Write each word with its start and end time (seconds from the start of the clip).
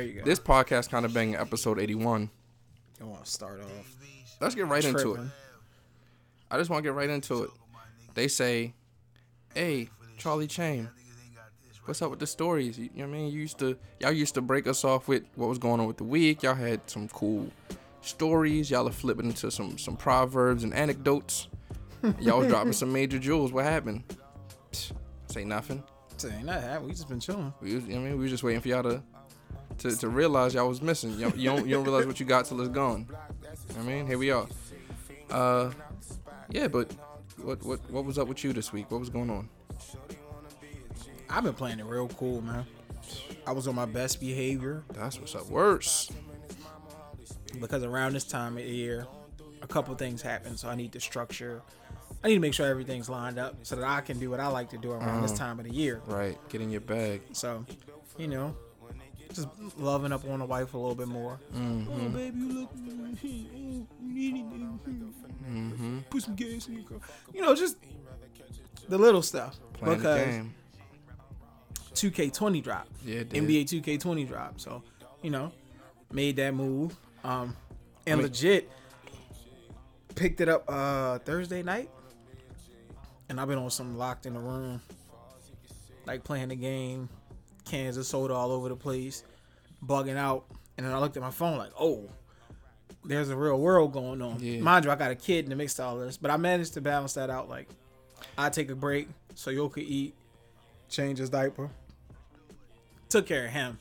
There 0.00 0.08
you 0.08 0.14
go. 0.14 0.24
This 0.24 0.40
podcast 0.40 0.88
kind 0.88 1.04
of 1.04 1.12
banging 1.12 1.36
episode 1.36 1.78
81. 1.78 2.30
I 3.02 3.04
want 3.04 3.22
to 3.22 3.30
start 3.30 3.60
off. 3.60 3.96
Let's 4.40 4.54
get 4.54 4.66
right 4.66 4.82
into 4.82 5.12
it. 5.12 5.20
I 6.50 6.56
just 6.56 6.70
want 6.70 6.82
to 6.82 6.88
get 6.88 6.94
right 6.94 7.10
into 7.10 7.42
it. 7.42 7.50
They 8.14 8.26
say, 8.26 8.72
"Hey, 9.54 9.90
Charlie 10.16 10.46
Chain, 10.46 10.88
what's 11.84 12.00
up 12.00 12.08
with 12.08 12.18
the 12.18 12.26
stories? 12.26 12.78
You, 12.78 12.84
know 12.94 13.08
what 13.08 13.08
I 13.08 13.18
mean? 13.18 13.30
You 13.30 13.40
used 13.40 13.58
to 13.58 13.76
y'all 14.00 14.10
used 14.10 14.32
to 14.36 14.40
break 14.40 14.66
us 14.66 14.84
off 14.84 15.06
with 15.06 15.24
what 15.34 15.50
was 15.50 15.58
going 15.58 15.80
on 15.80 15.86
with 15.86 15.98
the 15.98 16.04
week. 16.04 16.44
Y'all 16.44 16.54
had 16.54 16.80
some 16.88 17.06
cool 17.08 17.50
stories. 18.00 18.70
Y'all 18.70 18.88
are 18.88 18.92
flipping 18.92 19.26
into 19.26 19.50
some 19.50 19.76
some 19.76 19.98
proverbs 19.98 20.64
and 20.64 20.72
anecdotes. 20.72 21.48
y'all 22.20 22.38
was 22.38 22.48
dropping 22.48 22.72
some 22.72 22.90
major 22.90 23.18
jewels. 23.18 23.52
What 23.52 23.66
happened? 23.66 24.04
Psh, 24.72 24.92
say 25.26 25.44
nothing. 25.44 25.82
Say 26.16 26.42
nothing. 26.42 26.86
we 26.86 26.92
just 26.92 27.08
been 27.08 27.20
chilling. 27.20 27.52
We 27.60 27.74
was, 27.74 27.84
you 27.84 27.90
know 27.90 27.96
what 27.96 28.06
I 28.06 28.08
mean, 28.08 28.16
we 28.16 28.22
was 28.22 28.30
just 28.30 28.42
waiting 28.42 28.62
for 28.62 28.68
y'all 28.68 28.82
to 28.82 29.02
to, 29.80 29.96
to 29.96 30.08
realize 30.08 30.54
y'all 30.54 30.68
was 30.68 30.80
missing. 30.82 31.10
You, 31.18 31.32
you 31.36 31.50
don't 31.50 31.66
you 31.66 31.74
don't 31.74 31.84
realize 31.84 32.06
what 32.06 32.18
you 32.20 32.26
got 32.26 32.44
till 32.46 32.60
it's 32.60 32.70
gone. 32.70 33.06
You 33.08 33.14
know 33.16 33.50
what 33.74 33.78
I 33.78 33.82
mean, 33.82 34.06
here 34.06 34.18
we 34.18 34.30
are. 34.30 34.46
Uh, 35.30 35.70
yeah, 36.50 36.68
but 36.68 36.90
what 37.42 37.62
what 37.64 37.80
what 37.90 38.04
was 38.04 38.18
up 38.18 38.28
with 38.28 38.42
you 38.44 38.52
this 38.52 38.72
week? 38.72 38.90
What 38.90 39.00
was 39.00 39.10
going 39.10 39.30
on? 39.30 39.48
I've 41.28 41.44
been 41.44 41.54
playing 41.54 41.78
it 41.78 41.84
real 41.86 42.08
cool, 42.08 42.40
man. 42.42 42.66
I 43.46 43.52
was 43.52 43.66
on 43.68 43.74
my 43.74 43.86
best 43.86 44.20
behavior 44.20 44.82
That's 44.92 45.18
what's 45.18 45.34
up. 45.34 45.48
Worse. 45.48 46.10
because 47.60 47.82
around 47.82 48.12
this 48.14 48.24
time 48.24 48.56
of 48.58 48.64
year, 48.64 49.06
a 49.62 49.66
couple 49.66 49.94
things 49.94 50.22
happen. 50.22 50.56
So 50.56 50.68
I 50.68 50.74
need 50.74 50.92
to 50.92 51.00
structure. 51.00 51.62
I 52.22 52.28
need 52.28 52.34
to 52.34 52.40
make 52.40 52.54
sure 52.54 52.66
everything's 52.66 53.08
lined 53.08 53.38
up 53.38 53.56
so 53.62 53.76
that 53.76 53.84
I 53.84 54.00
can 54.02 54.18
do 54.18 54.28
what 54.30 54.40
I 54.40 54.48
like 54.48 54.70
to 54.70 54.78
do 54.78 54.92
around 54.92 55.22
this 55.22 55.30
Uh-huh. 55.32 55.38
time 55.46 55.58
of 55.60 55.66
the 55.66 55.72
year. 55.72 56.02
Right. 56.06 56.36
Get 56.50 56.60
in 56.60 56.70
your 56.70 56.82
bag. 56.82 57.22
So, 57.32 57.64
you 58.18 58.28
know, 58.28 58.54
just 59.34 59.48
loving 59.78 60.12
up 60.12 60.24
on 60.28 60.38
the 60.40 60.44
wife 60.44 60.74
a 60.74 60.78
little 60.78 60.94
bit 60.94 61.08
more. 61.08 61.38
Oh, 61.54 62.08
baby, 62.10 62.38
you 62.38 62.52
look. 62.60 62.70
Oh, 63.22 63.86
you 64.12 64.32
need 64.32 64.44
anything? 64.46 65.04
Mm-hmm. 65.48 65.98
Put 66.10 66.22
some 66.22 66.34
gas 66.34 66.66
in 66.68 66.74
your 66.74 66.84
car. 66.84 66.98
You 67.32 67.42
know, 67.42 67.54
just 67.54 67.76
the 68.88 68.98
little 68.98 69.22
stuff. 69.22 69.58
Playing 69.74 69.98
the 70.02 70.08
because 70.08 70.26
game. 70.26 70.54
2K20 71.94 72.62
drop. 72.62 72.88
Yeah, 73.04 73.20
it 73.20 73.28
did. 73.30 73.42
NBA 73.44 73.64
2K20 73.82 74.26
drop. 74.28 74.60
So, 74.60 74.82
you 75.22 75.30
know, 75.30 75.52
made 76.12 76.36
that 76.36 76.54
move. 76.54 76.96
Um, 77.24 77.56
and 78.06 78.18
mean- 78.18 78.26
legit 78.28 78.70
picked 80.14 80.40
it 80.40 80.48
up 80.48 80.64
uh 80.68 81.18
Thursday 81.20 81.62
night. 81.62 81.90
And 83.28 83.40
I've 83.40 83.46
been 83.48 83.58
on 83.58 83.70
some 83.70 83.96
locked 83.96 84.26
in 84.26 84.34
the 84.34 84.40
room, 84.40 84.80
like 86.04 86.24
playing 86.24 86.48
the 86.48 86.56
game, 86.56 87.08
cans 87.70 87.96
of 87.96 88.06
soda 88.06 88.34
all 88.34 88.52
over 88.52 88.68
the 88.68 88.76
place, 88.76 89.24
bugging 89.84 90.16
out. 90.16 90.44
And 90.76 90.86
then 90.86 90.94
I 90.94 90.98
looked 90.98 91.16
at 91.16 91.22
my 91.22 91.30
phone 91.30 91.58
like, 91.58 91.72
oh, 91.78 92.08
there's 93.04 93.30
a 93.30 93.36
real 93.36 93.58
world 93.58 93.92
going 93.92 94.20
on. 94.22 94.40
Yeah. 94.40 94.60
Mind 94.60 94.84
you, 94.84 94.90
I 94.90 94.96
got 94.96 95.10
a 95.10 95.14
kid 95.14 95.44
in 95.44 95.50
the 95.50 95.56
mix 95.56 95.78
of 95.78 95.86
all 95.86 95.98
this, 95.98 96.16
but 96.16 96.30
I 96.30 96.36
managed 96.36 96.74
to 96.74 96.80
balance 96.80 97.14
that 97.14 97.30
out. 97.30 97.48
Like, 97.48 97.68
I 98.36 98.50
take 98.50 98.70
a 98.70 98.74
break 98.74 99.08
so 99.34 99.50
Yo 99.50 99.68
could 99.68 99.84
eat, 99.84 100.14
change 100.88 101.18
his 101.18 101.30
diaper, 101.30 101.70
took 103.08 103.26
care 103.26 103.46
of 103.46 103.52
him. 103.52 103.78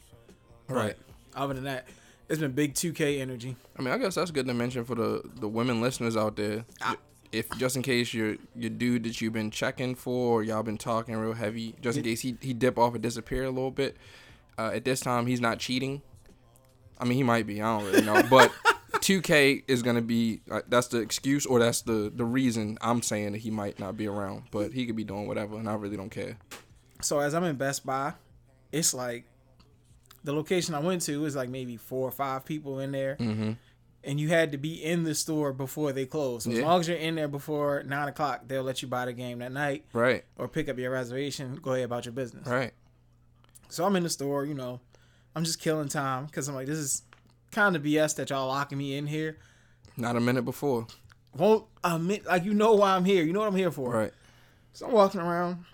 Right. 0.67 0.95
Other 1.35 1.55
than 1.55 1.63
that, 1.63 1.87
it's 2.27 2.39
been 2.39 2.51
big 2.51 2.75
2K 2.75 3.19
energy. 3.19 3.55
I 3.77 3.81
mean, 3.81 3.93
I 3.93 3.97
guess 3.97 4.15
that's 4.15 4.31
good 4.31 4.45
to 4.47 4.53
mention 4.53 4.85
for 4.85 4.95
the 4.95 5.21
the 5.39 5.47
women 5.47 5.81
listeners 5.81 6.15
out 6.15 6.35
there. 6.35 6.65
Ah. 6.81 6.95
If 7.31 7.49
just 7.57 7.75
in 7.75 7.81
case 7.83 8.13
your 8.13 8.37
your 8.55 8.69
dude 8.71 9.03
that 9.03 9.21
you've 9.21 9.33
been 9.33 9.51
checking 9.51 9.95
for, 9.95 10.39
or 10.39 10.43
y'all 10.43 10.63
been 10.63 10.77
talking 10.77 11.15
real 11.15 11.33
heavy, 11.33 11.75
just 11.81 11.97
in 11.97 12.03
case 12.03 12.21
he 12.21 12.37
he 12.41 12.53
dip 12.53 12.77
off 12.77 12.93
and 12.93 13.03
disappear 13.03 13.43
a 13.45 13.49
little 13.51 13.71
bit. 13.71 13.97
Uh, 14.57 14.71
at 14.73 14.83
this 14.83 14.99
time, 14.99 15.25
he's 15.27 15.39
not 15.39 15.57
cheating. 15.59 16.01
I 16.97 17.05
mean, 17.05 17.17
he 17.17 17.23
might 17.23 17.47
be. 17.47 17.61
I 17.61 17.77
don't 17.77 17.85
really 17.85 18.01
know, 18.01 18.21
but 18.29 18.51
2K 18.93 19.63
is 19.67 19.81
gonna 19.83 20.01
be 20.01 20.41
uh, 20.51 20.61
that's 20.67 20.87
the 20.87 20.97
excuse 20.99 21.45
or 21.45 21.59
that's 21.59 21.81
the 21.81 22.11
the 22.13 22.25
reason 22.25 22.77
I'm 22.81 23.01
saying 23.01 23.31
that 23.33 23.37
he 23.37 23.51
might 23.51 23.79
not 23.79 23.95
be 23.95 24.07
around. 24.07 24.43
But 24.51 24.73
he 24.73 24.85
could 24.85 24.95
be 24.95 25.03
doing 25.05 25.27
whatever, 25.27 25.55
and 25.57 25.69
I 25.69 25.75
really 25.75 25.95
don't 25.97 26.09
care. 26.09 26.37
So 27.01 27.19
as 27.19 27.33
I'm 27.33 27.43
in 27.45 27.55
Best 27.55 27.85
Buy, 27.85 28.13
it's 28.71 28.93
like 28.93 29.25
the 30.23 30.33
location 30.33 30.75
I 30.75 30.79
went 30.79 31.03
to 31.03 31.23
is 31.25 31.35
like 31.35 31.47
maybe 31.49 31.77
four 31.77 32.07
or 32.07 32.11
five 32.11 32.43
people 32.43 32.79
in 32.79 32.91
there, 32.91 33.15
Mm-hmm. 33.15 33.51
And 34.03 34.19
you 34.19 34.29
had 34.29 34.51
to 34.53 34.57
be 34.57 34.73
in 34.83 35.03
the 35.03 35.13
store 35.13 35.51
before 35.53 35.91
they 35.91 36.05
close. 36.05 36.45
So 36.45 36.51
as 36.51 36.59
long 36.61 36.79
as 36.79 36.87
you're 36.87 36.97
in 36.97 37.15
there 37.15 37.27
before 37.27 37.83
nine 37.83 38.07
o'clock, 38.07 38.43
they'll 38.47 38.63
let 38.63 38.81
you 38.81 38.87
buy 38.87 39.05
the 39.05 39.13
game 39.13 39.39
that 39.39 39.51
night 39.51 39.85
Right. 39.93 40.23
or 40.37 40.47
pick 40.47 40.69
up 40.69 40.77
your 40.77 40.91
reservation. 40.91 41.55
Go 41.61 41.73
ahead 41.73 41.85
about 41.85 42.05
your 42.05 42.13
business. 42.13 42.47
Right. 42.47 42.71
So 43.67 43.85
I'm 43.85 43.95
in 43.95 44.03
the 44.03 44.09
store, 44.09 44.45
you 44.45 44.53
know, 44.53 44.79
I'm 45.35 45.43
just 45.43 45.59
killing 45.61 45.89
time 45.89 46.25
because 46.25 46.47
I'm 46.47 46.55
like, 46.55 46.67
this 46.67 46.77
is 46.77 47.03
kind 47.51 47.75
of 47.75 47.83
BS 47.83 48.15
that 48.15 48.29
y'all 48.29 48.47
locking 48.47 48.77
me 48.77 48.95
in 48.97 49.07
here. 49.07 49.37
Not 49.97 50.15
a 50.15 50.19
minute 50.19 50.43
before. 50.45 50.87
Won't 51.35 51.65
admit 51.83 52.25
like 52.25 52.43
you 52.45 52.53
know 52.53 52.73
why 52.73 52.95
I'm 52.95 53.05
here. 53.05 53.23
You 53.23 53.33
know 53.33 53.39
what 53.41 53.47
I'm 53.49 53.55
here 53.55 53.69
for. 53.71 53.91
Right. 53.91 54.11
So 54.73 54.87
I'm 54.87 54.93
walking 54.93 55.19
around, 55.21 55.65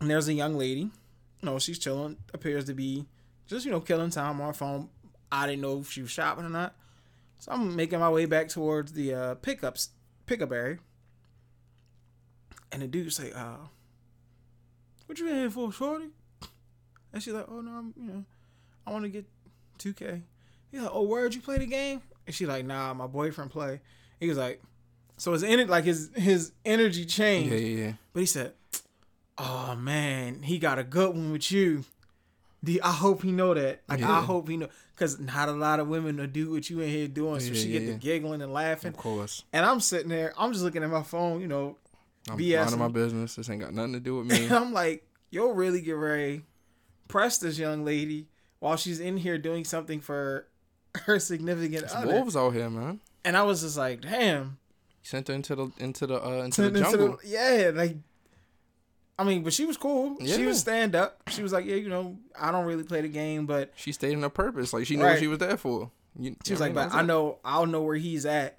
and 0.00 0.10
there's 0.10 0.26
a 0.28 0.32
young 0.32 0.56
lady. 0.56 0.80
You 0.80 0.90
know, 1.42 1.58
she's 1.58 1.78
chilling. 1.78 2.16
Appears 2.32 2.64
to 2.64 2.74
be 2.74 3.04
just 3.46 3.64
you 3.66 3.70
know 3.70 3.80
killing 3.80 4.10
time 4.10 4.40
on 4.40 4.46
her 4.48 4.52
phone. 4.52 4.88
I 5.30 5.46
didn't 5.46 5.62
know 5.62 5.78
if 5.80 5.90
she 5.92 6.02
was 6.02 6.10
shopping 6.10 6.44
or 6.44 6.48
not. 6.48 6.74
So 7.38 7.52
I'm 7.52 7.76
making 7.76 8.00
my 8.00 8.08
way 8.10 8.24
back 8.26 8.48
towards 8.48 8.92
the 8.92 9.14
uh, 9.14 9.34
pickups 9.36 9.90
pickup 10.26 10.50
area, 10.52 10.78
and 12.72 12.82
the 12.82 12.86
dude 12.86 13.12
say, 13.12 13.32
"Uh, 13.32 13.56
what 15.06 15.18
you 15.18 15.28
in 15.28 15.34
here 15.36 15.50
for, 15.50 15.72
shorty?" 15.72 16.06
And 17.12 17.22
she's 17.22 17.32
like, 17.34 17.46
"Oh 17.48 17.60
no, 17.60 17.70
I'm 17.72 17.94
you 17.96 18.04
know, 18.06 18.24
I 18.86 18.92
want 18.92 19.04
to 19.04 19.08
get 19.10 19.26
2K." 19.78 20.22
He's 20.70 20.80
like, 20.80 20.90
"Oh, 20.92 21.02
where'd 21.02 21.34
you 21.34 21.40
play 21.40 21.58
the 21.58 21.66
game?" 21.66 22.00
And 22.26 22.34
she 22.34 22.46
like, 22.46 22.64
"Nah, 22.64 22.94
my 22.94 23.06
boyfriend 23.06 23.50
play." 23.50 23.80
He 24.20 24.28
was 24.28 24.38
like, 24.38 24.62
so 25.18 25.32
his 25.32 25.42
en- 25.44 25.68
like 25.68 25.84
his 25.84 26.10
his 26.14 26.52
energy 26.64 27.04
changed. 27.04 27.52
Yeah. 27.52 27.58
Yeah. 27.58 27.84
Yeah. 27.86 27.92
But 28.12 28.20
he 28.20 28.26
said, 28.26 28.52
"Oh 29.38 29.76
man, 29.76 30.42
he 30.42 30.58
got 30.58 30.78
a 30.78 30.84
good 30.84 31.10
one 31.10 31.32
with 31.32 31.52
you." 31.52 31.84
The, 32.62 32.80
I 32.80 32.92
hope 32.92 33.22
he 33.22 33.30
know 33.30 33.52
that. 33.52 33.82
Like 33.88 34.00
I 34.02 34.22
hope 34.22 34.48
he 34.48 34.56
know, 34.56 34.68
cause 34.96 35.18
not 35.18 35.48
a 35.48 35.52
lot 35.52 35.80
of 35.80 35.88
women 35.88 36.16
will 36.16 36.26
do 36.26 36.50
what 36.52 36.68
you 36.70 36.80
in 36.80 36.88
here 36.88 37.08
doing. 37.08 37.40
So 37.40 37.48
Yeah, 37.48 37.54
she 37.54 37.68
yeah, 37.68 37.78
get 37.78 37.82
yeah. 37.88 37.92
to 37.94 37.98
giggling 37.98 38.42
and 38.42 38.52
laughing, 38.52 38.90
Of 38.90 38.96
course. 38.96 39.44
and 39.52 39.64
I'm 39.66 39.80
sitting 39.80 40.08
there. 40.08 40.32
I'm 40.38 40.52
just 40.52 40.64
looking 40.64 40.82
at 40.82 40.90
my 40.90 41.02
phone, 41.02 41.40
you 41.40 41.48
know, 41.48 41.76
I'm 42.30 42.38
BS 42.38 42.60
minding 42.62 42.78
my 42.78 42.88
business. 42.88 43.34
This 43.36 43.50
ain't 43.50 43.60
got 43.60 43.74
nothing 43.74 43.92
to 43.94 44.00
do 44.00 44.16
with 44.18 44.26
me. 44.26 44.44
and 44.44 44.52
I'm 44.54 44.72
like, 44.72 45.06
"Yo, 45.30 45.50
really 45.50 45.80
get 45.82 45.92
ready, 45.96 46.42
press 47.08 47.38
this 47.38 47.58
young 47.58 47.84
lady 47.84 48.28
while 48.60 48.76
she's 48.76 48.98
in 49.00 49.16
here 49.18 49.36
doing 49.38 49.64
something 49.64 50.00
for 50.00 50.46
her 51.04 51.18
significant 51.18 51.84
It's 51.84 51.94
other." 51.94 52.06
wolves 52.06 52.34
out 52.36 52.50
here, 52.54 52.70
man. 52.70 53.00
And 53.26 53.36
I 53.36 53.42
was 53.42 53.60
just 53.62 53.76
like, 53.76 54.00
"Damn." 54.02 54.58
Sent 55.02 55.28
her 55.28 55.34
into 55.34 55.54
the 55.54 55.70
into 55.78 56.06
the 56.06 56.24
uh, 56.24 56.30
into 56.44 56.62
the 56.62 56.66
Into 56.68 56.78
the- 56.80 56.96
jungle. 56.96 57.18
yeah, 57.26 57.72
like 57.74 57.96
I 59.18 59.22
mean, 59.24 59.42
but 59.44 59.52
she 59.52 59.64
was 59.64 59.76
cool. 59.76 60.16
She 60.20 60.26
Yeah. 60.40 60.46
was 60.46 60.58
stand 60.60 60.94
up. 60.96 61.22
She 61.28 61.42
was 61.42 61.52
like, 61.52 61.64
yeah, 61.66 61.76
you 61.76 61.88
know, 61.88 62.18
I 62.38 62.50
don't 62.50 62.64
really 62.66 62.82
play 62.82 63.00
the 63.00 63.08
game, 63.08 63.46
but 63.46 63.72
She 63.76 63.92
stayed 63.92 64.12
in 64.12 64.22
her 64.22 64.28
purpose. 64.28 64.72
Like 64.72 64.86
she 64.86 64.96
knew 64.96 65.04
Right. 65.04 65.10
what 65.12 65.20
she 65.20 65.28
was 65.28 65.38
there 65.38 65.56
for. 65.56 65.90
You, 66.18 66.34
she 66.44 66.52
was 66.52 66.60
like, 66.60 66.74
but 66.74 66.92
I 66.92 67.02
know, 67.02 67.38
I'll 67.44 67.66
know 67.66 67.82
where 67.82 67.96
he's 67.96 68.24
at, 68.26 68.56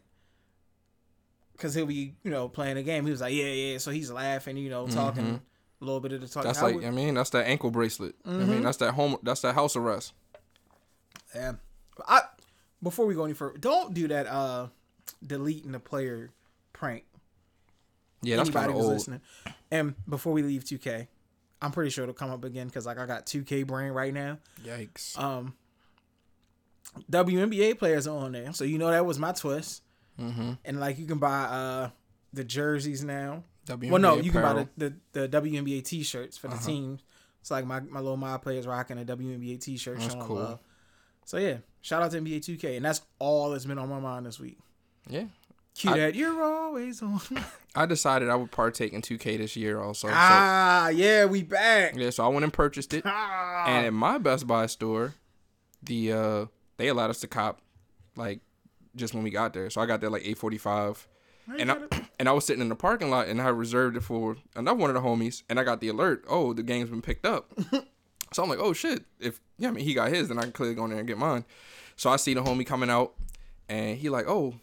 cause 1.58 1.74
he'll 1.74 1.86
be, 1.86 2.16
you 2.24 2.32
know, 2.32 2.48
playing 2.50 2.76
the 2.76 2.84
game. 2.84 3.06
He 3.06 3.12
was 3.12 3.22
like, 3.22 3.34
yeah, 3.34 3.46
yeah. 3.46 3.78
So 3.80 3.92
he's 3.92 4.12
laughing, 4.12 4.58
you 4.58 4.70
know, 4.70 4.88
talking 4.88 5.24
Mhm. 5.26 5.40
a 5.82 5.86
little 5.86 6.00
bit 6.02 6.12
of 6.14 6.22
the 6.22 6.28
talk. 6.28 6.44
That's 6.44 6.60
I 6.60 6.64
like 6.64 6.76
would- 6.76 6.86
I 6.86 6.92
mean 6.92 7.14
that's 7.16 7.30
that 7.32 7.48
ankle 7.48 7.72
bracelet. 7.72 8.16
I 8.26 8.30
Mhm. 8.30 8.48
mean 8.48 8.64
that's 8.64 8.78
that 8.78 8.94
home 8.94 9.18
that's 9.24 9.42
that 9.42 9.56
house 9.56 9.76
arrest. 9.76 10.14
yeah. 11.34 11.54
I 12.08 12.24
before 12.84 13.06
we 13.06 13.16
go 13.16 13.26
any 13.26 13.34
further, 13.34 13.58
don't 13.58 13.94
do 13.94 14.08
that. 14.10 14.28
Uh, 14.28 14.68
deleting 15.26 15.72
the 15.72 15.80
player 15.80 16.32
prank. 16.74 17.04
Yeah, 18.22 18.36
that's 18.38 18.50
kind 18.50 18.70
of 18.70 18.76
old. 18.78 18.88
listening. 18.94 19.22
And 19.72 19.96
before 20.08 20.34
we 20.34 20.42
leave 20.44 20.64
2K, 20.64 21.08
I'm 21.62 21.72
pretty 21.72 21.90
sure 21.90 22.04
it'll 22.04 22.14
come 22.14 22.30
up 22.32 22.44
again 22.44 22.68
because 22.68 22.86
like 22.86 22.98
I 23.00 23.06
got 23.06 23.26
2K 23.26 23.66
brain 23.66 23.92
right 23.92 24.14
now. 24.14 24.38
Yikes. 24.64 25.18
Um, 25.18 25.56
WNBA 27.12 27.78
players 27.78 28.08
are 28.08 28.16
on 28.18 28.32
there, 28.32 28.54
so 28.54 28.64
you 28.64 28.78
know 28.78 28.90
that 28.90 29.06
was 29.06 29.20
my 29.20 29.32
twist. 29.34 29.82
mm-hmm. 30.20 30.54
And 30.64 30.80
like 30.80 30.98
you 30.98 31.06
can 31.06 31.18
buy 31.18 31.44
uh 31.44 31.90
the 32.34 32.44
jerseys 32.44 33.04
now. 33.04 33.44
WNBA 33.68 33.90
well, 33.92 34.02
no, 34.02 34.18
you 34.18 34.32
can 34.32 34.42
buy 34.42 34.54
the, 34.78 34.94
the, 35.12 35.28
the 35.28 35.42
WNBA 35.42 35.84
t-shirts 35.84 36.38
for 36.38 36.48
the 36.48 36.56
Uh-huh. 36.56 36.66
teams. 36.66 37.02
It's 37.42 37.52
like 37.52 37.66
my 37.66 37.80
my 37.82 38.00
little 38.00 38.18
my 38.18 38.38
players 38.38 38.68
rocking 38.68 39.00
a 39.00 39.06
WNBA 39.06 39.60
t-shirt 39.60 40.00
That's 40.00 40.16
cool. 40.16 40.36
love. 40.38 40.60
So 41.26 41.38
yeah, 41.38 41.58
shout 41.82 42.04
out 42.04 42.12
to 42.12 42.22
NBA 42.22 42.40
2K, 42.42 42.78
and 42.78 42.86
that's 42.86 43.02
all 43.20 43.50
that's 43.50 43.66
been 43.66 43.80
on 43.80 43.90
my 43.90 44.00
mind 44.00 44.26
this 44.26 44.40
week. 44.40 44.60
Yeah. 45.10 45.26
Cue 45.76 45.92
I- 45.92 45.98
that 45.98 46.16
you're 46.16 46.42
always 46.44 47.02
on. 47.02 47.20
I 47.76 47.86
decided 47.86 48.30
I 48.30 48.36
would 48.36 48.52
partake 48.52 48.94
in 48.94 49.02
2K 49.02 49.38
this 49.38 49.56
year 49.58 49.82
also. 49.82 50.08
ah, 50.10 50.88
yeah, 50.88 51.26
we 51.26 51.44
back. 51.44 51.96
Yeah, 51.98 52.10
so 52.10 52.24
I 52.24 52.30
went 52.30 52.46
and 52.46 52.54
purchased 52.54 52.94
it. 52.94 53.04
Ah. 53.06 53.66
And 53.68 53.86
at 53.86 53.94
my 53.94 54.18
Best 54.18 54.48
Buy 54.48 54.66
store, 54.68 55.14
the 55.84 56.14
uh 56.14 56.46
they 56.78 56.88
allowed 56.88 57.10
us 57.10 57.20
to 57.20 57.28
cop 57.28 57.62
like 58.16 58.40
just 58.96 59.14
when 59.14 59.24
we 59.24 59.30
got 59.30 59.54
there. 59.54 59.70
So 59.70 59.82
I 59.82 59.86
got 59.86 60.00
there 60.02 60.10
like 60.10 60.24
8:45. 60.24 61.06
And 61.60 61.72
I, 61.72 61.78
and 62.20 62.28
I 62.30 62.32
was 62.32 62.46
sitting 62.46 62.62
in 62.62 62.70
the 62.70 62.76
parking 62.76 63.10
lot 63.12 63.28
and 63.28 63.42
I 63.42 63.50
reserved 63.50 63.98
it 63.98 64.02
for 64.04 64.38
another 64.56 64.78
one 64.80 64.90
of 64.90 64.96
the 64.96 65.02
homies 65.08 65.44
and 65.50 65.60
I 65.60 65.64
got 65.66 65.80
the 65.82 65.90
alert, 65.90 66.24
"Oh, 66.30 66.54
the 66.54 66.64
game's 66.64 66.90
been 66.90 67.02
picked 67.02 67.26
up." 67.26 67.52
So 68.34 68.44
I'm 68.44 68.50
like, 68.50 68.60
oh 68.60 68.74
shit. 68.74 69.06
If 69.20 69.40
yeah, 69.58 69.70
I 69.70 69.72
mean 69.72 69.86
he 69.86 69.94
got 69.94 70.10
his, 70.10 70.28
then 70.28 70.38
I 70.40 70.42
can 70.42 70.52
clearly 70.52 70.76
go 70.76 70.84
in 70.84 70.90
there 70.90 71.00
and 71.00 71.08
get 71.08 71.18
mine. 71.18 71.46
So 71.96 72.10
I 72.10 72.18
see 72.18 72.34
the 72.34 72.42
homie 72.44 72.66
coming 72.66 72.90
out, 72.90 73.14
and 73.70 73.98
he 73.98 74.10
like, 74.10 74.28
oh, 74.28 74.56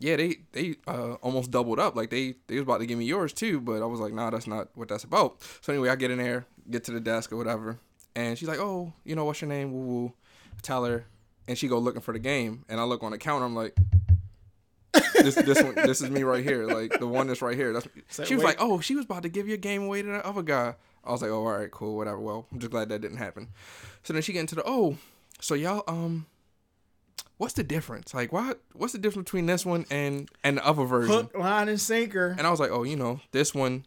yeah, 0.00 0.16
they 0.16 0.38
they 0.52 0.74
uh, 0.88 1.12
almost 1.22 1.50
doubled 1.50 1.78
up. 1.78 1.94
Like 1.94 2.10
they 2.10 2.34
they 2.48 2.56
was 2.56 2.62
about 2.62 2.78
to 2.78 2.86
give 2.86 2.98
me 2.98 3.04
yours 3.04 3.32
too, 3.32 3.60
but 3.60 3.82
I 3.82 3.84
was 3.84 4.00
like, 4.00 4.12
nah, 4.12 4.30
that's 4.30 4.46
not 4.48 4.68
what 4.74 4.88
that's 4.88 5.04
about. 5.04 5.40
So 5.60 5.72
anyway, 5.72 5.90
I 5.90 5.94
get 5.96 6.10
in 6.10 6.18
there, 6.18 6.46
get 6.68 6.82
to 6.84 6.92
the 6.92 7.00
desk 7.00 7.30
or 7.32 7.36
whatever, 7.36 7.78
and 8.16 8.36
she's 8.36 8.48
like, 8.48 8.58
oh, 8.58 8.92
you 9.04 9.14
know, 9.14 9.24
what's 9.26 9.40
your 9.40 9.48
name? 9.48 9.72
Woo 9.72 9.80
woo. 9.86 10.12
Tell 10.62 10.84
her, 10.86 11.04
and 11.46 11.56
she 11.56 11.68
go 11.68 11.78
looking 11.78 12.00
for 12.00 12.12
the 12.12 12.18
game, 12.18 12.64
and 12.68 12.80
I 12.80 12.84
look 12.84 13.02
on 13.02 13.12
the 13.12 13.18
counter. 13.18 13.44
I'm 13.46 13.54
like. 13.54 13.76
this 15.14 15.34
this 15.36 15.62
one 15.62 15.74
this 15.74 16.00
is 16.00 16.10
me 16.10 16.22
right 16.24 16.42
here 16.42 16.64
like 16.64 16.98
the 16.98 17.06
one 17.06 17.26
that's 17.28 17.42
right 17.42 17.56
here 17.56 17.72
that's 17.72 17.86
So 18.08 18.24
she 18.24 18.34
was 18.34 18.42
wait- 18.42 18.58
like 18.58 18.60
oh 18.60 18.80
she 18.80 18.96
was 18.96 19.04
about 19.04 19.22
to 19.22 19.28
give 19.28 19.46
you 19.46 19.54
a 19.54 19.58
game 19.58 19.84
away 19.84 20.02
to 20.02 20.08
the 20.08 20.26
other 20.26 20.42
guy 20.42 20.74
I 21.04 21.12
was 21.12 21.22
like 21.22 21.30
oh 21.30 21.46
all 21.46 21.52
right 21.52 21.70
cool 21.70 21.96
whatever 21.96 22.18
well 22.18 22.46
I'm 22.50 22.58
just 22.58 22.72
glad 22.72 22.88
that 22.88 23.00
didn't 23.00 23.18
happen 23.18 23.48
so 24.02 24.12
then 24.12 24.22
she 24.22 24.32
get 24.32 24.40
into 24.40 24.56
the 24.56 24.62
oh 24.66 24.96
so 25.40 25.54
y'all 25.54 25.84
um 25.86 26.26
what's 27.40 27.54
the 27.54 27.62
difference 27.62 28.12
like 28.12 28.34
what 28.34 28.60
what's 28.74 28.92
the 28.92 28.98
difference 28.98 29.24
between 29.24 29.46
this 29.46 29.64
one 29.64 29.86
and 29.90 30.28
and 30.44 30.58
the 30.58 30.66
other 30.66 30.84
version 30.84 31.10
Hook, 31.10 31.34
line, 31.34 31.70
and 31.70 31.80
sinker. 31.80 32.34
and 32.36 32.46
I 32.46 32.50
was 32.50 32.60
like, 32.60 32.70
oh, 32.70 32.82
you 32.82 32.96
know, 32.96 33.20
this 33.32 33.54
one, 33.54 33.86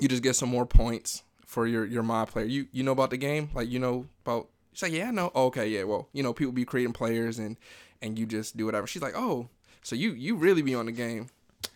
you 0.00 0.08
just 0.08 0.22
get 0.22 0.36
some 0.36 0.48
more 0.48 0.64
points 0.64 1.22
for 1.44 1.66
your 1.66 1.84
your 1.84 2.02
mod 2.02 2.28
player. 2.28 2.46
You 2.46 2.68
you 2.72 2.82
know 2.82 2.92
about 2.92 3.10
the 3.10 3.18
game, 3.18 3.50
like 3.54 3.68
you 3.68 3.78
know 3.78 4.06
about. 4.24 4.48
She's 4.72 4.84
like, 4.84 4.92
yeah, 4.92 5.08
I 5.08 5.10
know. 5.10 5.30
Oh, 5.34 5.46
okay, 5.48 5.68
yeah. 5.68 5.84
Well, 5.84 6.08
you 6.14 6.22
know, 6.22 6.32
people 6.32 6.50
be 6.54 6.64
creating 6.64 6.94
players 6.94 7.38
and 7.38 7.58
and 8.00 8.18
you 8.18 8.24
just 8.24 8.56
do 8.56 8.64
whatever. 8.64 8.86
She's 8.86 9.02
like, 9.02 9.12
oh, 9.14 9.50
so 9.82 9.94
you 9.94 10.12
you 10.12 10.36
really 10.36 10.62
be 10.62 10.74
on 10.74 10.86
the 10.86 10.92
game. 10.92 11.26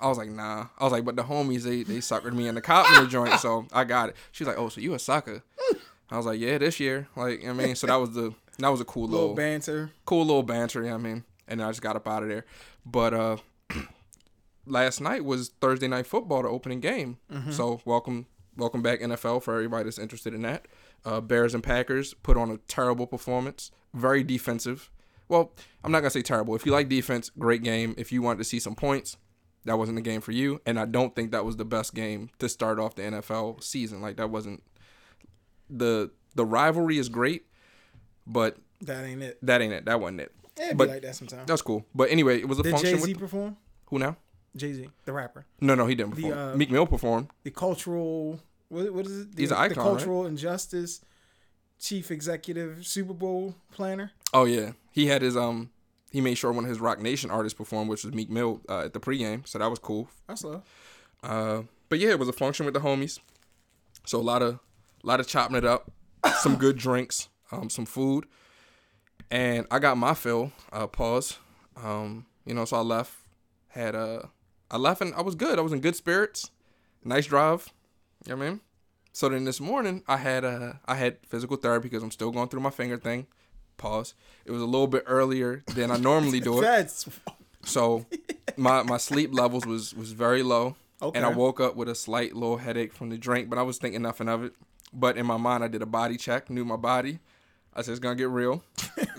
I 0.01 0.09
was 0.09 0.17
like, 0.17 0.31
nah. 0.31 0.69
I 0.79 0.85
was 0.85 0.95
like, 0.95 1.05
but 1.05 1.17
the 1.17 1.25
homies 1.25 1.65
they 1.65 1.83
they 1.83 1.99
suckered 1.99 2.33
me 2.33 2.49
in 2.49 2.55
the 2.55 2.63
cop 2.63 2.91
in 2.97 3.05
the 3.05 3.11
joint, 3.11 3.39
so 3.39 3.67
I 3.71 3.85
got 3.85 4.09
it. 4.09 4.17
She's 4.33 4.47
like, 4.47 4.57
oh, 4.57 4.71
so 4.71 4.81
you 4.81 4.95
a 4.95 4.99
sucker? 4.99 5.43
I 6.11 6.17
was 6.17 6.25
like, 6.25 6.41
yeah, 6.41 6.57
this 6.57 6.81
year. 6.81 7.09
Like, 7.17 7.45
I 7.45 7.53
mean, 7.53 7.75
so 7.75 7.87
that 7.87 7.97
was 7.97 8.15
the 8.15 8.33
that 8.59 8.69
was 8.69 8.81
a 8.81 8.85
cool 8.85 9.05
little 9.05 9.21
little 9.21 9.35
banter. 9.35 9.91
cool 10.05 10.25
little 10.25 10.43
banter. 10.43 10.83
Yeah, 10.85 10.95
I 10.95 10.99
mean, 10.99 11.25
and 11.49 11.63
I 11.63 11.69
just 11.71 11.83
got 11.83 11.97
up 11.97 12.09
out 12.09 12.23
of 12.23 12.29
there. 12.29 12.45
But 12.85 13.15
uh, 13.15 13.37
last 14.67 15.01
night 15.01 15.25
was 15.25 15.51
Thursday 15.61 15.89
night 15.89 16.07
football, 16.07 16.43
the 16.43 16.49
opening 16.49 16.81
game. 16.81 17.19
So 17.51 17.81
welcome, 17.85 18.27
welcome 18.57 18.83
back 18.83 19.01
NFL 19.01 19.43
for 19.43 19.55
everybody 19.55 19.85
that's 19.85 19.99
interested 19.99 20.35
in 20.35 20.43
that. 20.43 20.67
Uh, 21.05 21.21
Bears 21.21 21.55
and 21.55 21.63
Packers 21.63 22.15
put 22.15 22.37
on 22.37 22.51
a 22.51 22.57
terrible 22.69 23.07
performance, 23.07 23.71
very 23.95 24.25
defensive. 24.25 24.91
Well, 25.29 25.53
I'm 25.85 25.93
not 25.93 26.01
gonna 26.01 26.11
say 26.11 26.23
terrible. 26.23 26.55
If 26.55 26.65
you 26.67 26.73
like 26.73 26.89
defense, 26.89 27.31
great 27.39 27.63
game. 27.63 27.95
If 27.99 28.13
you 28.13 28.23
wanted 28.23 28.39
to 28.39 28.45
see 28.45 28.59
some 28.61 28.75
points, 28.75 29.17
that 29.65 29.77
wasn't 29.79 29.97
the 29.97 30.03
game 30.03 30.21
for 30.21 30.33
you. 30.33 30.61
And 30.65 30.79
I 30.79 30.85
don't 30.87 31.15
think 31.15 31.33
that 31.33 31.45
was 31.45 31.57
the 31.57 31.65
best 31.65 31.95
game 31.95 32.31
to 32.39 32.49
start 32.49 32.79
off 32.79 32.95
the 32.95 33.03
NFL 33.03 33.63
season. 33.63 34.01
Like 34.01 34.17
that 34.17 34.31
wasn't 34.31 34.63
the 35.69 36.11
the 36.35 36.45
rivalry 36.45 36.99
is 36.99 37.09
great, 37.09 37.47
but 38.27 38.57
That 38.83 39.05
ain't 39.05 39.23
it. 39.23 39.39
that 39.43 39.61
ain't 39.63 39.73
it. 39.73 39.85
That 39.87 40.01
wasn't 40.01 40.21
it. 40.23 40.33
It'd 40.61 40.77
But- 40.79 40.87
be 40.87 40.91
like 40.95 41.03
that 41.03 41.17
sometimes. 41.17 41.47
That's 41.47 41.63
cool. 41.63 41.85
But 41.95 42.11
anyway, 42.11 42.39
it 42.41 42.49
was 42.49 42.59
a 42.59 42.63
Did 42.63 42.73
function 42.73 42.97
Jay 42.99 43.03
Z 43.03 43.15
perform? 43.15 43.57
who 43.87 43.99
now? 43.99 44.17
Jay 44.57 44.73
Z, 44.73 44.89
the 45.05 45.13
rapper. 45.13 45.45
No, 45.61 45.75
no, 45.75 45.87
he 45.87 45.95
didn't 45.95 46.15
The, 46.17 46.23
perform. 46.23 46.39
uh, 46.39 46.57
Meek 46.57 46.71
Mill 46.71 46.87
performed. 46.87 47.29
The 47.45 47.51
cultural. 47.51 48.41
What, 48.69 48.93
what 48.93 49.07
is 49.07 49.21
it? 49.21 49.37
The, 49.37 49.43
He's 49.43 49.51
an 49.51 49.57
The 49.59 49.63
icon, 49.63 49.77
right? 49.77 49.85
cultural 49.85 50.27
injustice 50.27 51.01
chief 51.79 52.11
executive 52.11 52.87
Super 52.87 53.13
Bowl 53.13 53.55
planner. 53.71 54.13
Oh 54.33 54.45
yeah, 54.45 54.73
he 54.93 55.07
had 55.07 55.21
his 55.23 55.37
um. 55.37 55.71
He 56.11 56.21
made 56.23 56.37
sure 56.37 56.53
one 56.53 56.65
of 56.65 56.71
his 56.71 56.81
Roc 56.81 57.01
Nation 57.01 57.31
artists 57.31 57.57
performed, 57.57 57.91
which 57.91 58.03
was 58.05 58.15
Meek 58.15 58.31
Mill 58.31 58.63
uh, 58.69 58.85
at 58.87 58.95
the 58.95 59.01
pregame. 59.01 59.47
So 59.47 59.59
that 59.59 59.69
was 59.69 59.79
cool. 59.79 60.09
That's 60.27 60.43
love. 60.45 60.63
Uh, 61.23 61.63
but 61.91 61.99
yeah, 61.99 62.11
it 62.11 62.19
was 62.19 62.29
a 62.29 62.33
function 62.33 62.65
with 62.65 62.73
the 62.75 62.81
homies. 62.81 63.19
So 64.07 64.19
a 64.19 64.23
lot 64.23 64.41
of, 64.41 64.55
a 64.55 65.07
lot 65.07 65.21
of 65.21 65.27
chopping 65.27 65.57
it 65.57 65.65
up, 65.67 65.91
some 66.39 66.57
good 66.57 66.79
drinks, 66.79 67.29
um, 67.53 67.71
some 67.71 67.87
food, 67.87 68.27
and 69.31 69.67
I 69.71 69.79
got 69.79 69.97
my 69.97 70.15
fill. 70.15 70.53
Uh, 70.73 70.87
pause. 70.87 71.39
Um, 71.77 72.27
you 72.45 72.55
know, 72.55 72.65
so 72.65 72.77
I 72.77 72.81
left. 72.81 73.15
Had 73.69 73.95
a, 73.95 74.31
I 74.71 74.79
left 74.79 75.03
and 75.03 75.15
I 75.15 75.21
was 75.21 75.35
good. 75.35 75.59
I 75.59 75.63
was 75.63 75.73
in 75.73 75.81
good 75.81 75.97
spirits. 75.97 76.51
Nice 77.05 77.27
drive. 77.27 77.69
You 78.25 78.33
know 78.33 78.39
what 78.39 78.47
I 78.47 78.51
mean? 78.51 78.61
So 79.13 79.29
then 79.29 79.45
this 79.45 79.61
morning 79.61 80.03
I 80.09 80.19
had 80.19 80.45
a 80.45 80.81
I 80.87 80.95
had 80.95 81.19
physical 81.27 81.57
therapy 81.57 81.89
because 81.89 82.03
I'm 82.03 82.11
still 82.11 82.31
going 82.31 82.49
through 82.49 82.61
my 82.61 82.71
finger 82.71 82.99
thing. 82.99 83.27
Pause. 83.77 84.15
It 84.45 84.51
was 84.51 84.61
a 84.63 84.67
little 84.67 84.87
bit 84.87 85.05
earlier 85.07 85.63
than 85.75 85.91
I 85.91 85.97
normally 85.97 86.41
do 86.41 86.59
it. 86.59 86.61
That's 86.63 87.09
So 87.65 88.07
my 88.57 88.83
my 88.83 88.97
sleep 88.97 89.35
levels 89.35 89.67
was 89.67 89.95
was 89.95 90.13
very 90.13 90.43
low. 90.43 90.77
Okay. 91.03 91.19
And 91.19 91.27
I 91.27 91.31
woke 91.31 91.61
up 91.61 91.77
with 91.77 91.89
a 91.89 91.95
slight 91.95 92.35
little 92.35 92.59
headache 92.59 92.93
from 92.93 93.11
the 93.11 93.19
drink, 93.19 93.51
but 93.51 93.59
I 93.59 93.63
was 93.63 93.79
thinking 93.79 94.03
nothing 94.03 94.29
of 94.29 94.45
it. 94.45 94.55
But 94.93 95.17
in 95.17 95.27
my 95.27 95.37
mind 95.37 95.65
I 95.65 95.69
did 95.69 95.83
a 95.83 95.87
body 95.87 96.17
check, 96.17 96.49
knew 96.49 96.65
my 96.65 96.77
body. 96.77 97.19
I 97.77 97.83
said 97.83 97.93
it's 97.93 98.01
gonna 98.01 98.15
get 98.17 98.31
real. 98.31 98.65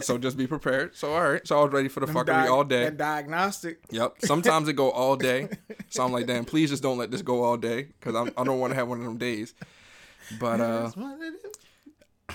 so 0.01 0.17
just 0.17 0.35
be 0.35 0.47
prepared. 0.47 0.95
So 0.95 1.13
all 1.13 1.29
right. 1.29 1.47
So 1.47 1.59
I 1.59 1.63
was 1.63 1.71
ready 1.71 1.87
for 1.89 1.99
the 1.99 2.07
fuckery 2.07 2.25
di- 2.25 2.47
all 2.47 2.63
day. 2.63 2.85
That 2.85 2.97
diagnostic. 2.97 3.79
Yep. 3.91 4.15
Sometimes 4.23 4.67
it 4.67 4.73
go 4.73 4.89
all 4.91 5.15
day. 5.15 5.47
So 5.89 6.03
I'm 6.03 6.11
like, 6.11 6.25
damn, 6.25 6.43
please 6.43 6.69
just 6.71 6.81
don't 6.83 6.97
let 6.97 7.11
this 7.11 7.21
go 7.21 7.43
all 7.43 7.55
day. 7.55 7.89
Cause 8.01 8.15
I'm 8.15 8.31
I 8.35 8.43
don't 8.43 8.59
want 8.59 8.71
to 8.71 8.75
have 8.75 8.87
one 8.87 8.97
of 8.99 9.05
them 9.05 9.17
days. 9.17 9.53
But 10.39 10.59
uh 10.59 10.81
That's 10.83 10.97
what 10.97 11.21
it 11.21 11.33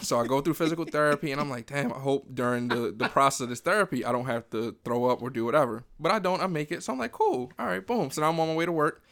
is. 0.00 0.06
so 0.08 0.20
I 0.20 0.26
go 0.26 0.40
through 0.40 0.54
physical 0.54 0.84
therapy 0.84 1.32
and 1.32 1.40
I'm 1.40 1.50
like, 1.50 1.66
damn, 1.66 1.92
I 1.92 1.98
hope 1.98 2.26
during 2.32 2.68
the, 2.68 2.94
the 2.96 3.08
process 3.08 3.40
of 3.40 3.48
this 3.48 3.60
therapy 3.60 4.04
I 4.04 4.12
don't 4.12 4.26
have 4.26 4.48
to 4.50 4.76
throw 4.84 5.06
up 5.06 5.22
or 5.22 5.28
do 5.28 5.44
whatever. 5.44 5.84
But 5.98 6.12
I 6.12 6.20
don't, 6.20 6.40
I 6.40 6.46
make 6.46 6.70
it. 6.70 6.82
So 6.84 6.92
I'm 6.92 6.98
like, 7.00 7.12
cool. 7.12 7.52
All 7.58 7.66
right, 7.66 7.84
boom. 7.84 8.10
So 8.10 8.20
now 8.20 8.30
I'm 8.30 8.38
on 8.38 8.46
my 8.48 8.54
way 8.54 8.64
to 8.64 8.72
work 8.72 9.02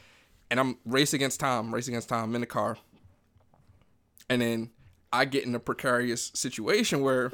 and 0.51 0.61
I'm 0.61 0.79
race 0.87 1.13
against 1.13 1.41
time, 1.41 1.75
race 1.75 1.89
against 1.89 2.09
time 2.09 2.25
I'm 2.25 2.35
in 2.37 2.41
the 2.41 2.47
car. 2.47 2.79
And 4.29 4.41
then 4.41 4.71
I 5.13 5.25
get 5.25 5.45
in 5.45 5.55
a 5.55 5.61
precarious 5.61 6.31
situation 6.35 7.03
where 7.03 7.33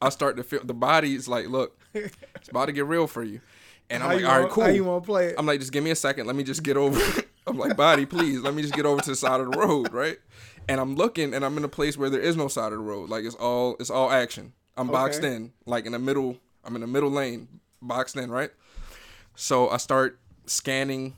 I 0.00 0.08
start 0.08 0.36
to 0.36 0.42
feel 0.42 0.64
the 0.64 0.74
body's 0.74 1.28
like, 1.28 1.48
look, 1.48 1.78
it's 1.94 2.48
about 2.48 2.66
to 2.66 2.72
get 2.72 2.86
real 2.86 3.06
for 3.06 3.22
you. 3.22 3.40
And 3.90 4.02
I'm 4.02 4.16
like, 4.16 4.24
all 4.24 4.40
right, 4.42 4.50
cool. 4.50 4.64
How 4.64 4.70
you 4.70 4.84
want 4.84 5.04
to 5.04 5.06
play 5.06 5.26
it? 5.28 5.34
I'm 5.38 5.46
like, 5.46 5.60
just 5.60 5.72
give 5.72 5.84
me 5.84 5.90
a 5.90 5.96
second. 5.96 6.26
Let 6.26 6.34
me 6.34 6.42
just 6.44 6.62
get 6.62 6.76
over. 6.76 7.00
I'm 7.46 7.58
like, 7.58 7.76
body, 7.76 8.06
please. 8.06 8.40
Let 8.40 8.54
me 8.54 8.62
just 8.62 8.74
get 8.74 8.86
over 8.86 9.02
to 9.02 9.10
the 9.10 9.16
side 9.16 9.40
of 9.40 9.50
the 9.50 9.58
road, 9.58 9.92
right? 9.92 10.18
And 10.68 10.80
I'm 10.80 10.94
looking, 10.94 11.34
and 11.34 11.44
I'm 11.44 11.56
in 11.58 11.64
a 11.64 11.68
place 11.68 11.98
where 11.98 12.08
there 12.08 12.20
is 12.20 12.36
no 12.36 12.48
side 12.48 12.72
of 12.72 12.78
the 12.78 12.84
road. 12.84 13.10
Like 13.10 13.24
it's 13.24 13.34
all, 13.34 13.76
it's 13.80 13.90
all 13.90 14.10
action. 14.10 14.52
I'm 14.76 14.88
boxed 14.88 15.22
in, 15.24 15.52
like 15.66 15.84
in 15.86 15.92
the 15.92 15.98
middle. 15.98 16.38
I'm 16.64 16.74
in 16.74 16.80
the 16.80 16.86
middle 16.86 17.10
lane, 17.10 17.48
boxed 17.82 18.16
in, 18.16 18.30
right? 18.30 18.50
So 19.34 19.68
I 19.68 19.76
start 19.76 20.18
scanning 20.46 21.16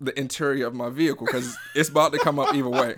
the 0.00 0.16
interior 0.18 0.66
of 0.66 0.74
my 0.74 0.90
vehicle 0.90 1.26
because 1.26 1.56
it's 1.74 1.88
about 1.88 2.12
to 2.12 2.18
come 2.18 2.38
up 2.38 2.54
either 2.54 2.68
way. 2.68 2.96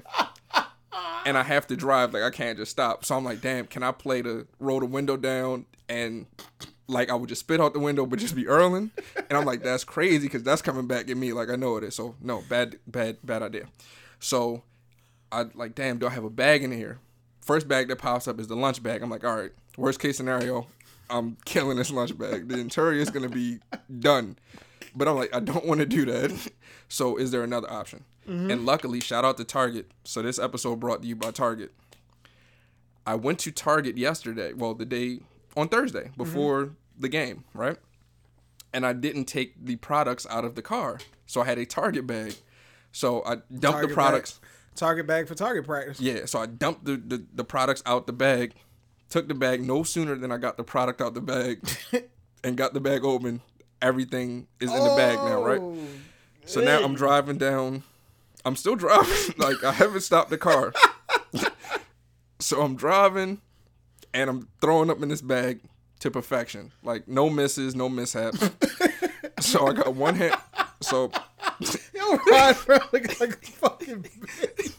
And 1.25 1.37
I 1.37 1.43
have 1.43 1.67
to 1.69 1.77
drive, 1.77 2.15
like 2.15 2.23
I 2.23 2.31
can't 2.31 2.59
just 2.59 2.71
stop. 2.71 3.05
So 3.05 3.17
I'm 3.17 3.25
like, 3.25 3.41
damn, 3.41 3.67
can 3.67 3.83
I 3.83 3.93
play 3.93 4.23
the 4.23 4.47
roll 4.61 4.81
the 4.81 4.87
window 4.87 5.17
down 5.17 5.67
and 5.89 6.27
like 6.89 7.11
I 7.11 7.15
would 7.15 7.29
just 7.29 7.41
spit 7.41 7.61
out 7.61 7.73
the 7.73 7.81
window 7.81 8.07
but 8.07 8.19
just 8.19 8.37
be 8.37 8.47
earling? 8.47 8.91
And 9.29 9.37
I'm 9.37 9.45
like, 9.45 9.63
that's 9.63 9.85
crazy 9.85 10.27
because 10.27 10.43
that's 10.43 10.63
coming 10.63 10.87
back 10.87 11.11
at 11.11 11.17
me 11.17 11.33
like 11.33 11.51
I 11.51 11.57
know 11.57 11.77
it 11.77 11.85
is. 11.85 11.95
So 11.95 12.15
no, 12.21 12.43
bad, 12.49 12.79
bad, 12.87 13.19
bad 13.25 13.43
idea. 13.43 13.67
So 14.21 14.63
I 15.33 15.47
like, 15.55 15.75
damn, 15.75 15.99
do 15.99 16.07
I 16.07 16.11
have 16.11 16.25
a 16.25 16.31
bag 16.31 16.63
in 16.63 16.71
here? 16.71 17.01
First 17.41 17.69
bag 17.69 17.89
that 17.89 17.97
pops 17.97 18.29
up 18.29 18.41
is 18.41 18.49
the 18.49 18.57
lunch 18.57 18.83
bag. 18.83 19.03
I'm 19.03 19.11
like, 19.11 19.25
all 19.25 19.37
right, 19.37 19.53
worst 19.77 20.01
case 20.01 20.17
scenario, 20.17 20.67
I'm 21.11 21.37
killing 21.45 21.77
this 21.77 21.91
lunch 21.91 22.17
bag. 22.17 22.49
The 22.49 22.59
interior 22.59 23.01
is 23.01 23.11
gonna 23.11 23.29
be 23.29 23.59
done. 23.99 24.37
But 24.95 25.09
I'm 25.09 25.17
like, 25.17 25.35
I 25.35 25.41
don't 25.41 25.67
want 25.67 25.81
to 25.81 25.87
do 25.87 26.05
that. 26.07 26.33
So 26.89 27.17
is 27.17 27.33
there 27.33 27.43
another 27.43 27.69
option? 27.69 28.05
Mm-hmm. 28.27 28.51
And 28.51 28.67
luckily, 28.67 29.01
shout 29.01 29.25
out 29.25 29.37
to 29.37 29.45
Target. 29.45 29.91
So 30.05 30.23
this 30.23 30.39
episode 30.39 30.81
brought 30.81 31.03
to 31.03 31.09
you 31.09 31.17
by 31.17 31.31
Target. 31.31 31.73
I 33.07 33.15
went 33.15 33.39
to 33.41 33.53
Target 33.53 33.97
yesterday, 33.97 34.53
well, 34.53 34.75
the 34.75 34.85
day 34.85 35.21
on 35.57 35.69
Thursday 35.69 36.05
mm-hmm. 36.05 36.23
before 36.23 36.71
the 36.99 37.09
game, 37.09 37.45
right? 37.55 37.77
And 38.73 38.85
I 38.85 38.93
didn't 38.93 39.27
take 39.27 39.65
the 39.65 39.77
products 39.77 40.27
out 40.29 40.45
of 40.45 40.55
the 40.55 40.63
car. 40.63 40.99
So 41.27 41.41
I 41.41 41.45
had 41.45 41.59
a 41.59 41.65
Target 41.65 42.07
bag. 42.07 42.35
So 42.93 43.23
I 43.25 43.37
dumped 43.57 43.83
the 43.83 43.95
products. 43.95 44.39
Bag, 44.39 44.49
target 44.77 45.07
bag 45.07 45.29
for 45.29 45.35
target 45.35 45.65
practice. 45.65 46.01
Yeah, 46.01 46.27
so 46.27 46.39
I 46.39 46.47
dumped 46.47 46.85
the, 46.85 46.97
the, 46.97 47.25
the 47.35 47.45
products 47.45 47.83
out 47.87 48.07
the 48.07 48.13
bag, 48.13 48.55
took 49.09 49.29
the 49.29 49.35
bag 49.35 49.63
no 49.63 49.83
sooner 49.83 50.15
than 50.15 50.33
I 50.33 50.39
got 50.39 50.57
the 50.57 50.65
product 50.65 51.01
out 51.01 51.15
the 51.15 51.21
bag, 51.21 51.61
and 52.45 52.57
got 52.57 52.75
the 52.75 52.81
bag 52.81 53.05
open. 53.05 53.41
Everything 53.83 54.47
is 54.61 54.73
in 54.73 54.83
the 54.83 54.95
bag 54.97 55.19
now, 55.19 55.43
right? 55.43 55.61
Oh, 55.61 55.77
So 56.47 56.61
now 56.61 56.83
I'm 56.83 56.95
driving 56.95 57.37
down. 57.37 57.83
I'm 58.47 58.55
still 58.55 58.77
driving. 58.77 59.35
like 59.39 59.63
I 59.65 59.73
haven't 59.73 60.03
stopped 60.03 60.31
the 60.31 60.39
car. 60.39 60.73
so 62.39 62.63
I'm 62.63 62.77
driving, 62.77 63.41
and 64.15 64.31
I'm 64.31 64.49
throwing 64.61 64.89
up 64.89 65.03
in 65.03 65.09
this 65.09 65.21
bag 65.21 65.61
to 65.99 66.13
perfection. 66.13 66.71
Like 66.85 67.09
no 67.09 67.29
misses, 67.29 67.75
no 67.75 67.89
mishaps. 67.89 68.49
so 69.41 69.67
I 69.67 69.73
got 69.73 69.95
one 69.97 70.15
hand. 70.15 70.37
So 70.81 71.11
Yo, 71.95 72.17
ride 72.31 72.57
around 72.69 72.89
like, 72.93 73.21
like 73.21 73.33
a 73.33 73.47
fucking 73.47 74.03
baby. 74.03 74.71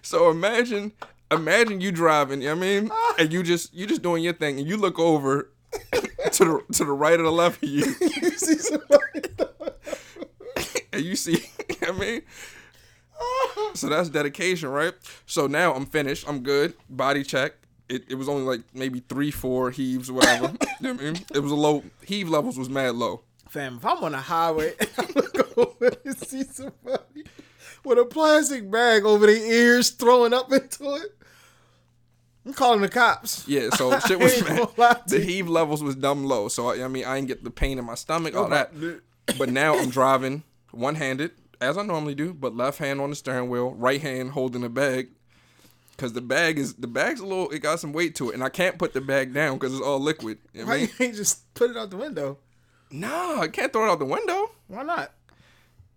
So 0.00 0.30
imagine, 0.30 0.92
imagine 1.30 1.82
you 1.82 1.92
driving. 1.92 2.40
You 2.40 2.48
know 2.48 2.56
what 2.56 2.64
I 2.64 2.80
mean, 2.80 2.90
and 3.18 3.32
you 3.32 3.42
just 3.42 3.74
you 3.74 3.86
just 3.86 4.00
doing 4.00 4.24
your 4.24 4.32
thing, 4.32 4.58
and 4.58 4.66
you 4.66 4.78
look 4.78 4.98
over 4.98 5.50
to 5.92 6.00
the 6.44 6.64
to 6.72 6.84
the 6.84 6.92
right 6.92 7.20
or 7.20 7.24
the 7.24 7.30
left 7.32 7.62
of 7.62 7.68
you, 7.68 7.84
you 8.00 8.30
see 8.30 8.56
somebody. 8.56 8.99
And 10.92 11.02
you 11.02 11.16
see. 11.16 11.32
you 11.68 11.76
know 11.82 11.92
what 11.92 11.96
I 11.96 11.98
mean, 11.98 12.22
so 13.74 13.88
that's 13.88 14.08
dedication, 14.08 14.68
right? 14.68 14.94
So 15.26 15.46
now 15.46 15.74
I'm 15.74 15.86
finished. 15.86 16.28
I'm 16.28 16.42
good. 16.42 16.74
Body 16.88 17.22
check. 17.22 17.54
It, 17.88 18.04
it 18.08 18.14
was 18.14 18.28
only 18.28 18.42
like 18.42 18.62
maybe 18.72 19.00
three, 19.00 19.30
four 19.30 19.70
heaves, 19.70 20.10
whatever. 20.10 20.46
you 20.80 20.86
know 20.86 20.92
what 20.92 21.00
I 21.00 21.04
mean? 21.04 21.24
It 21.34 21.40
was 21.40 21.52
a 21.52 21.56
low 21.56 21.82
heave 22.04 22.28
levels 22.28 22.58
was 22.58 22.68
mad 22.68 22.94
low. 22.94 23.22
Fam, 23.48 23.76
if 23.76 23.84
I'm 23.84 24.02
on 24.04 24.14
a 24.14 24.20
highway, 24.20 24.74
I'm 24.98 25.06
gonna 25.06 25.44
go 25.56 25.76
and 26.04 26.16
see 26.16 26.44
somebody 26.44 27.24
with 27.84 27.98
a 27.98 28.04
plastic 28.04 28.70
bag 28.70 29.04
over 29.04 29.26
their 29.26 29.36
ears 29.36 29.90
throwing 29.90 30.32
up 30.32 30.52
into 30.52 30.94
it. 30.94 31.16
I'm 32.46 32.54
calling 32.54 32.80
the 32.80 32.88
cops. 32.88 33.46
Yeah, 33.48 33.70
so 33.70 33.98
shit 34.06 34.20
was 34.20 34.40
mad. 34.42 34.56
gonna 34.56 34.70
lie 34.76 35.00
to 35.08 35.18
The 35.18 35.24
heave 35.24 35.48
levels 35.48 35.82
was 35.82 35.96
dumb 35.96 36.24
low. 36.24 36.48
So 36.48 36.68
I, 36.68 36.84
I 36.84 36.88
mean, 36.88 37.04
I 37.04 37.16
didn't 37.16 37.28
get 37.28 37.44
the 37.44 37.50
pain 37.50 37.78
in 37.78 37.84
my 37.84 37.96
stomach, 37.96 38.36
all 38.36 38.46
oh 38.46 38.48
that. 38.50 38.72
But 39.36 39.50
now 39.50 39.76
I'm 39.76 39.90
driving 39.90 40.44
one 40.72 40.94
handed, 40.94 41.32
as 41.60 41.76
I 41.76 41.82
normally 41.82 42.14
do, 42.14 42.32
but 42.32 42.56
left 42.56 42.78
hand 42.78 43.00
on 43.00 43.10
the 43.10 43.16
steering 43.16 43.48
wheel, 43.48 43.72
right 43.74 44.00
hand 44.00 44.32
holding 44.32 44.62
the 44.62 44.68
bag. 44.68 45.08
Cause 45.96 46.14
the 46.14 46.22
bag 46.22 46.58
is 46.58 46.74
the 46.74 46.86
bag's 46.86 47.20
a 47.20 47.26
little, 47.26 47.50
it 47.50 47.58
got 47.58 47.78
some 47.78 47.92
weight 47.92 48.14
to 48.14 48.30
it, 48.30 48.34
and 48.34 48.42
I 48.42 48.48
can't 48.48 48.78
put 48.78 48.94
the 48.94 49.02
bag 49.02 49.34
down 49.34 49.58
because 49.58 49.74
it's 49.74 49.82
all 49.82 50.00
liquid. 50.00 50.38
You 50.54 50.62
know 50.62 50.68
Why 50.68 50.72
I 50.72 50.76
you 50.76 50.86
mean? 50.86 50.94
ain't 51.00 51.16
just 51.16 51.52
put 51.52 51.70
it 51.70 51.76
out 51.76 51.90
the 51.90 51.98
window? 51.98 52.38
Nah, 52.90 53.40
I 53.40 53.48
can't 53.48 53.70
throw 53.70 53.84
it 53.86 53.90
out 53.90 53.98
the 53.98 54.06
window. 54.06 54.50
Why 54.68 54.82
not? 54.82 55.12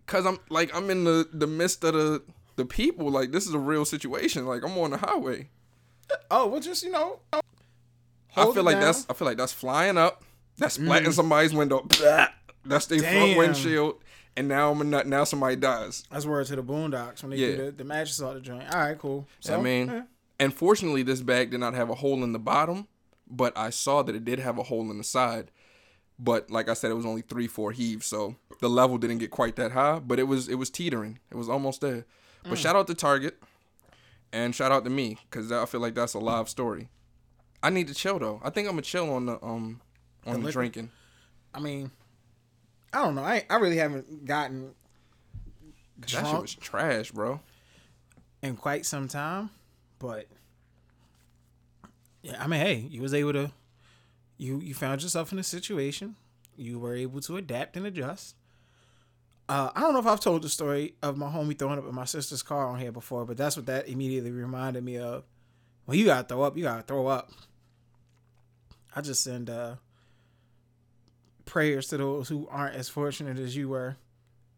Cause 0.05 0.25
I'm 0.25 0.39
like 0.49 0.75
I'm 0.75 0.89
in 0.89 1.05
the 1.05 1.29
the 1.31 1.47
midst 1.47 1.85
of 1.85 1.93
the 1.93 2.21
the 2.57 2.65
people. 2.65 3.09
Like 3.09 3.31
this 3.31 3.47
is 3.47 3.53
a 3.53 3.59
real 3.59 3.85
situation. 3.85 4.45
Like 4.45 4.63
I'm 4.63 4.77
on 4.77 4.91
the 4.91 4.97
highway. 4.97 5.47
Oh, 6.29 6.47
well, 6.47 6.59
just 6.59 6.83
you 6.83 6.91
know. 6.91 7.19
I 7.31 8.51
feel 8.51 8.63
like 8.63 8.75
down. 8.75 8.81
Mm. 8.83 8.85
that's 8.85 9.05
I 9.09 9.13
feel 9.13 9.25
like 9.25 9.37
that's 9.37 9.53
flying 9.53 9.97
up. 9.97 10.23
That's 10.57 10.77
splatting 10.77 11.13
somebody's 11.13 11.53
window. 11.53 11.87
That's 12.65 12.85
their 12.85 12.99
front 12.99 13.37
windshield. 13.37 13.95
And 14.35 14.47
now 14.47 14.71
I'm 14.71 14.81
a 14.81 14.83
nut. 14.83 15.05
Now 15.07 15.23
somebody 15.25 15.55
dies. 15.55 16.03
That's 16.11 16.25
word 16.25 16.47
to 16.47 16.55
the 16.55 16.63
boondocks 16.63 17.21
when 17.21 17.29
they 17.31 17.37
Yeah. 17.37 17.55
do 17.55 17.65
the, 17.65 17.71
the 17.71 17.83
mattress 17.83 18.21
out 18.21 18.33
the 18.33 18.41
joint. 18.41 18.63
All 18.73 18.79
right, 18.79 18.97
cool. 18.97 19.27
So, 19.39 19.57
I 19.57 19.61
mean, 19.61 19.89
eh. 19.89 20.01
and 20.39 20.53
fortunately, 20.53 21.03
this 21.03 21.21
bag 21.21 21.51
did 21.51 21.59
not 21.59 21.73
have 21.75 21.89
a 21.89 21.95
hole 21.95 22.23
in 22.23 22.31
the 22.33 22.39
bottom, 22.39 22.87
but 23.29 23.55
I 23.55 23.69
saw 23.69 24.01
that 24.01 24.15
it 24.15 24.25
did 24.25 24.39
have 24.39 24.57
a 24.57 24.63
hole 24.63 24.89
in 24.89 24.97
the 24.97 25.03
side. 25.03 25.51
But 26.17 26.49
like 26.49 26.67
I 26.69 26.73
said, 26.73 26.89
it 26.89 26.95
was 26.95 27.05
only 27.05 27.21
three, 27.21 27.47
four 27.47 27.71
heaves, 27.71 28.05
so 28.05 28.35
the 28.59 28.69
level 28.69 28.97
didn't 28.97 29.17
get 29.19 29.29
quite 29.31 29.55
that 29.57 29.71
high. 29.71 29.99
But 29.99 30.19
it 30.19 30.23
was 30.23 30.47
it 30.47 30.55
was 30.55 30.69
teetering. 30.69 31.19
It 31.31 31.35
was 31.37 31.49
almost 31.49 31.81
there. 31.81 32.05
But 32.47 32.57
shout 32.57 32.75
out 32.75 32.87
to 32.87 32.93
Target, 32.93 33.37
and 34.31 34.53
shout 34.53 34.71
out 34.71 34.83
to 34.83 34.89
me, 34.89 35.17
cause 35.31 35.51
I 35.51 35.65
feel 35.65 35.79
like 35.81 35.95
that's 35.95 36.13
a 36.13 36.19
live 36.19 36.49
story. 36.49 36.89
I 37.61 37.69
need 37.69 37.87
to 37.87 37.93
chill 37.93 38.19
though. 38.19 38.41
I 38.43 38.49
think 38.49 38.67
I'm 38.67 38.73
gonna 38.73 38.81
chill 38.83 39.11
on 39.13 39.25
the 39.27 39.43
um 39.43 39.81
on 40.25 40.33
the, 40.33 40.39
liquor? 40.39 40.51
drinking. 40.51 40.91
I 41.53 41.59
mean, 41.59 41.91
I 42.93 43.03
don't 43.03 43.15
know. 43.15 43.23
I 43.23 43.45
I 43.49 43.55
really 43.55 43.77
haven't 43.77 44.25
gotten 44.25 44.73
'Cause 46.01 46.11
That 46.13 46.25
shit 46.27 46.41
was 46.41 46.55
trash, 46.55 47.11
bro. 47.11 47.39
in 48.41 48.55
quite 48.57 48.85
some 48.85 49.07
time, 49.07 49.49
but 49.99 50.27
yeah, 52.21 52.41
I 52.43 52.47
mean, 52.47 52.59
hey, 52.59 52.75
you 52.75 53.01
was 53.01 53.13
able 53.13 53.33
to, 53.33 53.51
you 54.37 54.59
you 54.59 54.73
found 54.73 55.01
yourself 55.01 55.31
in 55.31 55.39
a 55.39 55.43
situation, 55.43 56.15
you 56.57 56.79
were 56.79 56.95
able 56.95 57.21
to 57.21 57.37
adapt 57.37 57.77
and 57.77 57.85
adjust. 57.85 58.35
Uh, 59.49 59.71
I 59.75 59.81
don't 59.81 59.93
know 59.93 59.99
if 59.99 60.07
I've 60.07 60.19
told 60.21 60.41
the 60.41 60.49
story 60.49 60.95
of 61.01 61.17
my 61.17 61.27
homie 61.29 61.57
throwing 61.57 61.77
up 61.77 61.85
in 61.87 61.93
my 61.93 62.05
sister's 62.05 62.41
car 62.41 62.67
on 62.67 62.79
here 62.79 62.91
before, 62.93 63.25
but 63.25 63.37
that's 63.37 63.55
what 63.57 63.65
that 63.67 63.87
immediately 63.89 64.31
reminded 64.31 64.83
me 64.83 64.97
of. 64.97 65.23
When 65.85 65.97
you 65.99 66.05
gotta 66.05 66.27
throw 66.27 66.41
up, 66.43 66.57
you 66.57 66.63
gotta 66.63 66.83
throw 66.83 67.07
up. 67.07 67.29
I 68.95 69.01
just 69.01 69.21
send 69.23 69.49
uh, 69.49 69.75
prayers 71.53 71.87
to 71.89 71.97
those 71.97 72.29
who 72.29 72.47
aren't 72.49 72.75
as 72.75 72.89
fortunate 72.89 73.37
as 73.37 73.55
you 73.55 73.69
were 73.69 73.95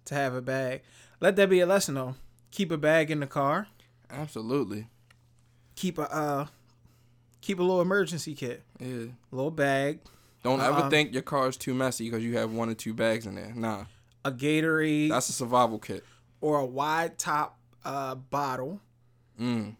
to 0.05 0.15
have 0.15 0.33
a 0.33 0.41
bag. 0.41 0.81
Let 1.19 1.35
that 1.35 1.49
be 1.49 1.59
a 1.59 1.65
lesson 1.65 1.95
though. 1.95 2.15
Keep 2.51 2.71
a 2.71 2.77
bag 2.77 3.11
in 3.11 3.19
the 3.19 3.27
car. 3.27 3.67
Absolutely. 4.09 4.87
Keep 5.75 5.97
a 5.97 6.09
uh, 6.09 6.47
keep 7.41 7.59
a 7.59 7.61
little 7.61 7.81
emergency 7.81 8.33
kit, 8.33 8.63
Yeah. 8.79 9.07
a 9.31 9.35
little 9.35 9.51
bag, 9.51 9.99
Don't 10.41 10.61
ever 10.61 10.77
Uh-uh. 10.83 10.89
think 10.89 11.11
your 11.11 11.21
car 11.21 11.49
is 11.49 11.57
too 11.57 11.73
messy 11.73 12.05
because 12.09 12.23
you 12.23 12.37
have 12.37 12.51
one 12.53 12.69
or 12.69 12.75
two 12.75 12.93
bags 12.93 13.25
in 13.25 13.35
there. 13.35 13.51
Nah, 13.53 13.85
a 14.23 14.31
Gatorade, 14.31 15.09
that's 15.09 15.27
a 15.27 15.33
survival 15.33 15.79
kit. 15.79 16.05
or 16.39 16.59
a 16.59 16.65
wide 16.65 17.17
top 17.17 17.59
uh, 17.83 18.15
bottle. 18.15 18.79
Mm. 19.39 19.75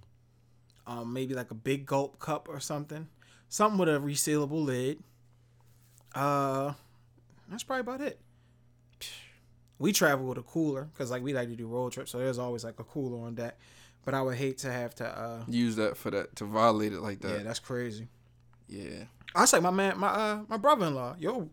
Um, 0.85 1.13
maybe 1.13 1.33
like 1.33 1.49
a 1.51 1.55
big 1.55 1.85
gulp 1.85 2.19
cup 2.19 2.49
or 2.49 2.59
something. 2.59 3.07
Something 3.47 3.79
with 3.79 3.87
a 3.89 3.99
resealable 3.99 4.65
lid. 4.65 5.01
Uh, 6.13 6.73
that's 7.49 7.63
probably 7.63 7.81
about 7.81 8.01
it. 8.01 8.19
We 9.77 9.91
travel 9.91 10.25
with 10.27 10.37
a 10.37 10.41
cooler 10.41 10.83
because 10.85 11.11
like 11.11 11.21
we 11.21 11.33
like 11.33 11.49
to 11.49 11.55
do 11.57 11.67
road 11.67 11.91
trips, 11.91 12.11
so 12.11 12.17
there's 12.17 12.39
always 12.39 12.63
like 12.63 12.79
a 12.79 12.85
cooler 12.85 13.25
on 13.27 13.35
deck. 13.35 13.57
But 14.05 14.13
I 14.13 14.21
would 14.21 14.37
hate 14.37 14.59
to 14.59 14.71
have 14.71 14.95
to. 14.95 15.05
uh 15.05 15.43
Use 15.49 15.75
that 15.75 15.97
for 15.97 16.11
that 16.11 16.33
to 16.37 16.45
violate 16.45 16.93
it 16.93 17.01
like 17.01 17.19
that. 17.21 17.37
Yeah, 17.39 17.43
that's 17.43 17.59
crazy. 17.59 18.07
Yeah. 18.69 19.03
I 19.35 19.41
was 19.41 19.51
like 19.51 19.61
my 19.63 19.71
man, 19.71 19.97
my 19.99 20.07
uh, 20.07 20.39
my 20.47 20.55
brother-in-law. 20.55 21.17
Yo, 21.19 21.49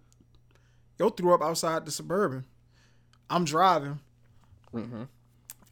yo 1.01 1.09
threw 1.09 1.35
up 1.35 1.43
outside 1.43 1.85
the 1.85 1.91
suburban. 1.91 2.45
I'm 3.29 3.45
driving. 3.45 3.99
Mm-hmm. 4.73 5.03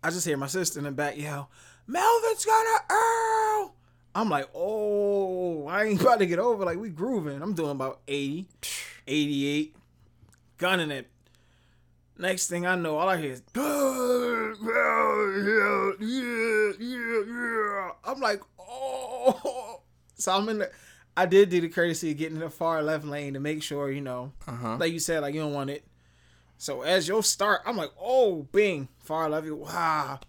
I 0.03 0.11
just 0.11 0.27
hear 0.27 0.37
my 0.37 0.49
sister 0.49 0.81
in 0.81 0.87
the 0.87 0.91
back 0.91 1.17
yell, 1.17 1.50
"Melvin's 1.87 2.45
gonna 2.45 2.79
Earl!" 2.91 3.75
I'm 4.12 4.29
like, 4.29 4.49
"Oh, 4.57 5.69
I 5.69 5.85
ain't 5.85 6.00
about 6.00 6.19
to 6.19 6.27
get 6.27 6.41
over." 6.41 6.65
Like 6.65 6.79
we 6.81 6.89
grooving. 6.89 7.41
I'm 7.43 7.55
doing 7.55 7.71
about 7.71 8.00
80, 8.09 8.49
88, 9.07 9.77
gunning 10.61 10.90
it. 10.93 11.09
Next 12.19 12.49
thing 12.49 12.67
I 12.67 12.75
know, 12.76 12.99
all 12.99 13.09
I 13.09 13.17
hear 13.17 13.33
is, 13.33 13.43
yeah, 13.57 14.52
yeah, 15.99 16.73
yeah, 16.79 17.23
yeah. 17.26 17.90
I'm 18.05 18.21
like, 18.21 18.43
oh. 18.59 19.81
So 20.17 20.33
I'm 20.33 20.49
in 20.50 20.59
the. 20.59 20.71
I 21.17 21.26
did 21.26 21.49
do 21.50 21.61
the 21.61 21.69
courtesy 21.69 22.12
of 22.12 22.19
getting 22.19 22.37
in 22.37 22.40
the 22.43 22.50
far 22.50 22.83
left 22.83 23.05
lane 23.05 23.35
to 23.35 23.40
make 23.40 23.62
sure, 23.62 23.90
you 23.90 24.00
know, 24.00 24.33
Uh 24.47 24.52
huh. 24.52 24.76
like 24.79 24.93
you 24.93 24.99
said, 24.99 25.23
like 25.23 25.35
you 25.35 25.40
don't 25.40 25.52
want 25.52 25.71
it. 25.71 25.85
So 26.59 26.83
as 26.83 27.09
your 27.09 27.23
start, 27.23 27.62
I'm 27.67 27.76
like, 27.76 27.90
oh, 28.00 28.43
bing, 28.52 28.88
far 28.99 29.29
left. 29.29 29.47
you- 29.47 29.57
Wow. 29.57 30.21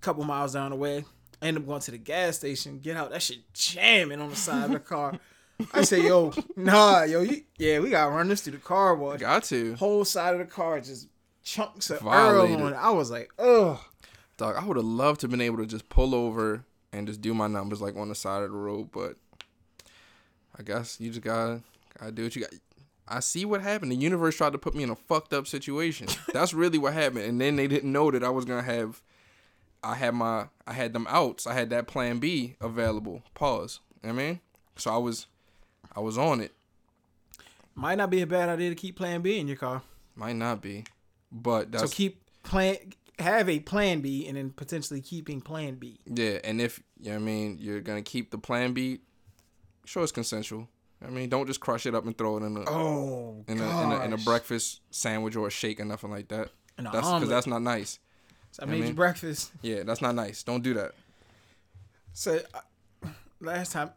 Couple 0.00 0.22
miles 0.24 0.52
down 0.52 0.70
the 0.70 0.76
way, 0.76 1.04
I 1.42 1.46
end 1.48 1.56
up 1.58 1.66
going 1.66 1.80
to 1.80 1.90
the 1.90 1.98
gas 1.98 2.36
station. 2.36 2.78
Get 2.78 2.96
out, 2.96 3.10
that 3.10 3.20
shit 3.22 3.52
jamming 3.52 4.20
on 4.20 4.30
the 4.30 4.36
side 4.36 4.66
of 4.66 4.70
the 4.70 4.78
car. 4.78 5.18
I 5.72 5.82
say, 5.82 6.06
yo, 6.06 6.32
nah, 6.56 7.02
yo, 7.02 7.22
you, 7.22 7.42
yeah, 7.58 7.80
we 7.80 7.90
gotta 7.90 8.10
run 8.10 8.28
this 8.28 8.42
through 8.42 8.52
the 8.52 8.58
car 8.58 8.94
wash. 8.94 9.20
Got 9.20 9.44
to. 9.44 9.74
Whole 9.74 10.04
side 10.04 10.34
of 10.34 10.38
the 10.38 10.46
car 10.46 10.80
just 10.80 11.08
chunks 11.42 11.90
of 11.90 12.06
Earl 12.06 12.54
on 12.62 12.72
it. 12.72 12.76
I 12.76 12.90
was 12.90 13.10
like, 13.10 13.30
ugh. 13.38 13.78
Dog, 14.36 14.54
I 14.56 14.64
would 14.64 14.76
have 14.76 14.86
loved 14.86 15.20
to 15.20 15.24
have 15.24 15.32
been 15.32 15.40
able 15.40 15.58
to 15.58 15.66
just 15.66 15.88
pull 15.88 16.14
over 16.14 16.64
and 16.92 17.06
just 17.06 17.20
do 17.20 17.34
my 17.34 17.48
numbers 17.48 17.80
like 17.80 17.96
on 17.96 18.08
the 18.08 18.14
side 18.14 18.42
of 18.44 18.52
the 18.52 18.56
road, 18.56 18.90
but 18.92 19.16
I 20.56 20.62
guess 20.62 21.00
you 21.00 21.10
just 21.10 21.22
gotta 21.22 21.62
gotta 21.98 22.12
do 22.12 22.24
what 22.24 22.36
you 22.36 22.42
got. 22.42 22.54
I 23.08 23.20
see 23.20 23.44
what 23.44 23.62
happened. 23.62 23.90
The 23.90 23.96
universe 23.96 24.36
tried 24.36 24.52
to 24.52 24.58
put 24.58 24.74
me 24.74 24.82
in 24.82 24.90
a 24.90 24.96
fucked 24.96 25.32
up 25.32 25.46
situation. 25.46 26.08
That's 26.32 26.54
really 26.54 26.78
what 26.78 26.92
happened. 26.92 27.24
And 27.24 27.40
then 27.40 27.56
they 27.56 27.66
didn't 27.66 27.90
know 27.90 28.10
that 28.10 28.22
I 28.22 28.30
was 28.30 28.44
gonna 28.44 28.62
have 28.62 29.02
I 29.82 29.94
had 29.94 30.14
my 30.14 30.48
I 30.66 30.72
had 30.72 30.92
them 30.92 31.06
outs. 31.08 31.46
I 31.46 31.54
had 31.54 31.70
that 31.70 31.86
plan 31.86 32.18
B 32.18 32.56
available. 32.60 33.22
Pause. 33.34 33.80
You 34.02 34.10
know 34.10 34.14
what 34.14 34.22
I 34.22 34.26
mean? 34.26 34.40
So 34.76 34.92
I 34.92 34.98
was 34.98 35.26
I 35.94 36.00
was 36.00 36.18
on 36.18 36.40
it. 36.40 36.52
Might 37.74 37.96
not 37.98 38.10
be 38.10 38.22
a 38.22 38.26
bad 38.26 38.48
idea 38.48 38.70
to 38.70 38.74
keep 38.74 38.96
Plan 38.96 39.22
B 39.22 39.38
in 39.38 39.46
your 39.48 39.56
car. 39.56 39.82
Might 40.16 40.36
not 40.36 40.60
be. 40.60 40.84
But 41.30 41.70
that's 41.70 41.84
so 41.84 41.88
keep 41.96 42.22
plan, 42.42 42.76
have 43.18 43.48
a 43.48 43.60
Plan 43.60 44.00
B, 44.00 44.26
and 44.26 44.36
then 44.36 44.50
potentially 44.50 45.00
keeping 45.00 45.40
Plan 45.40 45.76
B. 45.76 45.98
Yeah, 46.06 46.38
and 46.42 46.60
if 46.60 46.80
you 47.00 47.10
know 47.10 47.16
what 47.16 47.22
I 47.22 47.24
mean, 47.24 47.58
you're 47.60 47.80
gonna 47.80 48.02
keep 48.02 48.30
the 48.30 48.38
plan 48.38 48.72
B, 48.72 49.00
sure 49.84 50.02
it's 50.02 50.10
consensual. 50.12 50.68
I 51.06 51.10
mean, 51.10 51.28
don't 51.28 51.46
just 51.46 51.60
crush 51.60 51.86
it 51.86 51.94
up 51.94 52.04
and 52.06 52.16
throw 52.18 52.38
it 52.38 52.42
in 52.42 52.56
a 52.56 52.64
Oh, 52.68 53.44
in, 53.46 53.60
a, 53.60 53.82
in 53.82 53.92
a 53.92 54.04
in 54.06 54.12
a 54.12 54.18
breakfast 54.18 54.80
sandwich 54.90 55.36
or 55.36 55.46
a 55.46 55.50
shake 55.50 55.78
or 55.78 55.84
nothing 55.84 56.10
like 56.10 56.26
that. 56.28 56.48
That's 56.76 56.94
because 57.06 57.28
that's 57.28 57.46
not 57.46 57.62
nice. 57.62 58.00
So 58.50 58.62
I 58.62 58.66
I 58.66 58.70
made 58.70 58.78
you 58.78 58.84
mean- 58.84 58.94
breakfast. 58.94 59.52
Yeah, 59.62 59.84
that's 59.84 60.00
not 60.02 60.14
nice. 60.16 60.42
Don't 60.42 60.62
do 60.64 60.74
that. 60.74 60.92
So 62.12 62.40
uh, 62.54 63.08
last 63.40 63.70
time, 63.72 63.90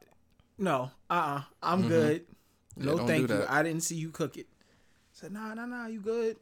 no, 0.58 0.92
uh, 1.10 1.14
uh-uh, 1.14 1.42
I'm 1.64 1.88
good. 1.88 2.22
Mm-hmm. 2.22 2.82
Yeah, 2.84 2.92
no, 2.92 2.98
don't 2.98 3.08
thank 3.08 3.22
you. 3.22 3.28
that. 3.28 3.52
I 3.52 3.64
didn't 3.64 3.84
see 3.84 3.96
you 3.96 4.10
cook 4.10 4.38
it. 4.38 4.48
said, 5.12 5.32
nah, 5.32 5.54
nah, 5.54 5.66
nah, 5.66 5.88
you 5.88 6.00
good. 6.00 6.38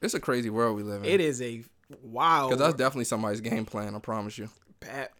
It's 0.00 0.14
a 0.14 0.20
crazy 0.20 0.50
world 0.50 0.76
we 0.76 0.82
live 0.82 1.02
in. 1.04 1.08
It 1.10 1.20
is 1.20 1.42
a 1.42 1.64
wild. 2.02 2.50
Because 2.50 2.64
that's 2.64 2.78
definitely 2.78 3.04
somebody's 3.04 3.40
game 3.40 3.64
plan. 3.64 3.94
I 3.94 3.98
promise 3.98 4.38
you. 4.38 4.48
Pat 4.80 5.12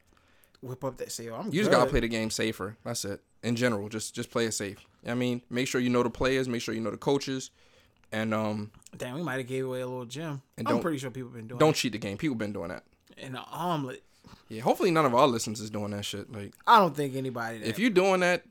whip 0.63 0.85
up 0.85 0.97
that 0.99 1.13
sale. 1.13 1.35
I'm 1.37 1.47
You 1.47 1.53
good. 1.53 1.59
just 1.59 1.71
gotta 1.71 1.91
play 1.91 2.01
the 2.01 2.09
game 2.09 2.31
safer. 2.31 2.77
That's 2.85 3.05
it. 3.05 3.21
In 3.43 3.55
general, 3.57 3.89
just 3.89 4.15
just 4.15 4.31
play 4.31 4.47
it 4.47 4.53
safe. 4.53 4.85
I 5.07 5.15
mean, 5.15 5.43
make 5.49 5.69
sure 5.69 5.81
you 5.81 5.91
know 5.91 6.03
the 6.03 6.11
players. 6.11 6.49
Make 6.49 6.61
sure 6.61 6.75
you 6.75 6.81
know 6.81 6.91
the 6.91 6.97
coaches, 6.97 7.51
and 8.11 8.35
um, 8.35 8.73
Damn, 8.97 9.15
we 9.15 9.23
might 9.23 9.39
have 9.39 9.47
gave 9.47 9.65
away 9.65 9.81
a 9.81 9.87
little 9.87 10.07
gem. 10.07 10.43
And 10.57 10.69
I'm 10.69 10.81
pretty 10.81 10.99
sure 10.99 11.11
people 11.11 11.31
been 11.31 11.47
doing. 11.47 11.59
don't 11.59 11.77
cheat 11.77 11.93
the 11.93 11.99
game. 11.99 12.19
People 12.19 12.37
been 12.37 12.53
doing 12.53 12.69
that. 12.71 12.85
And 13.17 13.37
an 13.37 13.43
omelet. 13.51 14.03
Yeah. 14.49 14.63
Hopefully, 14.63 14.91
none 14.91 15.05
of 15.07 15.15
our 15.15 15.27
listeners 15.27 15.61
is 15.61 15.71
doing 15.71 15.91
that 15.91 16.05
shit. 16.05 16.33
Like. 16.33 16.55
I 16.67 16.79
don't 16.79 16.97
think 16.97 17.15
anybody. 17.17 17.59
That, 17.59 17.69
if 17.69 17.79
you're 17.79 17.91
doing 17.91 18.21
that, 18.21 18.45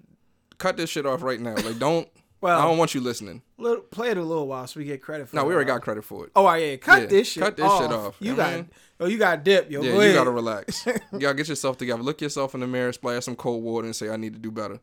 cut 0.58 0.78
this 0.78 0.90
shit 0.90 1.06
off 1.06 1.22
right 1.24 1.40
now. 1.40 1.56
Like 1.56 1.80
don't 1.80 2.08
Well, 2.42 2.60
I 2.60 2.66
don't 2.66 2.78
want 2.78 2.94
you 2.94 3.02
listening. 3.02 3.42
little, 3.58 3.82
play 3.82 4.10
it 4.12 4.18
a 4.18 4.22
little 4.22 4.48
while 4.48 4.68
so 4.68 4.80
we 4.80 4.86
get 4.86 5.02
credit 5.02 5.28
for 5.28 5.36
it. 5.36 5.38
No, 5.40 5.44
it. 5.44 5.48
we 5.48 5.56
already 5.56 5.68
got 5.70 5.82
credit 5.82 6.04
for 6.04 6.26
it. 6.26 6.32
Oh, 6.36 6.54
yeah. 6.54 6.76
Cut 6.76 7.02
Yeah, 7.02 7.06
this 7.08 7.30
shit. 7.30 7.42
cut 7.42 7.58
this 7.58 7.66
shit 7.80 7.92
off. 7.92 8.16
You 8.20 8.30
You 8.32 8.38
know 8.38 8.44
what 8.44 8.46
I 8.48 8.52
got, 8.52 8.56
mean? 8.58 8.70
oh, 9.00 9.06
you 9.08 9.18
got 9.18 9.44
dip, 9.44 9.72
yo. 9.72 9.82
Yeah, 9.82 10.04
you 10.04 10.14
gotta 10.14 10.30
relax. 10.30 10.86
you 10.86 11.20
gotta 11.20 11.34
get 11.34 11.48
yourself 11.48 11.80
together. 11.80 12.04
Look 12.04 12.22
yourself 12.22 12.54
in 12.54 12.60
the 12.62 12.68
mirror, 12.68 12.94
splash 12.94 13.26
some 13.26 13.36
cold 13.36 13.64
water, 13.64 13.86
and 13.88 13.96
say, 13.96 14.10
"I 14.12 14.18
need 14.18 14.34
to 14.34 14.40
do 14.40 14.52
better." 14.52 14.80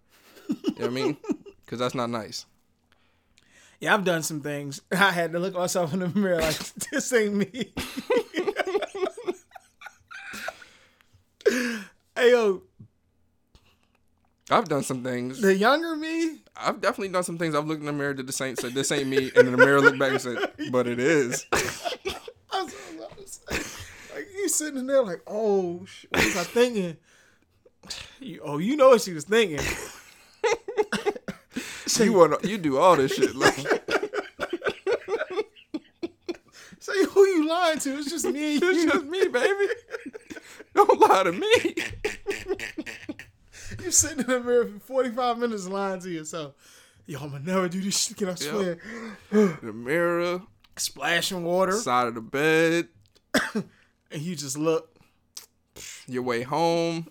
You 0.49 0.57
know 0.65 0.73
what 0.79 0.85
I 0.85 0.89
mean? 0.89 1.17
Because 1.65 1.79
that's 1.79 1.95
not 1.95 2.11
nice. 2.11 2.45
Yeah, 3.81 3.95
I've 3.95 4.05
done 4.05 4.23
some 4.23 4.43
things. 4.43 4.83
I 4.93 5.13
had 5.13 5.33
to 5.33 5.39
look 5.39 5.55
myself 5.55 5.95
in 5.95 6.01
the 6.01 6.09
mirror 6.09 6.41
like 6.43 6.59
this 6.91 7.11
ain't 7.13 7.35
me. 7.35 7.73
Hey 12.17 12.31
yo, 12.31 12.63
I've 14.51 14.69
done 14.69 14.83
some 14.83 15.03
things. 15.03 15.41
the 15.41 15.55
younger 15.55 15.97
me, 15.97 16.39
I've 16.57 16.81
definitely 16.81 17.09
done 17.09 17.25
some 17.25 17.39
things. 17.39 17.55
I've 17.55 17.67
looked 17.67 17.81
in 17.81 17.87
the 17.87 17.93
mirror, 17.93 18.15
did 18.15 18.27
the 18.27 18.33
same, 18.33 18.57
said, 18.57 18.75
"This 18.75 18.93
ain't 18.93 19.09
me," 19.09 19.31
and 19.37 19.49
in 19.49 19.53
the 19.53 19.59
mirror 19.59 19.81
looked 19.81 19.99
back 19.99 20.13
and 20.13 20.21
said, 20.21 20.39
"But 20.71 20.87
it 20.87 20.99
is." 20.99 21.47
I 21.53 22.63
was, 22.63 22.75
I 22.75 23.17
was 23.17 23.41
like 24.15 24.29
you 24.35 24.49
sitting 24.49 24.87
there 24.87 25.03
like, 25.03 25.23
oh, 25.27 25.85
what 26.11 26.25
was 26.25 26.37
I 26.37 26.45
thinking? 26.45 26.97
You, 28.21 28.41
oh, 28.43 28.57
you 28.57 28.77
know 28.77 28.91
what 28.91 29.03
she 29.03 29.13
was 29.13 29.25
thinking. 29.25 29.59
you 31.99 32.13
want 32.15 32.43
you 32.43 32.57
do 32.57 32.79
all 32.79 32.97
this 32.97 33.15
shit. 33.15 33.37
Like, 33.37 33.55
Say 36.79 37.05
who 37.05 37.27
you 37.27 37.47
lying 37.47 37.79
to? 37.81 37.99
It's 37.99 38.11
just 38.11 38.25
me 38.25 38.57
it's 38.57 38.63
you. 38.63 38.91
just 38.91 39.05
me, 39.05 39.29
baby. 39.29 39.67
Don't 40.75 41.01
lie 41.01 41.23
to 41.25 41.33
me. 41.33 41.75
You 43.83 43.91
sitting 43.91 44.21
in 44.21 44.27
the 44.27 44.41
mirror 44.41 44.67
for 44.67 44.79
forty 44.79 45.11
five 45.11 45.39
minutes 45.39 45.67
lying 45.67 45.99
to 46.01 46.11
yourself. 46.11 46.53
Yo, 47.07 47.19
I'm 47.19 47.31
gonna 47.31 47.45
never 47.45 47.69
do 47.69 47.81
this 47.81 47.99
shit. 48.07 48.17
Can 48.17 48.29
I 48.29 48.35
swear? 48.35 48.79
The 49.31 49.73
mirror, 49.73 50.43
Splashing 50.77 51.43
water, 51.45 51.73
side 51.73 52.07
of 52.09 52.15
the 52.15 52.21
bed, 52.21 52.89
and 53.55 54.21
you 54.21 54.37
just 54.37 54.57
look. 54.59 54.95
your 56.07 56.23
way 56.23 56.43
home. 56.43 57.09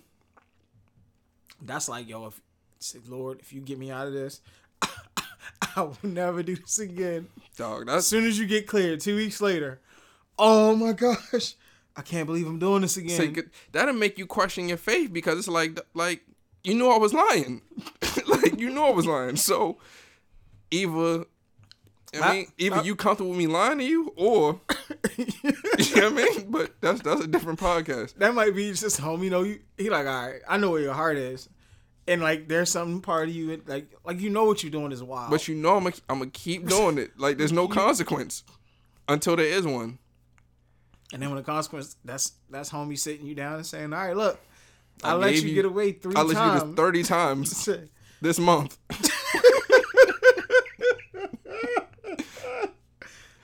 That's 1.62 1.90
like, 1.90 2.08
yo, 2.08 2.28
if 2.28 2.40
say, 2.80 3.00
Lord, 3.08 3.40
if 3.40 3.52
you 3.52 3.60
get 3.60 3.78
me 3.80 3.92
out 3.92 4.08
of 4.08 4.14
this, 4.14 4.40
I 5.76 5.82
will 5.82 5.98
never 6.04 6.44
do 6.44 6.56
this 6.56 6.80
again. 6.80 7.28
Dog, 7.58 7.90
As 7.90 8.06
soon 8.08 8.26
as 8.26 8.38
you 8.40 8.46
get 8.46 8.68
cleared, 8.68 9.00
two 9.02 9.16
weeks 9.16 9.42
later, 9.42 9.82
oh 10.38 10.76
my 10.76 10.94
gosh, 10.94 11.56
I 11.96 12.02
can't 12.02 12.26
believe 12.26 12.48
I'm 12.48 12.60
doing 12.60 12.82
this 12.82 12.98
again. 12.98 13.34
good- 13.34 13.52
that'll 13.72 13.94
make 13.94 14.18
you 14.18 14.26
question 14.26 14.68
your 14.68 14.78
faith 14.78 15.14
because 15.14 15.38
it's 15.40 15.48
like 15.48 15.80
like 15.94 16.22
you 16.64 16.74
know 16.74 16.92
I 16.92 16.98
was 16.98 17.14
lying. 17.14 17.62
like 18.28 18.60
you 18.60 18.70
know 18.70 18.88
I 18.88 18.92
was 18.92 19.06
lying. 19.06 19.36
So 19.36 19.78
either 20.72 21.26
I 22.22 22.32
mean, 22.34 22.48
either 22.58 22.76
I- 22.78 22.82
you 22.84 22.96
comfortable 22.96 23.32
with 23.32 23.40
me 23.40 23.48
lying 23.48 23.80
to 23.80 23.84
you 23.84 24.14
or 24.16 24.62
you 25.18 25.26
know 25.46 25.52
what 25.80 26.04
I 26.04 26.10
mean? 26.10 26.52
But 26.52 26.72
that's 26.82 27.02
that's 27.02 27.22
a 27.22 27.28
different 27.28 27.60
podcast. 27.60 28.16
that 28.16 28.34
might 28.34 28.56
be 28.56 28.72
just 28.74 29.00
home. 29.00 29.24
You 29.24 29.30
know, 29.30 29.44
you 29.44 29.60
he 29.78 29.90
like, 29.90 30.06
all 30.08 30.28
right, 30.28 30.42
I 30.48 30.58
know 30.58 30.72
where 30.72 30.82
your 30.82 30.94
heart 30.94 31.18
is, 31.18 31.50
and 32.08 32.22
like 32.22 32.48
there's 32.48 32.70
some 32.70 33.02
part 33.02 33.30
of 33.30 33.36
you 33.36 33.62
like 33.66 33.88
like 34.06 34.20
you 34.20 34.30
know 34.30 34.46
what 34.46 34.64
you're 34.64 34.72
doing 34.72 34.92
is 34.92 35.02
wild. 35.04 35.32
But 35.32 35.48
you 35.48 35.56
know 35.56 35.76
I'm 35.78 35.84
gonna 35.84 35.96
I'm 36.10 36.20
gonna 36.20 36.32
keep 36.32 36.68
doing 36.68 36.98
it. 36.98 37.18
Like 37.20 37.38
there's 37.38 37.52
no 37.54 37.68
consequence 37.82 38.44
until 39.08 39.36
there 39.36 39.46
is 39.46 39.66
one. 39.66 39.98
And 41.14 41.22
then 41.22 41.30
when 41.30 41.38
the 41.38 41.44
consequence, 41.44 41.96
that's 42.04 42.34
that's 42.50 42.70
homie 42.70 42.98
sitting 43.00 43.26
you 43.26 43.36
down 43.36 43.56
and 43.56 43.66
saying, 43.66 43.94
all 43.94 44.00
right, 44.06 44.16
look, 44.18 44.40
I, 45.04 45.12
I 45.12 45.14
let 45.14 45.36
you, 45.36 45.48
you- 45.48 45.54
get 45.56 45.66
away 45.66 45.94
three 45.94 46.14
I 46.16 46.24
let 46.24 46.54
you 46.64 46.68
this 46.68 46.76
30 46.76 47.04
times 47.16 47.70
this 48.22 48.40
month. 48.40 48.78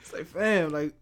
It's 0.02 0.12
like, 0.12 0.26
fam, 0.26 0.70
like 0.70 0.92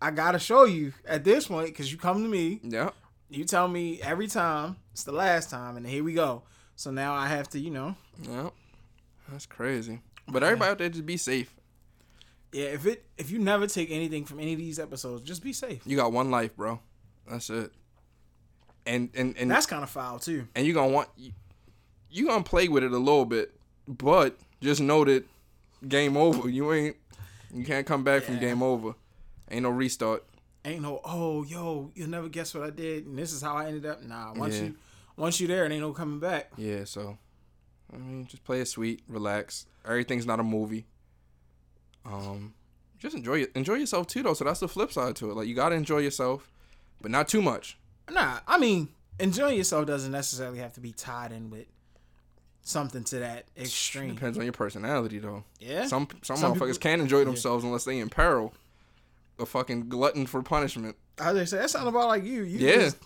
I 0.00 0.10
gotta 0.10 0.38
show 0.38 0.64
you 0.64 0.92
at 1.06 1.24
this 1.24 1.46
point 1.48 1.66
because 1.68 1.90
you 1.92 1.98
come 1.98 2.22
to 2.22 2.28
me, 2.28 2.60
Yeah. 2.62 2.90
you 3.28 3.44
tell 3.44 3.68
me 3.68 4.00
every 4.00 4.26
time 4.26 4.76
it's 4.92 5.04
the 5.04 5.12
last 5.12 5.50
time, 5.50 5.76
and 5.76 5.86
here 5.86 6.02
we 6.04 6.14
go. 6.14 6.42
So 6.76 6.90
now 6.90 7.14
I 7.14 7.26
have 7.26 7.48
to, 7.50 7.58
you 7.58 7.70
know, 7.70 7.96
Yeah. 8.22 8.50
That's 9.30 9.44
crazy. 9.46 10.00
But 10.26 10.42
everybody 10.42 10.70
out 10.70 10.78
there 10.78 10.88
just 10.88 11.04
be 11.04 11.16
safe. 11.18 11.54
Yeah. 12.52 12.66
If 12.66 12.86
it 12.86 13.04
if 13.16 13.30
you 13.30 13.38
never 13.38 13.66
take 13.66 13.90
anything 13.90 14.24
from 14.24 14.40
any 14.40 14.52
of 14.52 14.58
these 14.58 14.78
episodes, 14.78 15.22
just 15.22 15.42
be 15.42 15.52
safe. 15.52 15.82
You 15.86 15.96
got 15.96 16.12
one 16.12 16.30
life, 16.30 16.56
bro. 16.56 16.80
That's 17.28 17.50
it. 17.50 17.70
And 18.86 19.10
and 19.14 19.36
and 19.36 19.50
That's 19.50 19.66
kind 19.66 19.82
of 19.82 19.90
foul 19.90 20.18
too. 20.18 20.46
and 20.54 20.66
you 20.66 20.72
gonna 20.72 20.92
want 20.92 21.08
you, 21.16 21.32
you 22.10 22.26
gonna 22.26 22.42
play 22.44 22.68
with 22.68 22.82
it 22.84 22.92
a 22.92 22.98
little 22.98 23.26
bit, 23.26 23.52
but 23.86 24.38
just 24.62 24.80
know 24.80 25.04
that 25.04 25.24
game 25.86 26.16
over. 26.16 26.48
You 26.48 26.72
ain't 26.72 26.96
you 27.54 27.64
can't 27.64 27.86
come 27.86 28.02
back 28.04 28.22
from 28.22 28.38
game 28.38 28.62
over. 28.62 28.94
Ain't 29.50 29.62
no 29.62 29.70
restart. 29.70 30.24
Ain't 30.64 30.82
no 30.82 31.00
oh 31.04 31.44
yo, 31.44 31.90
you'll 31.94 32.08
never 32.08 32.28
guess 32.28 32.54
what 32.54 32.62
I 32.64 32.70
did, 32.70 33.06
and 33.06 33.18
this 33.18 33.32
is 33.32 33.42
how 33.42 33.56
I 33.56 33.66
ended 33.66 33.84
up. 33.86 34.02
Nah, 34.02 34.32
once 34.34 34.56
Yeah. 34.56 34.64
you 34.64 34.74
once 35.16 35.38
you 35.40 35.46
there, 35.48 35.66
it 35.66 35.72
ain't 35.72 35.80
no 35.82 35.92
coming 35.92 36.18
back. 36.20 36.50
Yeah, 36.56 36.84
so 36.84 37.18
I 37.92 37.96
mean, 37.98 38.26
just 38.26 38.44
play 38.44 38.60
it 38.60 38.68
sweet, 38.68 39.02
relax. 39.08 39.66
Everything's 39.84 40.26
not 40.26 40.40
a 40.40 40.42
movie. 40.42 40.86
Um, 42.10 42.54
just 42.98 43.14
enjoy 43.14 43.40
it. 43.42 43.52
Enjoy 43.54 43.74
yourself 43.74 44.06
too, 44.06 44.22
though. 44.22 44.34
So 44.34 44.44
that's 44.44 44.60
the 44.60 44.68
flip 44.68 44.92
side 44.92 45.16
to 45.16 45.30
it. 45.30 45.34
Like 45.34 45.46
you 45.46 45.54
gotta 45.54 45.74
enjoy 45.76 45.98
yourself, 45.98 46.48
but 47.00 47.10
not 47.10 47.28
too 47.28 47.42
much. 47.42 47.78
Nah, 48.10 48.38
I 48.46 48.58
mean, 48.58 48.88
enjoying 49.20 49.56
yourself 49.58 49.86
doesn't 49.86 50.10
necessarily 50.12 50.58
have 50.58 50.72
to 50.74 50.80
be 50.80 50.92
tied 50.92 51.30
in 51.32 51.50
with 51.50 51.66
something 52.62 53.04
to 53.04 53.18
that 53.20 53.44
extreme. 53.56 54.14
Depends 54.14 54.38
on 54.38 54.44
your 54.44 54.52
personality, 54.52 55.18
though. 55.18 55.44
Yeah. 55.60 55.86
Some 55.86 56.08
some, 56.22 56.36
Some 56.36 56.54
motherfuckers 56.54 56.58
people- 56.74 56.78
can't 56.78 57.02
enjoy 57.02 57.24
themselves 57.24 57.64
unless 57.64 57.84
they 57.84 57.98
in 57.98 58.08
peril. 58.08 58.54
A 59.38 59.46
fucking 59.46 59.88
glutton 59.88 60.26
for 60.26 60.42
punishment. 60.42 60.96
As 61.18 61.34
they 61.36 61.44
say, 61.46 61.58
that 61.58 61.70
sound 61.70 61.88
about 61.88 62.08
like 62.08 62.24
you. 62.24 62.42
You 62.42 62.58
Yeah. 62.58 62.74
just, 62.76 62.96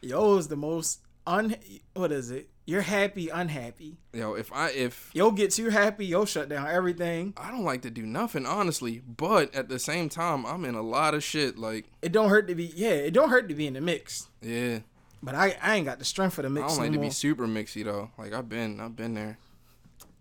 yo 0.00 0.36
is 0.36 0.48
the 0.48 0.56
most 0.56 1.00
un. 1.26 1.54
What 1.94 2.10
is 2.10 2.30
it? 2.32 2.48
You're 2.68 2.82
happy, 2.82 3.30
unhappy. 3.30 3.96
Yo, 4.12 4.34
if 4.34 4.52
I 4.52 4.68
if 4.68 5.10
Yo 5.14 5.30
get 5.30 5.52
too 5.52 5.70
happy, 5.70 6.04
yo 6.04 6.26
shut 6.26 6.50
down 6.50 6.68
everything. 6.68 7.32
I 7.34 7.50
don't 7.50 7.64
like 7.64 7.80
to 7.80 7.90
do 7.90 8.04
nothing, 8.04 8.44
honestly, 8.44 9.00
but 9.06 9.54
at 9.54 9.70
the 9.70 9.78
same 9.78 10.10
time, 10.10 10.44
I'm 10.44 10.66
in 10.66 10.74
a 10.74 10.82
lot 10.82 11.14
of 11.14 11.24
shit. 11.24 11.56
Like, 11.56 11.86
It 12.02 12.12
don't 12.12 12.28
hurt 12.28 12.46
to 12.48 12.54
be. 12.54 12.70
Yeah, 12.76 12.90
it 12.90 13.14
don't 13.14 13.30
hurt 13.30 13.48
to 13.48 13.54
be 13.54 13.66
in 13.66 13.72
the 13.72 13.80
mix. 13.80 14.28
yeah, 14.42 14.80
But 15.22 15.34
I, 15.34 15.56
I 15.62 15.76
ain't 15.76 15.86
got 15.86 15.98
the 15.98 16.04
strength 16.04 16.34
for 16.34 16.42
the 16.42 16.50
mix. 16.50 16.64
I 16.64 16.68
don't 16.68 16.76
like 16.76 16.90
no 16.90 16.96
to 16.96 17.00
be 17.04 17.10
super 17.10 17.46
mixy 17.46 17.82
though. 17.84 18.10
Like 18.18 18.34
I've 18.34 18.50
been, 18.50 18.80
I've 18.80 18.94
been 18.94 19.14
there. 19.14 19.38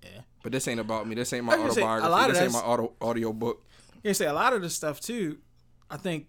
Yeah. 0.02 0.22
But 0.42 0.54
this 0.54 0.70
ain't 0.70 0.80
about 0.80 1.06
me. 1.06 1.16
This 1.16 1.34
ain't 1.34 1.44
my 1.44 1.58
say, 1.58 1.64
autobiography. 1.64 2.30
of 2.30 2.34
this 2.34 2.44
ain't 2.44 2.54
my 2.54 2.60
auto 2.60 2.94
audio 3.02 3.34
book. 3.34 3.62
Yeah, 4.04 4.14
say 4.14 4.26
a 4.26 4.32
lot 4.32 4.54
of 4.54 4.62
the 4.62 4.70
stuff 4.70 5.02
too. 5.02 5.40
I 5.92 5.98
think 5.98 6.28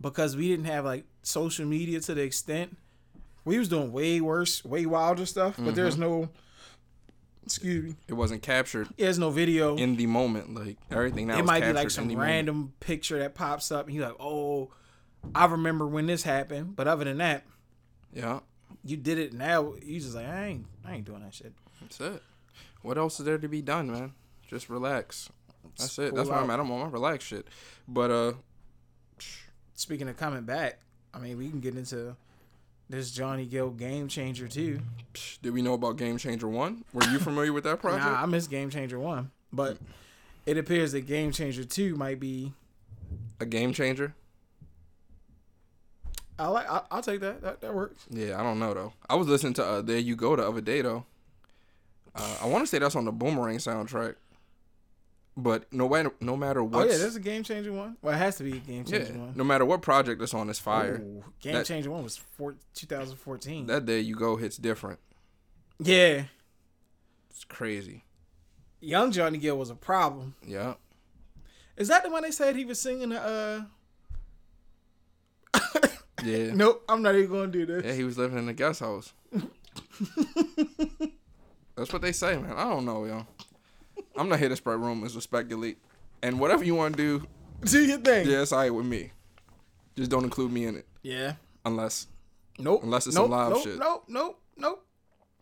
because 0.00 0.36
we 0.36 0.48
didn't 0.48 0.64
have 0.64 0.86
like 0.86 1.04
social 1.22 1.66
media 1.66 2.00
to 2.00 2.14
the 2.14 2.22
extent 2.22 2.78
we 3.44 3.58
was 3.58 3.68
doing 3.68 3.92
way 3.92 4.20
worse, 4.20 4.64
way 4.64 4.86
wilder 4.86 5.26
stuff. 5.26 5.56
But 5.58 5.74
there's 5.74 5.94
Mm-hmm. 5.94 6.02
no. 6.02 6.28
Excuse 7.44 7.84
me. 7.84 7.96
It 8.06 8.12
wasn't 8.14 8.42
captured 8.42 8.88
Yeah, 8.96 9.06
there's 9.06 9.18
no 9.18 9.30
video. 9.30 9.76
in 9.76 9.96
the 9.96 10.06
moment. 10.06 10.54
Like 10.54 10.76
everything 10.90 11.26
now 11.26 11.38
it 11.38 11.44
might 11.44 11.62
be 11.64 11.72
like 11.72 11.90
some 11.90 12.06
the 12.06 12.14
moment. 12.14 12.30
random 12.30 12.72
picture 12.80 13.18
that 13.18 13.34
pops 13.34 13.72
up, 13.72 13.86
and 13.86 13.96
you're 13.96 14.06
like, 14.06 14.16
"Oh, 14.20 14.70
I 15.34 15.46
remember 15.46 15.86
when 15.86 16.06
this 16.06 16.22
happened." 16.22 16.76
But 16.76 16.86
other 16.86 17.04
than 17.04 17.18
that, 17.18 17.44
Yeah, 18.12 18.40
you 18.84 18.96
did 18.96 19.18
it 19.18 19.32
now. 19.32 19.74
You 19.82 19.98
just 19.98 20.14
like, 20.14 20.26
I 20.28 20.44
ain't, 20.46 20.66
I 20.84 20.94
ain't 20.94 21.04
doing 21.06 21.22
that 21.22 21.34
shit. 21.34 21.52
that's 21.80 21.98
it. 22.00 22.22
What 22.82 22.98
else 22.98 23.18
is 23.18 23.26
there 23.26 23.38
to 23.38 23.48
be 23.48 23.62
done, 23.62 23.90
man? 23.90 24.12
Just 24.46 24.68
relax. 24.68 25.28
That's 25.78 25.98
it. 25.98 26.14
That's 26.14 26.28
Cool 26.28 26.36
where 26.36 26.44
I'm 26.44 26.50
at. 26.50 26.60
I'm 26.60 26.70
on 26.70 26.80
my 26.80 26.88
relax 26.88 27.24
shit. 27.24 27.48
But 27.88 28.10
uh, 28.10 28.32
Speaking 29.74 30.08
of 30.08 30.16
coming 30.16 30.42
back, 30.42 30.78
I 31.14 31.18
mean, 31.18 31.38
we 31.38 31.48
can 31.48 31.60
get 31.60 31.74
into 31.74 32.14
this 32.90 33.10
Johnny 33.10 33.46
Gill 33.46 33.70
game 33.70 34.08
changer 34.08 34.48
too. 34.48 34.80
did 35.42 35.52
we 35.54 35.62
know 35.62 35.74
about 35.74 35.96
Game 35.96 36.18
Changer 36.18 36.48
One? 36.48 36.84
Were 36.92 37.04
you 37.04 37.18
familiar 37.18 37.52
with 37.52 37.64
that 37.64 37.80
project? 37.80 38.04
Nah, 38.04 38.22
I 38.22 38.26
missed 38.26 38.50
Game 38.50 38.68
Changer 38.68 38.98
one, 38.98 39.30
but 39.52 39.78
it 40.44 40.58
appears 40.58 40.92
that 40.92 41.02
Game 41.02 41.30
Changer 41.32 41.64
two 41.64 41.94
might 41.96 42.18
be. 42.20 42.52
A 43.40 43.46
game 43.46 43.72
changer? 43.72 44.14
I 46.38 46.48
like. 46.48 46.70
I, 46.70 46.82
I'll 46.90 47.02
take 47.02 47.20
that. 47.20 47.40
That 47.42 47.60
that 47.60 47.74
works. 47.74 48.06
Yeah, 48.10 48.38
I 48.38 48.42
don't 48.42 48.58
know 48.58 48.74
though. 48.74 48.92
I 49.08 49.14
was 49.14 49.28
listening 49.28 49.54
to 49.54 49.64
uh, 49.64 49.82
There 49.82 49.98
You 49.98 50.16
Go 50.16 50.36
the 50.36 50.46
other 50.46 50.60
day 50.60 50.82
though. 50.82 51.04
Uh, 52.14 52.36
I 52.42 52.46
want 52.46 52.62
to 52.64 52.66
say 52.66 52.78
that's 52.78 52.96
on 52.96 53.04
the 53.04 53.12
Boomerang 53.12 53.58
soundtrack. 53.58 54.16
But 55.42 55.72
no 55.72 55.88
matter 55.88 56.12
no 56.20 56.36
matter 56.36 56.62
what, 56.62 56.86
oh 56.86 56.90
yeah, 56.90 56.98
there's 56.98 57.16
a 57.16 57.20
game 57.20 57.42
changing 57.42 57.76
one. 57.76 57.96
Well, 58.02 58.14
it 58.14 58.18
has 58.18 58.36
to 58.36 58.44
be 58.44 58.52
a 58.58 58.60
Game 58.60 58.84
yeah, 58.86 58.98
one. 59.12 59.32
no 59.36 59.44
matter 59.44 59.64
what 59.64 59.80
project 59.82 60.20
it's 60.20 60.34
on, 60.34 60.50
it's 60.50 60.58
fire. 60.58 60.96
Ooh, 61.00 61.24
Game 61.40 61.54
That- 61.54 61.66
Changer 61.66 61.90
one 61.90 62.02
was 62.02 62.16
four, 62.16 62.56
2014. 62.74 63.66
That 63.66 63.86
day 63.86 64.00
You 64.00 64.16
Go 64.16 64.36
hits 64.36 64.56
different. 64.56 64.98
yeah, 65.78 66.24
It's 67.30 67.44
crazy. 67.44 68.04
young 68.80 69.12
Johnny 69.12 69.38
Gill 69.38 69.56
was 69.56 69.70
a 69.70 69.74
problem. 69.74 70.34
Yeah, 70.46 70.74
Is 71.76 71.88
that 71.88 72.02
the 72.02 72.10
one 72.10 72.22
they 72.22 72.30
said 72.32 72.56
he 72.56 72.64
was 72.64 72.80
singing? 72.80 73.12
Uh, 73.12 73.64
yeah, 76.24 76.50
nope, 76.54 76.84
I'm 76.88 77.02
not 77.02 77.14
even 77.14 77.30
going 77.30 77.52
to 77.52 77.58
do 77.58 77.66
this. 77.66 77.84
yeah. 77.84 77.92
He 77.94 78.04
was 78.04 78.18
living 78.18 78.38
in 78.38 78.48
a 78.48 78.52
guest 78.54 78.80
house. 78.80 79.12
That's 81.76 81.92
what 81.92 82.02
they 82.02 82.12
say, 82.12 82.36
man. 82.36 82.52
I 82.56 82.64
don't 82.64 82.84
know, 82.84 83.04
yo. 83.06 83.26
I'm 84.20 84.28
not 84.28 84.38
here 84.38 84.48
to 84.50 84.56
spread 84.56 84.78
rumors 84.80 85.16
or 85.16 85.20
speculate. 85.20 85.78
And 86.22 86.38
whatever 86.38 86.62
you 86.64 86.74
want 86.74 86.96
to 86.96 87.02
do, 87.20 87.26
Do 87.64 87.84
your 87.84 87.98
thing. 87.98 88.28
yeah, 88.28 88.42
it's 88.42 88.52
alright 88.52 88.74
with 88.74 88.86
me. 88.86 89.12
Just 89.96 90.10
don't 90.10 90.24
include 90.24 90.52
me 90.52 90.66
in 90.66 90.76
it, 90.76 90.86
Yeah. 91.02 91.34
unless 91.64 92.06
Nope. 92.58 92.82
Unless 92.82 93.06
it's 93.06 93.16
nope, 93.16 93.24
some 93.24 93.30
live 93.30 93.50
nope, 93.50 93.62
shit. 93.64 93.78
Nope. 93.78 94.04
Nope. 94.08 94.40
Nope. 94.58 94.86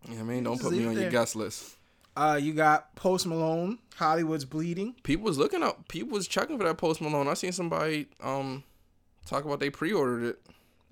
you 0.04 0.10
know 0.10 0.16
what 0.16 0.22
I 0.22 0.34
mean. 0.34 0.44
Don't 0.44 0.54
Just 0.54 0.68
put 0.68 0.78
me 0.78 0.86
on 0.86 0.96
it 0.96 1.00
your 1.00 1.10
guest 1.10 1.34
list. 1.34 1.74
Uh, 2.16 2.38
you 2.40 2.52
got 2.52 2.94
Post 2.94 3.26
Malone. 3.26 3.78
Hollywood's 3.96 4.44
bleeding. 4.44 4.94
People 5.02 5.24
was 5.24 5.38
looking 5.38 5.62
up. 5.64 5.88
People 5.88 6.12
was 6.12 6.28
checking 6.28 6.56
for 6.58 6.64
that 6.64 6.76
Post 6.78 7.00
Malone. 7.00 7.26
I 7.28 7.34
seen 7.34 7.50
somebody 7.52 8.06
um 8.22 8.62
talk 9.26 9.44
about 9.44 9.58
they 9.60 9.70
pre-ordered 9.70 10.22
it. 10.24 10.40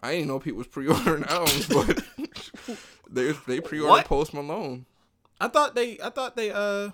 I 0.01 0.12
didn't 0.12 0.29
know 0.29 0.38
people 0.40 0.59
was 0.59 0.66
pre-ordering 0.66 1.25
albums, 1.29 1.66
but 1.68 2.03
they 3.11 3.33
they 3.46 3.61
pre-ordered 3.61 3.90
What? 3.90 4.05
Post 4.07 4.35
Malone. 4.35 4.87
I 5.40 5.49
thought 5.49 5.75
they. 5.77 5.99
I 6.01 6.11
thought 6.11 6.35
they. 6.37 6.51
Uh, 6.51 6.90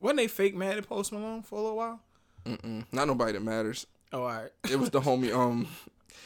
wasn't 0.00 0.18
they 0.18 0.28
fake 0.28 0.54
mad 0.54 0.76
at 0.78 0.86
Post 0.88 1.12
Malone 1.12 1.42
for 1.42 1.56
a 1.58 1.62
little 1.62 1.76
while? 1.76 2.00
Mm-mm. 2.44 2.84
Not 2.92 3.06
nobody 3.08 3.32
that 3.32 3.42
matters. 3.42 3.86
Oh, 4.12 4.20
all 4.22 4.26
right. 4.28 4.50
It 4.70 4.78
was 4.78 4.90
the 4.90 5.00
homie. 5.02 5.32
Um, 5.34 5.66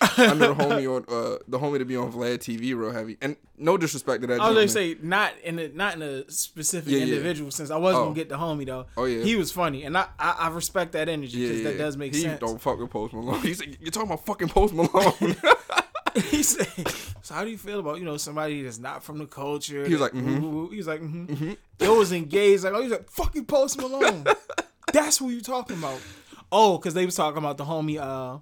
I 0.00 0.34
know 0.34 0.54
the 0.54 0.64
homie 0.64 0.88
on 0.96 1.04
uh 1.08 1.38
the 1.46 1.58
homie 1.58 1.78
to 1.78 1.84
be 1.84 1.96
on 1.96 2.10
Vlad 2.12 2.38
TV 2.38 2.74
real 2.76 2.90
heavy. 2.92 3.18
And 3.20 3.36
no 3.56 3.76
disrespect 3.76 4.22
to 4.22 4.26
that. 4.28 4.40
I 4.40 4.48
was 4.48 4.56
gonna 4.56 4.68
say 4.68 4.96
not 5.02 5.32
in 5.44 5.58
a 5.58 5.68
not 5.68 5.94
in 5.94 6.02
a 6.02 6.30
specific 6.30 6.90
Yeah, 6.92 6.98
yeah. 6.98 7.04
individual 7.14 7.50
since 7.50 7.70
I 7.70 7.76
wasn't 7.76 8.00
Oh. 8.00 8.04
gonna 8.06 8.14
get 8.16 8.28
the 8.28 8.36
homie 8.36 8.66
though. 8.66 8.86
Oh, 8.96 9.04
yeah. 9.04 9.22
he 9.22 9.36
was 9.36 9.52
funny, 9.52 9.84
and 9.84 9.96
I 9.96 10.06
I, 10.18 10.36
I 10.40 10.48
respect 10.48 10.92
that 10.92 11.08
energy 11.08 11.42
because 11.46 11.60
yeah. 11.60 11.70
that 11.70 11.78
does 11.78 11.96
make 11.96 12.14
he 12.14 12.22
sense. 12.22 12.40
Don't 12.40 12.60
fuck 12.60 12.78
with 12.80 12.90
Post 12.90 13.14
Malone. 13.14 13.40
He's 13.42 13.60
like, 13.60 13.78
you're 13.80 13.90
talking 13.90 14.08
about 14.10 14.24
fucking 14.26 14.48
Post 14.48 14.74
Malone. 14.74 15.12
he 16.30 16.42
said, 16.42 16.66
"So 17.22 17.34
how 17.34 17.44
do 17.44 17.50
you 17.50 17.58
feel 17.58 17.80
about 17.80 17.98
you 17.98 18.04
know 18.04 18.16
somebody 18.16 18.62
that's 18.62 18.78
not 18.78 19.02
from 19.02 19.18
the 19.18 19.26
culture?" 19.26 19.84
He 19.86 19.92
was 19.92 20.00
like, 20.00 20.12
mhm. 20.12 20.40
woo." 20.40 20.68
he 20.68 20.76
was 20.76 20.86
like, 20.86 21.00
mm-hmm. 21.00 21.52
It 21.78 21.88
was 21.88 22.12
engaged. 22.12 22.64
Like, 22.64 22.72
oh, 22.74 22.82
he's 22.82 22.90
like, 22.90 23.08
fucking 23.10 23.46
Post 23.46 23.80
Malone. 23.80 24.24
that's 24.92 25.18
who 25.18 25.30
you 25.30 25.40
talking 25.40 25.78
about. 25.78 26.00
Oh, 26.50 26.78
because 26.78 26.94
they 26.94 27.06
was 27.06 27.14
talking 27.14 27.38
about 27.38 27.56
the 27.56 27.64
homie. 27.64 27.98
Uh, 27.98 28.38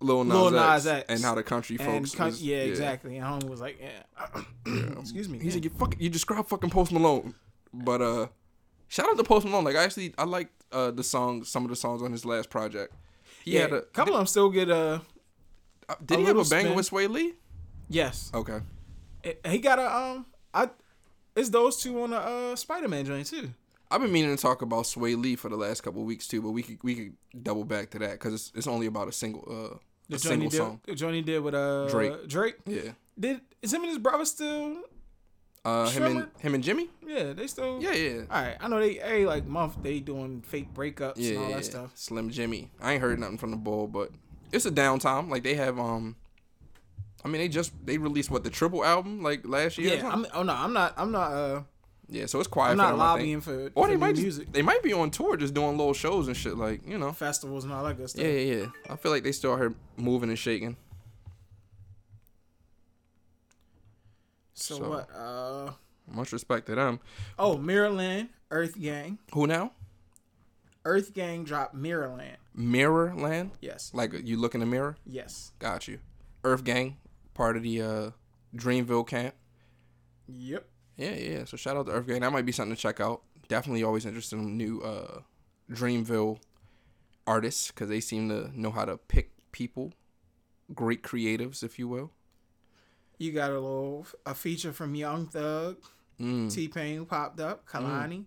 Lil 0.00 0.24
Nas, 0.24 0.34
Lil 0.34 0.50
Nas 0.50 0.86
X. 0.86 1.04
and 1.08 1.22
how 1.22 1.34
the 1.34 1.42
country 1.42 1.76
and 1.80 2.06
folks. 2.06 2.14
con- 2.14 2.26
was- 2.26 2.42
yeah, 2.42 2.58
exactly. 2.58 3.16
And 3.16 3.24
homie 3.24 3.48
was 3.48 3.60
like, 3.60 3.80
yeah. 3.80 4.42
Excuse 5.00 5.28
me. 5.28 5.38
He's 5.38 5.54
like, 5.54 5.64
you 5.64 5.70
fucking, 5.70 6.00
you 6.00 6.10
describe 6.10 6.46
fucking 6.46 6.70
Post 6.70 6.92
Malone, 6.92 7.34
but 7.72 8.02
uh, 8.02 8.26
shout 8.88 9.08
out 9.08 9.16
to 9.16 9.24
Post 9.24 9.46
Malone. 9.46 9.64
Like, 9.64 9.76
I 9.76 9.84
actually, 9.84 10.12
I 10.18 10.24
liked 10.24 10.52
uh 10.72 10.90
the 10.90 11.04
songs, 11.04 11.48
some 11.48 11.64
of 11.64 11.70
the 11.70 11.76
songs 11.76 12.02
on 12.02 12.12
his 12.12 12.24
last 12.26 12.50
project. 12.50 12.92
He 13.44 13.54
yeah, 13.54 13.62
had 13.62 13.72
a 13.72 13.82
couple 13.82 14.14
of 14.14 14.18
them 14.20 14.26
still 14.26 14.50
get 14.50 14.68
uh, 14.70 14.98
did 16.04 16.18
a 16.18 16.20
he 16.20 16.26
have 16.26 16.36
a 16.38 16.44
banger 16.44 16.64
spin. 16.68 16.74
with 16.76 16.90
Swae 16.90 17.08
Lee? 17.08 17.34
yes. 17.88 18.30
Okay, 18.34 18.60
It- 19.22 19.40
he 19.46 19.58
got 19.58 19.78
a 19.78 19.94
um 19.96 20.26
I 20.54 20.70
it's 21.34 21.50
those 21.50 21.76
two 21.82 22.02
on 22.02 22.12
a 22.12 22.16
uh 22.16 22.56
Spider 22.56 22.88
Man 22.88 23.04
joint 23.04 23.26
too. 23.26 23.50
I've 23.90 24.00
been 24.00 24.10
meaning 24.12 24.34
to 24.34 24.40
talk 24.42 24.62
about 24.62 24.84
Swae 24.84 25.16
Lee 25.20 25.36
for 25.36 25.48
the 25.48 25.56
last 25.56 25.82
couple 25.82 26.02
weeks 26.04 26.26
too, 26.26 26.42
but 26.42 26.50
we 26.50 26.62
could 26.62 26.78
we 26.82 26.94
could 26.94 27.12
double 27.42 27.64
back 27.64 27.90
to 27.90 27.98
that 28.00 28.12
because 28.12 28.34
it's 28.34 28.52
it's 28.54 28.66
only 28.66 28.86
about 28.86 29.08
a 29.08 29.12
single 29.12 29.42
uh 29.48 29.76
The 30.08 30.16
a 30.16 30.18
single 30.18 30.48
did, 30.48 30.56
song. 30.56 30.80
the 30.86 30.94
joint 30.94 31.14
he 31.16 31.22
did 31.22 31.40
with 31.42 31.54
uh 31.54 31.86
Drake. 31.88 32.26
Drake. 32.28 32.56
Yeah, 32.66 32.92
Did 33.18 33.40
is 33.62 33.72
him 33.72 33.82
and 33.82 33.90
his 33.90 33.98
brother 33.98 34.24
still? 34.24 34.78
uh, 35.64 35.90
him 35.90 36.04
and 36.04 36.28
him 36.38 36.54
and 36.54 36.62
Jimmy. 36.62 36.88
Yeah, 37.04 37.32
they 37.32 37.46
still. 37.48 37.80
Yeah, 37.82 37.92
yeah. 37.92 38.20
All 38.30 38.40
right, 38.42 38.56
I 38.60 38.68
know 38.68 38.78
they 38.80 38.98
every 39.00 39.26
like 39.26 39.46
month 39.46 39.82
they 39.82 39.98
doing 40.00 40.42
fake 40.42 40.72
breakups 40.74 41.14
Yeah, 41.16 41.30
and 41.30 41.38
all 41.38 41.48
that 41.50 41.54
yeah. 41.56 41.60
stuff. 41.62 41.90
Slim 41.96 42.30
Jimmy. 42.30 42.70
I 42.80 42.92
ain't 42.94 43.02
heard 43.02 43.18
nothing 43.18 43.38
from 43.38 43.50
the 43.50 43.56
bull, 43.56 43.86
but 43.88 44.10
it's 44.52 44.66
a 44.66 44.70
downtime. 44.70 45.28
Like 45.30 45.42
they 45.42 45.54
have 45.54 45.78
um 45.78 46.16
I 47.24 47.28
mean 47.28 47.40
they 47.40 47.48
just 47.48 47.72
they 47.84 47.98
released 47.98 48.30
what 48.30 48.44
the 48.44 48.50
triple 48.50 48.84
album 48.84 49.22
like 49.22 49.46
last 49.46 49.78
year. 49.78 49.96
Yeah. 49.96 50.08
I'm. 50.08 50.26
Oh 50.32 50.42
no, 50.42 50.52
I'm 50.54 50.72
not. 50.72 50.94
I'm 50.96 51.10
not. 51.12 51.32
Uh, 51.32 51.62
yeah, 52.08 52.26
so 52.26 52.38
it's 52.38 52.46
quiet. 52.46 52.72
I'm 52.72 52.76
for 52.76 52.82
not 52.82 52.90
them, 52.92 53.00
I 53.00 53.04
think. 53.04 53.18
lobbying 53.18 53.40
for, 53.40 53.72
Or 53.74 53.86
for 53.86 53.90
they 53.90 53.96
might 53.96 54.10
just, 54.14 54.22
music 54.22 54.52
they 54.52 54.62
might 54.62 54.80
be 54.82 54.92
on 54.92 55.10
tour 55.10 55.36
just 55.36 55.54
doing 55.54 55.76
little 55.76 55.92
shows 55.92 56.28
and 56.28 56.36
shit 56.36 56.56
like, 56.56 56.86
you 56.86 56.98
know. 56.98 57.10
festivals 57.12 57.64
and 57.64 57.72
all 57.72 57.82
that 57.84 57.96
good 57.96 58.08
stuff. 58.08 58.22
Yeah, 58.24 58.30
yeah, 58.30 58.56
yeah. 58.58 58.66
I 58.88 58.94
feel 58.94 59.10
like 59.10 59.24
they 59.24 59.32
still 59.32 59.56
here 59.56 59.74
moving 59.96 60.28
and 60.28 60.38
shaking. 60.38 60.76
So, 64.54 64.76
So- 64.76 64.88
what? 64.88 65.08
Uh, 65.14 65.72
Much 66.08 66.32
respect 66.32 66.66
to 66.66 66.74
them. 66.76 67.00
oh, 67.38 67.56
Mirrorland 67.58 68.28
Earth 68.52 68.80
Gang, 68.80 69.18
Who 69.34 69.46
now? 69.48 69.72
Earth 70.86 71.12
Gang 71.12 71.42
dropped 71.44 71.74
Mirrorland. 71.74 72.36
Mirrorland? 72.56 73.50
Yes, 73.60 73.90
Like 73.92 74.12
you 74.24 74.36
look 74.38 74.54
in 74.54 74.60
the 74.60 74.66
mirror? 74.66 74.96
yes, 75.04 75.52
Got 75.58 75.88
you. 75.88 75.98
Earth 76.44 76.62
Gang, 76.64 76.96
part 77.34 77.56
of 77.56 77.62
the 77.64 77.82
uh 77.82 78.10
Dreamville 78.56 79.06
camp. 79.06 79.34
yep. 80.28 80.68
Yeah, 80.96 81.14
yeah. 81.14 81.44
So 81.44 81.56
shout 81.56 81.76
out 81.76 81.86
to 81.86 81.92
Earth 81.92 82.06
Gang. 82.06 82.20
That 82.20 82.32
might 82.32 82.46
be 82.46 82.52
something 82.52 82.74
to 82.74 82.80
check 82.80 83.00
out. 83.00 83.22
Definitely 83.48 83.82
always 83.82 84.06
interested 84.06 84.38
in 84.38 84.56
new 84.56 84.80
uh 84.80 85.20
Dreamville 85.70 86.38
artists 87.26 87.68
because 87.68 87.88
they 87.88 88.00
seem 88.00 88.28
to 88.28 88.50
know 88.58 88.70
how 88.70 88.84
to 88.84 88.96
pick 88.96 89.32
people, 89.52 89.92
great 90.74 91.02
creatives, 91.02 91.62
if 91.62 91.78
you 91.78 91.88
will. 91.88 92.12
You 93.18 93.32
got 93.32 93.50
a 93.50 93.54
little 93.54 94.06
a 94.24 94.34
feature 94.34 94.72
from 94.72 94.94
Young 94.94 95.26
Thug, 95.26 95.78
Mm. 96.20 96.50
T 96.50 96.68
Pain 96.68 97.04
popped 97.04 97.40
up, 97.40 97.68
Kehlani. 97.68 98.20
Mm, 98.20 98.24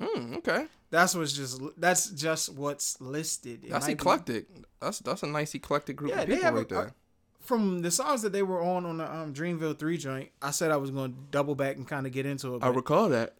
okay, 0.00 0.66
That's 0.90 1.14
what's 1.14 1.32
just 1.32 1.60
that's 1.76 2.10
just 2.10 2.54
what's 2.54 3.00
listed. 3.00 3.64
It 3.64 3.70
that's 3.70 3.84
might 3.86 3.88
be- 3.88 3.92
eclectic. 4.02 4.46
That's 4.80 4.98
that's 5.00 5.22
a 5.22 5.26
nice 5.26 5.54
eclectic 5.54 5.96
group 5.96 6.10
Yeah, 6.12 6.22
of 6.22 6.28
people 6.28 6.50
right 6.52 6.66
a, 6.70 6.74
there. 6.74 6.94
from 7.40 7.82
the 7.82 7.90
songs 7.90 8.22
that 8.22 8.32
they 8.32 8.42
were 8.42 8.62
on 8.62 8.86
on 8.86 8.98
the 8.98 9.12
um, 9.12 9.34
Dreamville 9.34 9.78
three 9.78 9.98
joint. 9.98 10.30
I 10.40 10.50
said 10.52 10.70
I 10.70 10.76
was 10.78 10.90
going 10.90 11.12
to 11.12 11.18
double 11.30 11.54
back 11.54 11.76
and 11.76 11.86
kind 11.86 12.06
of 12.06 12.12
get 12.12 12.26
into 12.26 12.54
it. 12.56 12.62
I 12.62 12.68
recall 12.68 13.08
that. 13.10 13.34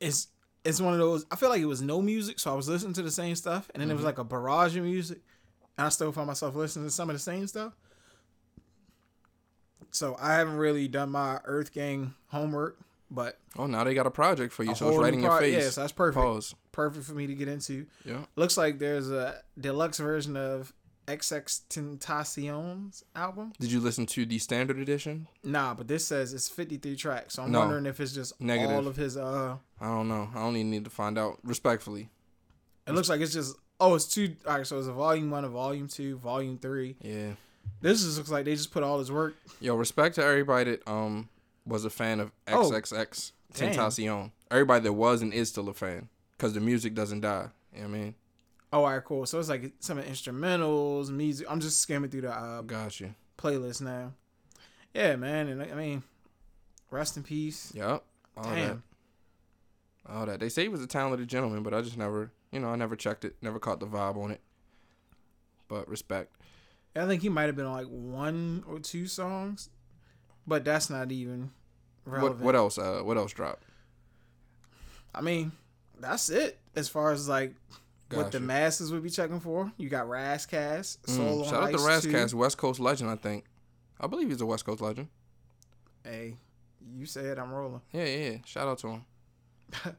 it's 0.00 0.28
it's 0.64 0.80
one 0.80 0.92
of 0.92 1.00
those. 1.00 1.26
I 1.30 1.36
feel 1.36 1.48
like 1.48 1.60
it 1.60 1.66
was 1.66 1.82
no 1.82 2.00
music, 2.00 2.38
so 2.38 2.52
I 2.52 2.54
was 2.54 2.68
listening 2.68 2.92
to 2.94 3.02
the 3.02 3.10
same 3.10 3.34
stuff, 3.34 3.68
and 3.74 3.82
then 3.82 3.90
it 3.90 3.94
was 3.94 4.04
like 4.04 4.18
a 4.18 4.24
barrage 4.24 4.76
of 4.76 4.84
music, 4.84 5.18
and 5.76 5.86
I 5.86 5.88
still 5.88 6.12
found 6.12 6.28
myself 6.28 6.54
listening 6.54 6.86
to 6.86 6.90
some 6.92 7.10
of 7.10 7.14
the 7.16 7.20
same 7.20 7.46
stuff. 7.48 7.72
So 9.90 10.16
I 10.20 10.34
haven't 10.34 10.56
really 10.56 10.88
done 10.88 11.10
my 11.10 11.40
Earth 11.44 11.72
Gang 11.72 12.14
homework, 12.28 12.78
but 13.12 13.38
Oh, 13.56 13.66
now 13.66 13.84
they 13.84 13.94
got 13.94 14.06
a 14.06 14.10
project 14.10 14.52
for 14.52 14.64
you, 14.64 14.74
so 14.74 14.88
it's 14.88 14.98
right 14.98 15.12
in 15.14 15.20
your 15.22 15.38
face. 15.38 15.52
Yes, 15.54 15.74
that's 15.76 15.92
perfect. 15.92 16.16
Pause. 16.24 16.54
Perfect 16.72 17.04
for 17.04 17.12
me 17.12 17.26
to 17.26 17.34
get 17.34 17.46
into. 17.48 17.86
Yeah. 18.04 18.24
Looks 18.36 18.56
like 18.56 18.78
there's 18.78 19.10
a 19.10 19.42
deluxe 19.60 19.98
version 19.98 20.36
of 20.36 20.72
XX 21.06 21.60
Tentacion's 21.68 23.04
album. 23.14 23.52
Did 23.60 23.72
you 23.72 23.80
listen 23.80 24.06
to 24.06 24.24
the 24.24 24.38
standard 24.38 24.78
edition? 24.78 25.26
Nah, 25.44 25.74
but 25.74 25.88
this 25.88 26.06
says 26.06 26.32
it's 26.32 26.48
53 26.48 26.96
tracks. 26.96 27.34
So 27.34 27.42
I'm 27.42 27.52
No. 27.52 27.60
wondering 27.60 27.86
if 27.86 28.00
it's 28.00 28.12
just 28.12 28.40
Negative. 28.40 28.70
all 28.76 28.86
of 28.86 28.96
his. 28.96 29.16
Uh, 29.16 29.56
I 29.80 29.84
don't 29.86 30.08
know. 30.08 30.28
I 30.34 30.38
don't 30.38 30.56
even 30.56 30.70
need 30.70 30.84
to 30.84 30.90
find 30.90 31.18
out. 31.18 31.38
Respectfully. 31.44 32.10
it 32.86 32.92
looks 32.92 33.08
like 33.08 33.20
it's 33.20 33.32
just. 33.32 33.56
Oh, 33.80 33.94
it's 33.94 34.06
two. 34.06 34.36
All 34.46 34.56
right, 34.58 34.66
so 34.66 34.78
it's 34.78 34.86
a 34.88 34.92
volume 34.92 35.30
one, 35.30 35.44
a 35.44 35.48
volume 35.48 35.88
two, 35.88 36.16
volume 36.18 36.58
three. 36.58 36.96
Yeah. 37.00 37.32
This 37.80 38.02
just 38.04 38.16
looks 38.18 38.30
like 38.30 38.44
they 38.44 38.54
just 38.54 38.70
put 38.72 38.82
all 38.82 38.98
his 38.98 39.10
work. 39.10 39.34
Yo, 39.60 39.74
respect 39.74 40.14
to 40.16 40.24
everybody 40.24 40.72
that 40.72 40.88
um 40.88 41.28
was 41.66 41.84
a 41.84 41.90
fan 41.90 42.20
of 42.20 42.32
Oh, 42.48 42.70
XXX 42.70 43.32
damn. 43.54 43.72
Tentacion. 43.74 44.30
Everybody 44.50 44.82
that 44.84 44.92
was 44.92 45.22
and 45.22 45.32
is 45.32 45.48
still 45.48 45.68
a 45.68 45.74
fan, 45.74 46.08
cause 46.38 46.54
the 46.54 46.60
music 46.60 46.94
doesn't 46.94 47.20
die. 47.20 47.48
You 47.74 47.82
know 47.82 47.88
what 47.88 47.94
I 47.94 47.98
mean? 47.98 48.14
Oh, 48.74 48.84
all 48.84 48.90
right, 48.90 49.04
cool. 49.04 49.26
So 49.26 49.38
it's 49.38 49.48
like 49.48 49.72
some 49.80 49.98
instrumentals, 50.00 51.10
music. 51.10 51.46
I'm 51.50 51.60
just 51.60 51.80
skimming 51.80 52.10
through 52.10 52.22
the 52.22 52.32
uh, 52.32 52.62
Got 52.62 53.00
you. 53.00 53.14
playlist 53.38 53.80
now. 53.82 54.12
Yeah, 54.94 55.16
man, 55.16 55.48
and 55.48 55.62
I 55.62 55.74
mean, 55.74 56.02
rest 56.90 57.16
in 57.16 57.22
peace. 57.22 57.72
Yep. 57.74 58.02
All 58.36 58.44
that. 58.44 58.54
Damn. 58.54 58.82
All 60.08 60.26
that. 60.26 60.40
They 60.40 60.48
say 60.48 60.62
he 60.62 60.68
was 60.68 60.82
a 60.82 60.86
talented 60.86 61.28
gentleman, 61.28 61.62
but 61.62 61.72
I 61.74 61.80
just 61.82 61.96
never, 61.96 62.30
you 62.50 62.60
know, 62.60 62.68
I 62.68 62.76
never 62.76 62.96
checked 62.96 63.24
it, 63.24 63.36
never 63.40 63.58
caught 63.58 63.80
the 63.80 63.86
vibe 63.86 64.16
on 64.22 64.30
it. 64.32 64.40
But 65.68 65.88
respect. 65.88 66.34
I 66.94 67.06
think 67.06 67.22
he 67.22 67.28
might 67.30 67.44
have 67.44 67.56
been 67.56 67.64
on 67.66 67.72
like 67.72 67.86
one 67.86 68.64
or 68.68 68.78
two 68.78 69.06
songs, 69.06 69.70
but 70.46 70.64
that's 70.64 70.90
not 70.90 71.12
even 71.12 71.50
relevant. 72.04 72.40
What 72.40 72.44
what 72.44 72.56
else? 72.56 72.78
Uh, 72.78 73.00
what 73.02 73.16
else 73.16 73.32
dropped? 73.32 73.64
I 75.14 75.20
mean, 75.20 75.52
that's 76.00 76.30
it 76.30 76.58
as 76.74 76.88
far 76.88 77.12
as 77.12 77.28
like 77.28 77.54
what 78.12 78.32
the 78.32 78.40
masses 78.40 78.92
would 78.92 79.02
be 79.02 79.10
checking 79.10 79.40
for. 79.40 79.72
You 79.76 79.88
got 79.88 80.08
Ras 80.08 80.46
Kass, 80.46 80.98
Mm, 81.06 81.48
Shout 81.48 81.62
out 81.62 81.70
to 81.78 81.78
Ras 81.84 82.06
Kass, 82.06 82.34
West 82.34 82.58
Coast 82.58 82.80
legend. 82.80 83.10
I 83.10 83.16
think. 83.16 83.44
I 84.00 84.06
believe 84.06 84.28
he's 84.28 84.40
a 84.40 84.46
West 84.46 84.64
Coast 84.64 84.80
legend. 84.80 85.08
Hey, 86.04 86.34
you 86.94 87.06
said 87.06 87.38
I'm 87.38 87.52
rolling. 87.52 87.80
Yeah, 87.92 88.04
yeah. 88.04 88.30
yeah. 88.30 88.36
Shout 88.44 88.68
out 88.68 88.78
to 88.78 88.88
him. 88.88 89.04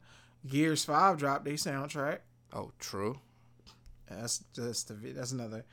Gears 0.47 0.83
Five 0.83 1.17
dropped 1.17 1.45
their 1.45 1.53
soundtrack. 1.53 2.19
Oh, 2.51 2.71
true. 2.79 3.17
That's 4.09 4.43
just 4.53 4.91
a, 4.91 4.93
that's 4.93 5.31
another 5.31 5.65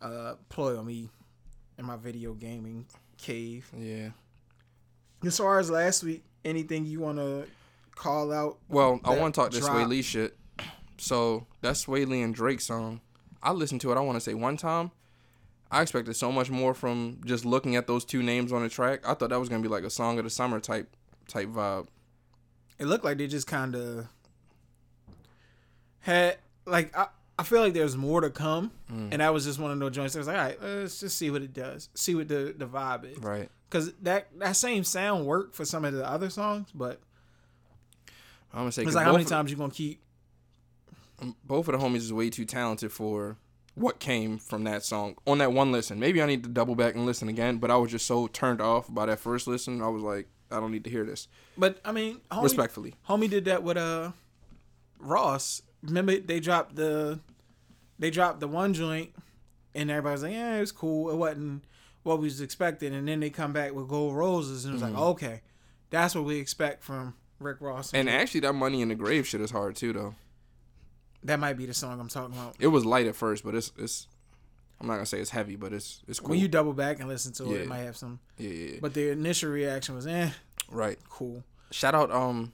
uh 0.00 0.34
ploy 0.48 0.76
on 0.78 0.84
me 0.86 1.08
in 1.78 1.84
my 1.84 1.96
video 1.96 2.34
gaming 2.34 2.86
cave. 3.22 3.70
Yeah. 3.76 4.10
As 5.24 5.38
far 5.38 5.58
as 5.58 5.70
last 5.70 6.02
week, 6.02 6.24
anything 6.44 6.84
you 6.84 7.00
want 7.00 7.18
to 7.18 7.46
call 7.94 8.32
out? 8.32 8.58
Well, 8.68 9.00
I 9.04 9.16
want 9.16 9.34
to 9.34 9.40
talk 9.40 9.52
this 9.52 9.64
Sway 9.64 9.78
drop. 9.78 9.88
Lee 9.88 10.02
shit. 10.02 10.36
So 10.98 11.46
that's 11.60 11.86
Swae 11.86 12.06
Lee 12.06 12.22
and 12.22 12.34
Drake 12.34 12.60
song, 12.60 13.00
I 13.42 13.52
listened 13.52 13.80
to 13.82 13.92
it. 13.92 13.96
I 13.96 14.00
want 14.00 14.16
to 14.16 14.20
say 14.20 14.34
one 14.34 14.56
time. 14.56 14.92
I 15.70 15.82
expected 15.82 16.14
so 16.14 16.30
much 16.30 16.50
more 16.50 16.74
from 16.74 17.20
just 17.24 17.44
looking 17.44 17.76
at 17.76 17.86
those 17.86 18.04
two 18.04 18.22
names 18.22 18.52
on 18.52 18.62
the 18.62 18.68
track. 18.68 19.08
I 19.08 19.14
thought 19.14 19.30
that 19.30 19.40
was 19.40 19.48
gonna 19.48 19.62
be 19.62 19.68
like 19.68 19.84
a 19.84 19.90
song 19.90 20.18
of 20.18 20.24
the 20.24 20.30
summer 20.30 20.60
type 20.60 20.94
type 21.28 21.48
vibe. 21.48 21.86
It 22.78 22.86
looked 22.86 23.04
like 23.04 23.16
they 23.16 23.26
just 23.26 23.46
kind 23.46 23.74
of 23.74 24.06
had 26.00 26.36
like 26.66 26.96
I, 26.96 27.06
I 27.38 27.44
feel 27.44 27.60
like 27.60 27.72
there's 27.72 27.96
more 27.96 28.20
to 28.20 28.30
come, 28.30 28.70
Mm. 28.92 29.08
and 29.12 29.20
that 29.20 29.32
was 29.32 29.44
just 29.44 29.58
one 29.58 29.70
of 29.70 29.78
those 29.78 29.92
joints. 29.92 30.12
that 30.14 30.20
was 30.20 30.28
like, 30.28 30.36
all 30.36 30.44
right, 30.44 30.62
let's 30.62 31.00
just 31.00 31.16
see 31.16 31.30
what 31.30 31.42
it 31.42 31.52
does, 31.54 31.88
see 31.94 32.14
what 32.14 32.28
the 32.28 32.54
the 32.56 32.66
vibe 32.66 33.04
is, 33.10 33.18
Right. 33.18 33.50
because 33.68 33.92
that 34.02 34.28
that 34.38 34.56
same 34.56 34.84
sound 34.84 35.26
worked 35.26 35.54
for 35.54 35.64
some 35.64 35.84
of 35.84 35.92
the 35.94 36.06
other 36.08 36.28
songs, 36.30 36.68
but 36.74 37.00
I'm 38.52 38.60
gonna 38.60 38.72
say 38.72 38.82
it's 38.84 38.94
like 38.94 39.04
how 39.06 39.12
many 39.12 39.24
times 39.24 39.50
you 39.50 39.56
gonna 39.56 39.72
keep 39.72 40.00
both 41.44 41.68
of 41.68 41.78
the 41.78 41.84
homies 41.84 41.98
is 41.98 42.12
way 42.12 42.28
too 42.30 42.44
talented 42.44 42.92
for 42.92 43.36
what 43.74 43.98
came 44.00 44.38
from 44.38 44.64
that 44.64 44.84
song 44.84 45.16
on 45.26 45.38
that 45.38 45.52
one 45.52 45.72
listen. 45.72 45.98
Maybe 45.98 46.20
I 46.20 46.26
need 46.26 46.42
to 46.42 46.50
double 46.50 46.74
back 46.74 46.94
and 46.94 47.06
listen 47.06 47.28
again, 47.28 47.56
but 47.58 47.70
I 47.70 47.76
was 47.76 47.90
just 47.90 48.06
so 48.06 48.26
turned 48.26 48.60
off 48.60 48.92
by 48.92 49.06
that 49.06 49.20
first 49.20 49.46
listen. 49.46 49.80
I 49.80 49.88
was 49.88 50.02
like, 50.02 50.28
I 50.50 50.60
don't 50.60 50.70
need 50.72 50.84
to 50.84 50.90
hear 50.90 51.04
this. 51.04 51.28
But 51.56 51.80
I 51.84 51.92
mean, 51.92 52.20
homie, 52.30 52.42
Respectfully. 52.42 52.94
homie 53.08 53.30
did 53.30 53.46
that 53.46 53.62
with 53.62 53.78
uh 53.78 54.12
Ross. 54.98 55.62
Remember 55.82 56.16
they 56.18 56.40
dropped 56.40 56.76
the 56.76 57.18
they 57.98 58.10
dropped 58.10 58.40
the 58.40 58.48
one 58.48 58.74
joint, 58.74 59.10
and 59.74 59.90
everybody's 59.90 60.22
like, 60.22 60.32
yeah, 60.32 60.56
it 60.56 60.60
was 60.60 60.72
cool. 60.72 61.10
It 61.10 61.16
wasn't 61.16 61.64
what 62.02 62.18
we 62.18 62.24
was 62.24 62.40
expecting, 62.40 62.94
and 62.94 63.06
then 63.06 63.20
they 63.20 63.30
come 63.30 63.52
back 63.52 63.72
with 63.74 63.88
Gold 63.88 64.16
Roses, 64.16 64.64
and 64.64 64.72
it 64.74 64.74
was 64.74 64.82
like, 64.82 65.00
okay, 65.00 65.40
that's 65.90 66.14
what 66.14 66.24
we 66.24 66.36
expect 66.38 66.82
from 66.82 67.14
Rick 67.38 67.58
Ross. 67.60 67.88
Mm-hmm. 67.88 67.96
And 67.96 68.10
actually, 68.10 68.40
that 68.40 68.54
Money 68.54 68.80
in 68.82 68.88
the 68.88 68.94
Grave 68.94 69.26
shit 69.26 69.40
is 69.40 69.50
hard 69.50 69.76
too, 69.76 69.92
though. 69.92 70.14
that 71.24 71.38
might 71.38 71.54
be 71.56 71.66
the 71.66 71.74
song 71.74 72.00
I'm 72.00 72.08
talking 72.08 72.34
about. 72.36 72.56
It 72.58 72.68
was 72.68 72.84
light 72.84 73.06
at 73.06 73.14
first, 73.16 73.44
but 73.44 73.54
it's 73.54 73.72
it's. 73.78 74.06
I'm 74.80 74.88
not 74.88 74.94
gonna 74.94 75.06
say 75.06 75.20
it's 75.20 75.30
heavy, 75.30 75.54
but 75.54 75.72
it's 75.72 76.02
it's 76.08 76.18
cool. 76.18 76.30
When 76.30 76.40
you 76.40 76.48
double 76.48 76.72
back 76.72 76.98
and 76.98 77.08
listen 77.08 77.32
to 77.34 77.44
it, 77.44 77.50
Yeah. 77.50 77.62
it 77.62 77.68
might 77.68 77.78
have 77.78 77.96
some. 77.96 78.18
yeah, 78.36 78.48
yeah, 78.50 78.70
yeah. 78.72 78.78
But 78.80 78.94
the 78.94 79.10
initial 79.10 79.50
reaction 79.52 79.94
was, 79.94 80.08
eh, 80.08 80.30
right. 80.68 80.98
cool. 81.08 81.44
Shout 81.70 81.94
out 81.94 82.10
um. 82.10 82.52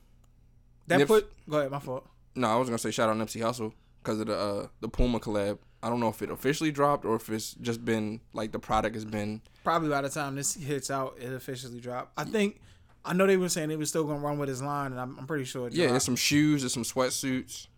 That 0.88 0.98
Nips- 0.98 1.08
put. 1.08 1.30
Go 1.48 1.58
ahead, 1.58 1.70
my 1.70 1.78
fault. 1.78 2.06
No, 2.34 2.48
I 2.48 2.56
was 2.56 2.68
gonna 2.68 2.78
say 2.78 2.90
shout 2.90 3.08
out 3.08 3.16
Nipsey 3.16 3.40
Hussle 3.40 3.72
because 4.02 4.20
of 4.20 4.26
the 4.26 4.36
uh, 4.36 4.66
the 4.80 4.88
Puma 4.88 5.20
collab. 5.20 5.58
I 5.82 5.88
don't 5.88 6.00
know 6.00 6.08
if 6.08 6.22
it 6.22 6.30
officially 6.30 6.72
dropped 6.72 7.04
or 7.04 7.14
if 7.16 7.28
it's 7.30 7.54
just 7.54 7.84
been 7.84 8.20
like 8.32 8.52
the 8.52 8.58
product 8.58 8.94
has 8.94 9.04
been. 9.04 9.42
Probably 9.62 9.88
by 9.88 10.02
the 10.02 10.08
time 10.08 10.34
this 10.34 10.54
hits 10.54 10.90
out, 10.90 11.16
it 11.20 11.32
officially 11.32 11.80
dropped. 11.80 12.12
I 12.18 12.24
think. 12.24 12.60
I 13.04 13.12
know 13.14 13.26
they 13.26 13.36
were 13.36 13.48
saying 13.48 13.68
they 13.68 13.76
were 13.76 13.86
still 13.86 14.04
gonna 14.04 14.18
run 14.18 14.38
with 14.38 14.48
his 14.48 14.60
line, 14.60 14.90
and 14.92 15.00
I'm, 15.00 15.18
I'm 15.18 15.26
pretty 15.26 15.44
sure. 15.44 15.68
It 15.68 15.74
Yeah, 15.74 15.88
there's 15.88 16.04
some 16.04 16.16
shoes, 16.16 16.62
there's 16.62 16.74
some 16.74 16.82
sweatsuits, 16.82 17.68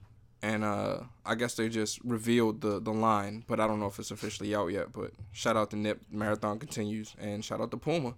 and 0.42 0.64
uh, 0.64 1.00
I 1.24 1.34
guess 1.34 1.54
they 1.54 1.68
just 1.68 2.00
revealed 2.02 2.62
the 2.62 2.80
the 2.80 2.92
line, 2.92 3.44
but 3.46 3.60
I 3.60 3.66
don't 3.66 3.78
know 3.80 3.86
if 3.86 3.98
it's 3.98 4.10
officially 4.10 4.54
out 4.54 4.68
yet. 4.68 4.92
But 4.92 5.12
shout 5.32 5.56
out 5.56 5.70
to 5.70 5.76
Nip, 5.76 6.00
marathon 6.10 6.58
continues, 6.58 7.14
and 7.20 7.44
shout 7.44 7.60
out 7.60 7.70
to 7.70 7.76
Puma. 7.76 8.14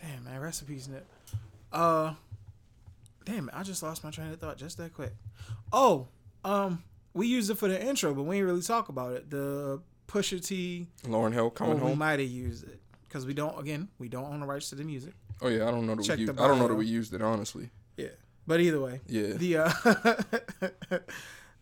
Damn 0.00 0.24
man, 0.24 0.40
recipes 0.40 0.88
Nip. 0.88 1.06
Uh, 1.72 2.14
damn 3.24 3.48
it, 3.48 3.54
I 3.54 3.62
just 3.62 3.82
lost 3.82 4.02
my 4.04 4.10
train 4.10 4.30
of 4.32 4.38
thought 4.40 4.56
just 4.56 4.76
that 4.78 4.92
quick. 4.94 5.12
Oh, 5.72 6.08
um, 6.44 6.82
we 7.14 7.26
used 7.26 7.50
it 7.50 7.56
for 7.58 7.68
the 7.68 7.80
intro, 7.82 8.14
but 8.14 8.22
we 8.22 8.36
didn't 8.36 8.48
really 8.48 8.62
talk 8.62 8.88
about 8.88 9.12
it. 9.12 9.30
The 9.30 9.80
Pusha 10.08 10.44
T. 10.44 10.86
Lauryn 11.04 11.32
Hill 11.32 11.50
coming 11.50 11.76
we 11.76 11.80
home. 11.80 11.98
might 11.98 12.18
have 12.20 12.28
used 12.28 12.64
it 12.64 12.80
because 13.08 13.26
we 13.26 13.34
don't. 13.34 13.58
Again, 13.60 13.88
we 13.98 14.08
don't 14.08 14.24
own 14.24 14.40
the 14.40 14.46
rights 14.46 14.70
to 14.70 14.74
the 14.76 14.84
music. 14.84 15.14
Oh 15.42 15.48
yeah, 15.48 15.66
I 15.66 15.70
don't 15.70 15.86
know 15.86 15.94
that 15.94 16.04
Check 16.04 16.18
we 16.18 16.24
the 16.26 16.32
used, 16.32 16.40
I 16.40 16.48
don't 16.48 16.58
know 16.58 16.68
that 16.68 16.74
we 16.74 16.86
used 16.86 17.14
it 17.14 17.22
honestly. 17.22 17.70
Yeah, 17.96 18.08
but 18.46 18.60
either 18.60 18.80
way, 18.80 19.00
Yeah. 19.06 19.32
the 19.34 19.56
uh, 19.56 19.72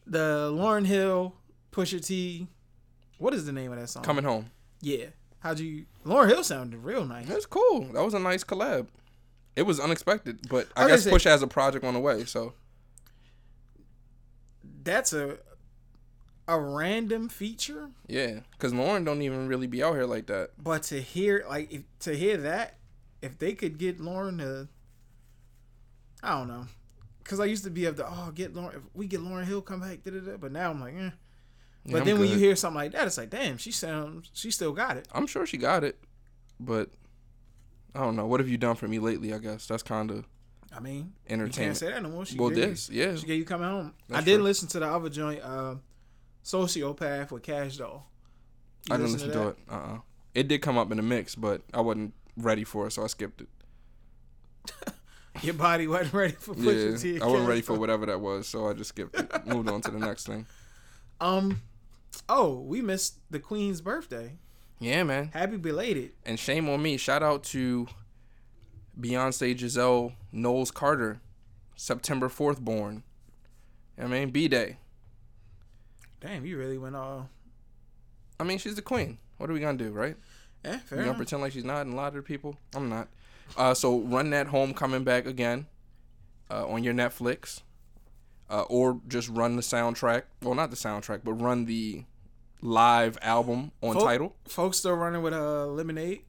the 0.07 0.51
Lauryn 0.53 0.87
Hill 0.87 1.35
Pusha 1.73 2.05
T. 2.05 2.47
What 3.19 3.35
is 3.35 3.47
the 3.47 3.53
name 3.53 3.73
of 3.73 3.79
that 3.81 3.89
song? 3.89 4.03
Coming 4.03 4.25
home. 4.25 4.51
Yeah. 4.81 5.07
How'd 5.41 5.59
you? 5.61 5.87
Lauryn 6.05 6.29
Hill 6.29 6.45
sounded 6.45 6.83
real 6.85 7.05
nice. 7.05 7.27
That's 7.29 7.47
cool. 7.47 7.83
That 7.93 8.03
was 8.05 8.15
a 8.15 8.19
nice 8.19 8.45
collab. 8.45 8.89
It 9.59 9.67
was 9.67 9.81
unexpected, 9.81 10.49
but 10.49 10.69
I, 10.77 10.85
I 10.85 10.87
guess 10.87 11.05
gonna 11.05 11.19
has 11.25 11.43
a 11.43 11.49
project 11.49 11.85
on 11.85 11.93
the 11.93 11.99
way. 11.99 12.25
So 12.25 12.55
That's 14.85 15.13
a 15.13 15.39
a 16.47 16.61
random 16.61 17.29
feature, 17.29 17.91
yeah, 18.07 18.39
because 18.53 18.73
Lauryn 18.73 19.05
don't 19.05 19.21
even 19.21 19.49
really 19.49 19.67
be 19.67 19.83
out 19.83 19.95
here 19.95 20.05
like 20.05 20.29
that. 20.29 20.51
but 20.63 20.85
to 20.85 21.03
hear 21.03 21.45
like 21.49 21.73
if, 21.73 21.83
to 22.01 22.17
hear 22.17 22.37
that, 22.37 22.79
if 23.21 23.37
they 23.39 23.53
could 23.53 23.79
get 23.79 23.99
Lauryn 23.99 24.39
to, 24.39 24.69
I 26.23 26.39
don't 26.39 26.47
know, 26.47 26.67
because 27.19 27.41
I 27.41 27.47
used 27.47 27.65
to 27.65 27.71
be 27.71 27.85
able 27.85 27.97
to 27.97 28.07
oh 28.07 28.31
get 28.33 28.55
Lauryn 28.55 28.77
if 28.77 28.83
we 28.95 29.09
get 29.09 29.21
Lauryn 29.21 29.45
Hill 29.45 29.61
come 29.61 29.81
back, 29.81 30.05
da, 30.05 30.13
da, 30.13 30.21
da, 30.21 30.37
but 30.37 30.53
now 30.53 30.71
I'm 30.71 30.81
like, 30.81 30.95
eh. 30.95 31.11
Yeah, 31.85 31.93
But 31.93 32.01
I'm 32.03 32.07
then 32.07 32.21
when 32.21 32.29
you 32.29 32.39
hear 32.39 32.55
something 32.55 32.77
like 32.77 32.93
that, 32.93 33.09
it's 33.09 33.19
like, 33.19 33.31
damn, 33.31 33.59
she 33.59 33.73
sounds, 33.73 34.31
she 34.35 34.53
still 34.53 34.73
got 34.73 34.97
it. 34.97 35.09
I'm 35.13 35.27
sure 35.27 35.47
she 35.47 35.57
got 35.57 35.83
it, 35.83 35.99
but 36.61 36.91
I 37.95 38.01
don't 38.01 38.17
know. 38.17 38.27
What 38.27 38.41
have 38.41 38.49
you 38.49 38.59
done 38.59 38.77
for 38.77 38.87
me 38.89 38.99
lately? 38.99 39.33
I 39.33 39.39
guess 39.39 39.67
that's 39.67 39.83
kind 39.83 40.11
of 40.11 40.27
I 40.75 40.81
mean, 40.81 40.97
you 40.97 41.35
entertainment. 41.35 41.55
can't 41.55 41.77
say 41.77 41.91
that 41.91 42.03
no 42.03 42.11
more. 42.11 42.27
She 42.27 42.37
well, 42.39 42.51
you- 42.51 42.57
this, 42.57 42.91
yeah, 42.91 43.17
She 43.17 43.27
gave 43.27 43.39
you 43.39 43.45
coming 43.45 43.69
home. 43.69 43.95
That's 44.09 44.23
I 44.23 44.25
didn't 44.25 44.41
true. 44.41 44.45
listen 44.45 44.69
to 44.69 44.79
the 44.81 44.87
other 44.87 45.09
joint, 45.09 45.41
uh, 45.43 45.77
Sociopath 46.45 47.31
with 47.31 47.43
Kash 47.43 47.77
Doll. 47.79 48.07
You 48.89 48.95
I 48.95 48.99
didn't 48.99 49.13
listen 49.13 49.29
listen 49.29 49.43
to, 49.43 49.49
it. 49.49 49.57
Uh, 49.71 49.75
uh 49.75 49.99
it 50.35 50.47
did 50.47 50.63
come 50.63 50.79
up 50.79 50.91
in 50.91 50.99
the 50.99 51.03
mix, 51.03 51.35
but 51.35 51.63
I 51.75 51.81
wasn't 51.81 52.15
ready 52.37 52.65
for 52.65 52.87
it, 52.87 52.93
so 52.93 53.03
I 53.03 53.07
skipped 53.09 53.41
it. 53.41 53.49
Your 55.43 55.55
body 55.55 55.87
wasn't 55.87 56.13
ready 56.15 56.35
for 56.35 56.55
Pusha. 56.55 57.19
Yeah, 57.19 57.25
I 57.25 57.27
wasn't 57.27 57.49
ready 57.49 57.61
for 57.63 57.79
whatever 57.79 58.07
that 58.07 58.21
was, 58.21 58.47
so 58.47 58.69
I 58.69 58.75
just 58.75 58.91
skipped 58.91 59.19
it. 59.19 59.47
Moved 59.47 59.69
on 59.69 59.81
to 59.83 59.91
the 59.91 59.99
next 59.99 60.27
thing. 60.27 60.47
Um, 61.21 61.63
oh, 62.29 62.61
we 62.61 62.81
missed 62.81 63.17
the 63.29 63.41
Queen's 63.41 63.81
birthday. 63.81 64.39
Yeah, 64.81 65.03
man. 65.03 65.31
Happy 65.33 65.57
belated. 65.57 66.13
And 66.25 66.39
shame 66.39 66.69
on 66.69 66.83
me. 66.83 66.97
Shout 66.97 67.23
out 67.23 67.43
to 67.45 67.89
Beyonce 68.99 69.59
Giselle 69.59 70.13
Knowles 70.33 70.71
Carter, 70.71 71.21
September 71.77 72.29
4th 72.29 72.61
born. 72.61 73.03
I 74.01 74.07
mean, 74.07 74.31
B 74.31 74.47
Day. 74.49 74.77
Damn, 76.21 76.45
you 76.45 76.57
really 76.59 76.79
went 76.79 76.97
all. 76.97 77.29
I 78.41 78.45
mean, 78.45 78.59
she's 78.59 78.75
the 78.77 78.83
queen. 78.83 79.19
What 79.39 79.51
are 79.51 79.53
we 79.53 79.61
gonna 79.61 79.79
do, 79.79 79.91
right? 79.91 80.17
Yeah, 80.65 80.75
We 80.75 80.79
fair 80.81 80.99
gonna 81.05 81.15
pretend 81.15 81.43
like 81.43 81.53
she's 81.53 81.65
not 81.65 81.83
and 81.87 81.95
lie 81.95 82.11
to 82.11 82.23
people? 82.23 82.57
I'm 82.75 82.89
not. 82.89 83.09
Uh, 83.57 83.75
so 83.75 84.01
run 84.01 84.31
that 84.31 84.49
home 84.49 84.75
coming 84.75 85.05
back 85.05 85.27
again 85.27 85.67
uh, 86.51 86.67
on 86.67 86.85
your 86.85 86.95
Netflix, 86.95 87.63
uh, 88.51 88.63
or 88.63 89.01
just 89.09 89.29
run 89.29 89.57
the 89.57 89.63
soundtrack. 89.63 90.25
Well, 90.43 90.55
not 90.55 90.71
the 90.71 90.77
soundtrack, 90.77 91.21
but 91.25 91.35
run 91.35 91.65
the 91.65 92.05
live 92.61 93.19
album 93.23 93.73
on 93.83 93.95
Folk- 93.95 94.05
title. 94.05 94.37
Folks 94.47 94.79
still 94.79 94.95
running 94.95 95.23
with 95.23 95.33
uh, 95.35 95.67
Lemonade. 95.67 96.23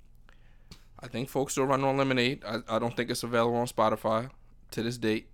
I 1.02 1.08
think 1.08 1.30
folks 1.30 1.54
still 1.54 1.66
running 1.66 1.86
on 1.86 1.98
Lemonade. 1.98 2.44
I, 2.46 2.58
I 2.68 2.80
don't 2.80 2.96
think 2.96 3.10
it's 3.10 3.24
available 3.24 3.56
on 3.58 3.68
Spotify 3.68 4.30
to 4.72 4.84
this 4.84 4.98
date. 4.98 5.30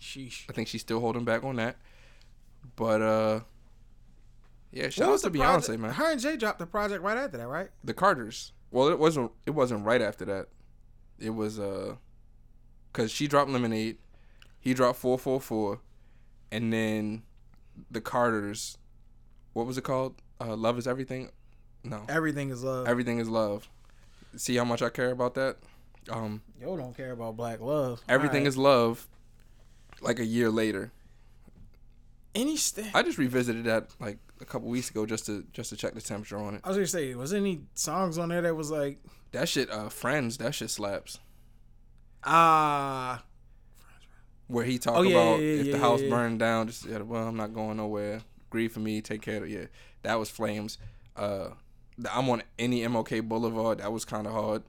Sheesh. 0.00 0.44
I 0.48 0.52
think 0.52 0.68
she's 0.68 0.82
still 0.82 1.00
holding 1.00 1.24
back 1.24 1.42
on 1.44 1.56
that. 1.56 1.76
But 2.76 3.00
uh, 3.02 3.40
yeah, 4.72 4.88
shout 4.90 5.08
out 5.10 5.18
to 5.20 5.30
the 5.30 5.38
Beyonce, 5.38 5.64
project? 5.66 5.80
man. 5.80 5.92
Her 5.92 6.12
and 6.12 6.20
Jay 6.20 6.36
dropped 6.36 6.58
the 6.58 6.66
project 6.66 7.02
right 7.02 7.16
after 7.16 7.38
that, 7.38 7.48
right? 7.48 7.70
The 7.82 7.94
Carters. 7.94 8.52
Well, 8.70 8.88
it 8.88 8.98
wasn't. 8.98 9.32
It 9.46 9.50
wasn't 9.52 9.84
right 9.84 10.00
after 10.02 10.24
that. 10.26 10.46
It 11.18 11.30
was 11.30 11.58
uh, 11.58 11.96
cause 12.92 13.10
she 13.10 13.26
dropped 13.26 13.50
Lemonade, 13.50 13.98
he 14.58 14.72
dropped 14.74 14.98
four 14.98 15.18
four 15.18 15.40
four, 15.40 15.80
and 16.52 16.72
then 16.72 17.22
the 17.90 18.00
Carters. 18.00 18.76
What 19.52 19.66
was 19.66 19.76
it 19.78 19.82
called? 19.84 20.14
Uh, 20.40 20.54
Love 20.56 20.78
is 20.78 20.86
everything. 20.86 21.30
No, 21.82 22.02
Everything 22.08 22.50
is 22.50 22.62
love. 22.62 22.86
everything 22.86 23.18
is 23.20 23.28
love. 23.28 23.68
See 24.36 24.54
how 24.56 24.64
much 24.64 24.82
I 24.82 24.90
care 24.90 25.10
about 25.10 25.34
that. 25.34 25.56
Um, 26.10 26.42
Yo 26.60 26.76
don't 26.76 26.94
care 26.96 27.12
about 27.12 27.36
black 27.36 27.60
love. 27.60 28.02
everything 28.08 28.44
is 28.46 28.56
love. 28.56 29.06
Like 30.02 30.18
a 30.18 30.24
year 30.24 30.50
later, 30.50 30.92
any 32.34 32.56
st- 32.56 32.94
I 32.94 33.02
just 33.02 33.18
revisited 33.18 33.64
that 33.64 33.88
like 33.98 34.18
a 34.40 34.44
couple 34.44 34.68
weeks 34.68 34.88
ago 34.90 35.04
just 35.06 35.26
to 35.26 35.44
just 35.52 35.70
to 35.70 35.76
check 35.76 35.94
the 35.94 36.00
temperature 36.00 36.38
on 36.38 36.54
it. 36.54 36.60
I 36.64 36.68
was 36.68 36.76
gonna 36.76 36.86
say, 36.86 37.14
was 37.14 37.30
there 37.30 37.40
any 37.40 37.62
songs 37.74 38.18
on 38.18 38.28
there 38.28 38.42
that 38.42 38.54
was 38.54 38.70
like, 38.70 38.98
That 39.32 39.48
shit, 39.48 39.70
uh, 39.70 39.88
Friends, 39.88 40.36
that 40.38 40.54
shit 40.54 40.70
slaps. 40.70 41.18
ah, 42.24 43.22
Where 44.48 44.64
he 44.64 44.78
talked 44.78 44.98
Oh, 44.98 45.02
yeah, 45.02 45.16
about 45.16 45.40
yeah, 45.40 45.46
if 45.60 45.66
yeah, 45.66 45.72
the 45.72 45.78
house 45.78 46.02
burned 46.02 46.38
down, 46.38 46.66
just 46.68 46.84
yeah, 46.86 46.98
well, 46.98 47.26
I'm 47.28 47.36
not 47.36 47.52
going 47.54 47.76
nowhere. 47.76 48.20
Grieve 48.50 48.72
for 48.72 48.80
me, 48.80 49.00
take 49.00 49.22
care 49.22 49.42
of. 49.42 49.48
Yeah, 49.48 49.66
that 50.02 50.18
was 50.18 50.28
flames. 50.28 50.78
Uh, 51.16 51.50
I'm 52.10 52.28
on 52.28 52.42
any 52.58 52.80
MLK 52.80 53.26
Boulevard. 53.26 53.78
That 53.78 53.92
was 53.92 54.04
kind 54.04 54.26
of 54.26 54.32
hard. 54.32 54.62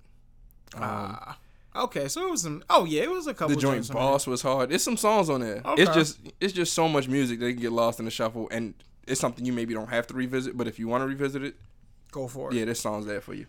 Um, 0.75 0.81
ah. 0.83 1.37
Okay, 1.73 2.07
so 2.07 2.27
it 2.27 2.31
was 2.31 2.41
some. 2.41 2.63
Oh 2.69 2.85
yeah, 2.85 3.03
it 3.03 3.09
was 3.09 3.27
a 3.27 3.33
couple. 3.33 3.55
Of 3.55 3.61
songs. 3.61 3.61
The 3.61 3.67
joint 3.67 3.75
joints 3.75 3.89
on 3.89 3.95
there. 3.95 4.03
boss 4.03 4.27
was 4.27 4.41
hard. 4.41 4.69
There's 4.69 4.83
some 4.83 4.97
songs 4.97 5.29
on 5.29 5.41
there. 5.41 5.61
Okay. 5.63 5.83
It's 5.83 5.93
just 5.93 6.19
it's 6.39 6.53
just 6.53 6.73
so 6.73 6.87
much 6.87 7.07
music 7.07 7.39
that 7.39 7.53
can 7.53 7.61
get 7.61 7.71
lost 7.71 7.99
in 7.99 8.05
the 8.05 8.11
shuffle, 8.11 8.49
and 8.51 8.73
it's 9.07 9.21
something 9.21 9.45
you 9.45 9.53
maybe 9.53 9.73
don't 9.73 9.89
have 9.89 10.07
to 10.07 10.13
revisit. 10.13 10.57
But 10.57 10.67
if 10.67 10.79
you 10.79 10.87
want 10.87 11.01
to 11.03 11.07
revisit 11.07 11.43
it, 11.43 11.55
Go 12.11 12.27
for 12.27 12.51
it. 12.51 12.55
yeah, 12.55 12.65
there's 12.65 12.79
songs 12.79 13.05
there 13.05 13.21
for 13.21 13.33
you. 13.33 13.45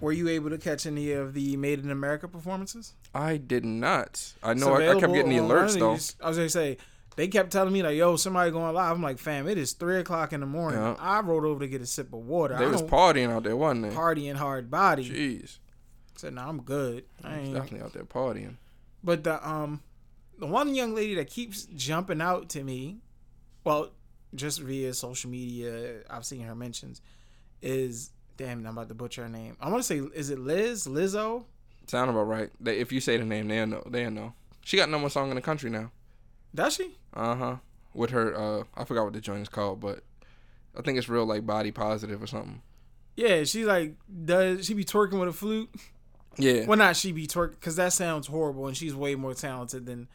Were 0.00 0.12
you 0.12 0.28
able 0.28 0.50
to 0.50 0.58
catch 0.58 0.86
any 0.86 1.10
of 1.10 1.34
the 1.34 1.56
Made 1.56 1.80
in 1.80 1.90
America 1.90 2.28
performances? 2.28 2.94
I 3.12 3.36
did 3.36 3.64
not. 3.64 4.34
I 4.42 4.54
know 4.54 4.74
I, 4.74 4.90
I 4.90 5.00
kept 5.00 5.12
getting 5.12 5.30
the 5.30 5.38
alerts 5.38 5.76
though. 5.76 5.98
I 6.24 6.28
was 6.28 6.36
gonna 6.38 6.48
say 6.48 6.78
they 7.18 7.26
kept 7.26 7.50
telling 7.50 7.72
me 7.72 7.82
like, 7.82 7.96
"Yo, 7.96 8.14
somebody 8.14 8.52
going 8.52 8.72
live." 8.72 8.94
I'm 8.94 9.02
like, 9.02 9.18
"Fam, 9.18 9.48
it 9.48 9.58
is 9.58 9.72
three 9.72 9.98
o'clock 9.98 10.32
in 10.32 10.38
the 10.38 10.46
morning." 10.46 10.78
Yeah. 10.78 10.94
I 11.00 11.18
rolled 11.18 11.44
over 11.44 11.58
to 11.58 11.66
get 11.66 11.82
a 11.82 11.86
sip 11.86 12.12
of 12.12 12.20
water. 12.20 12.56
They 12.56 12.64
I 12.64 12.68
was 12.68 12.82
partying 12.82 13.28
out 13.32 13.42
there, 13.42 13.56
wasn't 13.56 13.90
they? 13.90 13.96
partying 13.96 14.36
hard 14.36 14.70
body. 14.70 15.10
Jeez, 15.10 15.58
said, 16.14 16.34
"No, 16.34 16.42
I'm 16.42 16.62
good." 16.62 17.06
I 17.24 17.40
ain't. 17.40 17.54
definitely 17.54 17.80
out 17.80 17.92
there 17.92 18.04
partying. 18.04 18.54
But 19.02 19.24
the 19.24 19.46
um, 19.46 19.82
the 20.38 20.46
one 20.46 20.76
young 20.76 20.94
lady 20.94 21.16
that 21.16 21.28
keeps 21.28 21.64
jumping 21.74 22.20
out 22.20 22.50
to 22.50 22.62
me, 22.62 22.98
well, 23.64 23.90
just 24.32 24.60
via 24.60 24.94
social 24.94 25.28
media, 25.28 26.02
I've 26.08 26.24
seen 26.24 26.42
her 26.42 26.54
mentions, 26.54 27.00
is 27.60 28.12
damn. 28.36 28.64
I'm 28.64 28.78
about 28.78 28.90
to 28.90 28.94
butcher 28.94 29.24
her 29.24 29.28
name. 29.28 29.56
I 29.60 29.68
want 29.70 29.82
to 29.82 29.86
say, 29.86 29.98
is 30.14 30.30
it 30.30 30.38
Liz 30.38 30.86
Lizzo? 30.86 31.46
Sound 31.88 32.10
about 32.10 32.28
right. 32.28 32.50
They, 32.60 32.78
if 32.78 32.92
you 32.92 33.00
say 33.00 33.16
the 33.16 33.24
name, 33.24 33.48
they'll 33.48 33.66
know. 33.66 33.82
They'll 33.90 34.12
know. 34.12 34.34
She 34.60 34.76
got 34.76 34.88
number 34.88 35.06
one 35.06 35.10
song 35.10 35.30
in 35.30 35.34
the 35.34 35.42
country 35.42 35.68
now. 35.68 35.90
Does 36.54 36.74
she? 36.74 36.96
Uh 37.14 37.34
huh. 37.34 37.56
With 37.94 38.10
her, 38.10 38.34
uh, 38.36 38.64
I 38.76 38.84
forgot 38.84 39.04
what 39.04 39.12
the 39.12 39.20
joint 39.20 39.42
is 39.42 39.48
called, 39.48 39.80
but 39.80 40.02
I 40.78 40.82
think 40.82 40.98
it's 40.98 41.08
real 41.08 41.24
like 41.26 41.44
body 41.46 41.70
positive 41.72 42.22
or 42.22 42.26
something. 42.26 42.62
Yeah, 43.16 43.44
she 43.44 43.64
like 43.64 43.94
does 44.24 44.66
she 44.66 44.74
be 44.74 44.84
twerking 44.84 45.18
with 45.18 45.28
a 45.28 45.32
flute? 45.32 45.68
Yeah. 46.36 46.66
Well, 46.66 46.78
not 46.78 46.96
she 46.96 47.10
be 47.12 47.26
twerking 47.26 47.52
because 47.52 47.76
that 47.76 47.92
sounds 47.92 48.28
horrible, 48.28 48.66
and 48.68 48.76
she's 48.76 48.94
way 48.94 49.14
more 49.16 49.34
talented 49.34 49.86
than. 49.86 50.08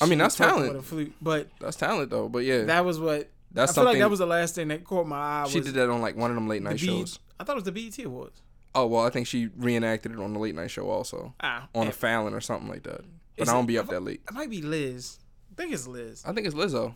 I 0.00 0.06
mean, 0.06 0.18
that's 0.18 0.36
talent. 0.36 0.72
With 0.74 0.82
a 0.82 0.86
flute, 0.86 1.12
but 1.22 1.48
That's 1.60 1.76
talent 1.76 2.10
though. 2.10 2.28
But 2.28 2.40
yeah, 2.44 2.62
that 2.64 2.84
was 2.84 2.98
what 3.00 3.28
that's 3.52 3.72
I 3.72 3.74
feel 3.74 3.84
like 3.84 3.98
that 3.98 4.10
was 4.10 4.18
the 4.18 4.26
last 4.26 4.54
thing 4.56 4.68
that 4.68 4.84
caught 4.84 5.06
my 5.06 5.16
eye. 5.42 5.46
she 5.48 5.60
did 5.60 5.74
that 5.74 5.88
on 5.90 6.00
like 6.00 6.16
one 6.16 6.30
of 6.30 6.34
them 6.36 6.48
late 6.48 6.62
the 6.62 6.70
night 6.70 6.80
B- 6.80 6.86
shows. 6.86 7.18
I 7.38 7.44
thought 7.44 7.52
it 7.56 7.64
was 7.64 7.64
the 7.64 7.72
BET 7.72 7.98
Awards. 8.04 8.40
Oh 8.76 8.86
well, 8.86 9.04
I 9.06 9.10
think 9.10 9.26
she 9.28 9.48
reenacted 9.56 10.12
it 10.12 10.18
on 10.18 10.32
the 10.32 10.38
late 10.40 10.54
night 10.54 10.70
show 10.70 10.90
also 10.90 11.34
Ah, 11.40 11.68
on 11.74 11.84
yeah. 11.84 11.88
a 11.90 11.92
Fallon 11.92 12.34
or 12.34 12.40
something 12.40 12.68
like 12.68 12.82
that. 12.84 13.02
But 13.36 13.42
Is 13.42 13.48
I 13.48 13.52
don't 13.52 13.64
it- 13.64 13.68
be 13.68 13.78
up 13.78 13.88
that 13.88 14.00
late. 14.02 14.20
It 14.28 14.34
might 14.34 14.50
be 14.50 14.62
Liz. 14.62 15.18
I 15.56 15.62
think 15.62 15.72
it's 15.72 15.86
Liz. 15.86 16.22
I 16.26 16.32
think 16.32 16.46
it's 16.46 16.56
Lizzo. 16.56 16.94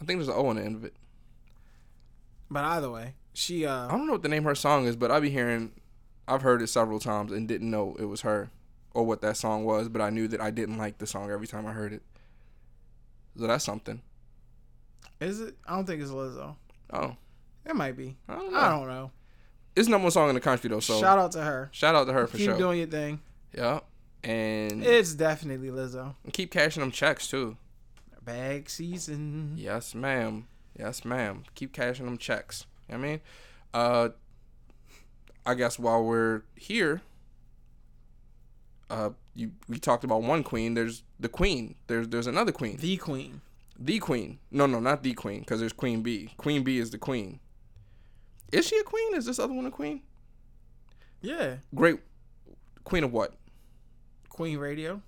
I 0.00 0.04
think 0.04 0.18
there's 0.18 0.28
an 0.28 0.34
O 0.36 0.46
on 0.46 0.56
the 0.56 0.62
end 0.62 0.76
of 0.76 0.84
it. 0.84 0.94
But 2.50 2.64
either 2.64 2.90
way, 2.90 3.14
she 3.32 3.66
I 3.66 3.84
uh 3.84 3.88
don't 3.88 4.06
know 4.06 4.12
what 4.14 4.22
the 4.22 4.28
name 4.28 4.40
of 4.42 4.46
her 4.50 4.54
song 4.54 4.86
is, 4.86 4.96
but 4.96 5.10
I 5.10 5.20
be 5.20 5.30
hearing, 5.30 5.72
I've 6.26 6.42
heard 6.42 6.62
it 6.62 6.68
several 6.68 6.98
times 6.98 7.30
and 7.32 7.46
didn't 7.46 7.70
know 7.70 7.96
it 7.98 8.06
was 8.06 8.22
her 8.22 8.50
or 8.92 9.04
what 9.04 9.20
that 9.20 9.36
song 9.36 9.64
was, 9.64 9.88
but 9.88 10.00
I 10.02 10.10
knew 10.10 10.26
that 10.28 10.40
I 10.40 10.50
didn't 10.50 10.78
like 10.78 10.98
the 10.98 11.06
song 11.06 11.30
every 11.30 11.46
time 11.46 11.66
I 11.66 11.72
heard 11.72 11.92
it. 11.92 12.02
So 13.38 13.46
that's 13.46 13.64
something. 13.64 14.02
is 15.20 15.40
it? 15.40 15.54
I 15.66 15.76
don't 15.76 15.86
think 15.86 16.02
it's 16.02 16.10
Lizzo. 16.10 16.56
Oh, 16.92 17.14
It 17.64 17.76
might 17.76 17.96
be. 17.96 18.16
I 18.28 18.34
don't 18.34 18.52
know. 18.52 18.58
I 18.58 18.68
don't 18.70 18.88
know. 18.88 19.10
It's 19.76 19.88
number 19.88 20.04
one 20.06 20.10
song 20.10 20.28
in 20.28 20.34
the 20.34 20.40
country 20.40 20.68
though, 20.68 20.80
so 20.80 20.98
Shout 20.98 21.18
out 21.18 21.30
to 21.32 21.42
her. 21.42 21.68
shout 21.72 21.94
out 21.94 22.06
to 22.06 22.12
her 22.12 22.26
for 22.26 22.36
Keep 22.36 22.46
sure. 22.50 22.58
doing 22.58 22.78
your 22.78 22.88
thing. 22.88 23.20
yeah, 23.56 23.80
and 24.24 24.82
It's 24.84 25.14
definitely 25.14 25.68
Lizzo. 25.70 26.14
keep 26.32 26.50
cashing 26.50 26.80
them 26.80 26.90
checks 26.90 27.28
too. 27.28 27.56
Bag 28.24 28.68
season. 28.68 29.54
Yes, 29.56 29.94
ma'am. 29.94 30.46
Yes, 30.78 31.04
ma'am. 31.04 31.44
Keep 31.54 31.72
cashing 31.72 32.06
them 32.06 32.18
checks. 32.18 32.66
You 32.88 32.94
know 32.94 33.00
what 33.00 33.06
I 33.06 33.10
mean, 33.10 33.20
uh, 33.74 34.08
I 35.46 35.54
guess 35.54 35.78
while 35.78 36.04
we're 36.04 36.42
here, 36.54 37.02
uh, 38.90 39.10
you 39.34 39.52
we 39.68 39.78
talked 39.78 40.04
about 40.04 40.22
one 40.22 40.42
queen. 40.42 40.74
There's 40.74 41.02
the 41.18 41.28
queen. 41.28 41.76
There's 41.86 42.08
there's 42.08 42.26
another 42.26 42.52
queen. 42.52 42.76
The 42.76 42.96
Queen. 42.96 43.40
The 43.78 43.98
queen. 43.98 44.38
No, 44.50 44.66
no, 44.66 44.78
not 44.78 45.02
the 45.02 45.14
queen, 45.14 45.40
because 45.40 45.60
there's 45.60 45.72
Queen 45.72 46.02
B. 46.02 46.34
Queen 46.36 46.62
B 46.62 46.78
is 46.78 46.90
the 46.90 46.98
queen. 46.98 47.40
Is 48.52 48.66
she 48.66 48.76
a 48.76 48.82
queen? 48.82 49.14
Is 49.14 49.24
this 49.24 49.38
other 49.38 49.54
one 49.54 49.64
a 49.64 49.70
queen? 49.70 50.02
Yeah. 51.22 51.56
Great. 51.74 52.00
Queen 52.84 53.04
of 53.04 53.12
what? 53.12 53.34
Queen 54.28 54.58
Radio. 54.58 55.00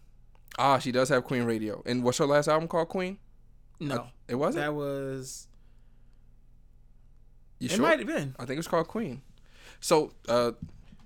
Ah, 0.58 0.78
she 0.78 0.92
does 0.92 1.08
have 1.08 1.24
Queen 1.24 1.44
Radio. 1.44 1.82
And 1.86 2.02
what's 2.04 2.18
her 2.18 2.26
last 2.26 2.48
album 2.48 2.68
called? 2.68 2.88
Queen. 2.88 3.18
No. 3.80 4.08
It 4.28 4.34
wasn't. 4.36 4.64
that 4.64 4.74
was 4.74 5.48
you 7.58 7.66
it 7.66 7.72
sure? 7.72 7.80
might 7.82 7.98
have 7.98 8.08
been. 8.08 8.34
I 8.38 8.44
think 8.44 8.58
it's 8.58 8.68
called 8.68 8.88
Queen. 8.88 9.22
So, 9.80 10.12
uh, 10.28 10.52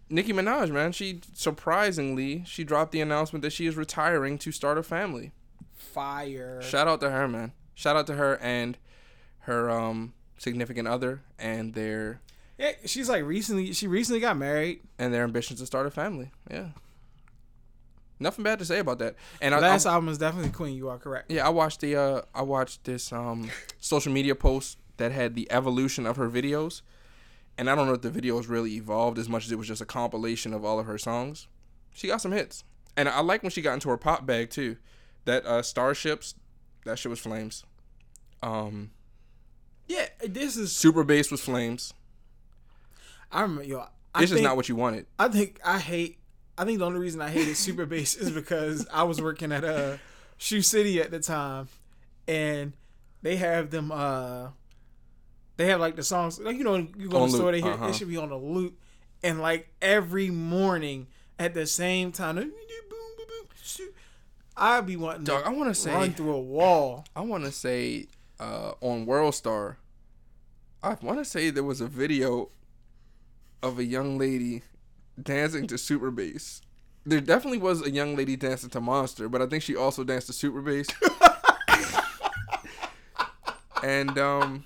Nicki 0.08 0.32
Minaj, 0.32 0.70
man, 0.70 0.92
she 0.92 1.20
surprisingly 1.34 2.44
she 2.46 2.64
dropped 2.64 2.92
the 2.92 3.00
announcement 3.00 3.42
that 3.42 3.52
she 3.52 3.66
is 3.66 3.76
retiring 3.76 4.38
to 4.38 4.52
start 4.52 4.78
a 4.78 4.82
family. 4.82 5.32
Fire. 5.74 6.60
Shout 6.62 6.86
out 6.88 7.00
to 7.00 7.10
her, 7.10 7.26
man. 7.28 7.52
Shout 7.74 7.96
out 7.96 8.06
to 8.08 8.14
her 8.14 8.38
and 8.38 8.78
her 9.40 9.70
um 9.70 10.12
significant 10.38 10.86
other 10.88 11.22
and 11.38 11.74
their 11.74 12.20
Yeah, 12.58 12.72
she's 12.84 13.08
like 13.08 13.24
recently 13.24 13.72
she 13.72 13.86
recently 13.86 14.20
got 14.20 14.36
married. 14.36 14.80
and 14.98 15.12
their 15.12 15.24
ambitions 15.24 15.60
to 15.60 15.66
start 15.66 15.86
a 15.86 15.90
family. 15.90 16.30
Yeah. 16.50 16.68
Nothing 18.18 18.44
bad 18.44 18.58
to 18.60 18.64
say 18.64 18.78
about 18.78 18.98
that. 19.00 19.14
And 19.40 19.54
I, 19.54 19.58
Last 19.58 19.84
I, 19.86 19.92
album 19.92 20.08
is 20.08 20.18
definitely 20.18 20.50
Queen, 20.50 20.76
you 20.76 20.88
are 20.88 20.98
correct. 20.98 21.30
yeah, 21.30 21.46
I 21.46 21.50
watched 21.50 21.80
the 21.80 21.96
uh 21.96 22.22
I 22.34 22.42
watched 22.42 22.84
this 22.84 23.12
um 23.12 23.50
social 23.78 24.12
media 24.12 24.34
post 24.34 24.78
that 24.96 25.12
had 25.12 25.34
the 25.34 25.50
evolution 25.52 26.06
of 26.06 26.16
her 26.16 26.30
videos. 26.30 26.80
And 27.58 27.68
I 27.70 27.74
don't 27.74 27.86
know 27.86 27.94
if 27.94 28.02
the 28.02 28.10
videos 28.10 28.48
really 28.48 28.74
evolved 28.76 29.18
as 29.18 29.28
much 29.28 29.46
as 29.46 29.52
it 29.52 29.56
was 29.56 29.66
just 29.68 29.80
a 29.80 29.86
compilation 29.86 30.52
of 30.54 30.64
all 30.64 30.78
of 30.78 30.86
her 30.86 30.98
songs. 30.98 31.46
She 31.94 32.06
got 32.06 32.20
some 32.20 32.32
hits. 32.32 32.64
And 32.96 33.08
I 33.08 33.20
like 33.20 33.42
when 33.42 33.50
she 33.50 33.62
got 33.62 33.74
into 33.74 33.88
her 33.90 33.96
pop 33.98 34.24
bag 34.26 34.50
too. 34.50 34.76
That 35.26 35.44
uh 35.44 35.62
Starships, 35.62 36.34
that 36.84 36.98
shit 36.98 37.10
was 37.10 37.20
flames. 37.20 37.64
Um 38.42 38.90
Yeah, 39.88 40.06
this 40.26 40.56
is 40.56 40.74
Super 40.74 41.04
Bass 41.04 41.30
was 41.30 41.42
flames. 41.42 41.92
I 43.30 43.42
remember 43.42 43.64
yo. 43.64 43.84
I 44.14 44.20
just 44.20 44.32
think, 44.32 44.44
not 44.44 44.56
what 44.56 44.68
you 44.70 44.76
wanted. 44.76 45.04
I 45.18 45.28
think 45.28 45.60
I 45.62 45.78
hate. 45.78 46.18
I 46.58 46.64
think 46.64 46.78
the 46.78 46.86
only 46.86 47.00
reason 47.00 47.20
I 47.20 47.28
hated 47.30 47.56
Super 47.56 47.86
Bass 47.86 48.14
is 48.14 48.30
because 48.30 48.86
I 48.92 49.02
was 49.02 49.20
working 49.20 49.52
at 49.52 49.64
uh, 49.64 49.96
Shoe 50.38 50.62
City 50.62 51.00
at 51.00 51.10
the 51.10 51.20
time, 51.20 51.68
and 52.26 52.72
they 53.22 53.36
have 53.36 53.70
them. 53.70 53.92
uh 53.92 54.48
They 55.56 55.66
have 55.66 55.80
like 55.80 55.96
the 55.96 56.02
songs, 56.02 56.38
like 56.38 56.56
you 56.56 56.64
know, 56.64 56.76
you 56.76 57.08
go 57.08 57.18
On 57.18 57.28
to 57.28 57.32
the 57.32 57.38
store, 57.38 57.52
they 57.52 57.60
hear 57.60 57.72
uh-huh. 57.72 57.88
it 57.88 57.94
should 57.94 58.08
be 58.08 58.16
on 58.16 58.30
a 58.30 58.38
loop, 58.38 58.78
and 59.22 59.40
like 59.40 59.68
every 59.82 60.30
morning 60.30 61.08
at 61.38 61.54
the 61.54 61.66
same 61.66 62.12
time, 62.12 62.52
I'd 64.56 64.86
be 64.86 64.96
wanting 64.96 65.24
Dog, 65.24 65.42
to 65.42 65.48
I 65.48 65.52
want 65.52 65.68
to 65.68 65.74
say 65.74 65.92
run 65.92 66.14
through 66.14 66.32
a 66.32 66.40
wall. 66.40 67.04
I 67.14 67.20
want 67.20 67.44
to 67.44 67.52
say 67.52 68.06
uh, 68.40 68.72
on 68.80 69.04
World 69.04 69.34
Star, 69.34 69.76
I 70.82 70.96
want 71.02 71.18
to 71.18 71.24
say 71.24 71.50
there 71.50 71.64
was 71.64 71.80
a 71.82 71.86
video 71.86 72.48
of 73.62 73.78
a 73.78 73.84
young 73.84 74.16
lady 74.16 74.62
dancing 75.20 75.66
to 75.68 75.78
Super 75.78 76.10
Bass. 76.10 76.60
There 77.04 77.20
definitely 77.20 77.58
was 77.58 77.86
a 77.86 77.90
young 77.90 78.16
lady 78.16 78.36
dancing 78.36 78.70
to 78.70 78.80
Monster, 78.80 79.28
but 79.28 79.40
I 79.40 79.46
think 79.46 79.62
she 79.62 79.76
also 79.76 80.04
danced 80.04 80.26
to 80.26 80.32
Super 80.32 80.60
Bass. 80.60 80.88
and 83.82 84.18
um, 84.18 84.64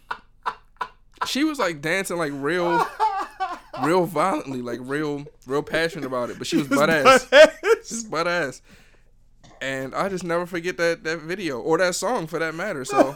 she 1.26 1.44
was 1.44 1.58
like 1.58 1.82
dancing 1.82 2.16
like 2.16 2.32
real, 2.34 2.86
real 3.82 4.06
violently, 4.06 4.62
like 4.62 4.80
real, 4.82 5.26
real 5.46 5.62
passionate 5.62 6.06
about 6.06 6.30
it. 6.30 6.38
But 6.38 6.46
she 6.46 6.56
was 6.56 6.68
butt 6.68 6.90
ass. 6.90 7.28
Was 7.30 8.04
butt 8.04 8.26
ass. 8.26 8.62
And 9.60 9.94
I 9.94 10.08
just 10.08 10.24
never 10.24 10.46
forget 10.46 10.78
that 10.78 11.04
that 11.04 11.20
video 11.20 11.60
or 11.60 11.76
that 11.78 11.94
song 11.94 12.26
for 12.26 12.38
that 12.38 12.54
matter. 12.54 12.84
So 12.84 13.12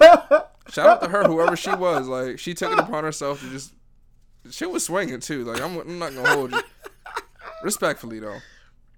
shout 0.69 0.87
out 0.87 1.03
to 1.03 1.09
her, 1.09 1.25
whoever 1.25 1.57
she 1.57 1.75
was. 1.75 2.07
Like 2.07 2.39
she 2.39 2.53
took 2.53 2.73
it 2.73 2.79
upon 2.79 3.05
herself 3.05 3.41
to 3.41 3.51
just. 3.51 3.73
She 4.51 4.67
was 4.67 4.85
swinging 4.85 5.21
too. 5.21 5.45
Like 5.45 5.63
I'm, 5.63 5.79
I'm 5.79 5.99
not 5.99 6.15
gonna 6.15 6.29
hold 6.29 6.53
you. 6.53 6.61
Respectfully 7.65 8.21
though, 8.21 8.39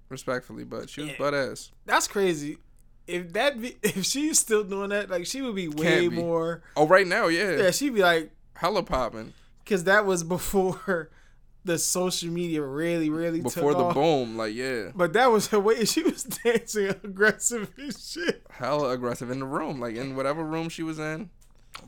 respectfully, 0.09 0.65
but 0.65 0.91
she 0.91 1.03
was 1.03 1.11
Yeah. 1.11 1.17
butt 1.19 1.35
ass. 1.35 1.71
That's 1.85 2.09
crazy. 2.09 2.59
If 3.07 3.33
that 3.35 3.61
be, 3.61 3.77
if 3.83 4.05
she's 4.05 4.39
still 4.39 4.65
doing 4.65 4.91
that, 4.91 5.09
like 5.11 5.27
she 5.27 5.41
would 5.43 5.55
be 5.55 5.69
way 5.69 6.09
be. 6.09 6.17
more. 6.17 6.63
Oh, 6.77 6.87
right 6.87 7.07
now, 7.07 7.29
yeah, 7.29 7.57
Yeah, 7.57 7.71
she'd 7.71 7.95
be 7.95 8.01
like, 8.03 8.31
hella 8.55 8.83
popping 8.83 9.33
because 9.65 9.85
that 9.85 10.05
was 10.07 10.25
before 10.25 11.11
the 11.65 11.79
social 11.79 12.29
media 12.31 12.63
really, 12.63 13.11
really 13.11 13.41
before 13.41 13.75
the 13.75 13.85
off. 13.85 13.95
boom. 13.95 14.37
Like 14.37 14.55
yeah, 14.55 14.91
But 14.95 15.13
that 15.15 15.31
was 15.31 15.49
her 15.49 15.61
way. 15.61 15.85
She 15.85 16.03
was 16.03 16.25
dancing 16.25 16.89
aggressive 16.89 17.71
as 17.79 18.11
shit. 18.13 18.45
hella 18.51 18.91
aggressive 18.91 19.31
in 19.31 19.39
the 19.41 19.47
room, 19.47 19.81
like 19.81 19.95
in 19.97 20.17
whatever 20.17 20.43
room 20.45 20.69
she 20.69 20.83
was 20.83 20.99
in. 20.99 21.31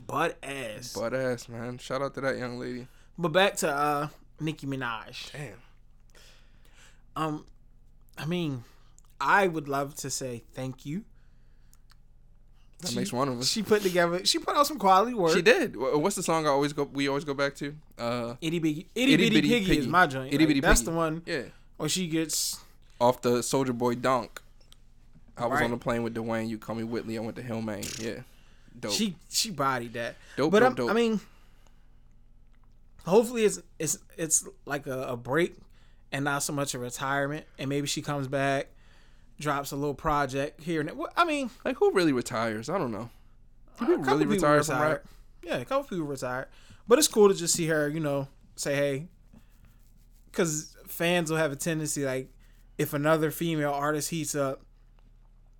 Butt 0.07 0.37
ass. 0.43 0.93
Butt 0.93 1.13
ass, 1.15 1.49
man. 1.49 1.77
Shout 1.79 2.01
out 2.01 2.13
to 2.13 2.21
that 2.21 2.37
young 2.37 2.59
lady. 2.59 2.87
But 3.17 3.29
back 3.29 3.55
to 3.57 3.69
uh 3.69 4.07
Nicki 4.39 4.67
Minaj. 4.67 5.31
Damn. 5.33 5.53
Um, 7.19 7.45
I 8.17 8.25
mean, 8.25 8.63
I 9.19 9.47
would 9.47 9.67
love 9.67 9.93
to 9.95 10.09
say 10.09 10.43
thank 10.53 10.85
you. 10.85 11.03
That 12.79 12.91
She- 12.91 12.95
makes 12.95 13.11
one 13.11 13.27
of 13.27 13.37
us. 13.39 13.49
She 13.49 13.61
put 13.61 13.81
together. 13.81 14.25
She 14.25 14.39
put 14.39 14.55
out 14.55 14.65
some 14.65 14.79
quality 14.79 15.13
work. 15.13 15.33
She 15.35 15.41
did. 15.41 15.75
What's 15.75 16.15
the 16.15 16.23
song 16.23 16.45
I 16.45 16.49
always 16.49 16.71
go? 16.71 16.83
We 16.85 17.09
always 17.09 17.25
go 17.25 17.33
back 17.33 17.55
to. 17.57 17.75
Uh, 17.97 18.35
Itty 18.39 18.59
bitty, 18.59 18.87
itty, 18.95 19.13
Itty 19.15 19.23
bitty, 19.29 19.41
Bitty 19.41 19.49
piggy, 19.65 19.77
is 19.79 19.87
my 19.87 20.07
joint. 20.07 20.27
Itty 20.33 20.37
Like, 20.37 20.47
Bitty 20.47 20.59
that's 20.61 20.79
Piggy. 20.79 20.91
the 20.91 20.97
one 20.97 21.21
yeah, 21.25 21.41
where 21.75 21.89
she 21.89 22.07
gets. 22.07 22.59
off 23.01 23.21
the 23.21 23.43
Soldier 23.43 23.73
Boy 23.73 23.95
Dunk. 23.95 24.41
I 25.37 25.45
was 25.45 25.57
Right. 25.59 25.65
on 25.65 25.71
the 25.71 25.77
plane 25.77 26.03
with 26.03 26.15
Dwayne. 26.15 26.47
You 26.47 26.57
call 26.57 26.75
me 26.75 26.83
Whitley. 26.85 27.17
I 27.17 27.21
went 27.21 27.35
to 27.35 27.41
Hillman. 27.43 27.83
Yeah, 27.99 28.21
dope. 28.79 28.93
She 28.93 29.15
she 29.29 29.51
bodied 29.51 29.91
that. 29.93 30.15
dope, 30.37 30.51
but 30.51 30.59
dope, 30.61 30.75
dope. 30.77 30.89
I 30.89 30.93
mean, 30.93 31.19
hopefully 33.05 33.43
it's 33.45 33.61
it's 33.77 33.97
it's 34.17 34.45
like 34.65 34.87
a, 34.87 35.01
a 35.03 35.17
break 35.17 35.55
and 36.11 36.25
not 36.25 36.43
so 36.43 36.53
much 36.53 36.73
a 36.73 36.79
retirement, 36.79 37.45
and 37.57 37.69
maybe 37.69 37.87
she 37.87 38.01
comes 38.01 38.27
back, 38.27 38.67
drops 39.39 39.71
a 39.71 39.75
little 39.75 39.93
project 39.93 40.61
here 40.61 40.79
and 40.79 40.89
there. 40.89 40.95
I 41.15 41.25
mean, 41.25 41.49
like 41.63 41.77
who 41.77 41.91
really 41.91 42.13
retires? 42.13 42.69
I 42.69 42.77
don't 42.77 42.91
know. 42.91 43.09
a 43.79 43.85
People 43.85 43.97
people 43.97 44.25
retire 44.25 44.63
from 44.63 44.81
rap. 44.81 45.05
Yeah, 45.43 45.57
a 45.57 45.65
couple 45.65 45.85
people 45.85 46.05
retired, 46.05 46.47
but 46.87 46.99
it's 46.99 47.07
cool 47.07 47.29
to 47.29 47.35
just 47.35 47.53
see 47.53 47.67
her. 47.67 47.87
You 47.87 47.99
know, 47.99 48.27
say 48.55 48.75
hey, 48.75 49.07
because 50.25 50.75
fans 50.87 51.29
will 51.29 51.37
have 51.37 51.51
a 51.51 51.55
tendency 51.55 52.03
like 52.03 52.29
if 52.77 52.93
another 52.93 53.31
female 53.31 53.71
artist 53.71 54.09
heats 54.09 54.35
up. 54.35 54.61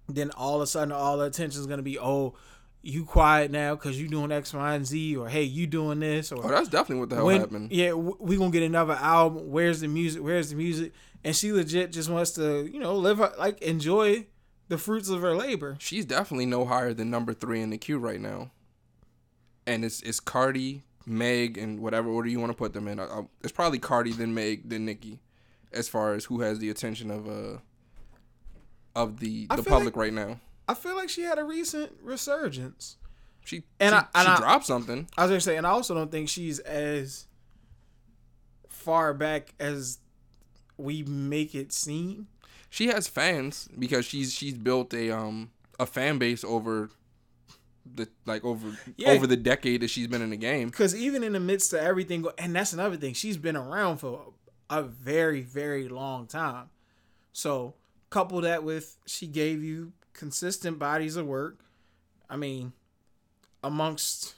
then 0.07 0.31
all 0.31 0.55
of 0.55 0.61
a 0.61 0.67
sudden 0.67 0.91
all 0.91 1.17
the 1.17 1.25
attention 1.25 1.59
is 1.61 1.67
gonna 1.67 1.81
be 1.81 1.99
oh 1.99 2.33
you 2.81 3.03
quiet 3.03 3.51
now 3.51 3.75
because 3.75 3.99
you 4.01 4.07
doing 4.07 4.31
X, 4.31 4.53
Y, 4.53 4.75
and 4.75 4.85
Z, 4.85 5.15
or 5.17 5.27
hey, 5.27 5.43
you 5.43 5.67
doing 5.67 5.99
this, 5.99 6.31
or 6.31 6.45
Oh, 6.45 6.49
that's 6.49 6.69
definitely 6.69 7.01
what 7.01 7.09
the 7.09 7.15
hell 7.17 7.25
when, 7.25 7.39
happened. 7.41 7.71
yeah, 7.71 7.93
we 7.93 8.37
gonna 8.37 8.51
get 8.51 8.63
another 8.63 8.93
album. 8.93 9.49
Where's 9.51 9.81
the 9.81 9.87
music? 9.87 10.23
Where's 10.23 10.49
the 10.49 10.55
music? 10.55 10.93
And 11.23 11.35
she 11.35 11.51
legit 11.51 11.91
just 11.91 12.09
wants 12.09 12.31
to, 12.31 12.65
you 12.71 12.79
know, 12.79 12.95
live 12.95 13.17
her- 13.17 13.33
like 13.37 13.61
enjoy 13.61 14.27
the 14.69 14.77
fruits 14.77 15.09
of 15.09 15.21
her 15.21 15.35
labor. 15.35 15.75
She's 15.79 16.05
definitely 16.05 16.45
no 16.45 16.63
higher 16.65 16.93
than 16.93 17.09
number 17.09 17.33
three 17.33 17.59
in 17.61 17.69
the 17.69 17.77
queue 17.77 17.97
right 17.99 18.21
now. 18.21 18.51
And 19.67 19.83
it's 19.83 20.01
it's 20.01 20.19
Cardi, 20.21 20.83
Meg, 21.05 21.57
and 21.57 21.79
whatever 21.81 22.07
order 22.09 22.29
you 22.29 22.39
want 22.39 22.51
to 22.51 22.57
put 22.57 22.71
them 22.73 22.87
in. 22.87 22.99
I, 22.99 23.05
I, 23.05 23.21
it's 23.43 23.51
probably 23.51 23.79
Cardi, 23.79 24.13
then 24.13 24.33
Meg, 24.33 24.69
then 24.69 24.85
Nicki, 24.85 25.19
as 25.73 25.89
far 25.89 26.13
as 26.13 26.25
who 26.25 26.39
has 26.41 26.59
the 26.59 26.69
attention 26.69 27.11
of 27.11 27.27
uh 27.27 27.57
of 28.95 29.19
the 29.19 29.47
I 29.49 29.57
the 29.57 29.63
public 29.63 29.95
like- 29.97 30.03
right 30.03 30.13
now. 30.13 30.39
I 30.69 30.73
feel 30.75 30.95
like 30.95 31.09
she 31.09 31.21
had 31.23 31.39
a 31.39 31.43
recent 31.43 31.91
resurgence. 32.01 32.97
She 33.43 33.63
And 33.79 33.91
she, 33.93 33.95
I- 33.95 34.07
and 34.13 34.25
she 34.27 34.33
I- 34.33 34.37
dropped 34.37 34.65
something. 34.65 35.07
I 35.17 35.23
was 35.23 35.31
gonna 35.31 35.41
say, 35.41 35.57
and 35.57 35.65
I 35.65 35.71
also 35.71 35.93
don't 35.95 36.11
think 36.11 36.29
she's 36.29 36.59
as 36.59 37.25
far 38.69 39.13
back 39.13 39.53
as 39.59 39.99
we 40.77 41.03
make 41.03 41.55
it 41.55 41.71
seem. 41.71 42.27
She 42.69 42.87
has 42.87 43.07
fans 43.07 43.67
because 43.77 44.05
she's 44.05 44.33
she's 44.33 44.53
built 44.53 44.93
a 44.93 45.11
um 45.11 45.49
a 45.79 45.85
fan 45.85 46.17
base 46.19 46.43
over 46.43 46.89
the 47.95 48.07
like 48.25 48.43
over 48.45 48.77
Yeah. 48.97 49.09
over 49.11 49.25
the 49.25 49.35
decade 49.37 49.81
that 49.81 49.89
she's 49.89 50.07
been 50.07 50.21
in 50.21 50.29
the 50.29 50.37
game. 50.37 50.69
Because 50.69 50.95
even 50.95 51.23
in 51.23 51.33
the 51.33 51.39
midst 51.39 51.73
of 51.73 51.79
everything, 51.79 52.25
and 52.37 52.55
that's 52.55 52.73
another 52.73 52.97
thing, 52.97 53.13
she's 53.15 53.37
been 53.37 53.55
around 53.57 53.97
for 53.97 54.33
a 54.69 54.83
very, 54.83 55.41
very 55.41 55.87
long 55.87 56.27
time. 56.27 56.69
So 57.33 57.73
couple 58.11 58.41
that 58.41 58.63
with 58.63 58.97
she 59.07 59.25
gave 59.27 59.63
you 59.63 59.93
consistent 60.19 60.77
bodies 60.77 61.15
of 61.15 61.25
work. 61.25 61.59
I 62.29 62.35
mean, 62.35 62.73
amongst 63.63 64.35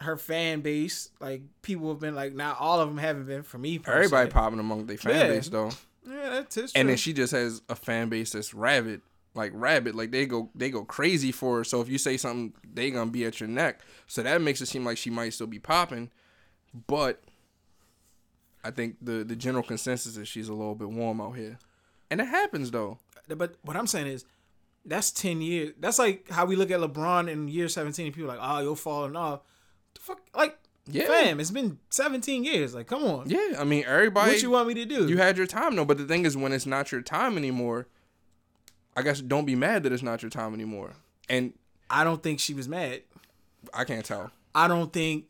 her 0.00 0.16
fan 0.16 0.60
base, 0.60 1.10
like 1.20 1.42
people 1.62 1.88
have 1.88 1.98
been 1.98 2.14
like, 2.14 2.34
not 2.34 2.60
all 2.60 2.78
of 2.80 2.88
them 2.88 2.98
haven't 2.98 3.24
been 3.26 3.42
for 3.42 3.58
me. 3.58 3.78
Per 3.78 3.90
Everybody 3.92 4.30
popping 4.30 4.60
among 4.60 4.86
their 4.86 4.98
fan 4.98 5.14
Yeah. 5.14 5.28
base 5.28 5.48
though. 5.48 5.70
Yeah, 6.06 6.30
that's 6.30 6.54
true. 6.54 6.66
and 6.74 6.88
then 6.88 6.96
she 6.96 7.12
just 7.12 7.32
has 7.32 7.60
a 7.68 7.74
fan 7.74 8.08
base 8.08 8.30
that's 8.32 8.54
rabid 8.54 9.02
like 9.34 9.52
rabid 9.54 9.94
like 9.94 10.10
they 10.10 10.24
go 10.24 10.48
they 10.54 10.70
go 10.70 10.82
crazy 10.82 11.30
for 11.30 11.58
her 11.58 11.64
so 11.64 11.82
if 11.82 11.88
you 11.90 11.98
say 11.98 12.16
something 12.16 12.54
they 12.72 12.90
gonna 12.90 13.10
be 13.10 13.26
at 13.26 13.40
your 13.40 13.48
neck 13.48 13.80
so 14.06 14.22
that 14.22 14.40
makes 14.40 14.62
it 14.62 14.66
seem 14.66 14.86
like 14.86 14.96
she 14.96 15.10
might 15.10 15.34
still 15.34 15.46
be 15.46 15.58
popping 15.58 16.10
but 16.86 17.22
i 18.64 18.70
think 18.70 18.96
the 19.02 19.22
the 19.22 19.36
general 19.36 19.62
consensus 19.62 20.16
is 20.16 20.26
she's 20.26 20.48
a 20.48 20.54
little 20.54 20.74
bit 20.74 20.88
warm 20.88 21.20
out 21.20 21.32
here 21.36 21.58
and 22.10 22.22
it 22.22 22.26
happens 22.28 22.70
though 22.70 22.98
but 23.36 23.56
what 23.62 23.76
I'm 23.76 23.86
saying 23.86 24.06
is, 24.06 24.24
that's 24.84 25.10
ten 25.10 25.40
years. 25.40 25.74
That's 25.78 25.98
like 25.98 26.28
how 26.30 26.46
we 26.46 26.56
look 26.56 26.70
at 26.70 26.80
LeBron 26.80 27.28
in 27.30 27.48
year 27.48 27.68
seventeen. 27.68 28.06
And 28.06 28.14
people 28.14 28.30
are 28.30 28.36
like, 28.36 28.48
oh, 28.48 28.60
you're 28.60 28.76
falling 28.76 29.16
off. 29.16 29.40
The 29.94 30.00
fuck, 30.00 30.20
like, 30.34 30.58
yeah 30.86 31.06
fam, 31.06 31.40
it's 31.40 31.50
been 31.50 31.78
seventeen 31.90 32.44
years. 32.44 32.74
Like, 32.74 32.86
come 32.86 33.04
on. 33.04 33.28
yeah 33.28 33.56
i 33.58 33.64
mean 33.64 33.84
everybody 33.86 34.32
what 34.32 34.42
you 34.42 34.50
want 34.50 34.68
me 34.68 34.74
to 34.74 34.84
do? 34.86 35.08
you 35.08 35.18
had 35.18 35.36
your 35.36 35.46
time 35.46 35.76
though 35.76 35.84
but 35.84 35.98
the 35.98 36.06
thing 36.06 36.24
is 36.24 36.36
when 36.36 36.52
it's 36.52 36.64
not 36.66 36.90
your 36.90 37.02
time 37.02 37.36
anymore 37.36 37.86
i 38.96 39.02
guess 39.02 39.20
don't 39.20 39.44
be 39.44 39.54
mad 39.54 39.82
that 39.82 39.92
it's 39.92 40.02
not 40.02 40.22
your 40.22 40.30
time 40.30 40.54
anymore 40.54 40.92
and 41.28 41.52
I 41.90 42.04
don't 42.04 42.22
think 42.22 42.40
she 42.40 42.54
was 42.54 42.68
mad. 42.68 43.02
i 43.74 43.84
can't 43.84 44.04
tell 44.04 44.30
I 44.54 44.66
don't 44.66 44.92
think. 44.92 45.26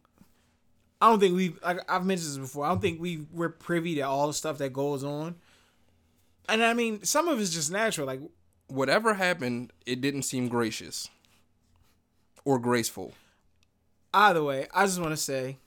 I 1.02 1.10
don't 1.10 1.20
think 1.20 1.36
we. 1.36 1.54
Like 1.62 1.80
I've 1.90 2.06
mentioned 2.06 2.30
this 2.30 2.38
before. 2.38 2.64
I 2.64 2.68
don't 2.68 2.80
think 2.80 3.00
we 3.00 3.26
we're 3.32 3.50
privy 3.50 3.96
to 3.96 4.02
all 4.02 4.26
the 4.26 4.32
stuff 4.32 4.58
that 4.58 4.72
goes 4.72 5.04
on. 5.04 5.36
And 6.48 6.64
I 6.64 6.74
mean, 6.74 7.04
some 7.04 7.28
of 7.28 7.40
it's 7.40 7.50
just 7.50 7.70
natural. 7.70 8.06
Like 8.06 8.20
whatever 8.68 9.14
happened 9.14 9.72
it 9.86 10.00
didn't 10.00 10.22
seem 10.22 10.48
gracious 10.48 11.08
or 12.44 12.58
graceful 12.58 13.12
either 14.12 14.42
way, 14.42 14.66
I 14.74 14.84
just 14.86 15.00
want 15.00 15.12
to 15.12 15.16
say, 15.16 15.58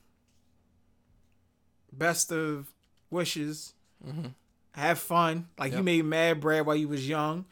best 1.92 2.32
of 2.32 2.72
wishes. 3.10 3.74
Mm-hmm. 4.06 4.28
Have 4.74 5.00
fun. 5.00 5.48
Like 5.60 5.74
you 5.74 5.84
made 5.84 6.06
mad 6.06 6.40
bread 6.40 6.66
while 6.66 6.78
you 6.78 6.88
was 6.88 7.08
young, 7.08 7.46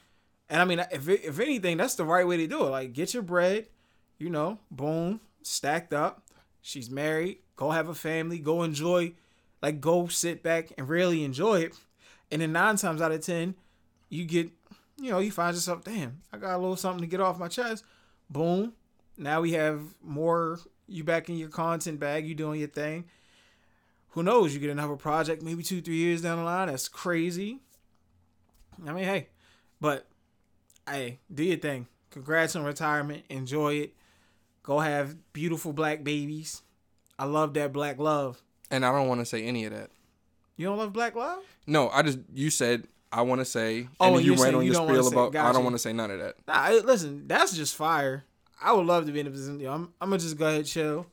and 0.50 0.62
I 0.62 0.66
mean, 0.66 0.82
if 0.92 1.10
it, 1.10 1.22
if 1.26 1.40
anything, 1.40 1.76
that's 1.76 1.96
the 1.96 2.06
right 2.06 2.26
way 2.26 2.38
to 2.38 2.48
do 2.48 2.66
it. 2.66 2.70
Like 2.70 2.94
get 2.94 3.14
your 3.14 3.24
bread, 3.24 3.68
you 4.18 4.30
know, 4.30 4.60
boom, 4.72 5.20
stacked 5.44 5.94
up. 5.94 6.24
She's 6.62 6.90
married. 6.90 7.40
Go 7.58 7.72
have 7.72 7.90
a 7.90 7.94
family. 7.94 8.40
Go 8.40 8.64
enjoy. 8.64 9.14
Like 9.62 9.82
go 9.82 10.08
sit 10.08 10.42
back 10.42 10.72
and 10.78 10.88
really 10.88 11.26
enjoy 11.26 11.60
it. 11.60 11.76
And 12.32 12.42
then 12.42 12.52
nine 12.52 12.76
times 12.76 13.02
out 13.02 13.12
of 13.12 13.22
ten, 13.22 13.56
you 14.10 14.26
get, 14.26 14.50
you 15.02 15.12
know, 15.12 15.20
you 15.20 15.32
find 15.32 15.56
yourself, 15.56 15.84
damn, 15.84 16.22
I 16.32 16.38
got 16.38 16.56
a 16.56 16.58
little 16.58 16.76
something 16.76 17.02
to 17.02 17.08
get 17.08 17.22
off 17.22 17.40
my 17.40 17.48
chest. 17.48 17.84
Boom. 18.30 18.74
Now 19.18 19.42
we 19.42 19.54
have 19.54 19.82
more. 20.04 20.60
You 20.88 21.04
back 21.04 21.30
in 21.30 21.38
your 21.38 21.50
content 21.50 22.00
bag. 22.00 22.26
You 22.28 22.34
doing 22.34 22.60
your 22.60 22.70
thing. 22.70 23.06
Who 24.14 24.24
knows? 24.24 24.54
You 24.54 24.60
get 24.60 24.72
another 24.72 24.96
project, 24.96 25.44
maybe 25.44 25.62
two, 25.62 25.82
three 25.82 25.98
years 25.98 26.22
down 26.22 26.38
the 26.40 26.44
line. 26.44 26.68
That's 26.68 26.88
crazy. 26.88 27.60
I 28.88 28.92
mean, 28.94 29.04
hey, 29.04 29.28
but 29.80 30.08
hey, 30.88 31.20
do 31.32 31.44
your 31.44 31.58
thing. 31.58 31.88
Congrats 32.10 32.56
on 32.56 32.64
retirement. 32.64 33.24
Enjoy 33.30 33.74
it. 33.76 33.94
Go 34.64 34.80
have 34.80 35.16
beautiful 35.34 35.74
black 35.74 36.04
babies. 36.04 36.64
I 37.20 37.26
love 37.26 37.54
that 37.56 37.72
black 37.74 38.00
love. 38.00 38.42
and 38.72 38.86
i 38.86 38.92
don't 38.92 39.08
want 39.08 39.20
to 39.20 39.26
say 39.26 39.44
any 39.44 39.66
of 39.66 39.74
that 39.74 39.90
You 40.60 40.66
don't 40.66 40.78
love 40.78 40.92
black 40.92 41.16
love? 41.16 41.40
No, 41.66 41.88
I 41.90 42.02
just 42.02 42.20
you 42.34 42.50
said 42.50 42.86
I 43.14 43.22
want 43.22 43.40
to 43.40 43.46
say, 43.46 43.88
Oh, 43.98 44.18
and 44.18 44.26
you 44.26 44.36
ran 44.36 44.54
on 44.56 44.66
you 44.66 44.74
your 44.74 44.86
spiel 44.88 45.08
about. 45.08 45.34
I 45.34 45.54
don't 45.54 45.64
want 45.64 45.74
to 45.76 45.80
say 45.80 45.94
none 45.94 46.12
of 46.12 46.20
that. 46.20 46.36
Nah, 46.48 46.54
I- 46.54 46.80
listen, 46.80 47.28
that's 47.28 47.56
just 47.56 47.76
fire. 47.78 48.26
I 48.62 48.74
would 48.74 48.86
love 48.86 49.06
to 49.06 49.14
be 49.14 49.22
in 49.22 49.28
a 49.28 49.32
position. 49.32 49.62
You 49.62 49.68
know, 49.68 49.74
I'm, 49.74 49.94
I'm 50.02 50.10
gonna 50.10 50.20
just 50.20 50.38
go 50.38 50.48
ahead 50.48 50.58
and 50.58 50.68
chill. 50.68 51.06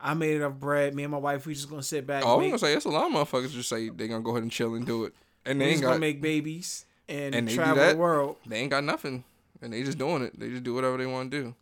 I 0.00 0.14
made 0.14 0.32
it 0.32 0.36
enough 0.38 0.54
bread. 0.54 0.96
Me 0.96 1.04
and 1.04 1.12
my 1.12 1.18
wife, 1.18 1.46
we 1.46 1.54
just 1.54 1.70
gonna 1.70 1.80
sit 1.82 2.08
back. 2.08 2.24
Oh, 2.26 2.40
I'm 2.40 2.46
gonna 2.46 2.58
say 2.58 2.74
it's 2.74 2.86
a 2.86 2.88
lot 2.88 3.06
of 3.06 3.12
motherfuckers 3.12 3.52
just 3.52 3.68
say 3.68 3.88
they 3.88 4.08
gonna 4.08 4.20
go 4.20 4.32
ahead 4.32 4.42
and 4.42 4.50
chill 4.50 4.74
and 4.74 4.84
do 4.84 5.04
it, 5.04 5.14
and 5.46 5.60
they 5.60 5.66
ain't 5.66 5.82
gonna 5.82 6.00
make 6.00 6.20
babies 6.20 6.84
and, 7.08 7.36
and 7.36 7.48
travel 7.48 7.86
the 7.88 7.96
world. 7.96 8.36
they 8.46 8.56
ain't 8.58 8.72
got 8.72 8.82
nothing, 8.82 9.22
and 9.62 9.72
they 9.72 9.84
just 9.84 9.98
doing 9.98 10.22
it. 10.22 10.36
They 10.38 10.48
just 10.48 10.64
do 10.64 10.74
whatever 10.74 10.96
they 10.96 11.06
want 11.06 11.30
to 11.30 11.40
do. 11.40 11.54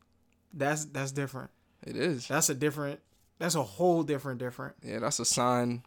That's 0.55 0.87
that's 0.87 1.13
different. 1.13 1.51
It 1.87 1.97
is. 1.97 2.29
That's 2.29 2.49
a 2.49 2.55
different. 2.55 3.01
That's 3.39 3.57
a 3.57 3.63
whole 3.63 4.05
different 4.05 4.39
different. 4.39 4.75
Yeah, 4.83 5.01
that's 5.01 5.19
a 5.19 5.27
sign. 5.27 5.83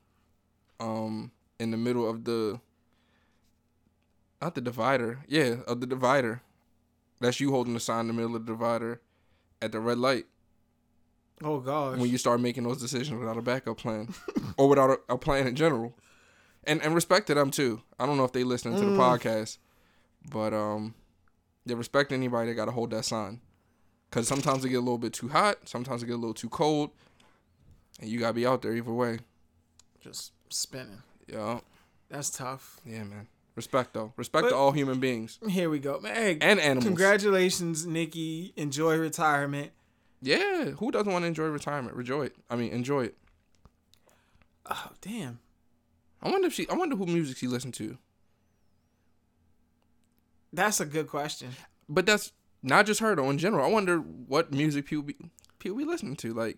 Um, 0.80 1.32
in 1.60 1.72
the 1.72 1.78
middle 1.78 2.10
of 2.10 2.24
the. 2.26 2.60
Not 4.42 4.56
the 4.56 4.62
divider. 4.62 5.20
Yeah, 5.28 5.58
of 5.68 5.82
the 5.82 5.88
divider. 5.88 6.42
That's 7.20 7.40
you 7.40 7.52
holding 7.52 7.74
the 7.74 7.80
sign 7.82 8.02
in 8.02 8.08
the 8.08 8.14
middle 8.14 8.36
of 8.36 8.46
the 8.46 8.54
divider, 8.54 9.02
at 9.62 9.72
the 9.74 9.80
red 9.80 9.98
light. 9.98 10.26
Oh 11.42 11.60
gosh. 11.62 11.98
when 11.98 12.10
you 12.10 12.18
start 12.18 12.42
making 12.42 12.64
those 12.64 12.82
decisions 12.82 13.18
without 13.18 13.38
a 13.38 13.42
backup 13.42 13.78
plan 13.78 14.14
or 14.58 14.68
without 14.68 14.90
a, 14.90 15.14
a 15.14 15.18
plan 15.18 15.48
in 15.48 15.56
general. 15.56 15.96
And 16.66 16.82
and 16.84 16.94
respect 16.94 17.28
to 17.28 17.34
them 17.34 17.50
too. 17.52 17.82
I 17.98 18.06
don't 18.06 18.18
know 18.18 18.26
if 18.26 18.34
they 18.34 18.44
listening 18.44 18.78
to 18.78 18.86
the 18.86 18.92
Mm. 18.92 18.98
podcast, 18.98 19.58
but 20.30 20.54
um, 20.54 20.94
they 21.66 21.76
respect 21.76 22.12
anybody 22.12 22.50
that 22.50 22.56
got 22.56 22.66
to 22.66 22.72
hold 22.72 22.92
that 22.92 23.06
sign, 23.06 23.40
because 24.10 24.28
sometimes 24.28 24.66
it 24.66 24.70
get 24.70 24.76
a 24.76 24.80
little 24.80 24.98
bit 24.98 25.14
too 25.14 25.30
hot, 25.30 25.58
sometimes 25.68 26.04
it 26.04 26.08
get 26.08 26.16
a 26.16 26.18
little 26.18 26.34
too 26.34 26.50
cold, 26.50 26.92
and 28.02 28.10
you 28.10 28.20
gotta 28.20 28.34
be 28.34 28.46
out 28.46 28.62
there 28.62 28.74
either 28.74 28.92
way. 28.92 29.20
just 30.02 30.34
spinning. 30.50 31.04
Yeah, 31.32 31.60
That's 32.10 32.30
tough. 32.30 32.80
yeah, 32.86 33.04
man. 33.04 33.28
Respect 33.56 33.94
though. 33.94 34.14
Respect 34.16 34.44
But- 34.46 34.50
to 34.50 34.56
all 34.56 34.72
human 34.72 35.00
beings 35.00 35.38
Here 35.48 35.70
we 35.70 35.80
go. 35.80 36.00
Hey, 36.02 36.38
and 36.42 36.60
animals. 36.60 36.86
congratulations, 36.86 37.86
Nicki. 37.86 38.54
Enjoy 38.56 38.98
retirement. 38.98 39.72
Yeah, 40.22 40.72
who 40.72 40.92
doesn't 40.92 41.12
want 41.12 41.24
to 41.24 41.28
enjoy 41.28 41.46
retirement? 41.46 41.98
Enjoy 41.98 42.24
it. 42.26 42.36
I 42.50 42.56
mean, 42.56 42.72
enjoy 42.72 43.06
it. 43.06 43.18
Oh 44.66 44.92
damn. 45.02 45.40
I 46.22 46.30
wonder 46.30 46.48
if 46.48 46.54
she. 46.54 46.68
I 46.70 46.74
wonder 46.76 46.96
who 46.96 47.06
music 47.06 47.38
she 47.38 47.48
listened 47.48 47.74
to. 47.76 47.98
That's 50.52 50.80
a 50.80 50.86
good 50.86 51.08
question. 51.08 51.50
but 51.88 52.06
that's 52.06 52.32
not 52.64 52.86
just 52.86 53.00
her 53.00 53.16
though. 53.16 53.30
In 53.30 53.38
general, 53.38 53.66
I 53.66 53.70
wonder 53.70 53.98
what 54.00 54.52
music 54.54 54.86
people 54.86 55.04
be 55.04 55.16
people 55.60 55.78
be 55.78 55.86
listening 55.86 56.16
to. 56.18 56.34
Like, 56.34 56.58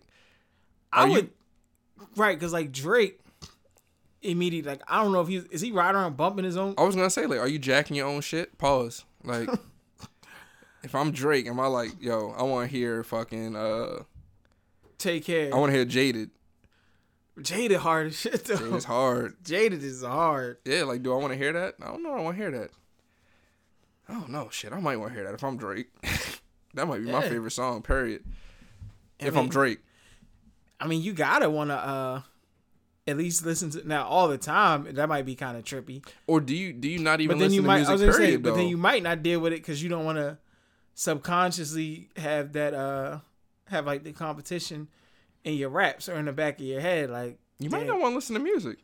I 0.92 1.02
Are 1.02 1.08
you- 1.08 1.14
would 1.14 1.30
right 2.16 2.38
because 2.38 2.52
like 2.52 2.72
Drake 2.72 3.20
immediately 4.22 4.70
like 4.70 4.82
I 4.88 5.02
don't 5.02 5.12
know 5.12 5.20
if 5.20 5.28
he 5.28 5.36
is 5.36 5.60
he 5.60 5.72
riding 5.72 6.00
around 6.00 6.16
bumping 6.16 6.44
his 6.44 6.56
own. 6.56 6.74
I 6.78 6.84
was 6.84 6.94
gonna 6.94 7.10
say, 7.10 7.26
like, 7.26 7.40
are 7.40 7.48
you 7.48 7.58
jacking 7.58 7.96
your 7.96 8.06
own 8.06 8.20
shit? 8.20 8.56
Pause. 8.58 9.04
Like, 9.24 9.48
if 10.82 10.94
I'm 10.94 11.12
Drake, 11.12 11.46
am 11.46 11.60
I 11.60 11.66
like, 11.66 11.90
yo, 12.00 12.34
I 12.36 12.42
want 12.42 12.70
to 12.70 12.76
hear 12.76 13.04
fucking, 13.04 13.56
uh, 13.56 14.02
Take 14.98 15.24
care. 15.24 15.52
I 15.52 15.58
want 15.58 15.70
to 15.70 15.76
hear 15.76 15.84
Jaded. 15.84 16.30
Jaded 17.40 17.78
hard 17.78 18.08
as 18.08 18.18
shit 18.18 18.44
though. 18.44 18.76
It's 18.76 18.84
hard. 18.84 19.34
Jaded 19.44 19.82
is 19.82 20.02
hard. 20.04 20.58
Yeah, 20.64 20.84
like, 20.84 21.02
do 21.02 21.12
I 21.12 21.16
want 21.16 21.32
to 21.32 21.36
hear 21.36 21.52
that? 21.52 21.74
I 21.82 21.86
don't 21.86 22.02
know. 22.04 22.12
I 22.12 22.20
want 22.20 22.36
to 22.36 22.42
hear 22.42 22.52
that. 22.52 22.70
I 24.08 24.12
don't 24.14 24.28
know. 24.28 24.48
Shit, 24.50 24.72
I 24.72 24.78
might 24.78 24.96
want 24.96 25.12
to 25.12 25.14
hear 25.16 25.24
that 25.24 25.34
if 25.34 25.42
I'm 25.42 25.56
Drake. 25.56 25.88
that 26.74 26.86
might 26.86 27.04
be 27.04 27.10
my 27.10 27.22
favorite 27.22 27.50
song. 27.50 27.82
Period. 27.82 28.22
I 29.20 29.26
if 29.26 29.34
mean, 29.34 29.44
I'm 29.44 29.48
Drake. 29.48 29.80
I 30.78 30.86
mean, 30.86 31.02
you 31.02 31.12
gotta 31.12 31.48
wanna 31.48 31.74
uh 31.74 32.22
at 33.06 33.16
least 33.16 33.44
listen 33.44 33.70
to 33.70 33.86
now 33.86 34.06
all 34.06 34.28
the 34.28 34.38
time. 34.38 34.86
That 34.94 35.08
might 35.08 35.26
be 35.26 35.34
kind 35.34 35.56
of 35.56 35.64
trippy. 35.64 36.04
Or 36.26 36.40
do 36.40 36.54
you 36.54 36.72
do 36.72 36.88
you 36.88 36.98
not 36.98 37.20
even 37.20 37.36
But 37.36 37.40
then 37.40 37.48
listen 37.50 37.54
you 37.56 37.60
to 37.62 37.66
might. 37.66 37.76
music? 37.76 37.90
I 37.90 37.92
was 37.92 38.00
gonna 38.02 38.12
period, 38.12 38.30
say, 38.32 38.36
but 38.36 38.54
then 38.54 38.68
you 38.68 38.76
might 38.76 39.02
not 39.02 39.22
deal 39.22 39.40
with 39.40 39.52
it 39.52 39.56
because 39.60 39.82
you 39.82 39.88
don't 39.88 40.04
want 40.04 40.18
to 40.18 40.38
subconsciously 40.94 42.10
have 42.16 42.52
that 42.52 42.74
uh 42.74 43.18
have 43.68 43.86
like 43.86 44.04
the 44.04 44.12
competition 44.12 44.88
in 45.44 45.54
your 45.54 45.70
raps 45.70 46.08
or 46.08 46.14
in 46.16 46.26
the 46.26 46.32
back 46.32 46.60
of 46.60 46.66
your 46.66 46.80
head. 46.80 47.10
Like 47.10 47.38
You 47.58 47.70
might 47.70 47.86
not 47.86 47.98
want 48.00 48.12
to 48.12 48.16
listen 48.16 48.34
to 48.34 48.40
music. 48.40 48.78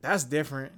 That's 0.00 0.24
different. 0.24 0.72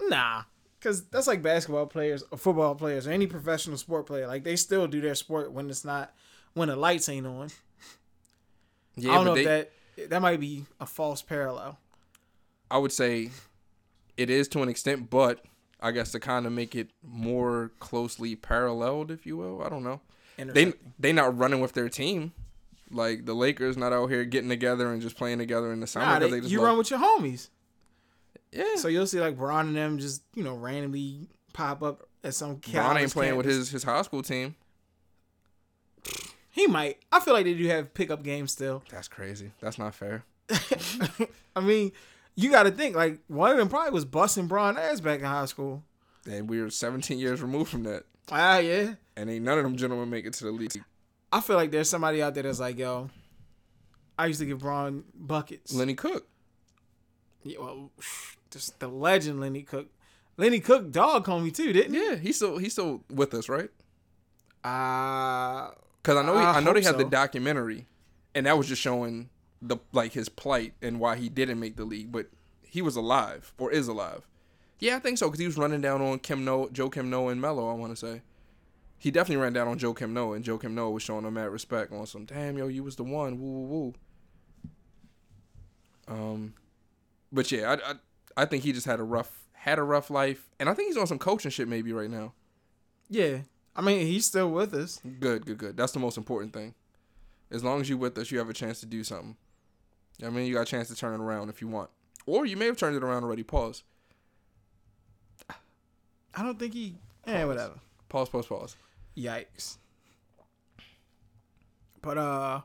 Nah, 0.00 0.42
because 0.78 1.04
that's 1.08 1.26
like 1.26 1.42
basketball 1.42 1.86
players 1.86 2.22
or 2.30 2.38
football 2.38 2.74
players 2.74 3.06
or 3.06 3.10
any 3.12 3.26
professional 3.26 3.76
sport 3.76 4.06
player. 4.06 4.26
Like 4.26 4.44
they 4.44 4.56
still 4.56 4.86
do 4.86 5.00
their 5.00 5.14
sport 5.14 5.52
when 5.52 5.68
it's 5.70 5.84
not 5.84 6.12
when 6.54 6.68
the 6.68 6.76
lights 6.76 7.08
ain't 7.08 7.26
on. 7.26 7.48
Yeah, 8.96 9.12
I 9.12 9.14
don't 9.16 9.24
but 9.24 9.28
know 9.28 9.34
they, 9.34 9.40
if 9.40 9.46
that 9.46 9.72
that 10.08 10.20
might 10.20 10.40
be 10.40 10.64
a 10.80 10.86
false 10.86 11.22
parallel. 11.22 11.78
I 12.70 12.78
would 12.78 12.92
say 12.92 13.30
it 14.16 14.30
is 14.30 14.48
to 14.48 14.62
an 14.62 14.68
extent, 14.68 15.10
but 15.10 15.44
I 15.80 15.90
guess 15.92 16.12
to 16.12 16.20
kind 16.20 16.46
of 16.46 16.52
make 16.52 16.74
it 16.74 16.88
more 17.02 17.70
closely 17.78 18.34
paralleled, 18.34 19.10
if 19.10 19.26
you 19.26 19.36
will. 19.36 19.62
I 19.62 19.68
don't 19.68 19.84
know. 19.84 20.00
They 20.36 20.74
they 20.98 21.12
not 21.12 21.36
running 21.38 21.60
with 21.60 21.72
their 21.72 21.88
team. 21.88 22.32
Like 22.90 23.24
the 23.24 23.34
Lakers 23.34 23.76
not 23.76 23.92
out 23.92 24.08
here 24.08 24.24
getting 24.24 24.48
together 24.48 24.92
and 24.92 25.02
just 25.02 25.16
playing 25.16 25.38
together 25.38 25.72
in 25.72 25.80
the 25.80 25.86
summer. 25.86 26.06
Nah, 26.06 26.18
they, 26.18 26.30
they 26.30 26.40
just 26.40 26.52
you 26.52 26.62
run 26.62 26.78
with 26.78 26.90
your 26.90 27.00
homies. 27.00 27.48
yeah. 28.52 28.76
So 28.76 28.88
you'll 28.88 29.06
see 29.06 29.20
like 29.20 29.36
Bron 29.36 29.68
and 29.68 29.76
them 29.76 29.98
just 29.98 30.22
you 30.34 30.44
know 30.44 30.54
randomly 30.54 31.28
pop 31.52 31.82
up 31.82 32.08
at 32.22 32.34
some. 32.34 32.56
Bron 32.56 32.96
ain't 32.96 33.12
playing 33.12 33.36
with 33.36 33.46
his 33.46 33.70
his 33.70 33.82
high 33.82 34.02
school 34.02 34.22
team. 34.22 34.54
He 36.56 36.66
might. 36.66 36.96
I 37.12 37.20
feel 37.20 37.34
like 37.34 37.44
they 37.44 37.52
do 37.52 37.66
have 37.68 37.92
pickup 37.92 38.22
games 38.22 38.50
still. 38.50 38.82
That's 38.90 39.08
crazy. 39.08 39.52
That's 39.60 39.78
not 39.78 39.94
fair. 39.94 40.24
I 41.54 41.60
mean, 41.60 41.92
you 42.34 42.50
got 42.50 42.62
to 42.62 42.70
think 42.70 42.96
like 42.96 43.18
one 43.28 43.50
of 43.50 43.58
them 43.58 43.68
probably 43.68 43.90
was 43.90 44.06
busting 44.06 44.46
Bron 44.46 44.78
ass 44.78 45.00
back 45.00 45.20
in 45.20 45.26
high 45.26 45.44
school. 45.44 45.82
And 46.26 46.48
we're 46.48 46.70
17 46.70 47.18
years 47.18 47.42
removed 47.42 47.70
from 47.70 47.82
that, 47.82 48.04
Ah, 48.32 48.56
yeah. 48.58 48.94
and 49.18 49.28
ain't 49.30 49.44
none 49.44 49.58
of 49.58 49.64
them 49.64 49.76
gentlemen 49.76 50.08
make 50.08 50.24
it 50.24 50.32
to 50.32 50.44
the 50.44 50.50
league. 50.50 50.82
I 51.30 51.40
feel 51.42 51.56
like 51.56 51.70
there's 51.70 51.90
somebody 51.90 52.22
out 52.22 52.32
there 52.34 52.42
that's 52.44 52.58
like, 52.58 52.78
yo, 52.78 53.10
I 54.18 54.26
used 54.26 54.40
to 54.40 54.46
give 54.46 54.60
Bron 54.60 55.04
buckets. 55.14 55.74
Lenny 55.74 55.94
Cooke. 55.94 56.26
Yeah, 57.42 57.58
well, 57.60 57.90
just 58.50 58.80
the 58.80 58.88
legend 58.88 59.40
Lenny 59.40 59.60
Cooke. 59.62 59.90
Lenny 60.38 60.60
Cooke 60.60 60.90
dog 60.90 61.28
on 61.28 61.44
me 61.44 61.50
too, 61.50 61.72
didn't 61.74 61.92
he? 61.94 62.00
Yeah, 62.02 62.14
he's 62.16 62.36
still 62.36 62.56
he's 62.58 62.72
still 62.72 63.04
with 63.10 63.34
us, 63.34 63.48
right? 63.50 63.68
Uh 64.64 65.70
Because 66.06 66.22
I 66.22 66.22
know 66.24 66.38
he, 66.38 66.44
I 66.44 66.52
I, 66.52 66.60
know 66.60 66.72
they 66.72 66.82
had 66.82 66.98
the 66.98 67.04
documentary, 67.04 67.84
and 68.32 68.46
that 68.46 68.56
was 68.56 68.68
just 68.68 68.80
showing 68.80 69.28
the 69.60 69.78
like 69.90 70.12
his 70.12 70.28
plight 70.28 70.74
and 70.80 71.00
why 71.00 71.16
he 71.16 71.28
didn't 71.28 71.58
make 71.58 71.74
the 71.74 71.84
league, 71.84 72.12
but 72.12 72.28
he 72.62 72.80
was 72.80 72.94
alive 72.94 73.52
or 73.58 73.72
is 73.72 73.88
alive. 73.88 74.24
Yeah, 74.78 74.94
I 74.94 74.98
think 75.00 75.18
so 75.18 75.26
because 75.26 75.40
he 75.40 75.46
was 75.46 75.56
running 75.56 75.80
down 75.80 76.00
on 76.00 76.20
Kim 76.20 76.44
No, 76.44 76.66
Joakim 76.68 77.06
Noah 77.06 77.32
and 77.32 77.40
Melo. 77.40 77.68
I 77.68 77.74
want 77.74 77.90
to 77.90 77.96
say 77.96 78.22
he 78.96 79.10
definitely 79.10 79.42
ran 79.42 79.52
down 79.52 79.66
on 79.66 79.80
Joakim 79.80 80.10
Noah, 80.10 80.34
and 80.34 80.44
Joakim 80.44 80.74
Noah 80.74 80.92
was 80.92 81.02
showing 81.02 81.24
him 81.24 81.34
that 81.34 81.50
respect 81.50 81.92
on 81.92 82.06
some. 82.06 82.24
Damn, 82.24 82.56
yo, 82.56 82.68
you 82.68 82.84
was 82.84 82.94
the 82.94 83.02
one. 83.02 83.40
Woo 83.40 83.50
woo 83.50 83.66
woo. 83.66 83.94
Um, 86.06 86.54
but 87.32 87.50
yeah, 87.50 87.72
I, 87.72 87.90
I 87.90 87.94
I 88.36 88.44
think 88.44 88.62
he 88.62 88.70
just 88.70 88.86
had 88.86 89.00
a 89.00 89.04
rough 89.04 89.48
had 89.54 89.80
a 89.80 89.82
rough 89.82 90.08
life, 90.08 90.50
and 90.60 90.68
I 90.68 90.74
think 90.74 90.86
he's 90.86 90.98
on 90.98 91.08
some 91.08 91.18
coaching 91.18 91.50
shit 91.50 91.66
maybe 91.66 91.92
right 91.92 92.10
now. 92.10 92.32
yeah. 93.10 93.38
I 93.76 93.82
mean, 93.82 94.06
he's 94.06 94.24
still 94.24 94.50
with 94.50 94.72
us. 94.72 95.00
Good, 95.20 95.44
good, 95.44 95.58
good. 95.58 95.76
That's 95.76 95.92
the 95.92 95.98
most 95.98 96.16
important 96.16 96.54
thing. 96.54 96.74
As 97.50 97.62
long 97.62 97.80
as 97.80 97.88
you 97.88 97.98
with 97.98 98.16
us, 98.16 98.30
you 98.30 98.38
have 98.38 98.48
a 98.48 98.54
chance 98.54 98.80
to 98.80 98.86
do 98.86 99.04
something. 99.04 99.36
I 100.24 100.30
mean, 100.30 100.46
you 100.46 100.54
got 100.54 100.62
a 100.62 100.64
chance 100.64 100.88
to 100.88 100.96
turn 100.96 101.14
it 101.14 101.22
around 101.22 101.50
if 101.50 101.60
you 101.60 101.68
want, 101.68 101.90
or 102.24 102.46
you 102.46 102.56
may 102.56 102.64
have 102.64 102.78
turned 102.78 102.96
it 102.96 103.04
around 103.04 103.22
already. 103.22 103.42
Pause. 103.42 103.84
I 106.34 106.42
don't 106.42 106.58
think 106.58 106.72
he. 106.72 106.96
Eh, 107.26 107.44
whatever. 107.44 107.74
Pause. 108.08 108.30
Pause. 108.30 108.46
Pause. 108.46 108.76
Yikes. 109.16 109.76
But 112.00 112.18
uh, 112.18 112.60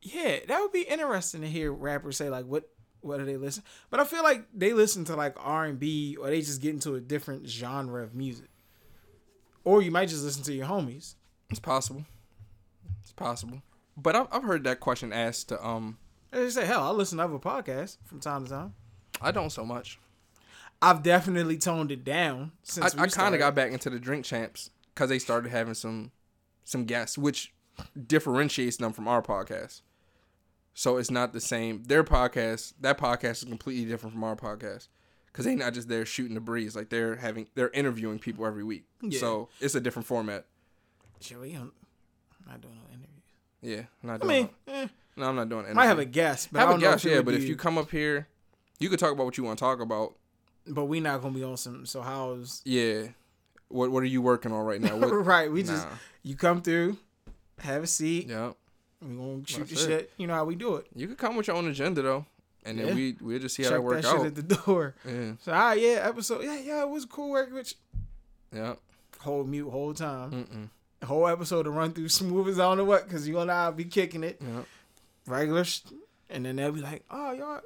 yeah, 0.00 0.38
that 0.46 0.60
would 0.60 0.72
be 0.72 0.82
interesting 0.82 1.42
to 1.42 1.48
hear 1.48 1.72
rappers 1.72 2.16
say 2.16 2.30
like 2.30 2.46
what 2.46 2.68
what 3.00 3.18
do 3.18 3.24
they 3.24 3.36
listen? 3.36 3.62
But 3.90 4.00
I 4.00 4.04
feel 4.04 4.22
like 4.22 4.46
they 4.54 4.72
listen 4.72 5.04
to 5.06 5.16
like 5.16 5.36
R 5.38 5.64
and 5.64 5.78
B 5.78 6.16
or 6.20 6.28
they 6.30 6.40
just 6.40 6.62
get 6.62 6.74
into 6.74 6.94
a 6.94 7.00
different 7.00 7.46
genre 7.46 8.02
of 8.02 8.14
music. 8.14 8.47
Or 9.68 9.82
you 9.82 9.90
might 9.90 10.08
just 10.08 10.24
listen 10.24 10.42
to 10.44 10.54
your 10.54 10.66
homies. 10.66 11.14
It's 11.50 11.60
possible. 11.60 12.06
It's 13.02 13.12
possible. 13.12 13.60
But 13.98 14.16
I've 14.16 14.26
I've 14.32 14.42
heard 14.42 14.64
that 14.64 14.80
question 14.80 15.12
asked 15.12 15.50
to 15.50 15.62
um. 15.62 15.98
They 16.30 16.48
say, 16.48 16.64
hell, 16.64 16.84
I 16.84 16.90
listen 16.90 17.18
to 17.18 17.24
other 17.24 17.38
podcasts 17.38 17.98
from 18.06 18.18
time 18.18 18.44
to 18.44 18.50
time. 18.50 18.74
I 19.20 19.30
don't 19.30 19.50
so 19.50 19.66
much. 19.66 19.98
I've 20.80 21.02
definitely 21.02 21.58
toned 21.58 21.92
it 21.92 22.02
down 22.02 22.52
I, 22.54 22.58
since 22.62 22.94
we 22.94 23.02
I 23.02 23.06
kind 23.08 23.34
of 23.34 23.40
got 23.40 23.54
back 23.54 23.72
into 23.72 23.90
the 23.90 23.98
drink 23.98 24.24
champs 24.24 24.70
because 24.94 25.10
they 25.10 25.18
started 25.18 25.50
having 25.50 25.74
some 25.74 26.12
some 26.64 26.86
guests, 26.86 27.18
which 27.18 27.52
differentiates 28.06 28.78
them 28.78 28.94
from 28.94 29.06
our 29.06 29.20
podcast. 29.20 29.82
So 30.72 30.96
it's 30.96 31.10
not 31.10 31.34
the 31.34 31.42
same. 31.42 31.82
Their 31.82 32.04
podcast, 32.04 32.72
that 32.80 32.96
podcast 32.96 33.42
is 33.42 33.44
completely 33.44 33.84
different 33.84 34.14
from 34.14 34.24
our 34.24 34.34
podcast 34.34 34.88
because 35.38 35.46
they're 35.46 35.56
not 35.56 35.72
just 35.72 35.88
there 35.88 36.04
shooting 36.04 36.34
the 36.34 36.40
breeze. 36.40 36.74
Like 36.74 36.88
they're 36.88 37.14
having, 37.14 37.46
they're 37.54 37.70
interviewing 37.70 38.18
people 38.18 38.44
every 38.44 38.64
week. 38.64 38.84
Yeah. 39.00 39.20
So 39.20 39.48
it's 39.60 39.76
a 39.76 39.80
different 39.80 40.06
format. 40.06 40.46
Joey, 41.20 41.54
I'm 41.54 41.70
not 42.44 42.60
doing 42.60 42.74
no 42.74 42.82
interviews. 42.90 43.06
Yeah, 43.62 43.82
I'm 44.02 44.08
not 44.08 44.14
I 44.14 44.26
doing. 44.26 44.28
mean, 44.28 44.50
eh, 44.66 44.88
no, 45.16 45.28
I'm 45.28 45.36
not 45.36 45.48
doing. 45.48 45.72
might 45.74 45.86
have 45.86 46.00
a 46.00 46.04
guest, 46.04 46.48
but 46.52 46.58
have 46.58 46.68
a 46.70 46.72
don't 46.72 46.80
know 46.80 46.90
guest, 46.90 47.04
if 47.04 47.12
yeah. 47.12 47.20
But 47.22 47.34
if 47.34 47.44
you 47.44 47.54
come 47.54 47.78
up 47.78 47.90
here, 47.90 48.26
you 48.80 48.88
could 48.88 48.98
talk 48.98 49.12
about 49.12 49.26
what 49.26 49.38
you 49.38 49.44
want 49.44 49.58
to 49.58 49.64
talk 49.64 49.80
about. 49.80 50.14
but 50.66 50.86
we 50.86 50.98
not 51.00 51.22
gonna 51.22 51.34
be 51.34 51.44
on 51.44 51.56
some. 51.56 51.86
So 51.86 52.02
how's 52.02 52.60
Yeah. 52.64 53.08
What 53.68 53.90
What 53.92 54.02
are 54.02 54.06
you 54.06 54.22
working 54.22 54.50
on 54.52 54.64
right 54.64 54.80
now? 54.80 54.96
What, 54.96 55.08
right? 55.24 55.50
We 55.52 55.62
just 55.62 55.86
you 56.24 56.34
come 56.36 56.62
through, 56.62 56.96
have 57.60 57.84
a 57.84 57.86
seat. 57.86 58.28
yeah. 58.28 58.52
We 59.00 59.14
gonna 59.16 59.42
shoot 59.46 59.68
That's 59.68 59.84
the 59.86 59.94
it. 59.94 59.98
shit. 60.00 60.12
You 60.16 60.26
know 60.26 60.34
how 60.34 60.44
we 60.44 60.56
do 60.56 60.74
it. 60.76 60.86
You 60.94 61.06
could 61.06 61.18
come 61.18 61.36
with 61.36 61.46
your 61.46 61.56
own 61.56 61.68
agenda 61.68 62.02
though, 62.02 62.26
and 62.68 62.78
Yeah. 62.78 62.86
then 62.86 62.96
we 62.96 63.16
we'll 63.20 63.38
just 63.38 63.54
see 63.56 63.62
how 63.64 63.70
Check 63.70 63.78
that 63.78 63.82
work 63.82 64.02
that 64.02 64.08
shit 64.10 64.20
out. 64.20 64.26
at 64.26 64.34
the 64.34 64.42
door. 64.42 64.94
yeah, 65.06 65.32
So 65.40 65.52
ah 65.52 65.72
yeah, 65.72 66.00
episode 66.08 66.44
yeah 66.44 66.58
yeah 66.58 66.82
it 66.82 66.88
was 66.90 67.04
cool 67.04 67.32
with 67.32 67.50
you. 68.52 68.58
yeah. 68.58 68.74
Whole 69.20 69.44
mute 69.44 69.68
whole 69.70 69.94
time. 69.94 70.30
Mm-mm. 70.30 71.06
Whole 71.06 71.26
episode 71.28 71.64
to 71.64 71.70
run 71.70 71.92
through 71.92 72.08
smooth 72.20 72.48
as 72.48 72.58
I 72.60 72.64
don't 72.64 72.78
know 72.78 72.84
what 72.84 73.04
because 73.04 73.26
you 73.28 73.38
and 73.40 73.50
I 73.50 73.70
be 73.70 73.84
kicking 73.84 74.22
it 74.24 74.40
Yeah. 74.40 74.62
regular, 75.26 75.64
sh- 75.64 75.80
and 76.30 76.44
then 76.44 76.56
they'll 76.56 76.72
be 76.72 76.80
like, 76.80 77.04
oh 77.10 77.32
y'all, 77.32 77.60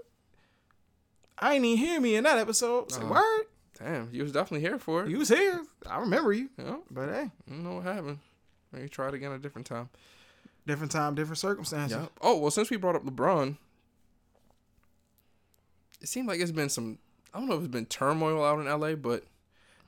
I 1.38 1.54
ain't 1.54 1.64
even 1.64 1.78
hear 1.84 2.00
me 2.00 2.14
in 2.16 2.24
that 2.24 2.38
episode. 2.38 2.92
Say 2.92 3.00
Uh-huh. 3.02 3.12
word, 3.14 3.46
Damn, 3.78 4.08
you 4.12 4.22
was 4.22 4.32
definitely 4.32 4.60
here 4.60 4.78
for 4.78 5.04
it. 5.04 5.10
you 5.10 5.18
was 5.18 5.28
here. 5.28 5.62
I 5.86 5.98
remember 5.98 6.32
you, 6.32 6.50
yeah. 6.58 6.76
but 6.90 7.08
hey, 7.08 7.30
I 7.46 7.50
don't 7.50 7.64
know 7.64 7.74
what 7.76 7.84
happened. 7.84 8.18
Maybe 8.72 8.88
try 8.88 9.08
it 9.08 9.14
again 9.14 9.32
a 9.32 9.38
different 9.38 9.66
time. 9.66 9.88
different 10.66 10.92
time, 10.92 11.14
different 11.16 11.38
circumstances. 11.38 11.98
Yeah. 12.00 12.06
Oh 12.20 12.38
well, 12.38 12.50
since 12.52 12.70
we 12.70 12.76
brought 12.76 12.94
up 12.94 13.04
LeBron, 13.04 13.56
it 16.02 16.08
seemed 16.08 16.28
like 16.28 16.40
it's 16.40 16.50
been 16.52 16.68
some. 16.68 16.98
I 17.32 17.38
don't 17.38 17.48
know 17.48 17.54
if 17.54 17.60
it's 17.62 17.68
been 17.72 17.86
turmoil 17.86 18.44
out 18.44 18.58
in 18.60 18.66
LA, 18.66 18.94
but 18.94 19.24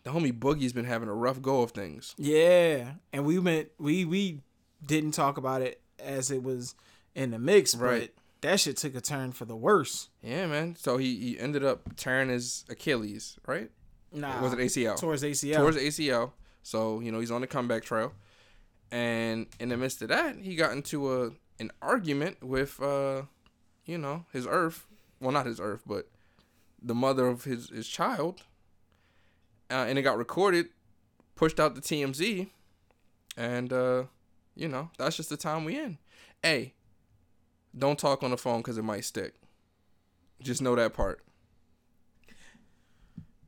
the 0.04 0.10
homie 0.10 0.32
Boogie's 0.32 0.72
been 0.72 0.84
having 0.86 1.08
a 1.08 1.14
rough 1.14 1.42
go 1.42 1.60
of 1.62 1.72
things. 1.72 2.14
Yeah, 2.16 2.92
and 3.12 3.26
we 3.26 3.38
went 3.38 3.68
we 3.78 4.04
we 4.04 4.40
didn't 4.84 5.12
talk 5.12 5.36
about 5.36 5.60
it 5.62 5.80
as 5.98 6.30
it 6.30 6.42
was 6.42 6.74
in 7.14 7.30
the 7.30 7.38
mix, 7.38 7.74
Right. 7.74 8.10
but 8.14 8.48
that 8.50 8.60
shit 8.60 8.76
took 8.76 8.94
a 8.94 9.00
turn 9.00 9.32
for 9.32 9.44
the 9.44 9.56
worse. 9.56 10.08
Yeah, 10.22 10.46
man. 10.46 10.76
So 10.78 10.96
he, 10.98 11.16
he 11.18 11.38
ended 11.38 11.64
up 11.64 11.96
tearing 11.96 12.28
his 12.28 12.64
Achilles, 12.68 13.38
right? 13.46 13.70
Nah, 14.12 14.42
Was 14.42 14.52
it 14.52 14.58
ACL? 14.58 14.96
towards 14.98 15.22
ACL? 15.22 15.56
towards 15.56 15.76
ACL. 15.76 16.32
So 16.62 17.00
you 17.00 17.10
know 17.12 17.20
he's 17.20 17.30
on 17.30 17.40
the 17.40 17.46
comeback 17.46 17.82
trail, 17.84 18.12
and 18.90 19.46
in 19.58 19.68
the 19.70 19.76
midst 19.76 20.02
of 20.02 20.08
that, 20.08 20.36
he 20.36 20.56
got 20.56 20.72
into 20.72 21.12
a 21.24 21.30
an 21.60 21.70
argument 21.80 22.42
with, 22.42 22.80
uh, 22.82 23.22
you 23.86 23.96
know, 23.98 24.24
his 24.32 24.46
Earth. 24.46 24.86
Well, 25.24 25.32
not 25.32 25.46
his 25.46 25.58
Earth, 25.58 25.82
but 25.86 26.08
the 26.82 26.94
mother 26.94 27.26
of 27.26 27.44
his 27.44 27.70
his 27.70 27.88
child, 27.88 28.42
uh, 29.70 29.86
and 29.88 29.98
it 29.98 30.02
got 30.02 30.18
recorded, 30.18 30.68
pushed 31.34 31.58
out 31.58 31.74
to 31.74 31.80
TMZ, 31.80 32.50
and 33.36 33.72
uh, 33.72 34.04
you 34.54 34.68
know 34.68 34.90
that's 34.98 35.16
just 35.16 35.30
the 35.30 35.36
time 35.38 35.64
we 35.64 35.78
in. 35.78 35.96
Hey, 36.42 36.74
don't 37.76 37.98
talk 37.98 38.22
on 38.22 38.30
the 38.30 38.36
phone 38.36 38.58
because 38.58 38.76
it 38.76 38.82
might 38.84 39.04
stick. 39.06 39.34
Just 40.42 40.60
know 40.60 40.74
that 40.76 40.92
part. 40.92 41.20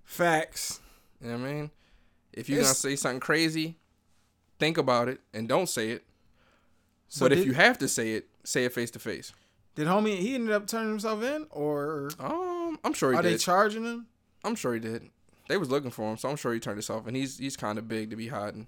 Facts. 0.05 0.81
You 1.21 1.29
know 1.31 1.39
what 1.39 1.47
I 1.49 1.53
mean? 1.53 1.71
If 2.33 2.49
you're 2.49 2.59
It's- 2.61 2.83
gonna 2.83 2.95
say 2.95 2.97
something 2.97 3.21
crazy, 3.21 3.77
think 4.59 4.79
about 4.79 5.09
it 5.09 5.21
and 5.35 5.49
don't 5.49 5.69
say 5.69 5.91
it. 5.91 6.05
So 7.09 7.27
but 7.27 7.31
did, 7.31 7.39
if 7.41 7.47
you 7.47 7.53
have 7.55 7.79
to 7.79 7.89
say 7.89 8.13
it, 8.15 8.29
say 8.45 8.65
it 8.65 8.73
face 8.73 8.91
to 8.93 8.99
face. 8.99 9.33
Did 9.77 9.87
homie 9.87 10.19
he 10.19 10.35
ended 10.35 10.53
up 10.53 10.67
turning 10.67 10.89
himself 10.91 11.23
in, 11.23 11.47
or 11.51 12.11
Um, 12.19 12.79
I'm 12.83 12.93
sure 12.93 13.13
he 13.13 13.19
are 13.19 13.23
they 13.23 13.37
charging 13.37 13.85
him? 13.85 14.07
I'm 14.45 14.57
sure 14.57 14.75
he 14.75 14.81
did. 14.81 15.11
They 15.49 15.57
was 15.57 15.71
looking 15.71 15.93
for 15.93 16.11
him, 16.11 16.17
so 16.17 16.29
I'm 16.29 16.37
sure 16.37 16.53
he 16.53 16.59
turned 16.59 16.77
himself. 16.77 17.07
And 17.07 17.17
he's 17.17 17.39
he's 17.39 17.57
kind 17.57 17.79
of 17.79 17.87
big 17.87 18.11
to 18.11 18.17
be 18.17 18.29
hiding. 18.29 18.67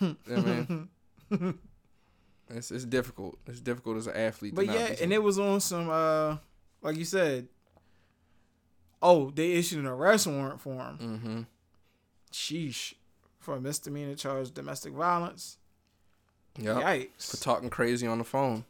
you 0.00 0.16
know 0.26 0.88
I 1.30 1.36
mean? 1.36 1.58
It's 2.52 2.70
it's 2.72 2.84
difficult. 2.84 3.38
It's 3.46 3.60
difficult 3.60 3.96
as 3.98 4.06
an 4.08 4.16
athlete. 4.16 4.54
But 4.56 4.66
yeah, 4.66 4.94
and 5.00 5.12
it 5.12 5.22
was 5.22 5.38
on 5.38 5.60
some 5.60 5.88
uh 5.88 6.36
like 6.82 6.96
you 6.96 7.04
said. 7.04 7.46
Oh, 9.02 9.30
they 9.30 9.52
issued 9.52 9.78
an 9.78 9.86
arrest 9.86 10.26
warrant 10.26 10.60
for 10.60 10.74
him. 10.74 10.98
Mm-hmm. 11.00 11.40
Sheesh. 12.32 12.94
For 13.38 13.56
a 13.56 13.60
misdemeanor 13.60 14.16
charge 14.16 14.52
domestic 14.52 14.92
violence. 14.92 15.56
Yeah. 16.58 16.74
Yikes. 16.74 17.30
For 17.30 17.36
talking 17.42 17.70
crazy 17.70 18.06
on 18.06 18.18
the 18.18 18.24
phone. 18.24 18.64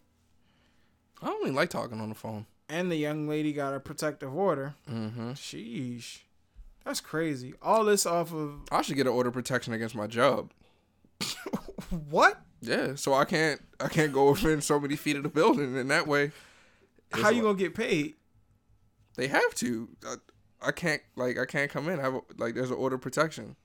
I 1.23 1.27
don't 1.27 1.41
really 1.41 1.55
like 1.55 1.71
talking 1.71 2.01
on 2.01 2.09
the 2.09 2.15
phone. 2.15 2.47
And 2.69 2.91
the 2.91 2.97
young 2.97 3.29
lady 3.29 3.53
got 3.53 3.75
a 3.75 3.81
protective 3.81 4.35
order. 4.35 4.75
Mm-hmm. 4.91 5.33
Sheesh. 5.33 6.21
That's 6.85 7.01
crazy. 7.01 7.55
All 7.61 7.85
this 7.85 8.07
off 8.07 8.33
of 8.33 8.61
I 8.73 8.83
should 8.83 8.97
get 8.97 9.07
an 9.07 9.13
order 9.13 9.29
of 9.29 9.35
protection 9.35 9.73
against 9.73 9.95
my 9.95 10.07
job. 10.07 10.51
what? 12.11 12.41
Yeah, 12.63 12.95
so 12.95 13.15
I 13.15 13.25
can't 13.25 13.61
I 13.81 13.89
can't 13.89 14.13
go 14.13 14.31
within 14.31 14.61
so 14.61 14.79
many 14.81 14.97
feet 14.97 15.17
of 15.17 15.23
the 15.23 15.29
building, 15.29 15.77
and 15.77 15.91
that 15.91 16.07
way, 16.07 16.33
How 17.13 17.29
you 17.31 17.37
like- 17.37 17.43
gonna 17.43 17.59
get 17.59 17.75
paid? 17.75 18.15
They 19.17 19.29
have 19.29 19.55
to. 19.57 19.89
I, 20.07 20.15
I 20.69 20.73
can't 20.73 21.03
like 21.17 21.39
I 21.39 21.45
can't 21.47 21.71
come 21.71 21.89
in. 21.89 21.99
I 21.99 22.03
have 22.03 22.15
a, 22.15 22.21
like 22.39 22.55
there's 22.55 22.71
an 22.71 22.77
order 22.77 22.97
of 22.97 23.03
protection. 23.03 23.57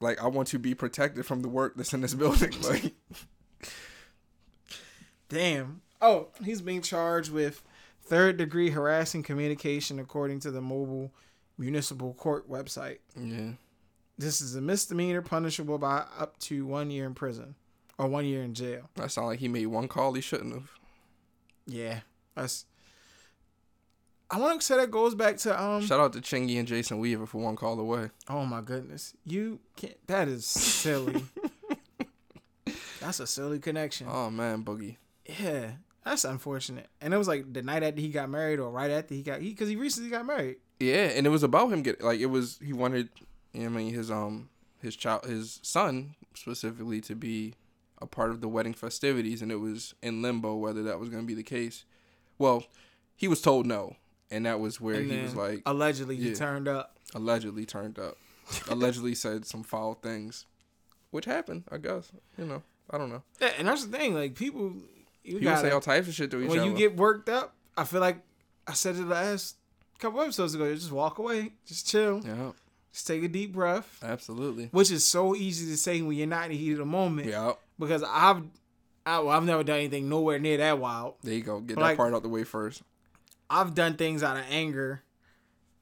Like 0.00 0.22
I 0.22 0.26
want 0.26 0.48
to 0.48 0.58
be 0.58 0.74
protected 0.74 1.24
from 1.26 1.40
the 1.42 1.48
work 1.48 1.74
that's 1.76 1.92
in 1.94 2.00
this 2.00 2.14
building. 2.22 2.52
Like 2.62 2.92
Damn. 5.28 5.82
Oh, 6.02 6.28
he's 6.44 6.62
being 6.62 6.82
charged 6.82 7.30
with 7.32 7.62
third 8.02 8.36
degree 8.36 8.70
harassing 8.70 9.22
communication 9.22 9.98
according 9.98 10.40
to 10.40 10.50
the 10.50 10.60
mobile 10.60 11.12
municipal 11.58 12.14
court 12.14 12.48
website. 12.50 12.98
yeah, 13.16 13.52
This 14.18 14.40
is 14.40 14.54
a 14.56 14.60
misdemeanor 14.60 15.20
punishable 15.22 15.78
by 15.78 16.04
up 16.18 16.38
to 16.40 16.64
one 16.66 16.90
year 16.90 17.04
in 17.06 17.14
prison 17.14 17.54
or 17.98 18.06
one 18.08 18.24
year 18.24 18.42
in 18.42 18.54
jail. 18.54 18.88
that 18.96 19.10
sounds 19.10 19.26
like 19.26 19.38
he 19.40 19.48
made 19.48 19.66
one 19.66 19.88
call 19.88 20.14
he 20.14 20.20
shouldn't 20.22 20.54
have. 20.54 20.70
Yeah, 21.66 22.00
that's. 22.34 22.64
I 24.32 24.38
want 24.38 24.60
to 24.60 24.66
say 24.66 24.76
that 24.76 24.90
goes 24.90 25.14
back 25.14 25.36
to 25.38 25.62
um. 25.62 25.82
Shout 25.84 26.00
out 26.00 26.12
to 26.14 26.20
Chingy 26.20 26.58
and 26.58 26.66
Jason 26.66 26.98
Weaver 26.98 27.26
for 27.26 27.38
one 27.42 27.56
call 27.56 27.78
away. 27.78 28.10
Oh 28.28 28.46
my 28.46 28.60
goodness, 28.62 29.12
you 29.26 29.58
can't. 29.76 29.94
That 30.06 30.28
is 30.28 30.46
silly. 30.46 31.24
that's 33.00 33.20
a 33.20 33.26
silly 33.26 33.58
connection. 33.58 34.06
Oh 34.10 34.30
man, 34.30 34.64
Boogie. 34.64 34.96
Yeah, 35.26 35.72
that's 36.10 36.24
unfortunate. 36.24 36.88
And 37.00 37.14
it 37.14 37.16
was 37.16 37.28
like 37.28 37.52
the 37.52 37.62
night 37.62 37.82
after 37.82 38.00
he 38.00 38.08
got 38.08 38.28
married, 38.28 38.58
or 38.58 38.70
right 38.70 38.90
after 38.90 39.14
he 39.14 39.22
got 39.22 39.40
he 39.40 39.50
because 39.50 39.68
he 39.68 39.76
recently 39.76 40.10
got 40.10 40.26
married. 40.26 40.56
Yeah, 40.80 41.04
and 41.06 41.26
it 41.26 41.30
was 41.30 41.42
about 41.42 41.72
him 41.72 41.82
getting 41.82 42.04
like 42.04 42.20
it 42.20 42.26
was. 42.26 42.58
He 42.64 42.72
wanted, 42.72 43.08
you 43.52 43.60
know, 43.60 43.66
I 43.66 43.68
mean, 43.70 43.94
his 43.94 44.10
um, 44.10 44.48
his 44.82 44.96
child, 44.96 45.24
his 45.24 45.60
son 45.62 46.16
specifically 46.34 47.00
to 47.02 47.14
be 47.14 47.54
a 48.02 48.06
part 48.06 48.30
of 48.30 48.40
the 48.40 48.48
wedding 48.48 48.74
festivities, 48.74 49.40
and 49.40 49.52
it 49.52 49.56
was 49.60 49.94
in 50.02 50.20
limbo 50.20 50.56
whether 50.56 50.82
that 50.82 50.98
was 50.98 51.08
going 51.08 51.22
to 51.22 51.26
be 51.26 51.34
the 51.34 51.42
case. 51.42 51.84
Well, 52.38 52.64
he 53.14 53.28
was 53.28 53.40
told 53.40 53.66
no, 53.66 53.96
and 54.30 54.46
that 54.46 54.58
was 54.58 54.80
where 54.80 54.96
And 54.96 55.10
he 55.10 55.22
was 55.22 55.36
like 55.36 55.62
allegedly 55.64 56.16
he 56.16 56.34
turned 56.34 56.66
up. 56.66 56.96
allegedly 57.14 57.66
turned 57.66 57.98
up, 57.98 58.16
allegedly 58.68 59.14
said 59.14 59.46
some 59.46 59.62
foul 59.62 59.94
things, 59.94 60.46
which 61.12 61.26
happened. 61.26 61.64
I 61.70 61.78
guess 61.78 62.10
you 62.36 62.46
know. 62.46 62.62
I 62.92 62.98
don't 62.98 63.10
know. 63.10 63.22
Yeah, 63.40 63.52
and 63.56 63.68
that's 63.68 63.84
the 63.86 63.96
thing. 63.96 64.14
Like 64.14 64.34
people, 64.34 64.74
you 65.24 65.38
People 65.38 65.56
say 65.56 65.62
got 65.64 65.72
all 65.72 65.80
types 65.80 66.08
of 66.08 66.14
shit 66.14 66.30
to 66.30 66.40
each 66.42 66.48
when 66.48 66.60
other. 66.60 66.68
you 66.70 66.76
get 66.76 66.96
worked 66.96 67.28
up. 67.28 67.54
I 67.76 67.84
feel 67.84 68.00
like 68.00 68.18
I 68.66 68.72
said 68.72 68.96
it 68.96 69.06
last 69.06 69.56
couple 69.98 70.20
episodes 70.20 70.54
ago. 70.54 70.72
Just 70.74 70.92
walk 70.92 71.18
away, 71.18 71.52
just 71.66 71.86
chill, 71.88 72.20
yeah, 72.24 72.52
just 72.92 73.06
take 73.06 73.22
a 73.22 73.28
deep 73.28 73.52
breath. 73.52 73.98
absolutely. 74.02 74.66
Which 74.72 74.90
is 74.90 75.04
so 75.06 75.34
easy 75.34 75.70
to 75.70 75.76
say 75.76 76.00
when 76.02 76.16
you're 76.16 76.26
not 76.26 76.44
in 76.46 76.50
the 76.52 76.56
heat 76.56 76.72
of 76.72 76.78
the 76.78 76.84
moment. 76.86 77.28
Yeah, 77.28 77.52
Because 77.78 78.02
I've, 78.02 78.42
I, 79.06 79.18
well, 79.20 79.30
I've 79.30 79.44
never 79.44 79.62
done 79.64 79.78
anything 79.78 80.08
nowhere 80.08 80.38
near 80.38 80.56
that 80.58 80.78
wild. 80.78 81.14
there 81.22 81.34
you 81.34 81.42
go. 81.42 81.60
Get 81.60 81.76
But 81.76 81.80
that 81.82 81.86
like- 81.88 81.96
part 81.96 82.14
out 82.14 82.22
the 82.22 82.28
way 82.28 82.44
first. 82.44 82.82
I've 83.48 83.74
done 83.74 83.96
things 83.96 84.22
out 84.22 84.36
of 84.36 84.44
anger 84.48 85.02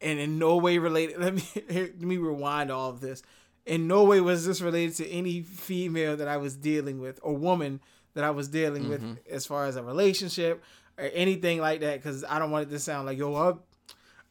and 0.01 0.19
in 0.19 0.39
no 0.39 0.57
way 0.57 0.79
related. 0.79 1.19
Let 1.21 1.35
me 1.35 1.43
let 1.69 2.01
me 2.01 2.17
rewind 2.17 2.71
all 2.71 2.89
of 2.91 3.01
this. 3.01 3.23
In 3.67 3.87
no 3.87 4.05
way 4.05 4.21
was 4.21 4.47
this 4.47 4.63
related 4.63 4.95
to 4.97 5.09
any 5.11 5.43
female 5.43 6.17
that 6.17 6.29
I 6.29 6.39
was 6.39 6.57
dealing 6.57 6.99
with 7.01 7.21
or 7.23 7.37
woman 7.37 7.81
that 8.19 8.25
I 8.25 8.31
was 8.31 8.49
dealing 8.49 8.89
with 8.89 9.17
as 9.31 9.47
far 9.47 9.67
as 9.67 9.77
a 9.77 9.83
relationship 9.85 10.61
or 10.99 11.05
anything 11.15 11.61
like 11.61 11.79
that. 11.83 12.03
Because 12.03 12.25
I 12.25 12.41
don't 12.41 12.51
want 12.51 12.67
it 12.67 12.71
to 12.71 12.81
sound 12.81 13.07
like 13.07 13.17
yo, 13.17 13.33
I, 13.33 13.53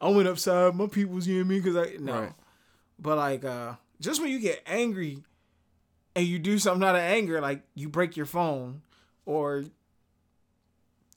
I 0.06 0.10
went 0.10 0.28
upside 0.28 0.74
my 0.74 0.88
people's, 0.88 1.26
you 1.26 1.42
know 1.42 1.54
what 1.54 1.64
Because 1.64 1.76
I 1.76 1.96
no, 1.98 2.12
Right. 2.20 2.32
but 2.98 3.16
like 3.16 3.46
uh, 3.46 3.76
just 3.98 4.20
when 4.20 4.30
you 4.30 4.40
get 4.40 4.60
angry 4.66 5.22
and 6.14 6.26
you 6.26 6.38
do 6.38 6.58
something 6.58 6.86
out 6.86 6.96
of 6.96 7.00
anger, 7.00 7.40
like 7.40 7.62
you 7.74 7.88
break 7.88 8.14
your 8.14 8.26
phone 8.26 8.82
or 9.24 9.64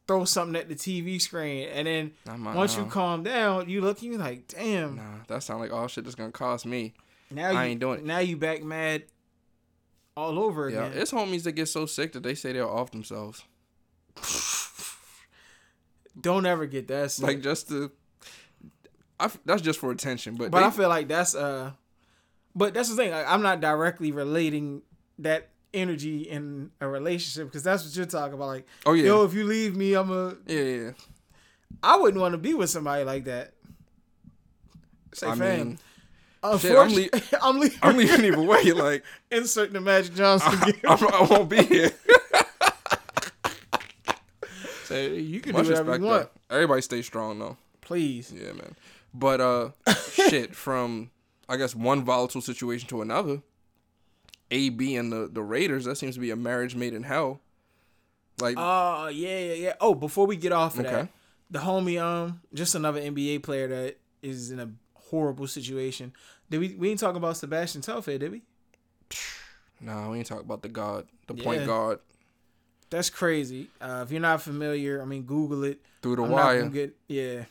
throw 0.07 0.23
something 0.23 0.55
at 0.55 0.69
the 0.69 0.75
TV 0.75 1.21
screen, 1.21 1.67
and 1.69 1.87
then 1.87 2.11
once 2.55 2.77
you 2.77 2.85
calm 2.85 3.21
down, 3.23 3.69
you 3.69 3.81
look 3.81 4.01
and 4.01 4.11
you're 4.13 4.19
like, 4.21 4.47
damn. 4.47 4.95
Nah, 4.95 5.03
that 5.27 5.43
sound 5.43 5.59
like 5.59 5.73
all 5.73 5.87
shit 5.87 6.05
that's 6.05 6.15
gonna 6.15 6.31
cost 6.31 6.65
me. 6.65 6.93
now 7.29 7.49
I 7.49 7.51
you, 7.51 7.59
ain't 7.71 7.81
doing 7.81 7.99
it. 7.99 8.05
Now 8.05 8.19
you 8.19 8.37
back 8.37 8.63
mad 8.63 9.03
all 10.17 10.39
over 10.39 10.69
Yeah, 10.69 10.85
again. 10.87 11.01
it's 11.01 11.11
homies 11.11 11.43
that 11.43 11.53
get 11.53 11.67
so 11.67 11.85
sick 11.85 12.13
that 12.13 12.23
they 12.23 12.35
say 12.35 12.53
they're 12.53 12.67
off 12.69 12.91
themselves. 12.91 13.43
Don't 16.19 16.45
ever 16.45 16.65
get 16.65 16.87
that. 16.89 17.11
Sick. 17.11 17.25
Like 17.25 17.41
just 17.41 17.69
to, 17.69 17.91
I 19.19 19.29
that's 19.45 19.61
just 19.61 19.79
for 19.79 19.91
attention. 19.91 20.35
But, 20.35 20.51
but 20.51 20.59
they, 20.59 20.65
I 20.65 20.69
feel 20.71 20.89
like 20.89 21.07
that's 21.07 21.35
uh, 21.35 21.71
but 22.55 22.73
that's 22.73 22.89
the 22.89 22.95
thing. 22.95 23.11
Like, 23.11 23.25
I'm 23.27 23.41
not 23.41 23.61
directly 23.61 24.11
relating 24.11 24.81
that 25.19 25.49
energy 25.73 26.23
in 26.23 26.71
a 26.81 26.87
relationship 26.87 27.47
because 27.47 27.63
that's 27.63 27.85
what 27.85 27.95
you're 27.95 28.05
talking 28.05 28.33
about. 28.33 28.47
Like, 28.47 28.67
oh 28.85 28.93
yeah, 28.93 29.05
yo, 29.05 29.23
if 29.23 29.33
you 29.33 29.45
leave 29.45 29.75
me, 29.75 29.93
I'm 29.93 30.11
a. 30.11 30.35
yeah, 30.47 30.59
yeah. 30.61 30.75
yeah. 30.83 30.91
I 31.81 31.95
wouldn't 31.97 32.19
want 32.21 32.33
to 32.33 32.37
be 32.37 32.53
with 32.53 32.69
somebody 32.69 33.05
like 33.05 33.23
that. 33.25 33.53
Say, 35.13 35.27
I 35.27 35.35
fam. 35.35 35.67
mean, 35.67 35.79
shit, 36.59 36.77
I'm, 36.77 36.93
le- 36.93 37.09
I'm 37.41 37.59
leaving. 37.59 37.79
I'm 37.81 37.97
leaving 37.97 38.25
either 38.25 38.41
way. 38.41 38.71
Like 38.73 39.03
Insert 39.29 39.73
the 39.73 39.81
Magic 39.81 40.15
Johnson. 40.15 40.51
I. 40.61 40.73
I, 40.87 40.95
I 40.95 41.27
won't 41.29 41.49
be 41.49 41.63
here. 41.63 41.91
Say, 44.85 45.19
you 45.19 45.39
can 45.39 45.53
Much 45.53 45.65
do 45.65 45.71
whatever 45.71 45.95
you 45.97 46.03
want. 46.03 46.29
Though. 46.49 46.55
Everybody 46.55 46.81
stay 46.81 47.01
strong 47.01 47.39
though. 47.39 47.57
Please. 47.81 48.33
Yeah, 48.35 48.53
man. 48.53 48.75
But 49.13 49.41
uh, 49.41 49.69
shit. 50.13 50.55
From 50.55 51.11
I 51.47 51.57
guess 51.57 51.75
one 51.75 52.03
volatile 52.03 52.41
situation 52.41 52.87
to 52.89 53.01
another. 53.01 53.41
AB 54.49 54.95
and 54.95 55.11
the 55.11 55.29
the 55.31 55.41
Raiders. 55.41 55.85
That 55.85 55.95
seems 55.97 56.15
to 56.15 56.21
be 56.21 56.31
a 56.31 56.35
marriage 56.35 56.75
made 56.75 56.93
in 56.93 57.03
hell. 57.03 57.39
Like 58.39 58.55
Oh 58.57 59.07
yeah, 59.07 59.37
yeah, 59.39 59.53
yeah. 59.53 59.73
Oh, 59.79 59.93
before 59.93 60.25
we 60.25 60.35
get 60.35 60.51
off 60.51 60.77
of 60.77 60.83
that, 60.85 61.09
the 61.49 61.59
homie, 61.59 62.01
um, 62.01 62.41
just 62.53 62.75
another 62.75 62.99
NBA 62.99 63.43
player 63.43 63.67
that 63.67 63.97
is 64.21 64.51
in 64.51 64.59
a 64.59 64.69
horrible 65.11 65.47
situation. 65.47 66.13
Did 66.49 66.59
we? 66.59 66.75
We 66.75 66.87
didn't 66.89 67.01
talk 67.01 67.15
about 67.15 67.37
Sebastian 67.37 67.81
Telfair, 67.81 68.17
did 68.17 68.31
we? 68.31 68.41
nah, 69.81 70.09
we 70.09 70.17
ain't 70.17 70.27
talk 70.27 70.41
about 70.41 70.61
the 70.63 70.69
god, 70.69 71.07
the 71.27 71.35
point 71.35 71.65
guard 71.65 71.99
That's 72.89 73.09
crazy. 73.09 73.67
Uh, 73.79 74.01
if 74.03 74.11
you're 74.11 74.21
not 74.21 74.41
familiar, 74.41 75.01
I 75.01 75.05
mean, 75.05 75.23
Google 75.23 75.63
it. 75.65 75.81
through 76.01 76.15
the 76.15 76.23
I'm 76.23 76.31
wire. 76.31 76.69
get 76.69 76.95
yeah. 77.07 77.45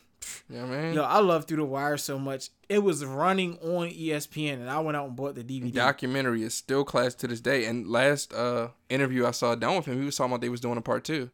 You 0.51 0.57
know 0.57 0.73
I? 0.73 0.91
Yo, 0.93 1.03
I 1.03 1.19
love 1.21 1.47
Through 1.47 1.59
the 1.59 1.65
Wire 1.65 1.97
so 1.97 2.19
much. 2.19 2.51
It 2.69 2.81
was 2.81 3.05
running 3.05 3.57
on 3.59 3.89
ESPN, 3.89 4.55
and 4.55 4.69
I 4.69 4.79
went 4.81 4.97
out 4.97 5.07
and 5.07 5.17
bought 5.17 5.35
the 5.35 5.43
DVD. 5.43 5.63
The 5.63 5.71
documentary 5.71 6.43
is 6.43 6.55
still 6.55 6.85
class 6.85 7.15
to 7.17 7.27
this 7.27 7.41
day. 7.41 7.65
And 7.65 7.87
last 7.87 8.33
uh 8.35 8.69
interview 8.89 9.27
I 9.27 9.31
saw 9.31 9.55
done 9.55 9.77
with 9.77 9.87
him, 9.87 9.99
he 9.99 10.05
was 10.05 10.17
talking 10.17 10.33
about 10.33 10.41
they 10.43 10.49
was 10.49 10.61
doing 10.61 10.77
a 10.77 10.83
part 10.83 11.05
two. 11.05 11.31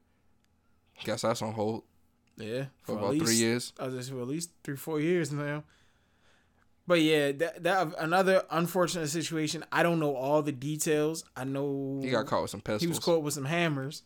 Guess 1.04 1.22
that's 1.22 1.42
on 1.42 1.52
hold 1.52 1.82
yeah, 2.36 2.66
for 2.82 2.92
at 2.92 2.98
about 2.98 3.10
least, 3.12 3.24
three 3.24 3.34
years. 3.36 3.72
I 3.78 3.86
was 3.86 3.94
just 3.94 4.10
for 4.10 4.20
at 4.20 4.28
least 4.28 4.50
three, 4.62 4.76
four 4.76 5.00
years 5.00 5.32
now. 5.32 5.64
But 6.86 7.00
yeah, 7.00 7.32
that 7.32 7.62
that 7.64 7.88
another 7.98 8.44
unfortunate 8.50 9.08
situation. 9.08 9.64
I 9.72 9.82
don't 9.82 9.98
know 9.98 10.14
all 10.14 10.42
the 10.42 10.52
details. 10.52 11.24
I 11.36 11.44
know 11.44 12.00
He 12.02 12.10
got 12.10 12.26
caught 12.26 12.42
with 12.42 12.50
some 12.50 12.60
pistols. 12.60 12.82
He 12.82 12.86
was 12.86 12.98
caught 13.00 13.22
with 13.22 13.34
some 13.34 13.44
hammers. 13.46 14.02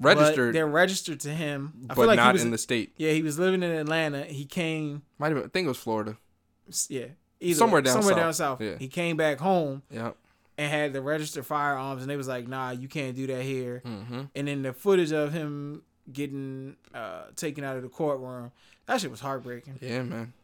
registered, 0.00 0.54
they're 0.54 0.66
registered 0.66 1.20
to 1.20 1.30
him. 1.30 1.72
I 1.84 1.86
but 1.88 1.96
feel 1.96 2.06
like 2.06 2.16
not 2.16 2.26
he 2.28 2.32
was 2.34 2.44
in 2.44 2.50
the 2.50 2.58
state. 2.58 2.92
Yeah, 2.98 3.12
he 3.12 3.22
was 3.22 3.38
living 3.38 3.62
in 3.62 3.70
Atlanta. 3.70 4.24
He 4.24 4.44
came. 4.44 5.02
Might 5.18 5.28
have 5.28 5.36
been. 5.36 5.44
I 5.44 5.48
think 5.48 5.64
it 5.64 5.68
was 5.68 5.78
Florida. 5.78 6.16
Yeah, 6.88 7.06
either 7.40 7.56
Somewhere 7.58 7.80
way, 7.80 7.84
down 7.86 7.94
somewhere 7.94 8.12
south. 8.14 8.18
down 8.22 8.32
south. 8.34 8.60
Yeah. 8.60 8.76
He 8.78 8.88
came 8.88 9.16
back 9.16 9.38
home 9.38 9.82
Yeah. 9.90 10.10
and 10.58 10.70
had 10.70 10.92
the 10.92 11.00
registered 11.00 11.46
firearms, 11.46 12.02
and 12.02 12.10
they 12.10 12.16
was 12.18 12.28
like, 12.28 12.46
"Nah, 12.46 12.70
you 12.72 12.88
can't 12.88 13.16
do 13.16 13.26
that 13.28 13.42
here." 13.42 13.80
Mm-hmm. 13.86 14.20
And 14.34 14.48
then 14.48 14.62
the 14.62 14.74
footage 14.74 15.12
of 15.12 15.32
him 15.32 15.82
getting 16.12 16.76
uh, 16.94 17.22
taken 17.36 17.64
out 17.64 17.76
of 17.76 17.82
the 17.82 17.88
courtroom, 17.88 18.52
that 18.86 19.00
shit 19.00 19.10
was 19.10 19.20
heartbreaking. 19.20 19.78
Yeah, 19.80 20.02
man. 20.02 20.34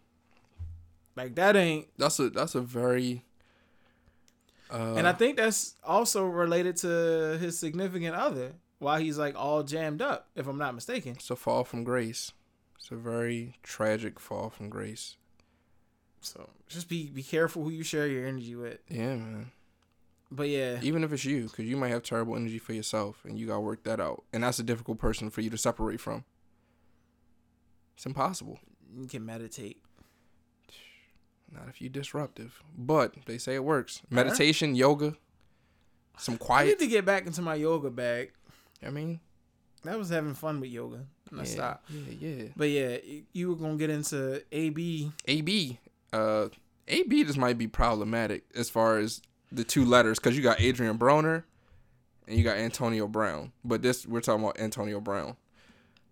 Like 1.17 1.35
that 1.37 1.57
ain't. 1.57 1.89
That's 1.99 2.19
a 2.19 2.31
that's 2.31 2.55
a 2.55 2.61
very. 2.61 3.25
Uh, 4.71 4.95
and 4.97 5.07
I 5.07 5.12
think 5.12 5.37
that's 5.37 5.75
also 5.85 6.25
related 6.25 6.77
to 6.79 7.39
his 7.39 7.59
significant 7.59 8.17
other. 8.17 8.53
Why 8.79 9.01
he's 9.01 9.19
like 9.19 9.35
all 9.37 9.62
jammed 9.62 10.03
up, 10.03 10.29
if 10.35 10.47
I'm 10.47 10.59
not 10.59 10.75
mistaken. 10.75 11.12
it's 11.12 11.31
a 11.31 11.37
fall 11.37 11.65
from 11.65 11.85
grace. 11.85 12.33
It's 12.79 12.91
a 12.91 12.97
very 12.97 13.55
tragic 13.62 14.19
fall 14.19 14.51
from 14.51 14.69
grace. 14.69 15.17
So 16.21 16.51
just 16.69 16.89
be 16.89 17.09
be 17.11 17.23
careful 17.23 17.62
who 17.65 17.71
you 17.71 17.85
share 17.85 18.07
your 18.09 18.27
energy 18.27 18.55
with. 18.57 18.79
Yeah, 18.89 19.17
man. 19.17 19.53
But 20.31 20.49
yeah, 20.49 20.81
Even 20.83 21.05
if 21.05 21.12
it's 21.12 21.25
you, 21.25 21.45
because 21.45 21.67
you 21.67 21.77
might 21.77 21.91
have 21.91 22.03
terrible 22.03 22.35
energy 22.35 22.59
for 22.59 22.73
yourself, 22.73 23.25
and 23.25 23.39
you 23.39 23.47
gotta 23.47 23.61
work 23.61 23.85
that 23.85 24.01
out, 24.01 24.25
and 24.33 24.43
that's 24.43 24.59
a 24.59 24.65
difficult 24.65 24.99
person 24.99 25.31
for 25.31 25.43
you 25.43 25.51
to 25.51 25.59
separate 25.59 26.01
from. 26.01 26.25
It's 27.95 28.05
impossible. 28.07 28.59
you 28.97 29.07
can 29.07 29.25
meditate. 29.25 29.81
Not 31.55 31.68
if 31.68 31.80
you're 31.80 31.90
disruptive. 31.90 32.62
But 32.76 33.14
they 33.26 33.38
say 33.38 33.55
it 33.55 33.64
works. 33.64 34.02
Meditation, 34.11 34.74
yoga, 34.74 35.14
some 36.18 36.36
quiet. 36.36 36.64
I 36.64 36.68
need 36.70 36.78
to 36.80 36.86
get 36.86 37.05
back 37.05 37.26
into 37.26 37.42
my 37.42 37.55
yoga 37.55 37.90
bag. 37.90 38.32
I 38.84 38.90
mean, 38.90 39.20
I 39.88 39.96
was 39.96 40.09
having 40.11 40.34
fun 40.34 40.61
with 40.61 40.70
yoga. 40.70 41.07
And 41.30 41.40
I 41.40 41.44
stopped. 41.44 41.90
yeah, 41.90 42.28
yeah. 42.28 42.44
But 42.57 42.70
yeah, 42.70 42.96
you 43.32 43.48
were 43.50 43.57
gonna 43.57 43.76
get 43.76 43.90
into 43.90 44.42
AB. 44.52 45.12
AB, 45.26 45.78
uh, 46.12 46.48
AB 46.88 47.24
just 47.24 47.38
might 47.38 47.59
be 47.59 47.66
problematic 47.66 48.44
as 48.55 48.68
far 48.68 48.98
as 48.98 49.22
the 49.50 49.64
two 49.64 49.84
letters, 49.84 50.18
because 50.18 50.36
you 50.36 50.42
got 50.42 50.61
Adrien 50.61 50.98
Broner 50.98 51.44
and 52.26 52.36
you 52.36 52.44
got 52.44 52.57
Antonio 52.57 53.07
Brown. 53.07 53.52
But 53.64 53.82
this 53.82 54.07
we're 54.07 54.20
talking 54.20 54.42
about 54.42 54.59
Antonio 54.59 55.00
Brown. 55.00 55.36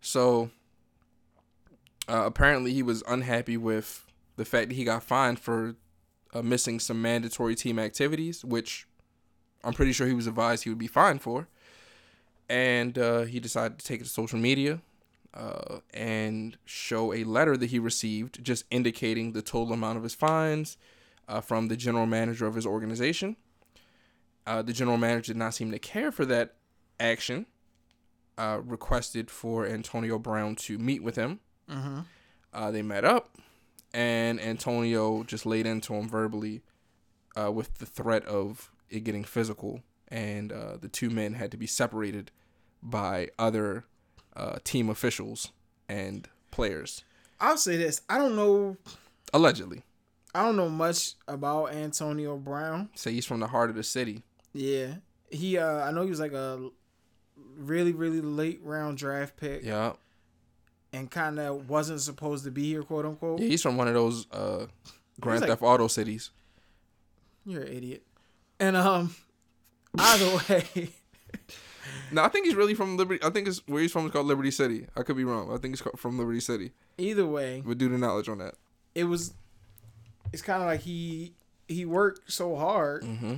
So 0.01 0.51
uh, 2.09 2.23
apparently 2.27 2.73
he 2.73 2.83
was 2.83 3.03
unhappy 3.09 3.57
with 3.57 4.07
the 4.37 4.45
fact 4.45 4.69
that 4.69 4.75
he 4.75 4.85
got 4.85 5.03
fined 5.03 5.39
for 5.39 5.77
uh, 6.35 6.43
missing 6.43 6.81
some 6.81 7.03
mandatory 7.03 7.55
team 7.55 7.79
activities, 7.79 8.45
which 8.45 8.87
I'm 9.65 9.73
pretty 9.73 9.93
sure 9.93 10.07
he 10.07 10.15
was 10.15 10.27
advised 10.27 10.65
he 10.65 10.71
would 10.71 10.79
be 10.79 10.87
fined 10.87 11.23
for. 11.23 11.49
And 12.49 12.99
uh, 12.99 13.23
he 13.23 13.41
decided 13.41 13.79
to 13.79 13.87
take 13.87 14.01
it 14.01 14.05
to 14.05 14.11
social 14.11 14.39
media 14.39 14.81
uh, 15.35 15.79
and 15.95 16.57
show 16.65 17.13
a 17.13 17.25
letter 17.25 17.57
that 17.57 17.71
he 17.71 17.79
received 17.79 18.45
just 18.45 18.65
indicating 18.71 19.33
the 19.33 19.43
total 19.43 19.73
amount 19.73 19.97
of 19.97 20.03
his 20.03 20.15
fines 20.15 20.77
uh, 21.29 21.41
from 21.41 21.69
the 21.69 21.77
general 21.77 22.07
manager 22.07 22.47
of 22.47 22.55
his 22.55 22.67
organization. 22.67 23.37
Uh, 24.47 24.61
the 24.61 24.73
general 24.73 24.99
manager 24.99 25.33
did 25.33 25.39
not 25.39 25.55
seem 25.55 25.71
to 25.71 25.79
care 25.79 26.11
for 26.11 26.25
that 26.27 26.57
action, 26.99 27.47
uh, 28.37 28.61
requested 28.65 29.31
for 29.31 29.67
Antonio 29.67 30.19
Brown 30.19 30.57
to 30.57 30.79
meet 30.79 31.03
with 31.03 31.17
him. 31.17 31.41
Mm-hmm. 31.71 32.01
Uh, 32.53 32.71
they 32.71 32.83
met 32.83 33.05
up, 33.05 33.39
and 33.95 34.41
Antonio 34.41 35.23
just 35.25 35.47
laid 35.47 35.67
into 35.67 35.95
him 35.95 36.09
verbally 36.09 36.63
uh, 37.41 37.51
with 37.53 37.79
the 37.79 37.87
threat 37.87 38.25
of 38.27 38.71
it 38.91 39.05
getting 39.05 39.25
physical, 39.25 39.81
and 40.09 40.53
uh, 40.53 40.77
the 40.77 40.89
two 40.89 41.11
men 41.11 41.35
had 41.35 41.51
to 41.51 41.57
be 41.57 41.67
separated 41.67 42.31
by 42.83 43.29
other 43.39 43.85
uh, 44.37 44.59
team 44.65 44.89
officials 44.89 45.53
and 45.89 46.29
players, 46.51 47.05
I'll 47.41 47.57
say 47.57 47.77
this: 47.77 48.01
I 48.09 48.19
don't 48.19 48.37
know. 48.37 48.77
allegedly. 49.33 49.83
I 50.35 50.45
don't 50.45 50.57
know 50.57 50.71
much 50.71 51.15
about 51.29 51.75
Antonio 51.75 52.39
Brown. 52.39 52.89
Say 52.95 53.13
he's 53.13 53.27
from 53.27 53.41
the 53.41 53.49
heart 53.49 53.69
of 53.69 53.77
the 53.77 53.83
city. 53.83 54.23
Yeah, 54.53 54.95
he. 55.31 55.59
Uh, 55.59 55.85
I 55.85 55.91
know 55.91 56.03
he 56.05 56.11
was 56.11 56.21
like 56.21 56.33
a 56.33 56.71
really, 57.57 57.93
really 57.93 58.21
late 58.21 58.61
round 58.63 58.97
draft 58.99 59.37
pick, 59.37 59.63
Yeah, 59.63 59.93
and 60.93 61.11
kind 61.11 61.39
of 61.39 61.69
wasn't 61.69 62.01
supposed 62.01 62.45
to 62.45 62.51
be 62.51 62.65
here, 62.65 62.83
quote 62.83 63.07
unquote. 63.07 63.41
yeah, 63.41 63.49
he's 63.49 63.63
from 63.63 63.77
one 63.77 63.89
of 63.89 63.95
those 63.95 64.27
uh, 64.33 64.67
Grand 65.21 65.41
like- 65.41 65.51
Theft 65.51 65.63
Auto 65.63 65.89
cities. 65.89 66.31
You're 67.45 67.63
an 67.63 67.73
idiot. 67.73 68.03
And 68.61 68.77
um, 68.77 69.15
either 69.99 70.39
way, 70.49 70.91
No, 72.13 72.23
I 72.23 72.29
think 72.29 72.47
he's 72.47 72.55
really 72.55 72.75
from 72.75 72.97
Liberty. 72.97 73.19
I 73.25 73.31
think 73.31 73.49
it's 73.49 73.67
where 73.67 73.83
he's 73.83 73.91
from 73.91 74.07
is 74.07 74.13
called 74.13 74.27
Liberty 74.27 74.51
City. 74.53 74.87
I 74.97 75.03
could 75.03 75.17
be 75.17 75.25
wrong. 75.25 75.53
I 75.53 75.57
think 75.57 75.75
it's 75.75 75.83
from 76.01 76.19
Liberty 76.19 76.39
City. 76.41 76.71
either 76.99 77.27
way, 77.27 77.63
But 77.67 77.79
do 77.79 77.89
the 77.89 77.99
knowledge 77.99 78.29
on 78.29 78.39
that. 78.39 78.55
it 78.95 79.05
was. 79.05 79.35
It's 80.33 80.43
kind 80.43 80.63
of 80.63 80.69
like 80.69 80.81
he 80.81 81.33
he 81.69 81.85
worked 81.85 82.31
so 82.33 82.55
hard, 82.57 83.03
Mm-hmm. 83.03 83.35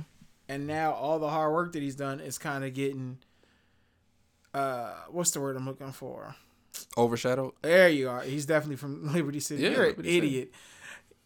and 0.47 0.67
now 0.67 0.91
all 0.93 1.17
the 1.19 1.29
hard 1.29 1.51
work 1.53 1.73
that 1.73 1.81
he's 1.81 1.95
done 1.95 2.19
is 2.19 2.37
kind 2.37 2.63
of 2.63 2.73
getting. 2.73 3.17
Uh, 4.53 4.93
what's 5.09 5.31
the 5.31 5.41
word 5.41 5.55
I'm 5.57 5.65
looking 5.65 5.91
for? 5.91 6.35
Overshadowed. 6.97 7.53
There 7.61 7.89
you 7.89 8.09
are. 8.09 8.21
He's 8.21 8.45
definitely 8.45 8.77
from 8.77 9.13
Liberty 9.13 9.39
City. 9.39 9.63
Yeah, 9.63 9.69
You're 9.69 9.83
an 9.83 9.89
Liberty 9.89 10.09
City. 10.13 10.27
idiot. 10.27 10.51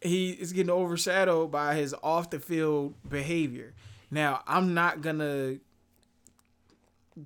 He 0.02 0.30
is 0.32 0.54
getting 0.54 0.70
overshadowed 0.72 1.52
by 1.52 1.76
his 1.76 1.94
off 2.02 2.30
the 2.30 2.40
field 2.40 2.94
behavior. 3.08 3.74
Now, 4.12 4.42
I'm 4.48 4.74
not 4.74 5.02
gonna 5.02 5.58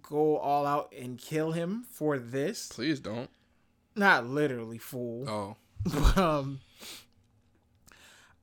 go 0.02 0.38
all 0.38 0.66
out 0.66 0.92
and 0.98 1.18
kill 1.18 1.52
him 1.52 1.86
for 1.90 2.18
this. 2.18 2.68
Please 2.70 3.00
don't. 3.00 3.30
Not 3.96 4.26
literally, 4.28 4.80
fool. 4.80 5.30
Oh, 5.30 5.56
But, 5.86 6.18
um, 6.18 6.62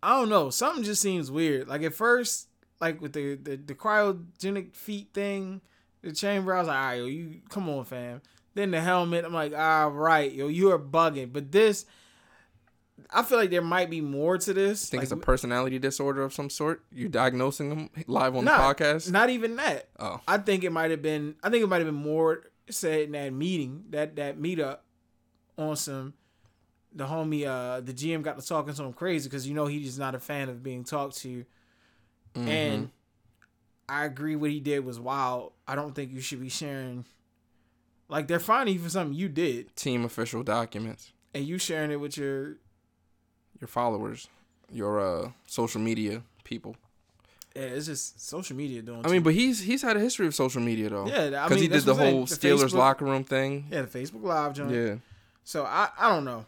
I 0.02 0.18
don't 0.18 0.28
know. 0.28 0.50
Something 0.50 0.84
just 0.84 1.02
seems 1.02 1.30
weird. 1.30 1.66
Like 1.68 1.82
at 1.82 1.94
first, 1.94 2.48
like 2.80 3.00
with 3.00 3.12
the 3.12 3.34
the, 3.34 3.56
the 3.56 3.74
cryogenic 3.74 4.74
feet 4.76 5.08
thing, 5.12 5.60
the 6.02 6.12
chamber, 6.12 6.54
I 6.54 6.58
was 6.60 6.68
like, 6.68 6.76
all 6.76 6.84
right, 6.84 6.94
yo, 6.98 7.04
you 7.06 7.40
come 7.48 7.68
on, 7.68 7.84
fam. 7.84 8.22
Then 8.54 8.72
the 8.72 8.80
helmet, 8.80 9.24
I'm 9.24 9.32
like, 9.32 9.54
all 9.56 9.90
right, 9.90 10.32
yo, 10.32 10.48
you 10.48 10.72
are 10.72 10.78
bugging. 10.78 11.32
But 11.32 11.52
this, 11.52 11.86
I 13.10 13.22
feel 13.22 13.38
like 13.38 13.50
there 13.50 13.62
might 13.62 13.90
be 13.90 14.00
more 14.00 14.38
to 14.38 14.52
this. 14.52 14.88
think 14.88 15.00
like, 15.00 15.04
it's 15.04 15.12
a 15.12 15.16
personality 15.16 15.78
disorder 15.78 16.22
of 16.22 16.32
some 16.34 16.50
sort. 16.50 16.84
You're 16.92 17.08
diagnosing 17.08 17.68
them 17.68 17.90
live 18.06 18.34
on 18.36 18.44
Nah, 18.44 18.56
the 18.56 18.74
podcast. 18.74 19.10
Not 19.10 19.30
even 19.30 19.56
that. 19.56 19.88
Oh, 19.98 20.20
I 20.26 20.38
think 20.38 20.64
it 20.64 20.70
might 20.70 20.90
have 20.90 21.02
been. 21.02 21.36
I 21.42 21.50
think 21.50 21.62
it 21.62 21.68
might 21.68 21.78
have 21.78 21.86
been 21.86 21.94
more 21.94 22.44
said 22.68 23.02
in 23.02 23.12
that 23.12 23.32
meeting, 23.32 23.84
that 23.90 24.16
that 24.16 24.38
meetup, 24.38 24.78
on 25.56 25.76
some. 25.76 26.14
The 26.92 27.04
homie, 27.04 27.46
uh, 27.46 27.80
the 27.80 27.92
GM 27.92 28.22
got 28.22 28.40
to 28.40 28.44
talking 28.44 28.74
to 28.74 28.82
him 28.82 28.92
crazy 28.92 29.28
because 29.28 29.46
you 29.46 29.54
know 29.54 29.66
he's 29.66 29.96
not 29.96 30.16
a 30.16 30.20
fan 30.20 30.48
of 30.48 30.60
being 30.60 30.82
talked 30.82 31.18
to, 31.18 31.44
mhm. 32.34 32.48
and 32.48 32.90
I 33.88 34.04
agree 34.04 34.34
what 34.34 34.50
he 34.50 34.58
did 34.58 34.84
was 34.84 34.98
wild. 34.98 35.52
I 35.68 35.76
don't 35.76 35.94
think 35.94 36.10
you 36.12 36.20
should 36.20 36.40
be 36.40 36.48
sharing. 36.48 37.04
Like 38.10 38.26
they're 38.28 38.40
finding 38.40 38.74
you 38.74 38.80
for 38.80 38.90
something 38.90 39.16
you 39.16 39.28
did, 39.28 39.74
team 39.76 40.04
official 40.04 40.42
documents. 40.42 41.12
and 41.34 41.44
you 41.44 41.58
sharing 41.58 41.90
it 41.90 42.00
with 42.00 42.16
your. 42.16 42.56
Your 43.60 43.68
followers, 43.68 44.26
your 44.72 44.98
uh 45.00 45.30
social 45.46 45.80
media 45.82 46.22
people. 46.44 46.76
Yeah, 47.54 47.62
it's 47.62 47.84
just 47.86 48.26
social 48.26 48.56
media 48.56 48.80
doing. 48.80 49.04
I 49.04 49.08
mean, 49.10 49.22
but 49.22 49.34
he's 49.34 49.60
he's 49.60 49.82
had 49.82 49.96
a 49.98 50.00
history 50.00 50.26
of 50.26 50.34
social 50.34 50.62
media 50.62 50.88
though. 50.88 51.06
yeah, 51.06 51.28
because 51.46 51.60
he 51.60 51.68
did 51.68 51.82
the 51.82 51.94
whole 51.94 52.26
saying. 52.26 52.56
Steelers 52.56 52.64
Facebook- 52.70 52.72
locker 52.78 53.04
room 53.04 53.22
thing. 53.24 53.66
Yeah, 53.70 53.82
the 53.82 53.98
Facebook 53.98 54.22
Live 54.22 54.54
joint. 54.54 54.70
Yeah, 54.72 54.94
So 55.44 55.64
I, 55.64 55.90
I 55.98 56.08
don't 56.08 56.24
know. 56.24 56.46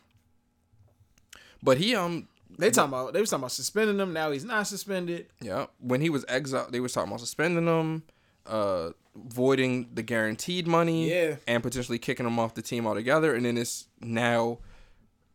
but 1.62 1.76
he 1.78 1.94
um 1.94 2.28
They 2.58 2.70
talking 2.70 2.88
about 2.88 3.12
they 3.12 3.20
was 3.20 3.28
talking 3.30 3.42
about 3.42 3.52
suspending 3.52 3.98
him. 4.00 4.12
Now 4.14 4.30
he's 4.30 4.44
not 4.44 4.66
suspended. 4.66 5.26
Yeah, 5.40 5.66
when 5.80 6.00
he 6.00 6.08
was 6.08 6.24
exiled, 6.28 6.72
they 6.72 6.80
was 6.80 6.92
talking 6.92 7.08
about 7.10 7.20
suspending 7.20 7.66
him, 7.66 8.04
uh, 8.46 8.90
voiding 9.14 9.90
the 9.94 10.02
guaranteed 10.02 10.66
money, 10.66 11.10
Yeah. 11.10 11.36
and 11.46 11.62
potentially 11.62 11.98
kicking 11.98 12.26
him 12.26 12.38
off 12.38 12.54
the 12.54 12.62
team 12.62 12.86
altogether. 12.86 13.34
And 13.34 13.44
then 13.44 13.58
it's 13.58 13.88
now 14.00 14.58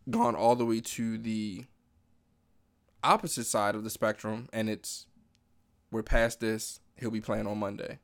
gone 0.09 0.35
all 0.35 0.55
the 0.55 0.65
way 0.65 0.79
to 0.81 1.17
the 1.17 1.65
opposite 3.03 3.45
side 3.45 3.75
of 3.75 3.83
the 3.83 3.89
spectrum, 3.89 4.49
and 4.51 4.69
it's 4.69 5.05
we're 5.91 6.03
past 6.03 6.39
this. 6.39 6.79
He'll 6.97 7.11
be 7.11 7.21
playing 7.21 7.47
on 7.47 7.57
Monday, 7.59 7.99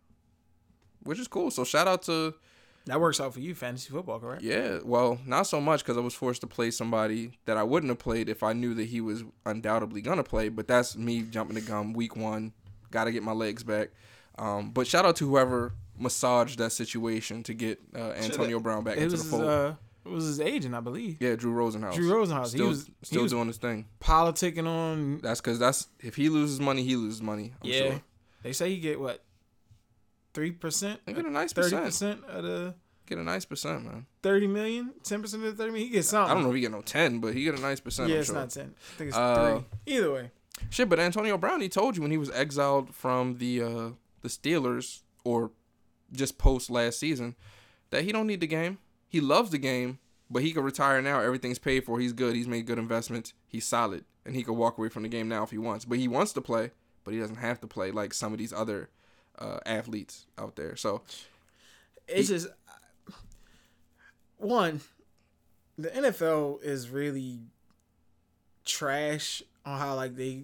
which 1.01 1.19
is 1.19 1.28
cool. 1.28 1.51
So 1.51 1.63
shout 1.63 1.88
out 1.88 2.03
to 2.03 2.36
That 2.86 2.99
works 3.01 3.19
out 3.19 3.34
for 3.34 3.39
you, 3.39 3.55
fantasy 3.55 3.89
football, 3.89 4.19
correct? 4.19 4.43
yeah. 4.43 4.80
Well, 4.84 5.17
not 5.26 5.43
so 5.47 5.59
much 5.59 5.82
because 5.84 5.97
I 5.97 6.01
was 6.01 6.13
forced 6.13 6.41
to 6.41 6.47
play 6.47 6.69
somebody 6.69 7.39
that 7.45 7.57
I 7.57 7.63
wouldn't 7.63 7.89
have 7.89 7.99
played 7.99 8.30
if 8.30 8.43
I 8.43 8.53
knew 8.53 8.74
that 8.76 8.86
he 8.86 9.01
was 9.01 9.24
undoubtedly 9.45 10.01
gonna 10.01 10.24
play. 10.24 10.49
But 10.49 10.67
that's 10.67 10.95
me 10.95 11.24
jumping 11.24 11.55
the 11.55 11.61
gun 11.61 11.93
week 11.93 12.15
one. 12.15 12.53
Got 12.91 13.05
to 13.05 13.11
get 13.11 13.24
my 13.24 13.32
legs 13.32 13.63
back. 13.63 13.89
Um, 14.38 14.72
but 14.72 14.88
shout 14.88 15.06
out 15.06 15.16
to 15.18 15.30
whoever 15.30 15.74
massaged 15.98 16.58
that 16.60 16.72
situation 16.72 17.44
to 17.44 17.54
get 17.54 17.80
uh, 17.96 18.12
Antonio 18.12 18.60
Brown 18.60 18.84
back 18.84 18.98
It 18.98 19.04
into 19.04 19.12
was 19.14 19.24
the 19.24 19.30
fold. 19.30 19.44
uh, 19.44 19.74
it 20.06 20.10
was 20.10 20.26
his 20.26 20.40
agent, 20.42 20.76
I 20.76 20.80
believe. 20.82 21.18
yeah, 21.22 21.36
Drew 21.36 21.54
Rosenhaus. 21.54 21.94
Drew 21.96 22.12
Rosenhaus. 22.12 22.48
Still, 22.48 22.64
he 22.66 22.70
was 22.70 22.90
still 23.04 23.20
he 23.20 23.24
was 23.24 23.32
doing 23.32 23.48
his 23.48 23.58
thing. 23.58 23.86
politicking 24.02 24.68
on. 24.68 25.20
That's 25.22 25.40
because 25.40 25.60
that's 25.60 25.88
if 26.02 26.16
he 26.16 26.30
loses 26.30 26.60
money, 26.60 26.84
he 26.84 26.96
loses 26.96 27.22
money. 27.22 27.54
I'm 27.64 27.70
yeah, 27.70 27.80
sure. 27.80 28.02
they 28.42 28.54
say 28.54 28.70
he 28.72 28.80
get 28.80 29.00
what 29.00 29.24
three 30.34 30.52
percent, 30.52 31.00
They 31.06 31.14
get 31.14 31.26
a 31.26 31.30
nice 31.30 31.54
thirty 31.54 31.76
percent. 31.76 32.22
percent 32.22 32.26
of 32.26 32.44
the 32.44 32.76
Get 33.06 33.18
a 33.18 33.24
nice 33.24 33.44
percent, 33.46 33.84
man. 33.86 34.06
thirty 34.24 34.48
million, 34.48 34.94
ten 35.04 35.22
percent 35.22 35.44
of 35.44 35.56
the 35.56 35.62
thirty 35.64 35.72
million. 35.74 35.88
He 35.90 35.94
gets 35.94 36.10
something. 36.10 36.32
I 36.32 36.34
don't 36.34 36.44
know 36.44 36.50
if 36.50 36.56
he 36.56 36.62
get 36.62 36.72
no 36.72 36.82
ten, 36.82 37.20
but 37.20 37.34
he 37.34 37.44
get 37.44 37.58
a 37.58 37.62
nice 37.62 37.80
percent. 37.82 38.10
Yeah, 38.10 38.16
I'm 38.16 38.20
it's 38.22 38.28
sure. 38.30 38.36
not 38.38 38.50
ten. 38.50 38.74
I 38.78 38.98
think 38.98 39.08
it's 39.10 39.18
Uh, 39.18 39.62
three. 39.86 39.96
Either 39.98 40.14
way, 40.14 40.32
Shit, 40.70 40.88
but 40.90 41.00
Antonio 41.00 41.38
Brown, 41.38 41.60
he 41.62 41.68
told 41.70 41.96
you 41.98 42.02
when 42.02 42.12
he 42.12 42.18
was 42.18 42.30
exiled 42.32 42.96
from 42.96 43.38
the 43.40 43.62
uh, 43.62 43.90
the 44.24 44.30
Steelers 44.30 45.01
or 45.24 45.51
just 46.11 46.38
post 46.38 46.69
last 46.69 46.99
season 46.99 47.36
that 47.91 48.03
he 48.03 48.11
don't 48.11 48.28
need 48.28 48.41
the 48.41 48.47
game. 48.47 48.80
He 49.07 49.21
loves 49.21 49.51
the 49.51 49.59
game, 49.59 49.99
but 50.30 50.41
he 50.41 50.51
could 50.51 50.63
retire 50.63 51.01
now. 51.01 51.19
Everything's 51.19 51.59
paid 51.59 51.86
for. 51.86 51.99
He's 51.99 52.13
good. 52.13 52.36
He's 52.36 52.47
made 52.47 52.65
good 52.65 52.80
investments. 52.80 53.34
He's 53.47 53.67
solid, 53.67 54.05
and 54.26 54.36
he 54.36 54.43
could 54.43 54.53
walk 54.53 54.80
away 54.80 54.89
from 54.89 55.03
the 55.03 55.09
game 55.09 55.30
now 55.30 55.43
if 55.43 55.51
he 55.51 55.59
wants. 55.59 55.86
But 55.86 55.99
he 55.99 56.07
wants 56.07 56.34
to 56.34 56.41
play, 56.41 56.71
but 57.03 57.13
he 57.13 57.19
doesn't 57.19 57.36
have 57.36 57.61
to 57.61 57.67
play 57.67 57.91
like 57.91 58.13
some 58.13 58.34
of 58.34 58.39
these 58.39 58.51
other 58.51 58.89
uh, 59.38 59.59
athletes 59.65 60.26
out 60.39 60.55
there. 60.55 60.76
So 60.76 61.03
it's 62.07 62.30
just 62.30 62.47
one. 64.38 64.82
The 65.78 65.89
NFL 65.89 66.63
is 66.63 66.89
really 66.89 67.39
trash 68.65 69.43
on 69.65 69.80
how 69.80 69.95
like 69.95 70.15
they 70.15 70.43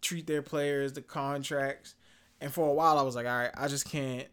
treat 0.00 0.26
their 0.26 0.42
players, 0.42 0.92
the 0.92 1.02
contracts, 1.02 1.94
And 2.40 2.52
for 2.52 2.68
a 2.68 2.72
while, 2.72 2.98
I 2.98 3.02
was 3.02 3.16
like, 3.16 3.26
all 3.26 3.36
right, 3.36 3.50
I 3.56 3.68
just 3.68 3.88
can't. 3.88 4.26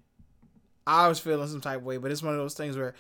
I 0.88 1.08
was 1.08 1.20
feeling 1.20 1.47
some 1.47 1.62
type 1.62 1.78
of 1.78 1.84
way, 1.84 1.97
but 1.97 2.12
it's 2.12 2.22
one 2.22 2.34
of 2.34 2.39
those 2.39 2.53
things 2.53 2.78
where 2.78 2.93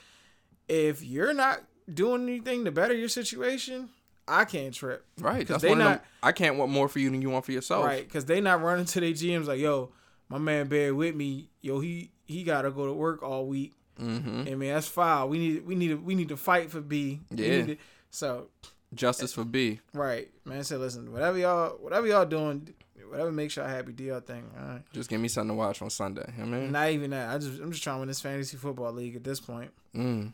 if 0.67 1.03
you're 1.03 1.33
not 1.33 1.61
doing 1.93 2.23
anything 2.23 2.65
to 2.65 2.71
better 2.71 2.95
your 2.95 3.09
situation, 3.09 3.89
I 4.27 4.45
can't 4.45 4.73
trip. 4.73 5.05
Right. 5.19 5.39
Because 5.39 5.61
they 5.61 5.75
not 5.75 5.99
them. 5.99 6.07
I 6.23 6.31
can't 6.31 6.55
want 6.57 6.71
more 6.71 6.89
for 6.89 6.99
you 6.99 7.11
than 7.11 7.21
you 7.21 7.29
want 7.29 7.45
for 7.45 7.51
yourself. 7.51 7.85
right 7.85 8.03
because 8.03 8.25
they 8.25 8.41
not 8.41 8.61
running 8.63 8.85
to 8.85 8.99
their 8.99 9.11
GMs 9.11 9.45
like, 9.45 9.59
yo, 9.59 9.91
my 10.29 10.39
man 10.39 10.67
Bear 10.67 10.95
with 10.95 11.15
me, 11.15 11.49
yo, 11.61 11.79
he 11.79 12.11
he 12.23 12.43
gotta 12.43 12.71
go 12.71 12.87
to 12.87 12.93
work 12.93 13.21
all 13.21 13.45
week. 13.45 13.73
Mm-hmm. 14.01 14.41
I 14.47 14.55
mean, 14.55 14.73
that's 14.73 14.87
foul. 14.87 15.29
We 15.29 15.37
need 15.37 15.65
we 15.67 15.75
need 15.75 15.89
to, 15.89 15.95
we 15.95 16.15
need 16.15 16.29
to 16.29 16.37
fight 16.37 16.71
for 16.71 16.81
B. 16.81 17.21
Yeah. 17.29 17.65
to- 17.65 17.77
so 18.09 18.47
Justice 18.93 19.33
for 19.33 19.43
B. 19.43 19.81
right, 19.93 20.29
man. 20.45 20.63
Said, 20.63 20.79
listen, 20.79 21.11
whatever 21.11 21.37
y'all 21.37 21.71
whatever 21.79 22.07
y'all 22.07 22.25
doing, 22.25 22.73
whatever 23.09 23.31
makes 23.31 23.55
y'all 23.55 23.67
happy, 23.67 23.91
do 23.91 24.03
your 24.03 24.21
thing. 24.21 24.43
All 24.59 24.65
right. 24.67 24.81
Just 24.93 25.09
give 25.09 25.19
me 25.21 25.27
something 25.27 25.49
to 25.49 25.53
watch 25.55 25.81
on 25.81 25.89
Sunday. 25.89 26.25
I 26.39 26.43
mean, 26.45 26.71
Not 26.71 26.89
even 26.91 27.11
that. 27.11 27.33
I 27.33 27.37
just 27.37 27.59
I'm 27.61 27.71
just 27.71 27.83
trying 27.83 27.95
to 27.97 27.99
win 27.99 28.07
this 28.07 28.21
fantasy 28.21 28.57
football 28.57 28.91
league 28.91 29.15
at 29.15 29.23
this 29.23 29.39
point. 29.39 29.71
mm, 29.95 30.31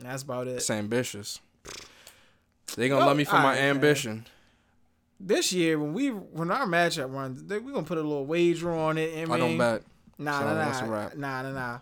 that's 0.00 0.22
about 0.22 0.48
it. 0.48 0.52
it's 0.56 0.70
ambitious. 0.70 1.40
They 2.76 2.88
gonna 2.88 3.04
Oh, 3.04 3.06
love 3.08 3.16
me 3.16 3.24
for 3.24 3.32
my 3.34 3.38
alright, 3.40 3.58
man. 3.60 3.70
ambition. 3.76 4.26
This 5.20 5.52
year 5.52 5.78
when 5.78 5.92
we 5.92 6.08
when 6.08 6.50
our 6.50 6.66
matchup 6.66 7.12
runs, 7.12 7.44
they, 7.44 7.58
we 7.58 7.72
gonna 7.72 7.86
put 7.86 7.98
a 7.98 8.02
little 8.02 8.26
wager 8.26 8.72
on 8.72 8.98
it. 8.98 9.28
I, 9.28 9.32
I 9.34 9.38
don't 9.38 9.58
bet. 9.58 9.82
Nah, 10.18 10.38
So 10.40 10.44
nah, 10.46 10.54
nah, 10.54 11.08
nah, 11.14 11.42
nah, 11.42 11.52
nah. 11.52 11.78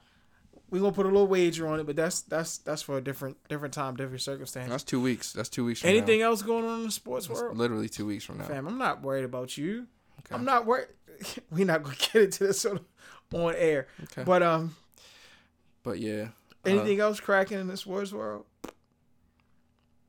We 0.69 0.79
gonna 0.79 0.93
put 0.93 1.07
a 1.07 1.09
little 1.09 1.27
wager 1.27 1.67
on 1.67 1.81
it, 1.81 1.87
but 1.87 1.97
that's 1.97 2.21
that's 2.23 2.59
that's 2.59 2.83
for 2.83 2.99
a 2.99 3.01
different 3.01 3.37
different 3.49 3.73
time, 3.75 3.97
different 3.97 4.21
circumstance. 4.21 4.69
That's 4.71 4.85
two 4.85 5.01
weeks. 5.01 5.33
That's 5.33 5.49
two 5.49 5.65
weeks. 5.65 5.81
From 5.81 5.91
Anything 5.91 6.21
Now. 6.21 6.27
else 6.27 6.43
going 6.43 6.65
on 6.65 6.81
in 6.81 6.87
the 6.87 6.93
sports 6.93 7.27
That's 7.29 7.41
world? 7.41 7.57
literally 7.57 7.89
two 7.89 8.07
weeks 8.07 8.25
from 8.25 8.39
now. 8.39 8.45
Fam, 8.45 8.67
I'm 8.69 8.79
not 8.79 9.03
worried 9.03 9.25
about 9.25 9.57
you. 9.57 9.87
Okay. 10.21 10.35
I'm 10.35 10.45
not 10.45 10.67
worried. 10.67 10.89
We're 11.51 11.67
not 11.67 11.83
gonna 11.83 11.97
get 12.13 12.15
into 12.23 12.47
this 12.47 12.65
on, 12.65 12.81
on 13.35 13.55
air. 13.57 13.87
Okay. 14.05 14.25
But 14.25 14.43
um, 14.43 14.75
But 15.83 15.99
yeah. 15.99 16.29
Uh, 16.65 16.71
anything 16.71 17.01
else 17.01 17.21
cracking 17.21 17.59
in 17.59 17.67
the 17.69 17.77
sports 17.77 18.13
world? 18.13 18.45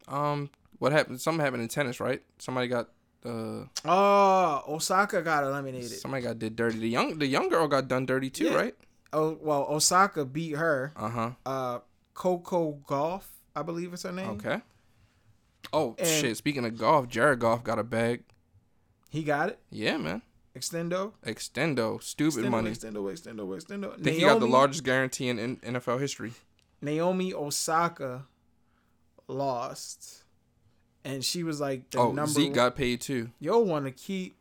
um, 0.08 0.50
what 0.80 0.92
happened? 0.92 1.22
Something 1.22 1.44
happened 1.44 1.64
in 1.64 1.70
tennis, 1.70 2.00
right? 2.00 2.22
Somebody 2.40 2.68
got 2.68 2.90
uh, 3.26 3.66
Oh, 3.86 4.64
Osaka 4.68 5.22
got 5.22 5.44
eliminated. 5.44 5.92
somebody 5.92 6.24
got 6.24 6.40
did 6.40 6.56
dirty. 6.56 6.80
The 6.80 6.90
young 6.90 7.20
the 7.20 7.28
young 7.28 7.50
girl 7.50 7.68
got 7.68 7.88
done 7.88 8.06
dirty 8.06 8.30
too, 8.30 8.46
Yeah. 8.46 8.56
right? 8.56 8.76
Oh 9.14 9.38
well, 9.42 9.66
Osaka 9.70 10.26
beat 10.26 10.56
her. 10.58 10.92
Uh 10.96 11.10
huh. 11.10 11.32
Uh, 11.46 11.80
Coco 12.14 12.80
Gauff, 12.88 13.24
I 13.56 13.62
believe 13.62 13.94
is 13.94 14.04
her 14.04 14.12
name. 14.12 14.32
Okay. 14.32 14.62
Oh 15.72 15.96
And- 15.98 16.08
shit! 16.08 16.36
Speaking 16.38 16.66
of 16.66 16.78
golf, 16.78 17.08
Jared 17.08 17.40
Goff 17.40 17.64
got 17.64 17.80
a 17.80 17.84
bag. 17.84 18.24
He 19.12 19.24
got 19.24 19.50
it. 19.50 19.60
Yeah, 19.70 19.98
man. 19.98 20.22
Extendo. 20.58 21.12
Extendo, 21.26 22.02
stupid 22.02 22.46
Extendo, 22.46 22.50
money. 22.50 22.72
Extendo, 22.72 23.12
extendo, 23.12 23.48
extendo. 23.48 23.94
I 23.94 24.02
think 24.02 24.16
he 24.18 24.22
got 24.22 24.40
the 24.40 24.48
largest 24.48 24.84
guarantee 24.84 25.28
in, 25.28 25.38
in 25.38 25.58
NFL 25.58 26.00
history. 26.00 26.32
Naomi 26.82 27.34
Osaka 27.34 28.26
lost, 29.28 30.24
and 31.04 31.24
she 31.24 31.44
was 31.44 31.60
like 31.60 31.90
the 31.90 32.00
oh, 32.00 32.12
number. 32.14 32.32
Zeke 32.32 32.48
one- 32.48 32.54
got 32.54 32.76
paid 32.76 33.02
too. 33.02 33.30
Yo, 33.40 33.60
want 33.60 33.86
to 33.86 33.92
keep? 33.92 34.38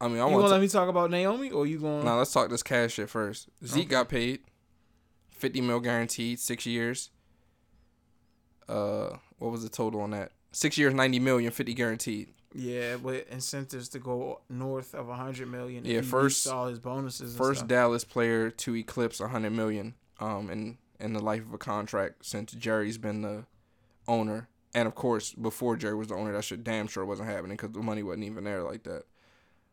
I 0.00 0.06
mean, 0.08 0.18
I 0.18 0.28
You 0.28 0.36
gonna 0.36 0.48
let 0.48 0.60
me 0.60 0.68
talk 0.68 0.88
about 0.88 1.10
Naomi, 1.10 1.50
or 1.50 1.66
you 1.66 1.78
going? 1.78 2.04
Now 2.04 2.18
let's 2.18 2.32
talk 2.32 2.50
this 2.50 2.62
cash 2.62 2.94
shit 2.94 3.10
first. 3.10 3.48
Zeke 3.64 3.82
Okay. 3.82 3.90
got 3.90 4.08
paid, 4.08 4.40
fifty 5.30 5.60
mil 5.60 5.80
guaranteed, 5.80 6.38
six 6.38 6.66
years. 6.66 7.10
Uh, 8.68 9.16
what 9.38 9.50
was 9.50 9.62
the 9.62 9.68
total 9.68 10.00
on 10.00 10.10
that? 10.10 10.32
Six 10.52 10.78
years, 10.78 10.94
ninety 10.94 11.18
million, 11.18 11.50
fifty 11.52 11.74
guaranteed. 11.74 12.32
Yeah, 12.56 12.96
with 12.96 13.28
incentives 13.32 13.88
to 13.90 13.98
go 13.98 14.40
north 14.48 14.94
of 14.94 15.08
a 15.08 15.16
hundred 15.16 15.50
million. 15.50 15.84
Yeah, 15.84 16.00
he 16.00 16.06
first- 16.06 16.46
all 16.46 16.68
his 16.68 16.78
bonuses. 16.78 17.36
First 17.36 17.60
stuff. 17.60 17.68
Dallas 17.68 18.04
player 18.04 18.50
to 18.50 18.76
eclipse 18.76 19.18
hundred 19.18 19.50
million. 19.50 19.94
Um, 20.20 20.48
in 20.50 20.78
in 21.00 21.12
the 21.12 21.20
life 21.20 21.42
of 21.42 21.52
a 21.52 21.58
contract 21.58 22.24
since 22.24 22.52
Jerry's 22.52 22.98
been 22.98 23.22
the 23.22 23.44
owner, 24.06 24.48
and 24.72 24.86
of 24.86 24.94
course 24.94 25.32
before 25.32 25.76
Jerry 25.76 25.96
was 25.96 26.08
the 26.08 26.14
owner, 26.14 26.32
that 26.32 26.44
shit 26.44 26.62
damn 26.62 26.86
sure 26.86 27.04
wasn't 27.04 27.28
happening 27.28 27.56
because 27.56 27.72
the 27.72 27.80
money 27.82 28.04
wasn't 28.04 28.24
even 28.24 28.44
there 28.44 28.62
like 28.62 28.84
that. 28.84 29.02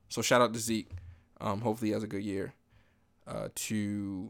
So 0.09 0.23
shout 0.23 0.41
out 0.41 0.53
to 0.53 0.59
Zeke. 0.59 0.89
Um, 1.39 1.61
hopefully 1.61 1.89
he 1.89 1.93
has 1.93 2.03
a 2.03 2.07
good 2.07 2.23
year. 2.23 2.53
Uh, 3.27 3.49
to 3.53 4.29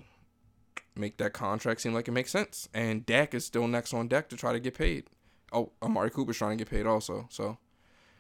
make 0.95 1.15
that 1.17 1.31
contract 1.31 1.79
seem 1.79 1.93
like 1.93 2.09
it 2.09 2.11
makes 2.11 2.29
sense. 2.31 2.67
And 2.73 3.05
Dak 3.05 3.33
is 3.33 3.45
still 3.45 3.67
next 3.67 3.93
on 3.93 4.09
deck 4.09 4.27
to 4.29 4.35
try 4.35 4.51
to 4.51 4.59
get 4.59 4.77
paid. 4.77 5.05
Oh, 5.53 5.71
Amari 5.81 6.09
Cooper's 6.11 6.37
trying 6.37 6.57
to 6.57 6.63
get 6.63 6.69
paid 6.69 6.85
also. 6.85 7.27
So 7.29 7.57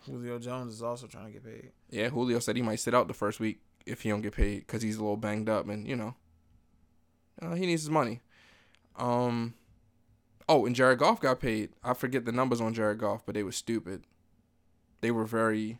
Julio 0.05 0.39
Jones 0.39 0.73
is 0.73 0.83
also 0.83 1.07
trying 1.07 1.27
to 1.27 1.31
get 1.31 1.43
paid. 1.43 1.71
yeah, 1.89 2.09
Julio 2.09 2.39
said 2.39 2.55
he 2.55 2.61
might 2.61 2.79
sit 2.79 2.93
out 2.93 3.07
the 3.07 3.13
first 3.13 3.39
week 3.39 3.59
if 3.85 4.01
he 4.01 4.09
don't 4.09 4.21
get 4.21 4.33
paid 4.35 4.59
because 4.59 4.81
he's 4.81 4.97
a 4.97 5.01
little 5.01 5.17
banged 5.17 5.49
up 5.49 5.67
and 5.69 5.87
you 5.87 5.95
know, 5.95 6.15
uh, 7.41 7.53
he 7.55 7.65
needs 7.65 7.81
his 7.83 7.89
money. 7.89 8.21
Um, 8.97 9.53
oh, 10.47 10.65
and 10.65 10.75
Jared 10.75 10.99
Goff 10.99 11.19
got 11.21 11.39
paid. 11.39 11.69
I 11.83 11.93
forget 11.93 12.25
the 12.25 12.31
numbers 12.31 12.61
on 12.61 12.73
Jared 12.73 12.99
Goff, 12.99 13.25
but 13.25 13.35
they 13.35 13.43
were 13.43 13.51
stupid. 13.51 14.03
They 15.01 15.09
were 15.11 15.25
very 15.25 15.79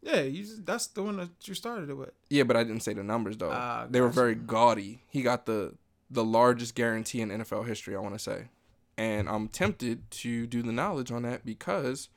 Yeah, 0.00 0.22
you 0.22 0.42
just, 0.42 0.66
that's 0.66 0.88
the 0.88 1.02
one 1.02 1.16
that 1.18 1.30
you 1.44 1.54
started 1.54 1.90
it 1.90 1.94
with. 1.94 2.10
yeah, 2.30 2.42
but 2.42 2.56
I 2.56 2.64
didn't 2.64 2.82
say 2.82 2.92
the 2.94 3.04
numbers 3.04 3.36
though. 3.36 3.50
Ah, 3.52 3.86
they 3.88 4.00
were 4.00 4.08
very 4.08 4.34
gaudy. 4.34 5.02
He 5.10 5.22
got 5.22 5.46
the 5.46 5.74
the 6.10 6.24
largest 6.24 6.74
guarantee 6.74 7.20
in 7.20 7.28
NFL 7.30 7.66
history. 7.66 7.94
I 7.96 8.00
want 8.00 8.14
to 8.14 8.18
say, 8.18 8.48
and 8.98 9.28
I'm 9.28 9.48
tempted 9.48 10.10
to 10.10 10.46
do 10.46 10.62
the 10.62 10.72
knowledge 10.72 11.10
on 11.12 11.22
that 11.22 11.44
because 11.46 12.08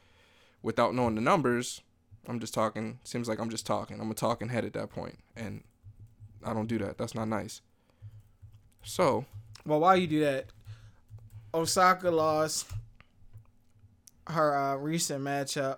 without 0.66 0.96
knowing 0.96 1.14
the 1.16 1.22
numbers, 1.22 1.82
I'm 2.28 2.40
just 2.40 2.54
talking. 2.54 2.98
Seems 3.04 3.30
like 3.30 3.40
I'm 3.40 3.50
just 3.52 3.66
talking. 3.68 4.00
I'm 4.02 4.10
a 4.10 4.16
talking 4.16 4.50
head 4.50 4.66
at 4.66 4.74
that 4.74 4.90
point, 4.90 5.20
and 5.36 5.64
I 6.44 6.54
don't 6.54 6.66
do 6.68 6.80
that. 6.80 6.98
That's 6.98 7.14
not 7.14 7.28
nice. 7.28 7.62
So 8.84 9.26
Well, 9.66 9.80
while 9.80 9.96
you 9.96 10.08
do 10.08 10.20
that, 10.22 10.48
Osaka 11.54 12.10
lost 12.12 12.68
her 14.28 14.56
uh, 14.56 14.76
recent 14.78 15.24
matchup, 15.24 15.78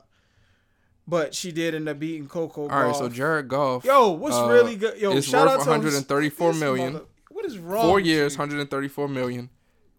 but 1.07 1.35
she 1.35 1.51
did 1.51 1.75
end 1.75 1.89
up 1.89 1.99
beating 1.99 2.27
Coco. 2.27 2.63
all 2.69 2.83
right, 2.83 2.95
so 2.95 3.09
Jared 3.09 3.47
Goff, 3.49 3.83
yo, 3.85 4.11
what's 4.11 4.35
uh, 4.35 4.47
really 4.49 4.75
good? 4.77 4.97
Yo, 4.99 5.11
is 5.11 5.25
shout 5.25 5.47
worth 5.47 5.59
out 5.59 5.63
to 5.65 5.73
him. 5.73 5.81
134 5.81 6.51
This 6.51 6.59
million. 6.59 6.93
mother- 6.93 7.05
What 7.29 7.45
is 7.45 7.57
wrong? 7.59 7.83
four 7.83 7.99
years, 7.99 8.33
You? 8.33 8.39
134 8.39 9.07
million, 9.09 9.49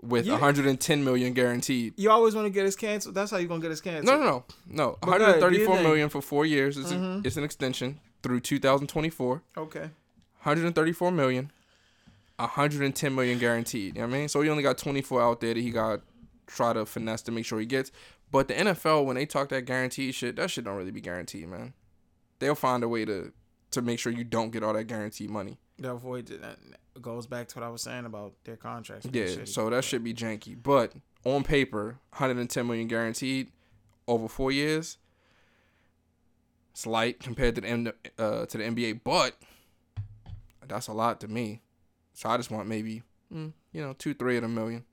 with 0.00 0.26
You- 0.26 0.32
110 0.32 1.02
million 1.04 1.32
guaranteed. 1.32 1.94
You 1.96 2.10
always 2.10 2.34
want 2.34 2.46
to 2.46 2.50
get 2.50 2.66
us 2.66 2.76
canceled. 2.76 3.14
That's 3.14 3.30
how 3.30 3.36
you're 3.38 3.48
gonna 3.48 3.60
get 3.60 3.70
us 3.72 3.80
canceled. 3.80 4.06
No, 4.06 4.16
no, 4.16 4.24
no, 4.30 4.44
no. 4.66 4.98
But 5.00 5.18
go 5.18 5.24
ahead, 5.24 5.34
do 5.40 5.40
your 5.56 5.66
134 5.68 5.74
thing. 5.76 5.84
million 5.84 6.08
for 6.08 6.22
four 6.22 6.46
years. 6.46 6.76
It's, 6.76 6.92
Mhm. 6.92 7.26
it's 7.26 7.36
an 7.36 7.44
extension 7.44 7.98
through 8.22 8.40
2024. 8.40 9.42
Okay. 9.56 9.90
134 10.42 11.10
million, 11.10 11.50
110 12.38 13.14
million 13.14 13.38
guaranteed. 13.38 13.96
You 13.96 14.02
know 14.02 14.08
what 14.08 14.14
I 14.14 14.18
mean? 14.20 14.28
So 14.28 14.40
he 14.42 14.48
only 14.48 14.62
got 14.62 14.78
24 14.78 15.20
out 15.22 15.40
there 15.40 15.54
that 15.54 15.60
he 15.60 15.70
got 15.70 16.00
try 16.46 16.72
to 16.72 16.86
finesse 16.86 17.22
to 17.22 17.32
make 17.32 17.44
sure 17.44 17.58
he 17.60 17.66
gets. 17.66 17.90
But 18.30 18.48
the 18.48 18.54
NFL, 18.54 19.04
when 19.04 19.16
they 19.16 19.26
talk 19.26 19.48
that 19.50 19.62
guaranteed 19.64 20.14
shit, 20.14 20.36
that 20.36 20.50
shit 20.50 20.64
don't 20.64 20.76
really 20.76 20.90
be 20.90 21.00
guaranteed, 21.00 21.48
man. 21.48 21.74
They'll 22.38 22.54
find 22.54 22.82
a 22.84 22.88
way 22.88 23.04
to 23.04 23.32
to 23.70 23.82
make 23.82 23.98
sure 23.98 24.10
you 24.12 24.24
don't 24.24 24.50
get 24.50 24.62
all 24.62 24.72
that 24.72 24.84
guaranteed 24.84 25.28
money. 25.28 25.58
To 25.82 25.92
avoid 25.92 26.30
it, 26.30 26.42
that 26.42 26.58
goes 27.00 27.26
back 27.26 27.48
to 27.48 27.58
what 27.60 27.66
I 27.66 27.70
was 27.70 27.82
saying 27.82 28.04
about 28.04 28.32
their 28.44 28.56
contracts. 28.56 29.06
Yeah, 29.12 29.44
so 29.44 29.70
that 29.70 29.84
should 29.84 30.02
be 30.02 30.12
janky. 30.12 30.56
But 30.60 30.92
on 31.24 31.44
paper, 31.44 31.98
110 32.10 32.66
million 32.66 32.88
guaranteed 32.88 33.52
over 34.08 34.28
four 34.28 34.50
years. 34.50 34.98
It's 36.72 36.86
light 36.86 37.20
compared 37.20 37.54
to 37.56 37.60
the 37.60 37.68
M- 37.68 37.92
uh, 38.18 38.46
to 38.46 38.58
the 38.58 38.64
NBA, 38.64 39.00
but 39.04 39.36
that's 40.66 40.88
a 40.88 40.92
lot 40.92 41.20
to 41.20 41.28
me. 41.28 41.62
So 42.12 42.28
I 42.28 42.36
just 42.36 42.50
want 42.50 42.68
maybe, 42.68 43.02
mm, 43.32 43.52
you 43.72 43.80
know, 43.80 43.92
two, 43.92 44.14
three 44.14 44.36
of 44.36 44.44
a 44.44 44.48
million. 44.48 44.84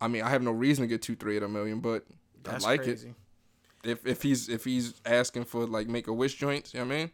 I 0.00 0.08
mean, 0.08 0.22
I 0.22 0.30
have 0.30 0.42
no 0.42 0.50
reason 0.50 0.82
to 0.82 0.88
get 0.88 1.02
two, 1.02 1.14
three 1.14 1.36
of 1.36 1.42
a 1.42 1.48
million, 1.48 1.80
but 1.80 2.04
That's 2.42 2.64
I 2.64 2.70
like 2.70 2.82
crazy. 2.82 3.14
it. 3.84 3.88
If 3.90 4.06
if 4.06 4.22
he's 4.22 4.48
if 4.48 4.64
he's 4.64 4.94
asking 5.06 5.44
for 5.44 5.66
like 5.66 5.88
make 5.88 6.06
a 6.06 6.12
wish 6.12 6.34
joints, 6.34 6.74
you 6.74 6.80
know 6.80 6.86
what 6.86 6.94
I 6.94 6.98
mean? 6.98 7.10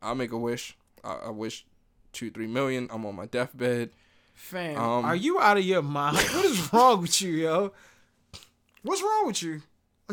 I'll 0.00 0.14
make 0.14 0.32
a 0.32 0.38
wish. 0.38 0.76
I, 1.04 1.14
I 1.26 1.30
wish 1.30 1.66
two, 2.12 2.30
three 2.30 2.46
million. 2.46 2.88
I'm 2.92 3.04
on 3.06 3.14
my 3.16 3.26
deathbed. 3.26 3.90
Fam, 4.34 4.76
Um, 4.78 5.04
are 5.04 5.14
you 5.16 5.38
out 5.40 5.56
of 5.58 5.64
your 5.64 5.82
mind? 5.82 6.16
what 6.32 6.44
is 6.44 6.72
wrong 6.72 7.02
with 7.02 7.20
you, 7.22 7.32
yo? 7.32 7.72
What's 8.82 9.02
wrong 9.02 9.26
with 9.26 9.42
you? 9.42 9.62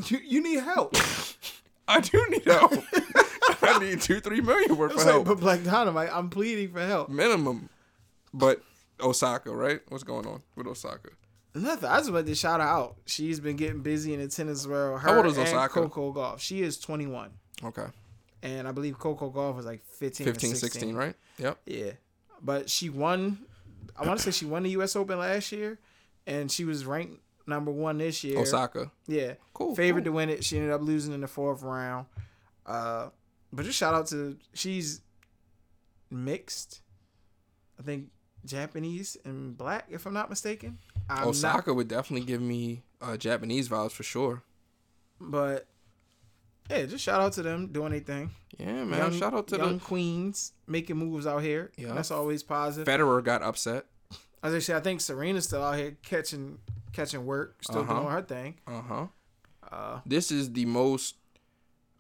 You 0.08 0.20
you 0.24 0.43
need 0.43 0.60
help. 0.64 0.95
I 1.88 2.00
do 2.02 2.24
need 2.30 2.43
help. 2.45 2.72
I 3.62 3.80
need 3.80 4.02
two, 4.02 4.20
three 4.20 4.41
million 4.41 4.78
worth 4.78 4.91
It's 4.91 5.02
of 5.02 5.06
like, 5.08 5.14
help. 5.16 5.28
but 5.28 5.39
Black 5.39 5.64
Dynamite, 5.64 6.10
I'm 6.14 6.30
pleading 6.30 6.72
for 6.72 6.86
help. 6.86 7.10
Minimum. 7.10 7.70
But 8.34 8.62
Osaka, 9.02 9.54
right? 9.56 9.82
What's 9.89 10.04
going 10.04 10.28
on 10.28 10.41
with 10.56 10.68
Osaka? 10.68 11.10
Nothing. 11.56 11.89
I 11.89 11.97
just 11.97 12.12
wanted 12.12 12.28
to 12.28 12.36
shout 12.36 12.60
her 12.60 12.66
out. 12.68 12.97
She's 13.08 13.39
been 13.39 13.56
getting 13.56 13.82
busy 13.82 14.14
in 14.14 14.20
the 14.20 14.28
tennis 14.28 14.68
world. 14.68 15.02
Her 15.02 15.10
How 15.10 15.18
old 15.18 15.26
is 15.26 15.38
Osaka? 15.38 15.74
Coco 15.74 16.14
Gauff. 16.14 16.39
She 16.39 16.62
is 16.62 16.78
21, 16.80 17.32
Okay. 17.64 17.86
And 18.42 18.68
I 18.68 18.72
believe 18.72 18.98
Coco 18.98 19.30
Gauff 19.30 19.56
was 19.58 19.66
like 19.66 19.84
15, 19.86 20.26
15, 20.26 20.50
16. 20.56 20.70
16, 20.82 20.96
right? 20.96 21.16
Yep. 21.40 21.58
Yeah, 21.66 21.92
but 22.42 22.70
she 22.70 22.90
won. 22.90 23.40
I 23.98 24.08
want 24.08 24.20
to 24.20 24.24
say 24.24 24.32
she 24.32 24.46
won 24.46 24.64
the 24.64 24.70
U.S. 24.72 24.96
Open 24.96 25.20
last 25.20 25.52
year, 25.52 25.78
and 26.26 26.50
she 26.50 26.64
was 26.64 26.86
ranked 26.86 27.20
number 27.48 27.72
one 27.72 27.98
this 27.98 28.24
year. 28.24 28.40
Osaka. 28.40 28.92
Yeah, 29.08 29.34
Cool. 29.54 29.76
favored 29.76 30.06
cool. 30.06 30.14
to 30.14 30.16
win 30.18 30.30
it. 30.30 30.44
She 30.46 30.56
ended 30.58 30.72
up 30.72 30.82
losing 30.82 31.14
in 31.14 31.20
the 31.22 31.28
fourth 31.28 31.64
round. 31.64 32.06
Uh, 32.66 33.10
but 33.52 33.66
just 33.66 33.78
shout 33.78 33.94
out 33.94 34.08
to 34.08 34.38
she's 34.54 35.02
mixed. 36.10 36.82
I 37.80 37.84
think 37.84 38.08
Japanese 38.46 39.18
and 39.26 39.58
black, 39.58 39.86
if 39.90 40.06
I'm 40.06 40.14
not 40.14 40.30
mistaken. 40.30 40.78
I'm 41.10 41.28
Osaka 41.28 41.74
would 41.74 41.88
definitely 41.88 42.26
give 42.26 42.42
me 42.42 42.84
uh, 43.02 43.18
Japanese 43.18 43.68
vibes 43.70 43.92
for 43.92 44.04
sure. 44.04 44.44
but 45.20 45.68
yeah, 46.70 46.86
just 46.86 47.03
shout 47.03 47.22
out 47.22 47.34
to 47.34 47.41
them 47.41 47.67
doing 47.67 47.91
their 47.91 47.99
thing. 48.01 48.32
Yeah, 48.57 48.84
man. 48.84 48.97
young, 48.99 49.11
Shout 49.20 49.34
out 49.34 49.47
to 49.47 49.57
young 49.57 49.80
queens 49.80 50.53
making 50.67 50.97
moves 50.97 51.26
out 51.26 51.39
here. 51.41 51.72
Yeah. 51.78 51.93
that's 51.93 52.11
always 52.11 52.43
positive. 52.43 52.88
Federer 52.88 53.24
got 53.24 53.41
upset. 53.41 53.86
As 54.43 54.53
I 54.53 54.59
said, 54.59 54.78
I 54.78 54.80
think 54.80 55.01
Serena's 55.01 55.45
still 55.45 55.63
out 55.63 55.78
here 55.78 55.97
catching 56.03 56.59
catching 56.93 57.26
work, 57.26 57.57
still 57.63 57.82
Uh-huh. 57.82 57.93
doing 57.99 58.07
her 58.11 58.22
thing. 58.22 58.55
Uh 58.67 58.82
huh. 58.82 59.07
Uh, 59.72 59.99
This 60.05 60.32
is 60.32 60.53
the 60.53 60.65
most 60.65 61.15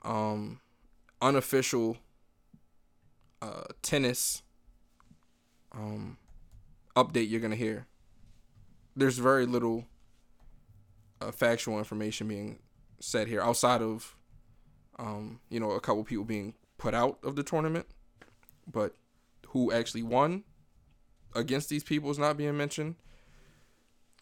um 0.03 0.59
unofficial 1.21 1.97
uh 3.41 3.63
tennis 3.81 4.41
um 5.73 6.17
update 6.95 7.29
you're 7.29 7.41
gonna 7.41 7.55
hear. 7.55 7.85
There's 8.95 9.17
very 9.17 9.45
little 9.45 9.85
uh, 11.21 11.31
factual 11.31 11.77
information 11.77 12.27
being 12.27 12.59
said 12.99 13.27
here 13.27 13.41
outside 13.41 13.81
of 13.81 14.15
um 14.99 15.39
you 15.49 15.59
know 15.59 15.71
a 15.71 15.79
couple 15.79 16.03
people 16.03 16.25
being 16.25 16.53
put 16.77 16.93
out 16.93 17.17
of 17.23 17.35
the 17.35 17.43
tournament, 17.43 17.87
but 18.71 18.93
who 19.47 19.71
actually 19.71 20.03
won 20.03 20.43
against 21.35 21.69
these 21.69 21.83
people 21.83 22.11
is 22.11 22.19
not 22.19 22.37
being 22.37 22.57
mentioned. 22.57 22.95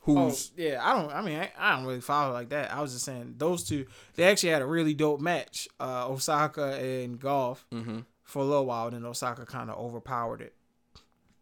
oh 0.07 0.29
Who's 0.29 0.51
yeah, 0.55 0.79
I 0.81 0.93
don't. 0.93 1.11
I 1.11 1.21
mean, 1.21 1.39
I, 1.39 1.51
I 1.57 1.75
don't 1.75 1.85
really 1.85 2.01
follow 2.01 2.33
like 2.33 2.49
that. 2.49 2.73
I 2.73 2.81
was 2.81 2.93
just 2.93 3.05
saying 3.05 3.35
those 3.37 3.63
two. 3.63 3.85
They 4.15 4.23
actually 4.23 4.49
had 4.49 4.61
a 4.61 4.65
really 4.65 4.93
dope 4.93 5.19
match, 5.19 5.67
uh, 5.79 6.07
Osaka 6.07 6.75
and 6.75 7.19
Gauff 7.19 7.59
mhm. 7.71 8.05
for 8.23 8.41
a 8.41 8.45
little 8.45 8.65
while. 8.65 8.89
Then 8.89 9.05
Osaka 9.05 9.45
kind 9.45 9.69
of 9.69 9.77
overpowered 9.77 10.41
it. 10.41 10.53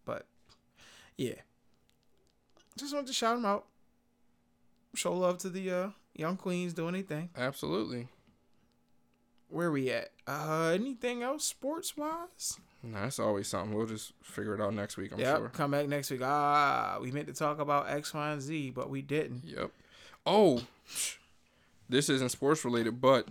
But 0.05 0.25
yeah, 1.17 1.35
just 2.77 2.93
wanted 2.93 3.07
to 3.07 3.13
shout 3.13 3.35
them 3.35 3.45
out. 3.45 3.65
Show 4.95 5.13
love 5.13 5.39
to 5.39 5.49
the 5.49 5.71
uh, 5.71 5.89
young 6.15 6.37
queens 6.37 6.73
doing 6.73 6.95
anything. 6.95 7.29
absolutely. 7.35 8.07
Where 9.49 9.71
we 9.71 9.89
at? 9.91 10.09
Uh, 10.27 10.71
anything 10.73 11.23
else 11.23 11.45
sports 11.45 11.95
wise? 11.95 12.59
Nah, 12.83 13.01
that's 13.03 13.19
always 13.19 13.47
something. 13.47 13.75
We'll 13.75 13.85
just 13.87 14.13
figure 14.21 14.53
it 14.55 14.61
out 14.61 14.73
next 14.73 14.97
week. 14.97 15.11
I'm 15.13 15.19
Yep. 15.19 15.37
sure. 15.37 15.49
Come 15.49 15.71
back 15.71 15.87
next 15.87 16.11
week. 16.11 16.21
Ah, 16.23 16.97
we 17.01 17.11
meant 17.11 17.27
to 17.27 17.33
talk 17.33 17.59
about 17.59 17.89
X, 17.89 18.13
Y, 18.13 18.31
and 18.31 18.41
Z, 18.41 18.71
but 18.71 18.89
we 18.89 19.01
didn't. 19.01 19.43
Yep. 19.45 19.71
Oh, 20.25 20.61
this 21.89 22.09
isn't 22.09 22.29
sports 22.29 22.65
related, 22.65 22.99
but 23.01 23.27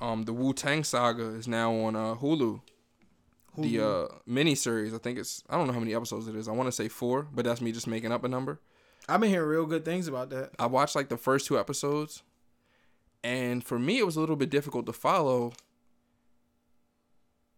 um, 0.00 0.24
the 0.24 0.32
Wu 0.32 0.52
Tang 0.52 0.84
Saga 0.84 1.24
is 1.30 1.48
now 1.48 1.72
on 1.74 1.96
uh, 1.96 2.14
Hulu. 2.14 2.60
The 3.58 3.80
uh 3.82 4.08
mini 4.26 4.54
series, 4.54 4.92
I 4.92 4.98
think 4.98 5.18
it's 5.18 5.42
I 5.48 5.56
don't 5.56 5.66
know 5.66 5.72
how 5.72 5.78
many 5.78 5.94
episodes 5.94 6.28
it 6.28 6.36
is. 6.36 6.46
I 6.46 6.52
want 6.52 6.66
to 6.66 6.72
say 6.72 6.88
four, 6.88 7.26
but 7.34 7.46
that's 7.46 7.62
me 7.62 7.72
just 7.72 7.86
making 7.86 8.12
up 8.12 8.22
a 8.22 8.28
number. 8.28 8.60
I've 9.08 9.18
been 9.18 9.30
hearing 9.30 9.48
real 9.48 9.64
good 9.64 9.82
things 9.82 10.08
about 10.08 10.28
that. 10.28 10.50
I 10.58 10.66
watched 10.66 10.94
like 10.94 11.08
the 11.08 11.16
first 11.16 11.46
two 11.46 11.58
episodes, 11.58 12.22
and 13.24 13.62
for 13.64 13.78
me, 13.78 13.98
it 13.98 14.06
was 14.06 14.16
a 14.16 14.20
little 14.20 14.36
bit 14.36 14.50
difficult 14.50 14.86
to 14.86 14.92
follow 14.92 15.52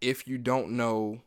if 0.00 0.26
you 0.28 0.38
don't 0.38 0.70
know 0.70 1.20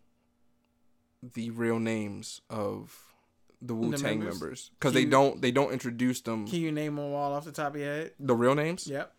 the 1.21 1.49
real 1.51 1.79
names 1.79 2.41
of 2.49 3.13
the 3.61 3.75
Wu 3.75 3.93
Tang 3.95 4.19
members? 4.23 4.71
because 4.79 4.93
they 4.93 5.05
don't 5.05 5.41
they 5.41 5.51
don't 5.51 5.71
introduce 5.71 6.21
them 6.21 6.47
Can 6.47 6.59
you 6.61 6.71
name 6.71 6.95
them 6.95 7.13
all 7.13 7.33
off 7.33 7.45
the 7.45 7.51
top 7.51 7.75
of 7.75 7.81
your 7.81 7.89
head? 7.89 8.11
the 8.19 8.33
real 8.35 8.55
names. 8.55 8.87
Yep. 8.87 9.13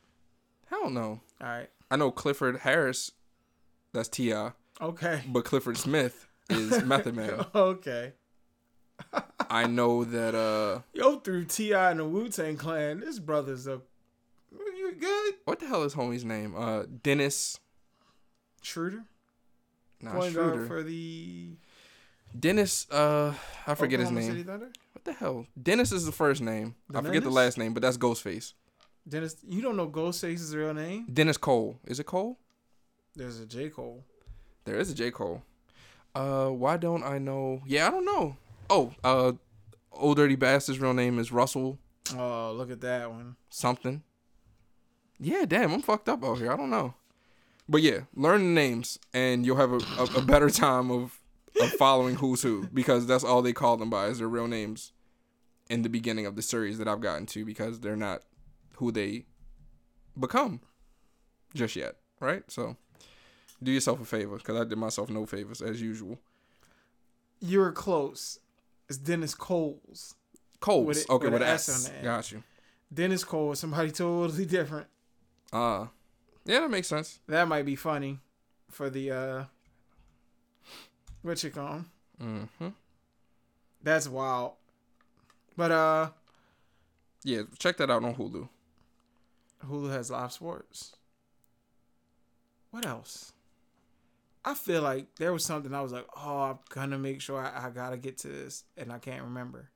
Hell 0.67 0.91
no. 0.91 1.21
All 1.41 1.47
right. 1.49 1.69
I 1.91 1.97
know 1.97 2.11
Clifford 2.11 2.61
Harris, 2.61 3.13
that's 3.93 4.09
Ti, 4.09 4.35
Okay. 4.81 5.23
but 5.29 5.45
Clifford 5.45 5.77
Smith 5.77 6.27
is 6.51 6.83
Method 6.85 7.15
Man. 7.15 7.45
okay. 7.55 8.15
I 9.51 9.67
know 9.67 10.05
that 10.05 10.35
uh, 10.35 10.81
Yo, 10.95 11.17
through 11.19 11.45
Ti 11.45 11.73
and 11.75 12.01
the 12.01 12.05
Wu 12.05 12.29
Tang 12.29 12.57
Clan, 12.57 13.01
this 13.01 13.19
brother's 13.19 13.67
a. 13.67 13.81
Good? 15.03 15.35
what 15.45 15.59
the 15.59 15.67
hell 15.67 15.83
is 15.83 15.95
homie's 15.95 16.25
name? 16.25 16.55
Uh, 16.57 16.85
Dennis. 17.03 17.59
Schroeder. 18.63 19.03
Nah, 20.01 20.13
Point 20.13 20.33
Schroeder. 20.33 20.67
for 20.67 20.83
the. 20.85 21.57
Dennis. 22.39 22.87
Uh, 22.91 23.35
I 23.67 23.75
forget 23.75 23.99
Oklahoma 24.01 24.21
his 24.21 24.29
name. 24.29 24.45
City 24.47 24.71
What 24.93 25.05
the 25.05 25.13
hell? 25.13 25.47
Dennis 25.61 25.91
is 25.93 26.07
the 26.07 26.13
first 26.13 26.41
name. 26.41 26.77
I 26.95 27.03
forget 27.03 27.25
the 27.25 27.31
last 27.31 27.59
name, 27.59 27.75
but 27.75 27.83
that's 27.83 27.99
Ghostface. 27.99 28.53
Dennis, 29.09 29.37
you 29.47 29.61
don't 29.61 29.77
know 29.77 29.89
Ghostface's 29.89 30.55
real 30.55 30.73
name? 30.73 31.07
Dennis 31.13 31.37
Cole. 31.37 31.81
Is 31.87 31.99
it 31.99 32.07
Cole? 32.07 32.39
There's 33.17 33.41
a 33.41 33.47
J 33.47 33.69
Cole. 33.69 34.05
There 34.65 34.77
is 34.79 34.91
a 34.91 34.95
J 34.95 35.11
Cole. 35.11 35.43
Uh, 36.15 36.47
why 36.49 36.77
don't 36.77 37.03
I 37.03 37.19
know? 37.19 37.61
Yeah, 37.67 37.89
I 37.89 37.91
don't 37.91 38.05
know. 38.05 38.37
Oh, 38.71 38.95
uh, 39.03 39.33
old 39.91 40.17
dirty 40.17 40.37
bastard's 40.37 40.79
real 40.81 40.95
name 40.95 41.19
is 41.19 41.33
Russell 41.33 41.79
Oh, 42.17 42.53
look 42.57 42.71
at 42.71 42.81
that 42.83 43.11
one. 43.11 43.37
something. 43.51 44.03
Yeah, 45.25 45.45
damn, 45.47 45.73
I'm 45.73 45.83
fucked 45.83 46.09
up 46.09 46.25
out 46.25 46.39
here. 46.39 46.51
I 46.53 46.57
don't 46.57 46.71
know. 46.71 46.95
But 47.69 47.83
yeah, 47.83 48.01
learn 48.15 48.41
the 48.41 48.61
names 48.61 48.99
and 49.15 49.47
you'll 49.47 49.57
have 49.57 49.73
a, 49.73 49.79
a, 49.99 50.19
a 50.19 50.23
better 50.23 50.51
time 50.67 50.91
of, 50.91 51.21
of 51.61 51.71
following 51.75 52.17
who's 52.17 52.43
who 52.43 52.67
because 52.75 53.07
that's 53.07 53.23
all 53.25 53.41
they 53.41 53.53
call 53.53 53.77
them 53.77 53.89
by 53.89 54.07
is 54.07 54.19
their 54.19 54.29
real 54.29 54.49
names 54.49 54.93
in 55.71 55.83
the 55.83 55.89
beginning 55.89 56.27
of 56.27 56.35
the 56.35 56.43
series 56.43 56.79
that 56.79 56.89
I've 56.89 57.01
gotten 57.01 57.25
to 57.27 57.45
because 57.45 57.81
they're 57.81 57.97
not 57.97 58.23
who 58.77 58.91
they 58.91 59.27
become 60.19 60.61
just 61.55 61.77
yet, 61.77 61.97
right? 62.21 62.43
So 62.49 62.77
do 63.63 63.71
yourself 63.71 64.01
a 64.01 64.05
favor 64.05 64.37
because 64.39 64.61
I 64.61 64.65
did 64.65 64.77
myself 64.77 65.09
no 65.09 65.25
favors 65.25 65.63
as 65.63 65.81
usual. 65.81 66.19
You 67.41 67.61
were 67.61 67.73
close. 67.73 68.41
It's 68.89 68.99
Dennis 68.99 69.35
Coles. 69.35 70.17
Coles, 70.61 70.87
With 70.87 70.99
it- 70.99 71.11
okay, 71.11 71.25
with 71.27 71.33
with, 71.35 71.43
an 71.43 71.49
an 71.49 71.55
S 71.55 71.69
S. 71.69 71.87
on 71.87 71.91
the 71.93 71.97
end. 71.99 72.05
Got 72.05 72.33
you. 72.33 72.43
Dennis 72.93 73.25
Cole 73.25 73.53
is 73.53 73.61
somebody 73.61 73.91
totally 73.93 74.47
different. 74.47 74.89
Uh, 75.53 75.87
yeah, 76.45 76.61
that 76.61 76.71
makes 76.71 76.89
sense. 76.89 77.21
That 77.29 77.47
might 77.49 77.65
be 77.67 77.77
funny 77.77 78.21
for 78.71 78.89
the 78.91 79.11
uh 79.11 79.45
what 81.23 81.43
you 81.45 81.51
call 81.51 81.75
'em? 81.75 81.91
Mm-hmm. 82.21 82.69
That's 83.83 84.09
wild. 84.09 84.53
But 85.57 85.71
uh 85.71 86.11
Yeah, 87.25 87.43
check 87.59 87.77
that 87.77 87.91
out 87.91 88.03
on 88.05 88.15
Hulu. 88.15 88.49
Hulu 89.67 89.91
has 89.93 90.11
live 90.11 90.33
sports. 90.33 90.97
What 92.71 92.87
else? 92.87 93.33
I 94.45 94.55
feel 94.55 94.83
like 94.83 95.15
there 95.17 95.33
was 95.33 95.45
something 95.45 95.73
I 95.73 95.83
was 95.83 95.93
like, 95.93 96.07
oh, 96.17 96.41
I'm 96.43 96.59
gonna 96.71 96.99
make 96.99 97.21
sure 97.21 97.39
I, 97.39 97.67
I 97.67 97.71
gotta 97.71 97.97
get 97.97 98.19
to 98.19 98.29
this, 98.29 98.65
and 98.77 98.91
I 98.93 98.99
can't 98.99 99.23
remember. 99.23 99.71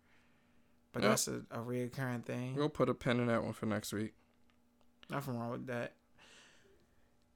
But 0.93 1.03
Yep. 1.03 1.11
that's 1.13 1.29
a, 1.29 1.43
a 1.53 1.59
reoccurring 1.59 2.25
thing. 2.25 2.55
We'll 2.57 2.69
put 2.71 2.89
a 2.89 2.95
pin 2.95 3.21
in 3.21 3.27
that 3.29 3.45
one 3.45 3.53
for 3.53 3.67
next 3.67 3.93
week. 3.93 4.15
Nothing 5.11 5.39
wrong 5.39 5.51
with 5.51 5.67
that. 5.69 5.93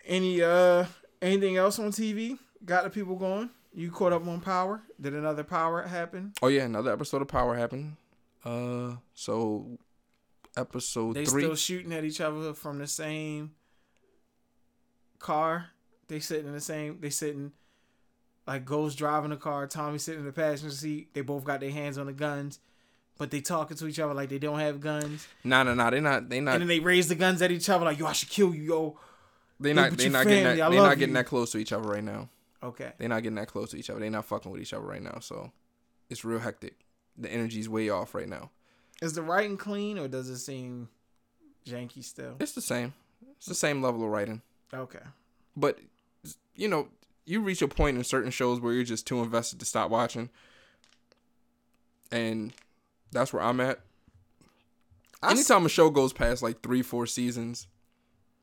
Any 0.05 0.43
uh 0.43 0.87
anything 1.23 1.57
else 1.57 1.79
on 1.79 1.91
TV? 1.93 2.39
Got 2.65 2.85
the 2.85 2.91
people 2.91 3.17
going? 3.17 3.51
You 3.73 3.91
caught 3.91 4.13
up 4.13 4.27
on 4.27 4.41
Power? 4.41 4.83
Did 5.01 5.15
another 5.15 5.45
Power 5.45 5.83
happen? 5.83 6.33
Oh 6.43 6.49
yeah, 6.49 6.65
another 6.65 6.93
episode 6.93 7.23
of 7.23 7.29
Power 7.29 7.55
happened. 7.57 7.97
Uh, 8.45 8.97
so 9.15 9.79
episode 10.57 11.15
They 11.15 11.25
three. 11.25 11.43
still 11.43 11.55
shooting 11.55 11.93
at 11.93 12.05
each 12.05 12.21
other 12.21 12.53
from 12.55 12.79
the 12.79 12.87
same 12.87 13.53
car. 15.19 15.67
They 16.09 16.19
sitting 16.21 16.47
in 16.47 16.53
the 16.53 16.61
same. 16.61 16.99
They 17.01 17.11
sitting 17.11 17.53
like 18.47 18.65
Ghost 18.65 18.99
driving 18.99 19.31
the 19.31 19.37
car. 19.37 19.67
Tommy 19.67 19.99
sitting 19.99 20.21
in 20.21 20.27
the 20.27 20.33
passenger 20.33 20.75
seat. 20.75 21.15
They 21.15 21.21
both 21.21 21.45
got 21.45 21.61
their 21.61 21.71
hands 21.71 21.99
on 21.99 22.07
the 22.07 22.13
guns, 22.13 22.59
but 23.21 23.31
they 23.31 23.43
talking 23.43 23.77
to 23.77 23.87
each 23.87 23.99
other 23.99 24.15
like 24.15 24.31
they 24.31 24.39
don't 24.39 24.59
have 24.59 24.81
guns. 24.81 25.29
nah, 25.45 25.63
nah, 25.63 25.75
nah. 25.75 25.91
They 25.91 26.01
not. 26.01 26.31
They 26.31 26.41
not. 26.41 26.55
and 26.55 26.63
then 26.63 26.69
they 26.69 26.81
raise 26.81 27.07
the 27.07 27.15
guns 27.15 27.43
at 27.43 27.51
each 27.51 27.69
other 27.69 27.85
like, 27.85 27.99
"Yo, 27.99 28.07
I 28.07 28.13
should 28.13 28.31
kill 28.31 28.55
you, 28.55 28.63
yo." 28.63 28.99
They 29.61 29.75
not. 29.75 29.93
They 29.93 30.09
not 30.09 30.27
getting 30.27 30.45
that. 30.45 30.59
I 30.59 30.71
They 30.71 30.77
not 30.77 30.97
getting 30.97 31.11
you. 31.11 31.15
that 31.17 31.27
close 31.27 31.53
to 31.53 31.59
each 31.59 31.71
other 31.71 31.87
right 31.87 32.03
now. 32.03 32.31
Okay. 32.63 32.93
They 32.97 33.09
not 33.09 33.23
getting 33.23 33.37
that 33.37 33.49
close 33.49 33.73
to 33.73 33.77
each 33.77 33.91
other. 33.91 34.01
They 34.01 34.09
not 34.09 34.25
fucking 34.25 34.51
with 34.51 34.63
each 34.63 34.73
other 34.73 34.87
right 34.87 35.03
now. 35.03 35.19
So 35.21 35.53
it's 36.09 36.25
real 36.25 36.39
hectic. 36.39 36.77
The 37.19 37.31
energy's 37.31 37.69
way 37.69 37.91
off 37.91 38.15
right 38.15 38.29
now. 38.29 38.49
Is 39.03 39.13
the 39.13 39.21
writing 39.21 39.59
clean 39.59 39.99
or 39.99 40.09
does 40.09 40.31
it 40.31 40.39
seem 40.39 40.89
janky 41.69 42.03
still? 42.03 42.37
It's 42.41 42.53
the 42.53 42.63
same. 42.63 42.95
It's 43.37 43.47
the 43.47 43.55
same 43.55 43.83
level 43.83 44.03
of 44.03 44.09
writing. 44.09 44.41
Okay. 44.73 44.99
But 45.55 45.79
you 46.55 46.69
know, 46.69 46.89
you 47.27 47.43
reach 47.43 47.61
a 47.61 47.69
point 47.69 47.99
in 47.99 48.05
certain 48.05 48.31
shows 48.31 48.61
where 48.61 48.73
you're 48.73 48.83
just 48.83 49.07
too 49.07 49.23
invested 49.23 49.61
to 49.61 49.67
stop 49.67 49.91
watching. 49.91 50.31
And 52.11 52.55
that's 53.13 53.33
where 53.33 53.43
I'm 53.43 53.61
at. 53.61 53.81
I 55.23 55.27
s- 55.33 55.33
Anytime 55.33 55.67
a 55.67 55.69
show 55.69 55.91
goes 55.91 56.13
past 56.13 56.43
like 56.43 56.63
three, 56.63 56.83
four 56.83 57.07
seasons, 57.07 57.67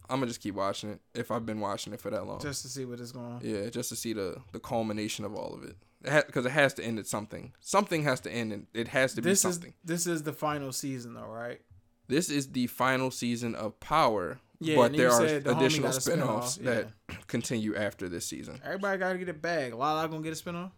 I'm 0.10 0.18
gonna 0.20 0.28
just 0.28 0.42
keep 0.42 0.56
watching 0.56 0.92
it 0.92 1.00
if 1.14 1.32
I've 1.32 1.46
been 1.46 1.60
watching 1.60 1.94
it 1.94 2.00
for 2.02 2.10
that 2.12 2.26
long. 2.26 2.40
just 2.40 2.62
to 2.62 2.70
see 2.70 2.86
what 2.86 3.00
is 3.00 3.12
going 3.12 3.26
on. 3.34 3.42
yeah, 3.44 3.70
just 3.70 3.90
to 3.90 3.96
see 3.96 4.14
the 4.14 4.42
the 4.52 4.60
culmination 4.60 5.26
of 5.26 5.36
all 5.36 5.54
of 5.56 5.64
it. 5.64 5.76
Because 6.04 6.46
it, 6.46 6.52
has 6.52 6.76
to 6.76 6.84
end 6.84 7.00
at 7.00 7.08
something. 7.08 7.54
Something 7.60 8.04
has 8.04 8.20
to 8.22 8.32
end, 8.32 8.54
and 8.54 8.68
it 8.74 8.88
has 8.90 9.16
to 9.16 9.22
be 9.22 9.30
This 9.32 9.44
is 9.44 9.56
something. 9.56 9.74
this 9.84 10.06
is 10.06 10.22
the 10.24 10.32
final 10.32 10.72
season 10.72 11.16
though, 11.16 11.26
right? 11.26 11.60
This 12.08 12.30
is 12.30 12.52
the 12.52 12.68
final 12.68 13.10
season 13.12 13.56
of 13.56 13.78
Power, 13.82 14.40
Yeah, 14.60 14.76
but 14.76 14.96
there 14.96 15.12
are 15.12 15.26
the 15.40 15.58
additional 15.58 15.92
spin-offs 15.92 16.60
spinoff, 16.60 16.64
that 16.64 16.88
continue 17.28 17.76
after 17.76 18.08
this 18.08 18.26
season. 18.28 18.62
Everybody 18.64 19.00
got 19.00 19.14
to 19.14 19.18
get 19.20 19.28
a 19.28 19.34
bag. 19.34 19.74
Lala 19.74 20.08
gonna 20.08 20.22
get 20.22 20.40
a 20.40 20.42
spinoff. 20.42 20.72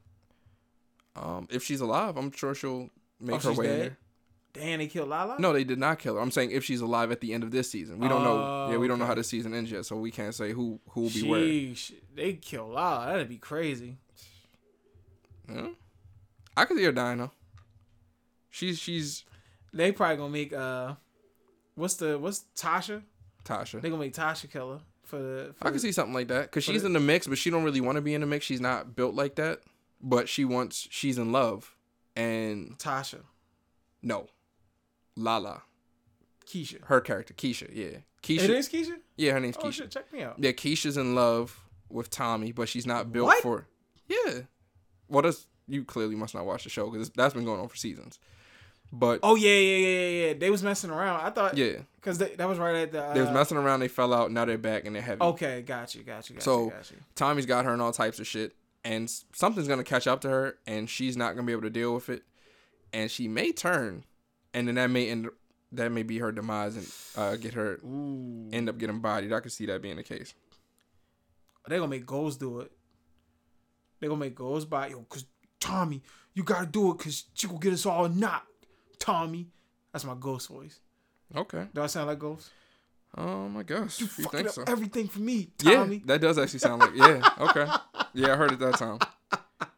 Um, 1.15 1.47
if 1.51 1.63
she's 1.63 1.81
alive, 1.81 2.15
I'm 2.17 2.31
sure 2.31 2.55
she'll 2.55 2.89
make 3.19 3.43
Oh, 3.45 3.53
her 3.53 3.59
way 3.59 3.71
in 3.73 3.79
there. 3.79 3.97
Damn, 4.51 4.79
they 4.79 4.87
killed 4.87 5.09
Lala. 5.09 5.35
No, 5.39 5.53
they 5.53 5.63
did 5.63 5.77
not 5.77 5.99
kill 5.99 6.15
her. 6.15 6.21
I'm 6.21 6.31
saying 6.31 6.51
if 6.51 6.63
she's 6.65 6.81
alive 6.81 7.11
at 7.11 7.21
the 7.21 7.33
end 7.33 7.43
of 7.43 7.51
this 7.51 7.69
season, 7.69 7.99
we 7.99 8.07
don't 8.07 8.23
know. 8.23 8.37
Oh, 8.41 8.71
Yeah, 8.71 8.77
we 8.77 8.87
don't 8.87 8.97
know 8.97 9.05
how 9.05 9.13
the 9.13 9.23
season 9.23 9.53
ends 9.53 9.71
yet, 9.71 9.85
so 9.85 9.95
we 9.97 10.09
can't 10.11 10.33
say 10.33 10.53
who 10.53 10.79
who 10.89 11.01
will 11.01 11.09
be 11.11 11.23
where. 11.27 11.41
They 12.15 12.33
kill 12.33 12.69
Lala. 12.69 13.05
That'd 13.07 13.29
be 13.29 13.37
crazy. 13.37 13.97
Yeah. 15.47 15.69
I 16.57 16.65
could 16.65 16.77
see 16.77 16.83
her 16.83 16.91
dying 16.91 17.19
though. 17.19 17.31
She's 18.49 18.79
she's 18.79 19.23
They 19.73 19.91
probably 19.91 20.17
gonna 20.17 20.29
make 20.29 20.53
uh, 20.53 20.95
what's 21.75 21.95
the 21.95 22.17
what's 22.17 22.45
Tasha? 22.57 23.03
Tasha. 23.45 23.81
They 23.81 23.89
gonna 23.89 24.01
make 24.01 24.13
Tasha 24.15 24.49
killer 24.51 24.79
for 25.05 25.19
the. 25.19 25.53
For 25.55 25.67
I 25.67 25.71
could 25.71 25.81
see 25.81 25.91
something 25.91 26.13
like 26.13 26.27
that 26.29 26.43
because 26.43 26.63
she's 26.63 26.81
the- 26.81 26.87
in 26.87 26.93
the 26.93 26.99
mix, 26.99 27.27
but 27.27 27.37
she 27.37 27.49
don't 27.49 27.63
really 27.63 27.81
want 27.81 27.95
to 27.97 28.01
be 28.01 28.13
in 28.13 28.21
the 28.21 28.27
mix. 28.27 28.45
She's 28.45 28.61
not 28.61 28.95
built 28.95 29.13
like 29.15 29.35
that, 29.35 29.61
but 30.01 30.27
she 30.27 30.43
wants. 30.43 30.87
She's 30.89 31.17
in 31.17 31.31
love, 31.31 31.75
and 32.19 32.77
Tasha, 32.77 33.21
no, 34.01 34.27
Lala, 35.15 35.63
Keisha. 36.45 36.83
her 36.85 37.01
character 37.01 37.33
Keisha. 37.33 37.69
Yeah, 37.73 37.99
Keisha. 38.23 38.43
It 38.43 38.49
is 38.49 38.69
Keisha. 38.69 38.97
Yeah, 39.17 39.33
her 39.33 39.39
name's 39.39 39.57
Oh 39.57 39.63
Keisha. 39.67 39.73
shit, 39.73 39.91
check 39.91 40.11
me 40.13 40.23
out. 40.23 40.35
Yeah, 40.37 40.51
Keisha's 40.51 40.97
in 40.97 41.15
love 41.15 41.59
with 41.89 42.09
Tommy, 42.09 42.51
but 42.51 42.69
she's 42.69 42.85
not 42.85 43.11
built 43.11 43.27
What? 43.27 43.41
for. 43.43 43.67
Yeah. 44.07 44.41
Well, 45.07 45.23
that's 45.23 45.47
you 45.67 45.83
clearly 45.83 46.15
must 46.15 46.33
not 46.33 46.45
watch 46.45 46.63
the 46.63 46.69
show 46.69 46.89
because 46.89 47.09
that's 47.11 47.33
been 47.33 47.45
going 47.45 47.59
on 47.59 47.67
for 47.67 47.75
seasons. 47.75 48.19
But 48.91 49.19
Oh 49.21 49.35
yeah, 49.35 49.49
yeah, 49.51 49.77
yeah, 49.77 49.87
yeah, 49.99 50.27
yeah. 50.29 50.33
They 50.33 50.49
was 50.49 50.63
messing 50.63 50.89
around. 50.89 51.21
I 51.21 51.29
thought 51.29 51.55
yeah, 51.55 51.73
because 51.95 52.17
that 52.17 52.39
was 52.47 52.57
right 52.57 52.75
at 52.75 52.91
the. 52.91 53.03
Uh, 53.03 53.13
they 53.13 53.21
was 53.21 53.29
messing 53.29 53.57
around. 53.57 53.81
They 53.81 53.87
fell 53.87 54.13
out. 54.15 54.31
Now 54.31 54.45
they're 54.45 54.57
back 54.57 54.85
and 54.85 54.95
they're 54.95 55.03
heavy. 55.03 55.21
Okay, 55.21 55.61
got 55.61 55.93
you, 55.93 56.01
got 56.01 56.27
you, 56.29 56.35
got 56.37 56.43
So- 56.43 56.65
you. 56.89 56.97
Tommy's 57.13 57.45
got 57.45 57.65
her 57.65 57.73
in 57.75 57.81
all 57.81 57.91
types 57.91 58.19
of 58.19 58.25
shit, 58.25 58.55
and 58.83 59.09
something's 59.33 59.67
gonna 59.67 59.83
catch 59.83 60.07
up 60.07 60.21
to 60.21 60.29
her, 60.29 60.57
and 60.65 60.89
she's 60.89 61.17
not 61.17 61.35
gonna 61.35 61.45
be 61.45 61.51
able 61.51 61.63
to 61.63 61.69
deal 61.69 61.93
with 61.93 62.09
it, 62.09 62.23
and 62.93 63.09
she 63.11 63.27
may 63.27 63.51
turn, 63.51 64.03
and 64.53 64.67
then 64.67 64.75
that 64.75 64.89
may 64.89 65.09
end. 65.09 65.29
That 65.71 65.91
may 65.91 66.01
be 66.01 66.17
her 66.17 66.31
demise 66.31 66.75
and 66.75 66.91
uh, 67.15 67.35
get 67.35 67.53
her 67.53 67.73
Ooh, 67.85 68.49
end 68.51 68.69
up 68.69 68.79
getting 68.79 69.01
bodied. 69.01 69.31
I 69.31 69.39
could 69.39 69.51
see 69.51 69.67
that 69.67 69.83
being 69.83 69.97
the 69.97 70.03
case. 70.03 70.33
they 71.67 71.77
gonna 71.77 71.87
make 71.87 72.07
Ghost 72.07 72.39
do 72.39 72.61
it. 72.61 72.71
They 73.99 74.07
gonna 74.07 74.19
make 74.19 74.33
Ghost 74.33 74.67
by 74.67 74.87
yo, 74.87 75.01
cause 75.03 75.25
Tommy, 75.59 76.01
you 76.33 76.43
gotta 76.43 76.65
do 76.65 76.91
it, 76.91 76.97
cause 76.97 77.25
she 77.35 77.45
will 77.45 77.59
get 77.59 77.73
us 77.73 77.85
all 77.85 78.09
knocked. 78.09 78.47
Tommy, 78.97 79.47
that's 79.91 80.05
my 80.05 80.15
Ghost 80.19 80.47
voice. 80.47 80.79
Okay. 81.35 81.67
Do 81.71 81.81
I 81.83 81.87
sound 81.87 82.07
like 82.07 82.17
Ghost? 82.17 82.49
Um, 83.15 83.57
I 83.57 83.63
guess 83.63 83.99
You 83.99 84.05
you 84.17 84.23
fucking 84.25 84.47
up 84.47 84.53
so. 84.53 84.63
everything 84.67 85.07
for 85.07 85.19
me, 85.19 85.49
Yeah, 85.61 85.87
that 86.05 86.21
does 86.21 86.37
actually 86.37 86.59
sound 86.59 86.81
like 86.81 86.95
yeah. 86.95 87.27
Okay. 87.39 87.67
Yeah, 88.13 88.33
I 88.33 88.35
heard 88.37 88.51
it 88.51 88.59
that 88.59 88.75
time. 88.77 88.99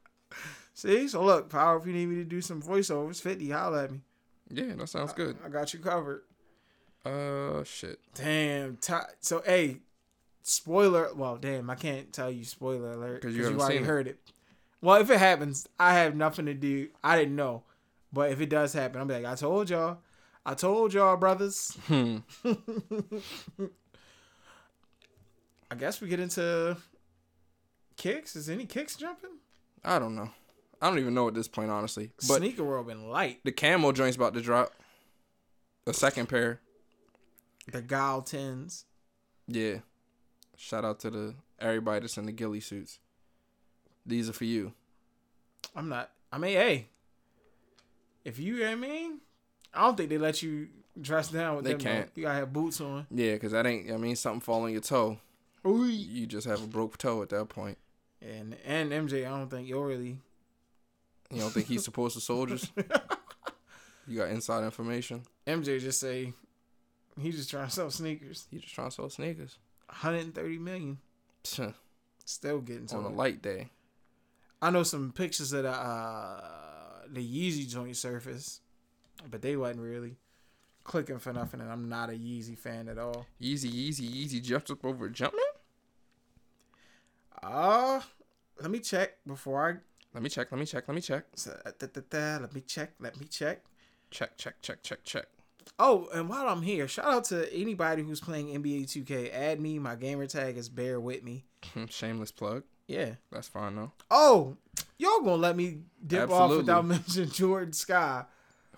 See, 0.74 1.08
so 1.08 1.24
look, 1.24 1.50
power. 1.50 1.78
If 1.78 1.86
you 1.86 1.94
need 1.94 2.08
me 2.08 2.16
to 2.16 2.24
do 2.24 2.42
some 2.42 2.62
voiceovers, 2.62 3.22
fifty, 3.22 3.50
holla 3.50 3.86
at 3.86 3.92
me. 3.92 4.02
Yeah, 4.50 4.74
that 4.76 4.88
sounds 4.90 5.14
good. 5.14 5.38
I 5.46 5.50
got 5.50 5.74
you 5.74 5.80
covered. 5.80 6.24
Uh, 7.06 7.64
shit. 7.64 8.00
Damn. 8.16 8.78
Ti 8.78 8.94
so 9.22 9.42
hey, 9.46 9.78
spoiler. 10.44 11.10
Well, 11.16 11.38
damn, 11.38 11.70
I 11.70 11.76
can't 11.76 12.12
tell 12.12 12.30
you 12.32 12.44
spoiler 12.44 12.92
alert 12.94 13.22
because 13.22 13.36
you 13.36 13.44
you, 13.44 13.50
already 13.60 13.76
seen 13.76 13.84
it. 13.84 13.88
heard 13.88 14.08
it. 14.08 14.20
Well, 14.82 15.00
if 15.00 15.10
it 15.10 15.20
happens, 15.20 15.68
I 15.80 15.94
have 15.96 16.16
nothing 16.16 16.48
to 16.48 16.54
do. 16.54 16.90
I 17.04 17.18
didn't 17.18 17.36
know, 17.36 17.64
but 18.12 18.32
if 18.32 18.42
it 18.42 18.50
does 18.50 18.74
happen, 18.74 19.00
I'm 19.00 19.08
like, 19.08 19.26
I 19.26 19.36
told 19.36 19.70
y'all. 19.70 20.00
I 20.46 20.54
told 20.56 20.94
y'all, 20.94 21.18
brothers. 21.18 21.78
Hmm. 21.88 22.18
I 25.70 25.76
guess 25.78 26.02
we 26.02 26.08
get 26.08 26.20
into 26.20 26.76
kicks. 27.96 28.36
Is 28.36 28.50
any 28.50 28.66
kicks 28.66 28.96
jumping? 28.96 29.38
I 29.84 30.00
don't 30.00 30.16
know. 30.16 30.30
I 30.82 30.90
don't 30.90 31.00
even 31.00 31.14
know 31.14 31.28
at 31.28 31.36
this 31.36 31.48
point, 31.48 31.70
honestly. 31.70 32.12
But 32.28 32.38
Sneaker 32.38 32.64
world 32.64 32.88
been 32.88 33.10
light. 33.10 33.40
the 33.44 33.52
camo 33.52 33.92
joint's 33.92 34.16
about 34.18 34.34
to 34.34 34.42
drop. 34.42 34.74
A 35.86 35.94
second 35.94 36.28
pair. 36.28 36.60
The 37.72 37.82
Gal 37.82 38.22
tens. 38.22 38.86
Yeah. 39.48 39.78
Shout 40.58 40.84
out 40.84 41.00
to 41.02 41.10
the 41.10 41.36
everybody 41.60 42.02
that's 42.02 42.18
in 42.18 42.26
the 42.26 42.32
ghillie 42.32 42.60
suits. 42.60 43.00
These 44.06 44.30
are 44.30 44.34
for 44.34 44.46
you. 44.46 44.74
I'm 45.76 45.90
not. 45.90 46.12
I 46.32 46.38
mean, 46.38 46.54
hey, 46.54 46.88
if 48.26 48.40
you, 48.40 48.56
you 48.56 48.64
know 48.64 48.72
I 48.72 48.76
mean, 48.76 49.20
I 49.74 49.82
don't 49.86 49.96
think 49.98 50.10
they 50.10 50.18
let 50.18 50.42
you 50.44 50.68
dress 51.00 51.30
down 51.30 51.56
with 51.56 51.66
They 51.66 51.72
them. 51.72 51.80
though. 51.80 51.84
can't. 51.86 52.10
You 52.16 52.24
gotta 52.24 52.36
have 52.40 52.54
boots 52.54 52.82
on. 52.82 53.08
Yeah, 53.10 53.34
because 53.34 53.52
that 53.54 53.66
ain't, 53.66 53.92
I 53.92 53.98
mean, 53.98 54.16
something 54.16 54.42
fall 54.42 54.64
on 54.64 54.72
your 54.72 54.82
toe. 54.82 55.18
Ooh. 55.66 55.86
You 55.86 56.26
just 56.28 56.48
have 56.48 56.64
a 56.64 56.68
broke 56.68 56.98
toe 56.98 57.22
at 57.22 57.30
that 57.30 57.50
point. 57.50 57.78
And 58.22 58.56
and 58.66 58.92
MJ, 58.92 59.26
I 59.26 59.30
don't 59.30 59.50
think 59.50 59.68
you'll 59.68 59.84
really. 59.84 60.18
You 61.32 61.40
don't 61.40 61.52
think 61.52 61.68
he's 61.68 61.84
supposed 61.86 62.16
to 62.16 62.22
soldiers? 62.22 62.72
You 64.08 64.18
got 64.18 64.30
inside 64.30 64.64
information. 64.66 65.22
MJ 65.48 65.80
just 65.80 66.00
say 66.00 66.34
he 67.20 67.32
just 67.32 67.50
trying 67.52 67.68
to 67.68 67.72
sell 67.72 67.92
sneakers. 67.92 68.48
He 68.50 68.58
just 68.58 68.74
trying 68.74 68.90
to 68.90 68.96
sell 68.96 69.10
sneakers. 69.10 69.58
130 69.88 70.58
million. 70.58 70.98
Still 72.26 72.60
getting 72.62 72.88
to 72.88 72.96
On 72.98 73.04
a 73.06 73.10
light 73.10 73.42
day. 73.42 73.70
I 74.62 74.70
know 74.72 74.84
some 74.84 75.12
pictures 75.12 75.54
of 75.54 75.64
the 75.64 75.70
uh, 75.72 76.42
the 77.10 77.22
Yeezy 77.22 77.70
joint 77.70 77.96
surface, 77.96 78.60
but 79.30 79.42
they 79.42 79.56
wasn't 79.56 79.82
really 79.82 80.18
clicking 80.84 81.20
for 81.20 81.34
nothing. 81.34 81.62
And 81.62 81.72
I'm 81.72 81.90
not 81.90 82.10
a 82.10 82.14
Yeezy 82.14 82.58
fan 82.58 82.88
at 82.88 82.98
all. 82.98 83.26
Easy, 83.40 83.70
easy, 83.70 84.06
easy 84.06 84.40
jumps 84.40 84.72
up 84.72 84.84
over 84.84 85.10
Jumpman. 85.10 85.40
Uh 87.44 88.02
let 88.62 88.70
me 88.70 88.80
check 88.80 89.18
before 89.26 89.70
I. 89.70 89.74
Let 90.14 90.22
me 90.24 90.30
check. 90.30 90.52
Let 90.52 90.60
me 90.60 90.66
check. 90.66 90.88
Let 90.88 90.96
me 90.96 91.02
check. 91.02 91.26
let 91.66 92.54
me 92.54 92.62
check. 92.62 92.92
Let 93.00 93.20
me 93.20 93.26
check. 93.28 93.62
Check, 94.12 94.38
check, 94.38 94.62
check, 94.62 94.84
check, 94.84 95.04
check. 95.04 95.26
Oh, 95.80 96.10
and 96.14 96.28
while 96.30 96.48
I'm 96.48 96.62
here, 96.62 96.88
shout 96.88 97.06
out 97.06 97.24
to 97.26 97.52
anybody 97.54 98.04
who's 98.04 98.20
playing 98.20 98.48
NBA 98.48 98.84
2K. 98.84 99.34
Add 99.34 99.60
me. 99.60 99.80
My 99.80 99.96
gamer 99.96 100.28
tag 100.28 100.58
is 100.58 100.70
Bear 100.70 101.00
with 101.00 101.24
me. 101.24 101.46
Shameless 101.90 102.32
plug. 102.32 102.64
Yeah. 102.88 103.14
That's 103.32 103.48
fine 103.48 103.76
though. 103.76 103.94
Oh, 104.12 104.58
y'all 104.98 105.22
gonna 105.22 105.36
let 105.36 105.56
me 105.56 105.80
dip 106.06 106.30
off 106.30 106.52
without 106.52 106.86
mentioning 106.86 107.30
Jordan 107.30 107.74
Sky 107.74 108.26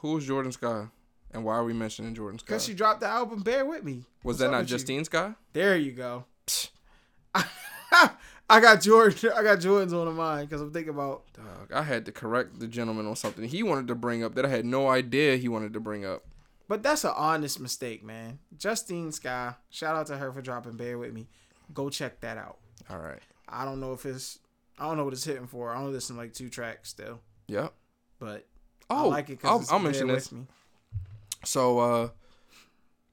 Who's 0.03 0.27
Jordan 0.27 0.51
Sky? 0.51 0.87
And 1.31 1.43
why 1.43 1.55
are 1.55 1.63
we 1.63 1.73
mentioning 1.73 2.13
Jordan 2.13 2.37
Sky? 2.37 2.45
because 2.45 2.63
she 2.65 2.73
dropped 2.75 2.99
the 2.99 3.07
album 3.07 3.41
Bear 3.41 3.65
with 3.65 3.83
me. 3.83 4.03
Was 4.23 4.35
What's 4.35 4.39
that 4.39 4.51
not 4.51 4.59
you? 4.59 4.65
Justine 4.65 5.03
Skye? 5.05 5.33
There 5.53 5.75
you 5.75 5.93
go. 5.93 6.25
I 8.49 8.59
got 8.59 8.81
Jordan. 8.81 9.31
I 9.35 9.41
got 9.43 9.59
Jordans 9.59 9.93
on 9.93 10.05
the 10.05 10.11
mind 10.11 10.49
because 10.49 10.61
I'm 10.61 10.71
thinking 10.71 10.93
about. 10.93 11.23
Dog, 11.33 11.71
I 11.73 11.81
had 11.83 12.05
to 12.05 12.11
correct 12.11 12.59
the 12.59 12.67
gentleman 12.67 13.07
on 13.07 13.15
something 13.15 13.45
he 13.47 13.63
wanted 13.63 13.87
to 13.87 13.95
bring 13.95 14.23
up 14.23 14.35
that 14.35 14.45
I 14.45 14.49
had 14.49 14.65
no 14.65 14.89
idea 14.89 15.37
he 15.37 15.47
wanted 15.47 15.73
to 15.73 15.79
bring 15.79 16.05
up. 16.05 16.23
But 16.67 16.83
that's 16.83 17.03
an 17.03 17.13
honest 17.15 17.59
mistake, 17.59 18.03
man. 18.03 18.39
Justine 18.57 19.11
Skye. 19.11 19.55
Shout 19.69 19.95
out 19.95 20.07
to 20.07 20.17
her 20.17 20.31
for 20.31 20.41
dropping 20.41 20.73
Bear 20.77 20.97
with 20.97 21.13
me. 21.13 21.27
Go 21.73 21.89
check 21.89 22.19
that 22.21 22.37
out. 22.37 22.57
All 22.89 22.99
right. 22.99 23.19
I 23.47 23.63
don't 23.65 23.79
know 23.79 23.93
if 23.93 24.05
it's. 24.05 24.39
I 24.77 24.85
don't 24.87 24.97
know 24.97 25.05
what 25.05 25.13
it's 25.13 25.23
hitting 25.23 25.47
for. 25.47 25.71
I 25.73 25.79
only 25.79 25.93
listen 25.93 26.15
to 26.15 26.21
like 26.21 26.33
two 26.33 26.49
tracks 26.49 26.89
still, 26.89 27.21
Yep. 27.47 27.73
but 28.19 28.45
Oh, 28.89 29.05
I 29.05 29.15
like 29.15 29.29
it 29.29 29.39
I'll, 29.43 29.59
because 29.59 29.71
I'll 29.71 29.79
mention 29.79 30.07
this. 30.07 30.31
with 30.31 30.39
me. 30.39 30.47
So 31.45 31.79
uh 31.79 32.09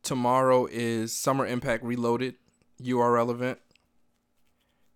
tomorrow 0.03 0.67
is 0.71 1.15
Summer 1.15 1.47
Impact 1.47 1.85
Reloaded 1.85 2.37
URL 2.83 3.31
event. 3.31 3.59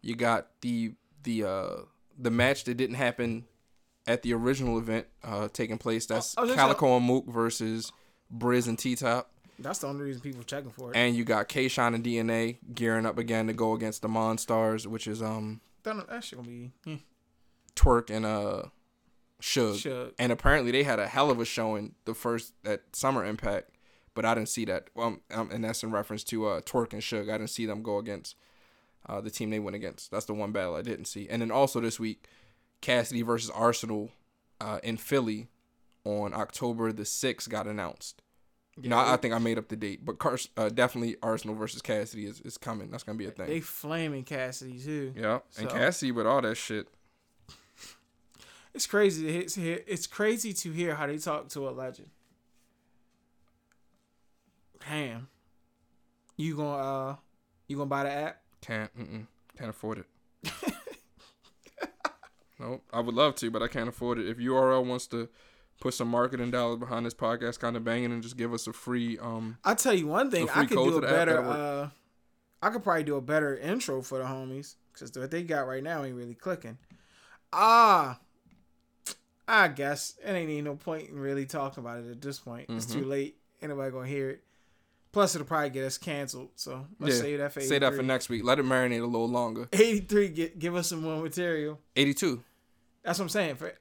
You 0.02 0.14
got 0.16 0.48
the 0.60 0.94
the 1.22 1.44
uh 1.44 1.76
the 2.18 2.30
match 2.30 2.64
that 2.64 2.76
didn't 2.76 2.96
happen 2.96 3.44
at 4.06 4.22
the 4.22 4.34
original 4.34 4.78
event 4.78 5.06
uh 5.22 5.48
taking 5.52 5.78
place. 5.78 6.06
That's 6.06 6.36
was 6.36 6.48
just 6.48 6.58
Calicoe 6.58 6.96
and 6.96 7.06
Mook 7.06 7.26
versus 7.26 7.92
Brizz 8.36 8.68
and 8.68 8.78
T 8.78 8.96
Top. 8.96 9.30
That's 9.58 9.78
the 9.78 9.86
only 9.86 10.04
reason 10.04 10.20
people 10.20 10.40
are 10.40 10.44
checking 10.44 10.70
for 10.70 10.90
it. 10.90 10.96
And 10.96 11.14
you 11.14 11.24
got 11.24 11.48
K 11.48 11.68
Shine 11.68 11.94
and 11.94 12.04
DNA 12.04 12.58
gearing 12.74 13.06
up 13.06 13.18
again 13.18 13.46
to 13.46 13.52
go 13.52 13.72
against 13.72 14.02
the 14.02 14.08
Monstars, 14.08 14.86
which 14.86 15.06
is 15.06 15.22
um 15.22 15.60
That, 15.84 16.08
that 16.08 16.24
shit 16.24 16.38
gonna 16.38 16.48
be 16.48 16.72
hmm, 16.84 16.96
Twork 17.76 18.10
and 18.10 18.26
uh 18.26 18.62
Suge. 19.44 20.12
And 20.18 20.32
apparently 20.32 20.70
they 20.72 20.84
had 20.84 20.98
a 20.98 21.06
hell 21.06 21.30
of 21.30 21.38
a 21.38 21.44
showing 21.44 21.94
the 22.06 22.14
first 22.14 22.54
at 22.64 22.82
Summer 22.94 23.24
Impact, 23.24 23.70
but 24.14 24.24
I 24.24 24.34
didn't 24.34 24.48
see 24.48 24.64
that. 24.64 24.88
Um, 24.96 25.20
um 25.32 25.50
and 25.52 25.62
that's 25.62 25.82
in 25.82 25.90
reference 25.90 26.24
to 26.24 26.46
uh 26.46 26.60
Twork 26.62 26.92
and 26.94 27.02
Suge. 27.02 27.28
I 27.28 27.36
didn't 27.38 27.50
see 27.50 27.66
them 27.66 27.82
go 27.82 27.98
against 27.98 28.36
uh 29.06 29.20
the 29.20 29.30
team 29.30 29.50
they 29.50 29.58
went 29.58 29.76
against. 29.76 30.10
That's 30.10 30.24
the 30.24 30.32
one 30.34 30.52
battle 30.52 30.74
I 30.76 30.82
didn't 30.82 31.04
see. 31.04 31.28
And 31.28 31.42
then 31.42 31.50
also 31.50 31.80
this 31.80 32.00
week, 32.00 32.26
Cassidy 32.80 33.20
versus 33.22 33.50
Arsonal 33.50 34.10
uh 34.62 34.80
in 34.82 34.96
Philly 34.96 35.48
on 36.04 36.32
October 36.32 36.90
the 36.92 37.04
sixth 37.04 37.48
got 37.50 37.66
announced. 37.66 38.22
no, 38.82 38.96
I, 38.96 39.14
I 39.14 39.16
think 39.18 39.34
I 39.34 39.38
made 39.38 39.58
up 39.58 39.68
the 39.68 39.76
date, 39.76 40.04
but 40.06 40.18
Car- 40.18 40.38
uh, 40.56 40.68
definitely 40.70 41.16
Arsonal 41.16 41.56
versus 41.56 41.82
Cassidy 41.82 42.24
is, 42.26 42.40
is 42.40 42.56
coming. 42.56 42.90
That's 42.90 43.02
gonna 43.02 43.18
be 43.18 43.26
a 43.26 43.30
thing. 43.30 43.46
They 43.46 43.60
flaming 43.60 44.24
Cassidy 44.24 44.78
too. 44.78 45.12
yeah, 45.16 45.40
and 45.58 45.68
Cassidy 45.68 46.12
with 46.12 46.26
all 46.26 46.40
that 46.40 46.56
shit. 46.56 46.88
It's 48.74 48.86
crazy. 48.86 49.44
To 49.44 49.60
hear, 49.60 49.80
it's 49.86 50.06
crazy 50.06 50.52
to 50.52 50.72
hear 50.72 50.94
how 50.96 51.06
they 51.06 51.18
talk 51.18 51.48
to 51.50 51.68
a 51.68 51.70
legend. 51.70 52.10
Damn. 54.88 55.28
You 56.36 56.56
gonna 56.56 57.10
uh, 57.10 57.16
you 57.68 57.76
gonna 57.76 57.88
buy 57.88 58.02
the 58.02 58.10
app? 58.10 58.42
Can't. 58.60 58.90
Mm-mm, 58.98 59.26
can't 59.56 59.70
afford 59.70 59.98
it. 59.98 60.52
nope. 62.58 62.82
I 62.92 63.00
would 63.00 63.14
love 63.14 63.36
to, 63.36 63.50
but 63.50 63.62
I 63.62 63.68
can't 63.68 63.88
afford 63.88 64.18
it. 64.18 64.28
If 64.28 64.38
URL 64.38 64.84
wants 64.84 65.06
to 65.08 65.28
put 65.80 65.94
some 65.94 66.08
marketing 66.08 66.50
dollars 66.50 66.78
behind 66.78 67.06
this 67.06 67.14
podcast, 67.14 67.60
kind 67.60 67.76
of 67.76 67.84
banging, 67.84 68.10
and 68.10 68.22
just 68.22 68.36
give 68.36 68.52
us 68.52 68.66
a 68.66 68.72
free 68.72 69.16
um. 69.18 69.58
I'll 69.64 69.76
tell 69.76 69.94
you 69.94 70.08
one 70.08 70.30
thing. 70.30 70.48
I 70.52 70.66
could 70.66 70.76
do 70.76 70.88
a 70.88 71.00
to 71.00 71.00
the 71.00 71.08
app, 71.08 71.14
better. 71.14 71.38
Uh, 71.40 71.88
I 72.60 72.70
could 72.70 72.82
probably 72.82 73.04
do 73.04 73.16
a 73.16 73.20
better 73.20 73.56
intro 73.56 74.02
for 74.02 74.18
the 74.18 74.24
homies 74.24 74.74
because 74.92 75.16
what 75.16 75.30
they 75.30 75.44
got 75.44 75.68
right 75.68 75.82
now 75.82 76.02
ain't 76.02 76.16
really 76.16 76.34
clicking. 76.34 76.78
Ah, 77.52 78.18
I 79.46 79.68
guess 79.68 80.14
it 80.24 80.30
ain't 80.30 80.48
even 80.50 80.64
no 80.64 80.76
point 80.76 81.10
in 81.10 81.18
really 81.18 81.44
talking 81.46 81.82
about 81.84 81.98
it 81.98 82.10
at 82.10 82.20
this 82.22 82.38
point. 82.38 82.66
It's 82.70 82.86
Mm-hmm. 82.86 83.00
too 83.00 83.06
late. 83.06 83.36
Anybody 83.62 83.90
gonna 83.90 84.06
hear 84.06 84.30
it. 84.30 84.42
Plus, 85.12 85.34
it'll 85.34 85.46
probably 85.46 85.70
get 85.70 85.84
us 85.84 85.96
canceled. 85.96 86.50
So 86.56 86.86
let's 86.98 87.16
yeah, 87.16 87.20
save 87.22 87.38
that 87.38 87.52
for 87.52 87.60
say 87.60 87.78
that 87.78 87.94
for 87.94 88.02
next 88.02 88.28
week. 88.28 88.42
Let 88.44 88.58
it 88.58 88.64
marinate 88.64 89.00
a 89.02 89.06
little 89.06 89.28
longer. 89.28 89.68
83. 89.72 90.28
Get 90.28 90.58
give 90.58 90.74
us 90.74 90.88
some 90.88 91.02
more 91.02 91.22
material. 91.22 91.78
Eighty-two. 91.94 92.42
That's 93.02 93.18
what 93.18 93.24
I'm 93.24 93.28
saying. 93.28 93.56
For 93.56 93.72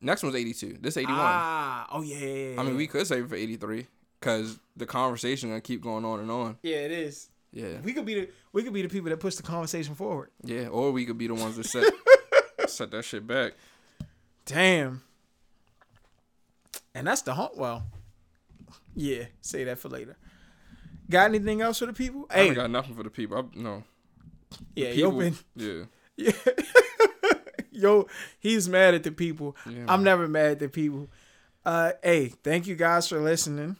Next 0.00 0.22
one's 0.24 0.34
eighty-two. 0.34 0.78
This 0.80 0.96
eighty-one. 0.96 1.16
ah, 1.20 1.86
oh 1.92 2.02
yeah, 2.02 2.16
yeah, 2.16 2.54
yeah. 2.54 2.60
I 2.60 2.64
mean, 2.64 2.76
we 2.76 2.86
could 2.88 3.06
save 3.06 3.24
it 3.24 3.28
for 3.28 3.36
eighty-three 3.36 3.86
because 4.18 4.58
the 4.76 4.84
conversation 4.86 5.50
gonna 5.50 5.60
keep 5.60 5.80
going 5.80 6.04
on 6.04 6.18
and 6.18 6.30
on. 6.30 6.58
yeah, 6.62 6.76
it 6.78 6.90
is. 6.90 7.28
Yeah, 7.52 7.80
We 7.84 7.92
could 7.92 8.06
be 8.06 8.14
the 8.14 8.28
we 8.52 8.62
could 8.64 8.72
be 8.72 8.82
the 8.82 8.88
people 8.88 9.10
that 9.10 9.20
push 9.20 9.34
the 9.36 9.42
conversation 9.44 9.94
forward. 9.94 10.30
yeah. 10.42 10.68
Or 10.68 10.90
we 10.90 11.04
could 11.06 11.18
be 11.18 11.26
the 11.28 11.34
ones 11.34 11.56
that 11.56 11.66
set 11.66 11.92
set 12.68 12.90
that 12.90 13.04
shit 13.04 13.26
back. 13.26 13.52
Damn. 14.44 15.02
And 16.94 17.06
that's 17.06 17.22
the 17.22 17.34
hump. 17.34 17.56
Well, 17.56 17.84
yeah. 18.94 19.24
Say 19.40 19.64
that 19.64 19.78
for 19.78 19.88
later. 19.88 20.16
Got 21.10 21.26
anything 21.30 21.60
else 21.60 21.78
for 21.78 21.86
the 21.86 21.92
people? 21.92 22.26
I 22.30 22.40
ain't 22.40 22.54
got 22.54 22.70
nothing 22.70 22.94
for 22.94 23.02
the 23.02 23.10
people. 23.10 23.38
I, 23.38 23.58
no. 23.58 23.82
yeah, 24.74 24.92
People, 24.92 25.12
been, 25.12 25.36
yeah. 25.56 25.82
yeah. 26.16 26.32
yo, 27.70 28.06
he's 28.38 28.68
mad 28.68 28.94
at 28.94 29.02
the 29.02 29.12
people. 29.12 29.56
Yeah, 29.68 29.84
I'm 29.88 30.02
never 30.04 30.28
mad 30.28 30.52
at 30.52 30.58
the 30.60 30.68
people. 30.68 31.08
Uh, 31.64 31.92
hey, 32.02 32.28
thank 32.28 32.66
you 32.66 32.76
guys 32.76 33.08
for 33.08 33.20
listening. 33.20 33.76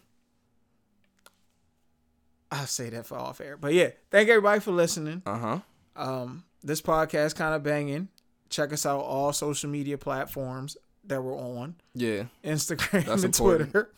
I'll 2.51 2.67
say 2.67 2.91
that 2.91 3.07
for 3.07 3.17
off 3.17 3.41
air, 3.41 3.57
but 3.57 3.73
yeah, 3.73 3.91
thank 4.11 4.29
everybody 4.29 4.61
for 4.61 4.73
listening. 4.73 5.23
Uh 5.25 5.39
huh. 5.39 5.59
Um, 5.97 6.45
this 6.63 6.83
podcast 6.83 7.35
kind 7.35 7.55
of 7.55 7.63
banging. 7.63 8.09
Check 8.53 8.73
us 8.73 8.85
out 8.85 9.01
all 9.01 9.33
social 9.33 9.71
media 9.71 9.97
platforms 9.97 10.77
that 11.05 11.23
we're 11.23 11.37
on. 11.37 11.75
Yeah. 11.95 12.25
Instagram 12.45 13.07
That's 13.07 13.25
and 13.25 13.35
important. 13.35 13.71
Twitter. 13.71 13.91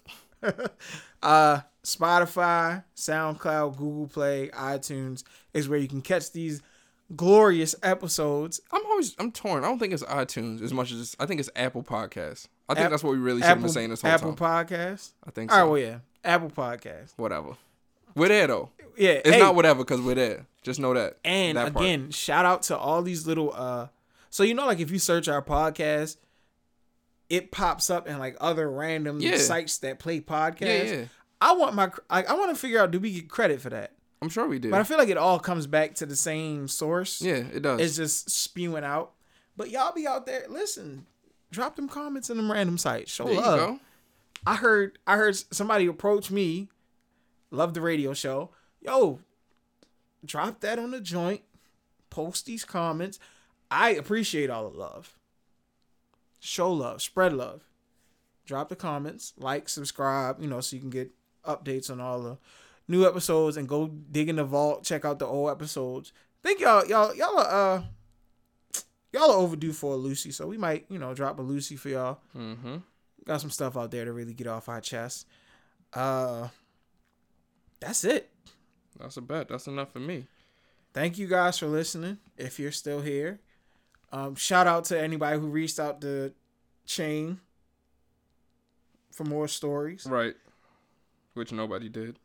uh, 1.23 1.61
Spotify, 1.85 2.85
SoundCloud, 2.97 3.77
Google 3.77 4.07
Play, 4.07 4.51
iTunes 4.55 5.25
is 5.53 5.69
where 5.69 5.79
you 5.79 5.89
can 5.89 6.03
catch 6.03 6.31
these 6.31 6.63
glorious 7.17 7.75
episodes. 7.83 8.61
I'm 8.73 8.85
always 8.87 9.17
I'm 9.19 9.33
torn. 9.33 9.65
I 9.65 9.67
don't 9.69 9.81
think 9.81 9.93
it's 9.93 10.05
iTunes 10.05 10.63
as 10.63 10.73
much 10.73 10.93
as 10.93 11.01
it's, 11.01 11.17
I 11.19 11.27
think 11.27 11.41
it's 11.41 11.51
Apple 11.57 11.83
Podcasts. 11.83 12.47
I 12.69 12.75
think 12.75 12.85
App- 12.85 12.91
that's 12.93 13.03
what 13.03 13.11
we 13.11 13.19
really 13.19 13.41
should 13.41 13.49
have 13.49 13.61
been 13.61 13.71
saying 13.71 13.91
this 13.91 14.03
whole 14.03 14.11
time. 14.11 14.19
Apple 14.21 14.35
time. 14.35 14.67
Podcast. 14.67 15.11
I 15.27 15.31
think 15.33 15.51
so. 15.51 15.57
right, 15.57 15.65
well, 15.65 15.79
yeah, 15.79 15.99
Apple 16.25 16.51
Podcast. 16.51 17.13
Whatever. 17.17 17.51
We're 18.15 18.29
there 18.29 18.47
though. 18.47 18.71
Yeah, 18.97 19.11
It's 19.11 19.31
hey, 19.31 19.41
not 19.41 19.57
whatever 19.57 19.81
because 19.81 20.01
we're 20.01 20.15
there. 20.15 20.47
Just 20.63 20.79
know 20.79 20.95
that. 20.95 21.19
And 21.25 21.59
That 21.59 21.69
again, 21.69 22.13
shout 22.13 22.47
out 22.47 22.63
to 22.65 22.79
all 22.79 23.03
these 23.03 23.27
little 23.27 23.53
uh 23.53 23.89
so 24.35 24.43
you 24.43 24.53
know 24.53 24.67
like 24.67 24.81
if 24.81 24.91
you 24.91 24.99
search 24.99 25.29
our 25.29 25.41
podcast, 25.41 26.17
it 27.31 27.53
pops 27.53 27.89
up 27.89 28.09
in 28.09 28.19
like 28.19 28.37
other 28.41 28.69
random 28.69 29.21
Yeah. 29.21 29.39
sites 29.39 29.79
that 29.79 30.01
play 30.01 30.21
podcasts. 30.21 30.87
Yeah, 30.89 30.93
yeah. 30.93 31.05
I 31.41 31.53
want 31.53 31.77
my 31.77 31.93
I, 32.11 32.25
I 32.25 32.33
want 32.35 32.51
to 32.51 32.61
figure 32.61 32.81
out 32.81 32.91
do 32.91 32.99
we 32.99 33.13
get 33.13 33.29
credit 33.31 33.61
for 33.61 33.71
that? 33.71 33.93
I'm 34.21 34.29
sure 34.29 34.49
we 34.49 34.59
do. 34.59 34.71
But 34.73 34.81
I 34.81 34.83
feel 34.83 34.99
like 34.99 35.09
it 35.09 35.17
all 35.17 35.39
comes 35.39 35.69
back 35.69 35.95
to 35.97 36.07
the 36.07 36.17
same 36.17 36.67
source. 36.67 37.23
yeah, 37.23 37.45
it 37.53 37.61
does. 37.63 37.81
It's 37.81 37.95
just 37.97 38.29
spewing 38.29 38.83
out. 38.83 39.13
But 39.57 39.71
y'all 39.71 39.93
be 39.95 40.05
out 40.07 40.27
there, 40.27 40.47
listen, 40.49 41.07
drop 41.53 41.77
them 41.77 41.89
comments 41.89 42.29
in 42.29 42.37
them 42.37 42.51
random 42.51 42.77
sites. 42.77 43.13
Show 43.13 43.27
there 43.27 43.35
you 43.35 43.41
love. 43.41 43.59
go. 43.61 43.81
I 44.47 44.57
heard 44.57 44.99
I 45.07 45.17
heard 45.17 45.37
somebody 45.55 45.87
approach 45.87 46.33
me, 46.33 46.71
love 47.53 47.73
the 47.75 47.81
radio 47.81 48.15
show. 48.15 48.51
Yo, 48.81 49.21
drop 50.25 50.59
that 50.61 50.81
on 50.81 50.91
the 50.91 51.01
joint. 51.01 51.43
Post 52.11 52.47
these 52.47 52.65
comments. 52.65 53.19
I 53.77 53.91
appreciate 53.91 54.51
all 54.51 54.71
the 54.71 54.79
love. 54.79 55.17
Show 56.39 56.73
love, 56.73 57.03
spread 57.03 57.33
love. 57.33 57.63
Drop 58.47 58.69
the 58.69 58.77
comments, 58.77 59.33
like, 59.37 59.69
subscribe, 59.69 60.41
you 60.41 60.47
know, 60.47 60.61
so 60.61 60.77
you 60.77 60.81
can 60.81 60.91
get 60.91 61.11
updates 61.45 61.91
on 61.91 62.01
all 62.01 62.21
the 62.23 62.39
new 62.87 63.07
episodes 63.07 63.57
and 63.57 63.67
go 63.69 63.89
dig 63.89 64.29
in 64.29 64.37
the 64.37 64.45
vault, 64.45 64.85
check 64.85 65.05
out 65.05 65.19
the 65.19 65.27
old 65.27 65.51
episodes. 65.51 66.13
think 66.43 66.61
y'all 66.61 66.87
y'all 66.87 67.15
y'all 67.15 67.39
are 67.39 67.77
uh 67.77 67.83
y'all 69.13 69.31
are 69.31 69.39
overdue 69.39 69.73
for 69.73 69.95
a 69.95 69.97
Lucy, 69.97 70.31
so 70.31 70.47
we 70.47 70.59
might, 70.59 70.85
you 70.89 70.99
know, 70.99 71.15
drop 71.15 71.39
a 71.39 71.43
Lucy 71.43 71.77
for 71.77 71.89
y'all 71.89 72.19
Mm-hmm. 72.37 72.77
got 73.25 73.41
some 73.41 73.51
stuff 73.51 73.77
out 73.77 73.91
there 73.91 74.05
to 74.05 74.13
really 74.13 74.35
get 74.35 74.47
off 74.47 74.69
our 74.69 74.81
chest. 74.81 75.27
Uh 75.93 76.49
that's 77.81 78.05
it. 78.05 78.31
That's 79.01 79.17
a 79.17 79.21
bet. 79.23 79.49
That's 79.49 79.67
enough 79.67 79.93
for 79.93 80.01
me. 80.01 80.27
Thank 80.93 81.19
you 81.19 81.27
guys 81.27 81.59
for 81.59 81.67
listening. 81.67 82.19
If 82.37 82.59
you're 82.61 82.71
still 82.73 83.01
here. 83.01 83.41
Um 84.15 84.37
shout 84.37 84.69
out 84.69 84.85
to 84.87 85.01
anybody 85.01 85.41
who 85.41 85.49
reached 85.49 85.81
out 85.81 86.01
to 86.03 86.33
Chain 86.87 87.41
for 89.11 89.25
more 89.25 89.49
stories. 89.49 90.07
Right. 90.07 90.35
Which 91.35 91.51
nobody 91.51 91.89
did. 91.89 92.19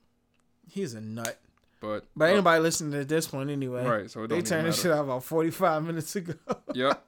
He's 0.69 0.93
a 0.93 1.01
nut. 1.01 1.39
But 1.81 2.05
But 2.15 2.25
uh, 2.25 2.33
anybody 2.33 2.61
listening 2.61 2.91
to 2.91 3.05
this 3.05 3.33
one 3.33 3.49
anyway. 3.49 3.85
Right, 3.85 4.11
so 4.11 4.27
they 4.27 4.41
turned 4.43 4.67
this 4.67 4.81
shit 4.81 4.91
out 4.91 5.05
about 5.05 5.23
45 5.23 5.83
minutes 5.83 6.15
ago. 6.15 6.33
Yep. 6.75 7.03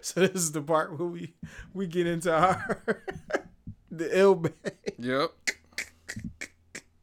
so 0.00 0.20
this 0.20 0.34
is 0.34 0.50
the 0.50 0.62
part 0.62 0.98
where 0.98 1.06
we 1.06 1.34
we 1.72 1.86
get 1.86 2.08
into 2.08 2.34
our 2.34 2.82
the 3.90 4.18
ill 4.18 4.34
bag. 4.34 4.74
Yep. 4.98 5.30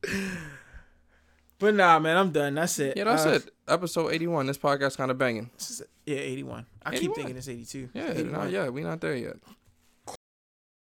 But 1.64 1.76
nah, 1.76 1.98
man, 1.98 2.18
I'm 2.18 2.32
done. 2.32 2.56
That's 2.56 2.78
it. 2.80 2.98
Yeah, 2.98 3.06
that's 3.06 3.26
Uh, 3.26 3.30
it. 3.36 3.50
Episode 3.70 4.12
81. 4.12 4.48
This 4.48 4.58
podcast 4.58 4.98
kind 4.98 5.10
of 5.10 5.18
banging. 5.18 5.50
This 5.58 5.72
is, 5.72 5.82
yeah, 6.06 6.18
81. 6.18 6.66
I 6.86 6.98
keep 6.98 7.16
thinking 7.16 7.38
it's 7.38 7.48
82. 7.48 7.90
Yeah, 7.94 8.12
81. 8.12 8.32
not 8.34 8.52
yet. 8.52 8.74
We 8.74 8.82
not 8.84 9.00
there 9.00 9.16
yet. 9.16 9.38